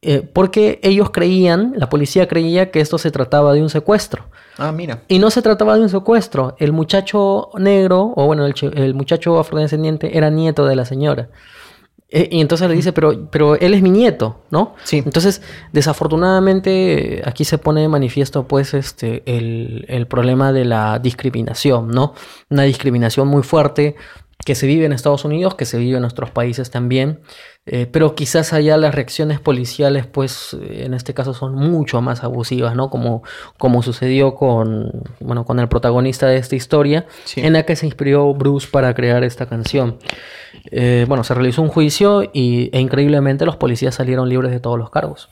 eh, 0.01 0.21
porque 0.21 0.79
ellos 0.83 1.09
creían, 1.09 1.73
la 1.75 1.89
policía 1.89 2.27
creía 2.27 2.71
que 2.71 2.79
esto 2.79 2.97
se 2.97 3.11
trataba 3.11 3.53
de 3.53 3.61
un 3.61 3.69
secuestro. 3.69 4.25
Ah, 4.57 4.71
mira. 4.71 5.03
Y 5.07 5.19
no 5.19 5.29
se 5.29 5.41
trataba 5.41 5.75
de 5.75 5.81
un 5.81 5.89
secuestro. 5.89 6.55
El 6.59 6.71
muchacho 6.71 7.49
negro, 7.57 8.13
o 8.15 8.25
bueno, 8.25 8.45
el, 8.45 8.53
el 8.75 8.93
muchacho 8.93 9.39
afrodescendiente 9.39 10.17
era 10.17 10.29
nieto 10.29 10.65
de 10.65 10.75
la 10.75 10.85
señora. 10.85 11.29
Eh, 12.09 12.29
y 12.31 12.39
entonces 12.39 12.69
le 12.69 12.75
dice, 12.75 12.93
pero, 12.93 13.29
pero 13.29 13.55
él 13.55 13.73
es 13.73 13.81
mi 13.81 13.89
nieto, 13.89 14.39
¿no? 14.49 14.75
Sí. 14.83 15.01
Entonces, 15.03 15.41
desafortunadamente, 15.73 17.21
aquí 17.25 17.43
se 17.43 17.57
pone 17.57 17.81
de 17.81 17.89
manifiesto, 17.89 18.47
pues, 18.47 18.73
este, 18.73 19.23
el, 19.25 19.85
el 19.89 20.07
problema 20.07 20.53
de 20.53 20.63
la 20.63 20.99
discriminación, 20.99 21.89
¿no? 21.89 22.13
Una 22.49 22.63
discriminación 22.63 23.27
muy 23.27 23.43
fuerte 23.43 23.97
que 24.47 24.55
se 24.55 24.65
vive 24.65 24.85
en 24.85 24.93
Estados 24.93 25.25
Unidos, 25.25 25.55
que 25.55 25.65
se 25.65 25.77
vive 25.77 25.97
en 25.97 26.01
nuestros 26.03 26.31
países 26.31 26.71
también, 26.71 27.19
eh, 27.65 27.85
pero 27.85 28.15
quizás 28.15 28.53
allá 28.53 28.77
las 28.77 28.95
reacciones 28.95 29.41
policiales, 29.41 30.05
pues 30.05 30.53
eh, 30.53 30.85
en 30.85 30.93
este 30.93 31.13
caso 31.13 31.33
son 31.33 31.53
mucho 31.53 32.01
más 32.01 32.23
abusivas, 32.23 32.73
¿no? 32.73 32.89
Como, 32.89 33.23
como 33.57 33.83
sucedió 33.83 34.35
con, 34.35 35.03
bueno, 35.19 35.43
con 35.43 35.59
el 35.59 35.67
protagonista 35.67 36.27
de 36.27 36.37
esta 36.37 36.55
historia, 36.55 37.05
Sí. 37.25 37.41
en 37.41 37.51
la 37.51 37.63
que 37.63 37.75
se 37.75 37.87
inspiró 37.87 38.33
Bruce 38.35 38.69
para 38.71 38.93
crear 38.93 39.25
esta 39.25 39.47
canción. 39.47 39.97
Eh, 40.71 41.03
bueno, 41.09 41.25
se 41.25 41.33
realizó 41.33 41.61
un 41.61 41.67
juicio 41.67 42.23
y, 42.31 42.69
e 42.71 42.79
increíblemente 42.79 43.45
los 43.45 43.57
policías 43.57 43.95
salieron 43.95 44.29
libres 44.29 44.51
de 44.51 44.61
todos 44.61 44.79
los 44.79 44.89
cargos. 44.89 45.27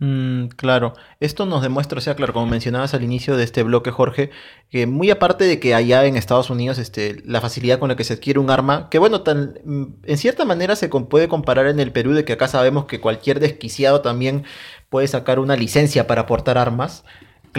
Mm, 0.00 0.46
claro, 0.50 0.92
esto 1.18 1.44
nos 1.44 1.60
demuestra, 1.60 1.98
o 1.98 2.00
sea, 2.00 2.14
claro, 2.14 2.32
como 2.32 2.46
mencionabas 2.46 2.94
al 2.94 3.02
inicio 3.02 3.36
de 3.36 3.42
este 3.42 3.64
bloque, 3.64 3.90
Jorge, 3.90 4.30
que 4.70 4.86
muy 4.86 5.10
aparte 5.10 5.42
de 5.44 5.58
que 5.58 5.74
allá 5.74 6.04
en 6.04 6.16
Estados 6.16 6.50
Unidos 6.50 6.78
este, 6.78 7.20
la 7.24 7.40
facilidad 7.40 7.80
con 7.80 7.88
la 7.88 7.96
que 7.96 8.04
se 8.04 8.14
adquiere 8.14 8.38
un 8.38 8.48
arma, 8.48 8.88
que 8.90 9.00
bueno, 9.00 9.22
tan, 9.22 9.58
mm, 9.64 9.84
en 10.04 10.18
cierta 10.18 10.44
manera 10.44 10.76
se 10.76 10.88
puede 10.88 11.26
comparar 11.28 11.66
en 11.66 11.80
el 11.80 11.90
Perú, 11.90 12.12
de 12.12 12.24
que 12.24 12.34
acá 12.34 12.46
sabemos 12.46 12.84
que 12.84 13.00
cualquier 13.00 13.40
desquiciado 13.40 14.00
también 14.00 14.44
puede 14.88 15.08
sacar 15.08 15.40
una 15.40 15.56
licencia 15.56 16.06
para 16.06 16.26
portar 16.26 16.58
armas. 16.58 17.04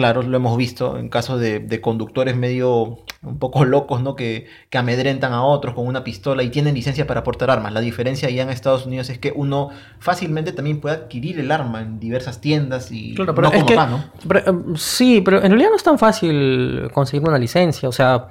Claro, 0.00 0.22
lo 0.22 0.36
hemos 0.36 0.56
visto 0.56 0.96
en 0.96 1.10
casos 1.10 1.38
de, 1.40 1.60
de 1.60 1.80
conductores 1.82 2.34
medio 2.36 2.98
un 3.22 3.38
poco 3.38 3.66
locos, 3.66 4.02
¿no? 4.02 4.16
Que, 4.16 4.46
que 4.70 4.78
amedrentan 4.78 5.34
a 5.34 5.44
otros 5.44 5.74
con 5.74 5.86
una 5.86 6.02
pistola 6.04 6.42
y 6.42 6.48
tienen 6.48 6.74
licencia 6.74 7.06
para 7.06 7.22
portar 7.22 7.50
armas. 7.50 7.72
La 7.74 7.80
diferencia 7.80 8.28
allá 8.28 8.42
en 8.42 8.48
Estados 8.48 8.86
Unidos 8.86 9.10
es 9.10 9.18
que 9.18 9.30
uno 9.36 9.68
fácilmente 9.98 10.52
también 10.52 10.80
puede 10.80 10.94
adquirir 10.96 11.38
el 11.38 11.52
arma 11.52 11.82
en 11.82 12.00
diversas 12.00 12.40
tiendas 12.40 12.90
y 12.90 13.14
Claro, 13.14 13.34
pero 13.34 13.48
no 13.48 13.54
es 13.54 13.62
como 13.62 13.66
que- 13.66 13.74
acá, 13.74 13.86
¿no? 13.86 14.04
pero, 14.26 14.40
eh, 14.40 14.64
sí, 14.76 15.20
pero 15.20 15.36
en 15.42 15.50
realidad 15.50 15.68
no 15.70 15.76
es 15.76 15.82
tan 15.82 15.98
fácil 15.98 16.88
conseguir 16.94 17.28
una 17.28 17.36
licencia. 17.38 17.86
O 17.88 17.92
sea, 17.92 18.28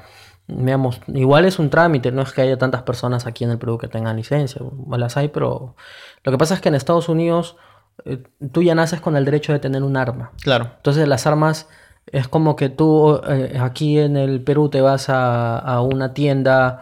digamos, 0.47 0.99
igual 1.07 1.45
es 1.45 1.59
un 1.59 1.69
trámite. 1.69 2.11
No 2.11 2.23
es 2.23 2.31
que 2.33 2.41
haya 2.41 2.57
tantas 2.57 2.81
personas 2.81 3.27
aquí 3.27 3.43
en 3.43 3.51
el 3.51 3.59
Perú 3.59 3.77
que 3.77 3.87
tengan 3.87 4.17
licencia. 4.17 4.59
Las 4.89 5.17
hay, 5.17 5.27
pero 5.27 5.75
lo 6.23 6.31
que 6.31 6.37
pasa 6.39 6.55
es 6.55 6.61
que 6.61 6.69
en 6.69 6.73
Estados 6.75 7.09
Unidos 7.09 7.57
eh, 8.05 8.23
tú 8.51 8.61
ya 8.63 8.75
naces 8.75 9.01
con 9.01 9.15
el 9.15 9.25
derecho 9.25 9.53
de 9.53 9.59
tener 9.59 9.83
un 9.83 9.97
arma. 9.97 10.31
Claro. 10.41 10.71
Entonces 10.77 11.07
las 11.07 11.27
armas 11.27 11.67
es 12.07 12.27
como 12.27 12.55
que 12.55 12.69
tú 12.69 13.19
eh, 13.27 13.57
aquí 13.59 13.99
en 13.99 14.17
el 14.17 14.41
Perú 14.41 14.69
te 14.69 14.81
vas 14.81 15.09
a, 15.09 15.57
a 15.59 15.81
una 15.81 16.13
tienda 16.13 16.81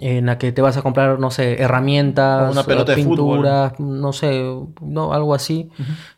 en 0.00 0.26
la 0.26 0.38
que 0.38 0.52
te 0.52 0.62
vas 0.62 0.76
a 0.76 0.82
comprar, 0.82 1.18
no 1.18 1.30
sé, 1.30 1.60
herramientas, 1.60 2.50
O 2.50 2.52
una 2.52 2.62
pelota 2.62 2.94
de 2.94 3.02
fútbol. 3.02 3.16
pinturas, 3.16 3.80
no 3.80 4.12
sé, 4.12 4.44
no, 4.80 5.12
algo 5.12 5.34
así. 5.34 5.70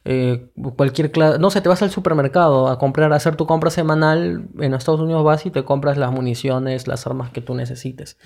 Eh, 0.04 0.50
cualquier 0.76 1.12
clase, 1.12 1.38
no 1.38 1.50
sé, 1.50 1.60
te 1.60 1.68
vas 1.68 1.80
al 1.80 1.90
supermercado 1.90 2.68
a 2.68 2.78
comprar, 2.78 3.12
a 3.12 3.16
hacer 3.16 3.36
tu 3.36 3.46
compra 3.46 3.70
semanal. 3.70 4.48
En 4.58 4.74
Estados 4.74 5.00
Unidos 5.00 5.24
vas 5.24 5.46
y 5.46 5.50
te 5.50 5.64
compras 5.64 5.96
las 5.96 6.10
municiones, 6.12 6.88
las 6.88 7.06
armas 7.06 7.30
que 7.30 7.40
tú 7.40 7.54
necesites. 7.54 8.18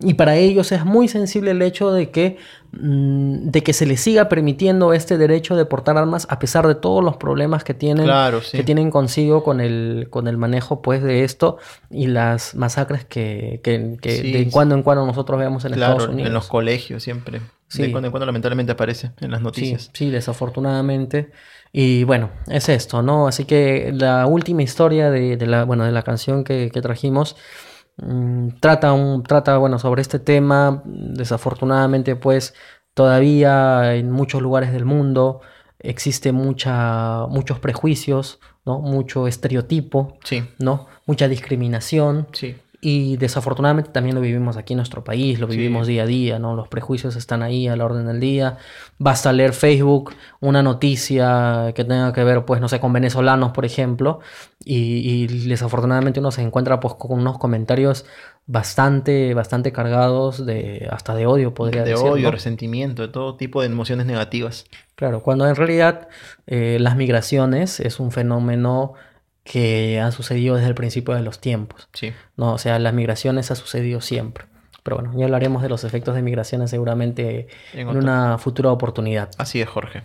Y 0.00 0.14
para 0.14 0.36
ellos 0.36 0.72
es 0.72 0.84
muy 0.84 1.08
sensible 1.08 1.52
el 1.52 1.62
hecho 1.62 1.92
de 1.92 2.10
que, 2.10 2.36
de 2.70 3.62
que 3.62 3.72
se 3.72 3.86
les 3.86 4.00
siga 4.00 4.28
permitiendo 4.28 4.92
este 4.92 5.16
derecho 5.18 5.56
de 5.56 5.64
portar 5.64 5.96
armas 5.96 6.26
a 6.30 6.38
pesar 6.38 6.66
de 6.66 6.74
todos 6.74 7.02
los 7.02 7.16
problemas 7.16 7.64
que 7.64 7.74
tienen, 7.74 8.04
Claro, 8.04 8.42
sí. 8.42 8.56
que 8.58 8.64
tienen 8.64 8.90
consigo 8.90 9.42
con 9.42 9.60
el, 9.60 10.08
con 10.10 10.28
el 10.28 10.36
manejo 10.36 10.82
pues, 10.82 11.02
de 11.02 11.24
esto 11.24 11.56
y 11.90 12.08
las 12.08 12.54
masacres 12.54 13.04
que, 13.06 13.60
que, 13.64 13.96
que 14.00 14.16
Sí, 14.18 14.32
de 14.32 14.44
sí. 14.44 14.50
cuando 14.50 14.74
en 14.74 14.82
cuando 14.82 15.06
nosotros 15.06 15.38
vemos 15.38 15.64
en 15.64 15.72
Claro, 15.72 15.92
Estados 15.94 16.12
Unidos. 16.12 16.28
en 16.28 16.34
los 16.34 16.46
colegios 16.48 17.02
siempre. 17.02 17.40
De 17.74 17.90
cuando 17.90 18.06
en 18.08 18.12
cuando 18.12 18.26
lamentablemente 18.26 18.72
aparece 18.72 19.10
en 19.20 19.30
las 19.30 19.40
noticias. 19.42 19.90
sí, 19.92 20.10
desafortunadamente. 20.10 21.30
Y 21.72 22.04
bueno, 22.04 22.30
es 22.46 22.68
esto, 22.70 23.02
¿no? 23.02 23.28
Así 23.28 23.44
que 23.44 23.92
la 23.94 24.26
última 24.26 24.62
historia 24.62 25.10
de, 25.10 25.36
de 25.36 25.46
la, 25.46 25.64
bueno, 25.64 25.84
de 25.84 25.92
la 25.92 26.02
canción 26.02 26.44
que, 26.44 26.70
que 26.72 26.80
trajimos 26.80 27.36
mm, 27.36 27.67
trata, 28.60 28.92
un, 28.92 29.22
trata 29.22 29.56
bueno, 29.58 29.78
sobre 29.78 30.02
este 30.02 30.18
tema. 30.18 30.82
Desafortunadamente, 30.84 32.16
pues 32.16 32.54
todavía 32.94 33.94
en 33.94 34.10
muchos 34.10 34.42
lugares 34.42 34.72
del 34.72 34.84
mundo 34.84 35.40
existe 35.78 36.32
mucha, 36.32 37.26
muchos 37.28 37.58
prejuicios, 37.60 38.40
¿no? 38.64 38.80
Mucho 38.80 39.26
estereotipo, 39.26 40.16
Sí, 40.24 40.44
¿no? 40.58 40.86
Mucha 41.06 41.28
discriminación. 41.28 42.28
sí. 42.32 42.56
Y 42.80 43.16
desafortunadamente 43.16 43.90
también 43.90 44.14
lo 44.14 44.20
vivimos 44.20 44.56
aquí 44.56 44.74
en 44.74 44.76
nuestro 44.76 45.02
país, 45.02 45.40
lo 45.40 45.48
Sí. 45.50 45.56
vivimos 45.56 45.88
día 45.88 46.04
a 46.04 46.06
día, 46.06 46.38
¿no? 46.38 46.54
Los 46.54 46.68
prejuicios 46.68 47.16
están 47.16 47.42
ahí 47.42 47.66
a 47.66 47.74
la 47.74 47.84
orden 47.84 48.06
del 48.06 48.20
día. 48.20 48.58
Basta 48.98 49.32
leer 49.32 49.52
Facebook, 49.52 50.14
una 50.40 50.62
noticia 50.62 51.72
que 51.74 51.84
tenga 51.84 52.12
que 52.12 52.22
ver, 52.22 52.44
pues, 52.44 52.60
no 52.60 52.68
sé, 52.68 52.78
con 52.78 52.92
venezolanos, 52.92 53.50
por 53.50 53.64
ejemplo, 53.64 54.20
y, 54.64 55.24
y 55.24 55.26
desafortunadamente 55.48 56.20
uno 56.20 56.30
se 56.30 56.42
encuentra, 56.42 56.78
pues, 56.78 56.94
con 56.94 57.18
unos 57.18 57.38
comentarios 57.38 58.06
bastante, 58.46 59.34
bastante 59.34 59.72
cargados 59.72 60.46
de, 60.46 60.88
hasta 60.90 61.14
de 61.14 61.26
odio, 61.26 61.54
podría 61.54 61.82
de 61.82 61.90
decir, 61.90 62.06
odio, 62.06 62.24
¿no? 62.24 62.30
resentimiento, 62.30 63.02
de 63.02 63.08
todo 63.08 63.36
tipo 63.36 63.60
de 63.60 63.66
emociones 63.66 64.06
negativas. 64.06 64.64
Claro, 64.94 65.20
cuando 65.22 65.46
en 65.46 65.54
realidad 65.54 66.08
eh, 66.46 66.78
las 66.80 66.96
migraciones 66.96 67.78
es 67.80 68.00
un 68.00 68.10
fenómeno 68.10 68.94
que 69.48 69.98
ha 69.98 70.12
sucedido 70.12 70.56
desde 70.56 70.68
el 70.68 70.74
principio 70.74 71.14
de 71.14 71.22
los 71.22 71.40
tiempos. 71.40 71.88
Sí. 71.94 72.12
No, 72.36 72.52
o 72.52 72.58
sea, 72.58 72.78
las 72.78 72.92
migraciones 72.92 73.50
ha 73.50 73.54
sucedido 73.54 74.00
siempre. 74.00 74.44
Pero 74.82 74.96
bueno, 74.96 75.12
ya 75.16 75.24
hablaremos 75.24 75.62
de 75.62 75.68
los 75.68 75.84
efectos 75.84 76.14
de 76.14 76.22
migraciones 76.22 76.70
seguramente 76.70 77.48
En 77.72 77.88
en, 77.88 77.96
una 77.96 78.38
futura 78.38 78.70
oportunidad. 78.70 79.30
Así 79.38 79.60
es, 79.60 79.68
Jorge. 79.68 80.02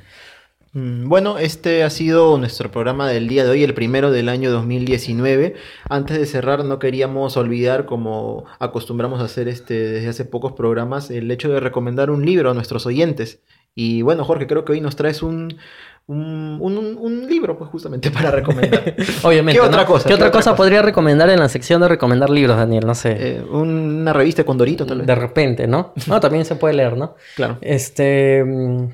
Mm, 0.72 1.10
Bueno, 1.10 1.38
este 1.38 1.84
ha 1.84 1.90
sido 1.90 2.38
nuestro 2.38 2.72
programa 2.72 3.08
del 3.10 3.28
día 3.28 3.44
de 3.44 3.52
hoy, 3.52 3.64
el 3.64 3.74
primero 3.74 4.12
del 4.12 4.30
año 4.30 4.50
2019. 4.50 5.56
Antes 5.90 6.18
de 6.18 6.26
cerrar, 6.26 6.64
no 6.64 6.80
queríamos 6.80 7.36
olvidar, 7.36 7.86
como 7.86 8.46
acostumbramos 8.60 9.20
a 9.20 9.26
hacer 9.26 9.50
este, 9.50 9.74
desde 9.74 10.08
hace 10.08 10.26
pocos 10.26 10.54
programas, 10.54 11.12
el 11.12 11.30
hecho 11.32 11.50
de 11.50 11.60
recomendar 11.60 12.10
un 12.10 12.26
libro 12.26 12.52
a 12.52 12.54
nuestros 12.54 12.86
oyentes. 12.86 13.42
Y 13.76 14.04
bueno, 14.04 14.24
Jorge, 14.24 14.48
creo 14.48 14.66
que 14.66 14.74
hoy 14.74 14.82
nos 14.82 14.96
traes 14.96 15.24
un, 15.24 15.58
un, 16.06 16.58
un- 16.62 16.98
un 17.00 17.28
libro, 17.28 17.58
pues 17.58 17.70
justamente 17.70 18.12
para 18.12 18.30
recomendar. 18.32 18.96
Obviamente. 19.24 19.60
¿Qué 19.62 19.66
otra 19.68 19.82
¿no? 19.82 19.88
cosa? 19.88 20.08
¿Qué 20.08 20.14
otra 20.14 20.32
cosa 20.32 20.56
podría 20.56 20.82
recomendar 20.82 21.30
en 21.30 21.40
la 21.40 21.50
sección 21.50 21.82
de 21.82 21.88
recomendar 21.88 22.30
libros, 22.30 22.58
Daniel? 22.58 22.86
No 22.86 22.94
sé. 22.96 23.16
Eh, 23.20 23.42
una 23.44 24.12
revista 24.14 24.44
con 24.44 24.58
Dorito, 24.58 24.86
tal 24.86 25.00
vez. 25.00 25.08
de 25.08 25.16
repente, 25.16 25.68
¿no? 25.68 25.94
No, 26.08 26.20
también 26.20 26.46
se 26.46 26.56
puede 26.56 26.74
leer, 26.74 26.98
¿no? 26.98 27.16
Claro. 27.36 27.58
Este. 27.62 28.44
mm, 28.46 28.88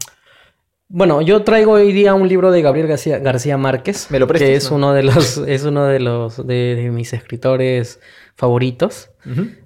Bueno, 0.90 1.22
yo 1.22 1.44
traigo 1.44 1.74
hoy 1.74 1.92
día 1.92 2.14
un 2.16 2.28
libro 2.28 2.52
de 2.52 2.62
Gabriel 2.62 2.88
García, 2.88 3.20
García 3.20 3.58
Márquez. 3.58 4.08
¿Me 4.10 4.20
lo 4.20 4.28
prestas, 4.28 4.48
Que 4.50 4.56
es 4.56 4.70
no? 4.72 4.78
uno 4.78 4.94
de 4.94 5.04
los, 5.04 5.38
es 5.38 5.64
uno 5.64 5.86
de 5.86 6.00
los 6.00 6.46
de, 6.48 6.76
de 6.76 6.90
mis 6.92 7.14
escritores 7.14 8.00
favoritos. 8.40 9.10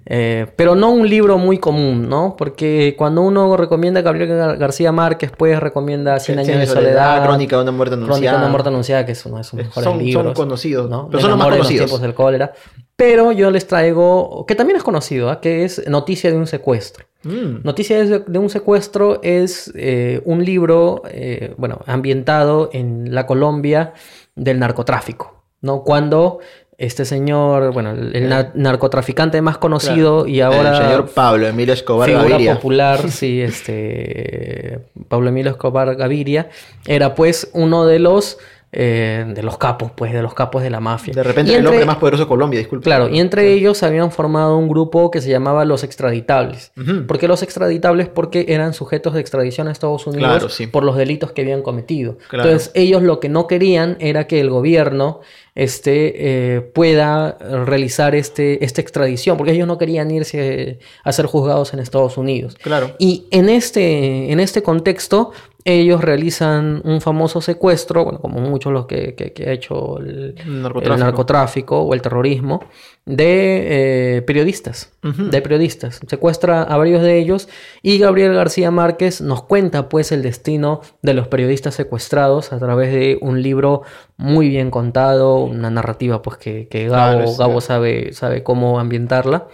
Eh, 0.06 0.46
pero 0.56 0.74
no 0.74 0.90
un 0.90 1.08
libro 1.08 1.38
muy 1.38 1.58
común, 1.58 2.08
¿no? 2.08 2.34
Porque 2.36 2.94
cuando 2.98 3.22
uno 3.22 3.56
recomienda 3.56 4.00
a 4.00 4.02
Gabriel 4.02 4.28
Gar- 4.30 4.58
García 4.58 4.92
Márquez, 4.92 5.30
pues 5.34 5.58
recomienda 5.60 6.18
Cien 6.18 6.38
años 6.40 6.58
de 6.58 6.66
soledad, 6.66 7.24
Crónica 7.24 7.56
de 7.56 7.62
una 7.62 7.72
muerte 7.72 7.94
Crónica 7.94 8.10
anunciada. 8.12 8.36
de 8.38 8.42
una 8.44 8.50
muerte 8.50 8.68
anunciada, 8.68 9.06
que 9.06 9.12
es 9.12 9.24
uno 9.24 9.38
de 9.38 9.44
sus 9.44 9.54
Eh, 9.60 9.62
mejores 9.62 9.84
son- 9.84 9.94
son 9.98 10.04
libros. 10.04 10.34
conocidos, 10.34 10.90
¿no? 10.90 11.08
pero 11.08 11.20
son 11.20 11.30
los 11.30 11.38
más 11.38 11.48
conocidos. 11.48 11.86
tiempos 11.86 12.02
del 12.02 12.12
cólera. 12.14 12.52
Pero 12.96 13.32
yo 13.32 13.50
les 13.50 13.66
traigo, 13.66 14.44
que 14.46 14.54
también 14.54 14.76
es 14.76 14.82
conocido, 14.82 15.30
¿ah? 15.30 15.40
que 15.40 15.64
es 15.64 15.88
Noticia 15.88 16.30
de 16.30 16.36
un 16.36 16.46
secuestro. 16.46 17.06
Mm, 17.22 17.62
Noticia 17.64 18.04
de, 18.04 18.18
de 18.26 18.38
un 18.38 18.50
secuestro 18.50 19.20
es 19.22 19.72
eh, 19.76 20.20
un 20.26 20.44
libro, 20.44 21.02
eh, 21.08 21.54
bueno, 21.56 21.78
ambientado 21.86 22.70
en 22.72 23.14
la 23.14 23.26
Colombia 23.26 23.94
del 24.36 24.58
narcotráfico, 24.58 25.42
¿no? 25.62 25.82
Cuando 25.84 26.40
este 26.76 27.04
señor, 27.04 27.72
bueno, 27.72 27.92
el, 27.92 28.28
na- 28.28 28.50
narcotraficante 28.54 29.40
más 29.40 29.58
conocido 29.58 30.26
y 30.26 30.40
ahora 30.40 30.76
El 30.78 30.84
señor 30.84 31.06
Pablo 31.10 31.46
Emilio 31.46 31.72
Escobar 31.74 32.08
figura 32.08 32.28
Gaviria. 32.30 32.54
popular, 32.54 33.08
sí, 33.10 33.40
este 33.42 34.80
Pablo 35.08 35.28
Emilio 35.28 35.50
Escobar 35.52 35.94
Gaviria 35.96 36.48
era 36.86 37.14
pues 37.14 37.50
uno 37.52 37.86
de 37.86 37.98
los 37.98 38.38
eh, 38.76 39.24
de 39.28 39.42
los 39.44 39.56
capos, 39.56 39.92
pues 39.94 40.12
de 40.12 40.20
los 40.20 40.34
capos 40.34 40.60
de 40.64 40.68
la 40.68 40.80
mafia. 40.80 41.14
De 41.14 41.22
repente 41.22 41.54
el 41.54 41.64
hombre 41.64 41.84
más 41.84 41.98
poderoso 41.98 42.24
de 42.24 42.28
Colombia, 42.28 42.58
disculpe. 42.58 42.82
Claro, 42.82 43.08
y 43.08 43.20
entre 43.20 43.52
ellos 43.52 43.84
habían 43.84 44.10
formado 44.10 44.58
un 44.58 44.68
grupo 44.68 45.12
que 45.12 45.20
se 45.20 45.30
llamaba 45.30 45.64
los 45.64 45.84
extraditables. 45.84 46.72
Ujú. 46.76 47.06
¿Por 47.06 47.18
qué 47.20 47.28
los 47.28 47.44
extraditables? 47.44 48.08
Porque 48.08 48.46
eran 48.48 48.74
sujetos 48.74 49.14
de 49.14 49.20
extradición 49.20 49.68
a 49.68 49.70
Estados 49.70 50.04
Unidos 50.08 50.28
Claro, 50.28 50.48
sí. 50.48 50.66
por 50.66 50.82
los 50.82 50.96
delitos 50.96 51.30
que 51.30 51.42
habían 51.42 51.62
cometido. 51.62 52.18
Claro. 52.28 52.48
Entonces, 52.48 52.72
ellos 52.74 53.00
lo 53.04 53.20
que 53.20 53.28
no 53.28 53.46
querían 53.46 53.96
era 54.00 54.26
que 54.26 54.40
el 54.40 54.50
gobierno 54.50 55.20
este, 55.54 56.56
eh, 56.56 56.60
pueda 56.60 57.38
realizar 57.64 58.14
este, 58.14 58.64
esta 58.64 58.80
extradición, 58.80 59.36
porque 59.36 59.52
ellos 59.52 59.68
no 59.68 59.78
querían 59.78 60.10
irse 60.10 60.78
a 61.04 61.12
ser 61.12 61.26
juzgados 61.26 61.72
en 61.74 61.80
Estados 61.80 62.16
Unidos. 62.18 62.56
Claro. 62.62 62.90
Y 62.98 63.26
en 63.30 63.48
este, 63.48 64.32
en 64.32 64.40
este 64.40 64.62
contexto, 64.62 65.30
ellos 65.66 66.02
realizan 66.02 66.82
un 66.84 67.00
famoso 67.00 67.40
secuestro, 67.40 68.04
bueno, 68.04 68.20
como 68.20 68.38
muchos 68.40 68.70
los 68.72 68.84
que, 68.86 69.14
que- 69.14 69.32
que 69.32 69.48
ha 69.48 69.52
hecho 69.52 69.98
el, 69.98 70.34
El 70.36 70.60
narcotráfico. 70.62 70.94
el 70.94 71.00
narcotráfico 71.00 71.80
o 71.82 71.94
el 71.94 72.02
terrorismo, 72.02 72.60
de 73.06 74.16
eh, 74.16 74.22
periodistas. 74.22 74.90
De 75.02 75.42
periodistas. 75.42 76.00
Secuestra 76.08 76.62
a 76.62 76.76
varios 76.78 77.02
de 77.02 77.18
ellos 77.18 77.48
y 77.82 77.98
Gabriel 77.98 78.32
García 78.34 78.70
Márquez 78.70 79.20
nos 79.20 79.42
cuenta 79.42 79.90
pues 79.90 80.10
el 80.12 80.22
destino 80.22 80.80
de 81.02 81.12
los 81.12 81.28
periodistas 81.28 81.74
secuestrados 81.74 82.54
a 82.54 82.58
través 82.58 82.90
de 82.92 83.18
un 83.20 83.42
libro 83.42 83.82
muy 84.16 84.48
bien 84.48 84.70
contado, 84.70 85.43
una 85.44 85.70
narrativa 85.70 86.20
pues 86.22 86.36
que, 86.38 86.68
que 86.68 86.88
Gabo, 86.88 87.16
Claro, 87.18 87.36
Gabo 87.36 87.60
sabe, 87.60 88.12
sabe 88.12 88.42
cómo 88.42 88.78
ambientarla. 88.80 89.46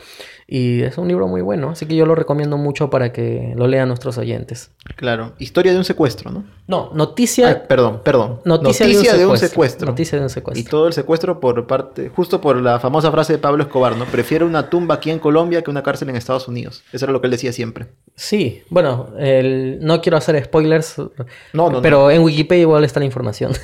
Y 0.53 0.83
es 0.83 0.99
un 0.99 1.07
libro 1.07 1.29
muy 1.29 1.43
bueno, 1.43 1.71
así 1.71 1.87
que 1.87 1.95
yo 1.95 2.07
lo 2.07 2.17
recomiendo 2.17 2.57
mucho 2.59 2.91
para 2.91 3.13
que 3.13 3.53
lo 3.55 3.69
lean 3.69 3.87
nuestros 3.87 4.19
oyentes. 4.19 4.73
Claro. 4.97 5.33
Historia 5.39 5.71
de 5.71 5.79
un 5.79 5.85
secuestro, 5.85 6.33
¿no? 6.33 6.43
No, 6.67 6.91
noticia, 6.93 7.47
Ay, 7.47 7.57
perdón, 7.69 8.01
perdón. 8.03 8.41
noticia, 8.45 8.85
de, 8.85 8.97
un 8.99 9.05
secuestro. 9.05 9.37
secuestro. 9.49 9.87
Noticia 9.87 10.19
de 10.19 10.25
un 10.25 10.27
Y 10.27 10.31
secuestro. 10.33 10.69
todo 10.69 10.87
el 10.89 10.93
secuestro 10.93 11.39
por 11.39 11.69
parte, 11.69 12.09
justo 12.09 12.41
por 12.41 12.61
la 12.61 12.81
famosa 12.81 13.13
frase 13.13 13.35
de 13.35 13.39
Pablo 13.39 13.63
Escobar, 13.63 13.95
¿no? 13.97 14.07
Prefiero 14.07 14.45
una 14.45 14.69
tumba 14.69 14.97
aquí 14.97 15.13
en 15.13 15.21
Colombia 15.21 15.63
que 15.63 15.71
una 15.71 15.85
cárcel 15.85 16.09
en 16.09 16.17
Estados 16.17 16.49
Unidos. 16.49 16.83
Eso 16.93 17.05
era 17.05 17.13
lo 17.13 17.21
que 17.21 17.29
él 17.29 17.31
decía 17.31 17.53
siempre. 17.53 17.87
Sí, 18.17 18.65
bueno, 18.71 19.11
el- 19.21 19.79
no 19.81 20.01
quiero 20.01 20.19
hacer 20.19 20.43
spoilers, 20.45 20.97
No, 21.53 21.71
no, 21.71 21.81
pero 21.81 22.11
en 22.11 22.23
Wikipedia 22.23 22.63
igual 22.63 22.83
está 22.83 22.99
la 22.99 23.07
información. 23.07 23.53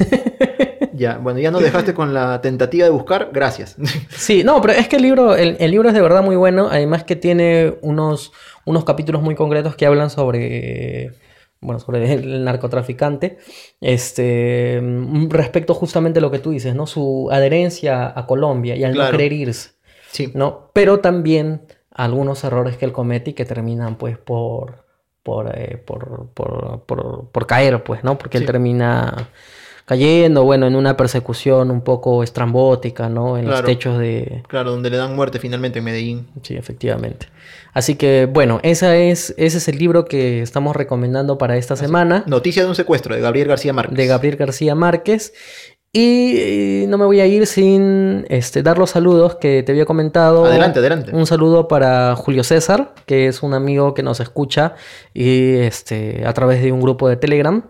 Ya, 0.97 1.19
bueno, 1.19 1.39
ya 1.39 1.51
nos 1.51 1.63
dejaste 1.63 1.95
con 1.95 2.15
la 2.15 2.41
tentativa 2.41 2.85
de 2.85 2.91
buscar, 2.91 3.31
gracias. 3.33 3.77
Sí, 4.11 4.43
no, 4.45 4.61
pero 4.61 4.73
es 4.73 4.89
que 4.89 4.97
el 4.97 5.03
libro, 5.03 5.37
el, 5.37 5.57
el 5.61 5.71
libro 5.71 5.89
es 5.89 5.95
de 5.95 6.01
verdad 6.01 6.23
muy 6.23 6.37
bueno. 6.37 6.69
Además 6.71 7.05
que 7.05 7.17
tiene 7.17 7.75
unos, 7.83 8.33
unos 8.65 8.85
capítulos 8.85 9.23
muy 9.23 9.35
concretos 9.35 9.77
que 9.77 9.87
hablan 9.87 10.11
sobre. 10.11 11.13
Bueno, 11.61 11.81
sobre 11.81 12.13
el 12.13 12.45
narcotraficante. 12.45 13.39
Este. 13.81 14.81
Respecto 15.29 15.75
justamente 15.75 16.19
a 16.19 16.23
lo 16.23 16.31
que 16.31 16.39
tú 16.39 16.51
dices, 16.51 16.75
¿no? 16.75 16.87
Su 16.87 17.29
adherencia 17.33 18.13
a 18.19 18.27
Colombia 18.27 18.77
y 18.77 18.85
al 18.85 18.93
no 18.95 18.99
querer 19.11 19.33
irse. 19.33 19.71
Sí, 20.11 20.31
¿no? 20.35 20.71
Pero 20.73 21.01
también 21.01 21.63
algunos 21.91 22.45
errores 22.45 22.77
que 22.77 22.85
él 22.85 22.93
comete 22.93 23.31
y 23.31 23.35
que 23.35 23.45
terminan 23.45 23.97
pues 23.97 24.19
por, 24.19 24.85
por, 25.23 25.51
eh, 25.59 25.77
por, 25.85 26.29
por, 26.35 26.83
por- 26.85 27.31
por 27.31 27.47
caer, 27.47 27.83
pues, 27.83 28.05
¿no? 28.05 28.17
Porque 28.19 28.39
él 28.39 28.45
termina 28.47 29.29
cayendo, 29.87 30.45
bueno, 30.45 30.67
en 30.67 30.77
una 30.77 30.97
persecución 30.97 31.71
un 31.71 31.81
poco 31.81 32.23
estrambótica, 32.23 33.09
¿no? 33.09 33.39
En 33.39 33.45
los 33.47 33.55
Claro. 33.55 33.67
techos 33.67 33.99
de... 33.99 34.43
claro, 34.49 34.73
donde 34.73 34.91
le 34.91 34.97
dan 34.99 35.17
muerte 35.17 35.39
finalmente 35.39 35.79
en 35.79 35.85
Medellín. 35.87 36.27
Sí, 36.43 36.57
efectivamente. 36.57 37.29
Así 37.73 37.95
que, 37.95 38.27
bueno, 38.31 38.59
esa 38.63 38.97
es, 38.97 39.33
ese 39.39 39.59
es 39.59 39.69
el 39.69 39.79
libro 39.79 40.05
que 40.05 40.43
estamos 40.43 40.77
recomendando 40.77 41.39
para 41.39 41.57
esta 41.57 41.77
semana, 41.77 42.25
Noticia 42.27 42.63
de 42.65 42.69
un 42.69 42.75
secuestro 42.75 43.15
de 43.15 43.21
Gabriel 43.21 43.49
García 43.49 43.73
Márquez. 43.73 43.97
de 43.97 44.07
Gabriel 44.07 44.37
García 44.37 44.75
Márquez. 44.75 45.33
Y 45.93 46.35
eh, 46.37 46.87
no 46.89 46.99
me 46.99 47.07
voy 47.07 47.21
a 47.21 47.27
ir 47.27 47.47
sin 47.47 48.27
este, 48.29 48.63
dar 48.63 48.77
los 48.77 48.91
saludos 48.91 49.37
que 49.37 49.63
te 49.63 49.73
había 49.73 49.87
comentado. 49.87 50.45
Adelante, 50.45 50.81
adelante. 50.81 51.11
Un 51.15 51.25
saludo 51.27 51.69
para 51.69 52.15
Julio 52.17 52.45
César, 52.45 52.93
que 53.07 53.29
es 53.29 53.43
un 53.43 53.55
amigo 53.55 53.95
que 53.95 54.03
nos 54.03 54.21
escucha 54.21 54.75
y, 55.15 55.55
este, 55.55 56.25
a 56.27 56.35
través 56.35 56.61
de 56.63 56.71
un 56.73 56.83
grupo 56.83 57.09
de 57.09 57.17
Telegram. 57.17 57.65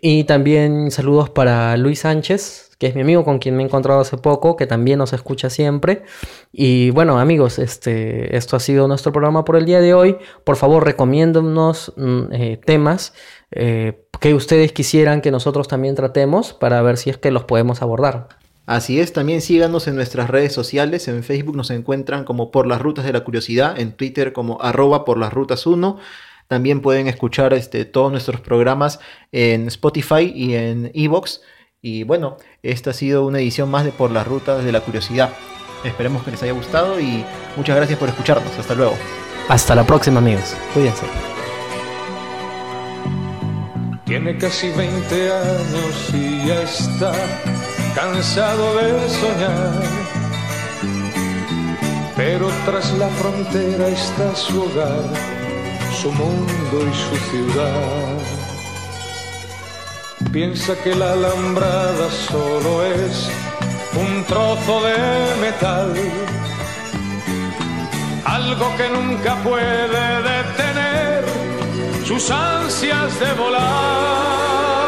Y 0.00 0.24
también 0.24 0.90
saludos 0.92 1.28
para 1.28 1.76
Luis 1.76 2.00
Sánchez, 2.00 2.70
que 2.78 2.86
es 2.86 2.94
mi 2.94 3.00
amigo 3.00 3.24
con 3.24 3.40
quien 3.40 3.56
me 3.56 3.64
he 3.64 3.66
encontrado 3.66 4.00
hace 4.00 4.16
poco, 4.16 4.54
que 4.54 4.66
también 4.66 4.98
nos 4.98 5.12
escucha 5.12 5.50
siempre. 5.50 6.04
Y 6.52 6.90
bueno, 6.90 7.18
amigos, 7.18 7.58
este, 7.58 8.36
esto 8.36 8.54
ha 8.54 8.60
sido 8.60 8.86
nuestro 8.86 9.10
programa 9.10 9.44
por 9.44 9.56
el 9.56 9.64
día 9.64 9.80
de 9.80 9.94
hoy. 9.94 10.16
Por 10.44 10.54
favor, 10.56 10.84
recomiéndonos 10.84 11.92
mm, 11.96 12.22
eh, 12.32 12.60
temas 12.64 13.12
eh, 13.50 14.04
que 14.20 14.34
ustedes 14.34 14.72
quisieran 14.72 15.20
que 15.20 15.32
nosotros 15.32 15.66
también 15.66 15.96
tratemos 15.96 16.52
para 16.52 16.80
ver 16.82 16.96
si 16.96 17.10
es 17.10 17.18
que 17.18 17.32
los 17.32 17.44
podemos 17.44 17.82
abordar. 17.82 18.28
Así 18.66 19.00
es, 19.00 19.12
también 19.12 19.40
síganos 19.40 19.88
en 19.88 19.96
nuestras 19.96 20.30
redes 20.30 20.52
sociales. 20.52 21.08
En 21.08 21.24
Facebook 21.24 21.56
nos 21.56 21.70
encuentran 21.70 22.24
como 22.24 22.52
Por 22.52 22.66
las 22.66 22.80
Rutas 22.80 23.04
de 23.04 23.14
la 23.14 23.24
Curiosidad, 23.24 23.80
en 23.80 23.92
Twitter 23.92 24.32
como 24.32 24.60
arroba 24.60 25.04
por 25.04 25.18
las 25.18 25.32
rutas 25.32 25.66
1. 25.66 25.98
También 26.48 26.80
pueden 26.80 27.08
escuchar 27.08 27.52
este, 27.54 27.84
todos 27.84 28.10
nuestros 28.10 28.40
programas 28.40 29.00
en 29.32 29.68
Spotify 29.68 30.32
y 30.34 30.54
en 30.54 30.90
Evox. 30.94 31.42
Y 31.80 32.02
bueno, 32.02 32.38
esta 32.62 32.90
ha 32.90 32.94
sido 32.94 33.26
una 33.26 33.38
edición 33.38 33.70
más 33.70 33.84
de 33.84 33.92
Por 33.92 34.10
las 34.10 34.26
Rutas 34.26 34.64
de 34.64 34.72
la 34.72 34.80
Curiosidad. 34.80 35.30
Esperemos 35.84 36.24
que 36.24 36.32
les 36.32 36.42
haya 36.42 36.52
gustado 36.52 36.98
y 36.98 37.24
muchas 37.56 37.76
gracias 37.76 37.98
por 37.98 38.08
escucharnos. 38.08 38.58
Hasta 38.58 38.74
luego. 38.74 38.96
Hasta 39.48 39.74
la 39.74 39.84
próxima, 39.84 40.18
amigos. 40.18 40.56
Cuídense. 40.74 41.06
Tiene 44.04 44.38
casi 44.38 44.70
20 44.70 45.32
años 45.32 46.14
y 46.14 46.46
ya 46.46 46.62
está 46.62 47.12
cansado 47.94 48.76
de 48.76 49.08
soñar. 49.10 50.08
Pero 52.16 52.48
tras 52.64 52.92
la 52.94 53.08
frontera 53.08 53.88
está 53.88 54.34
su 54.34 54.62
hogar, 54.62 55.04
su 55.92 56.10
mundo 56.12 56.76
y 56.90 56.94
su 56.94 57.16
ciudad. 57.30 58.18
Piensa 60.32 60.74
que 60.82 60.94
la 60.94 61.12
alambrada 61.12 62.10
solo 62.10 62.84
es 62.84 63.30
un 63.96 64.24
trozo 64.24 64.82
de 64.82 64.96
metal, 65.40 65.94
algo 68.24 68.66
que 68.76 68.88
nunca 68.90 69.36
puede 69.42 70.22
detener 70.32 71.24
sus 72.04 72.30
ansias 72.30 73.18
de 73.20 73.32
volar. 73.34 74.87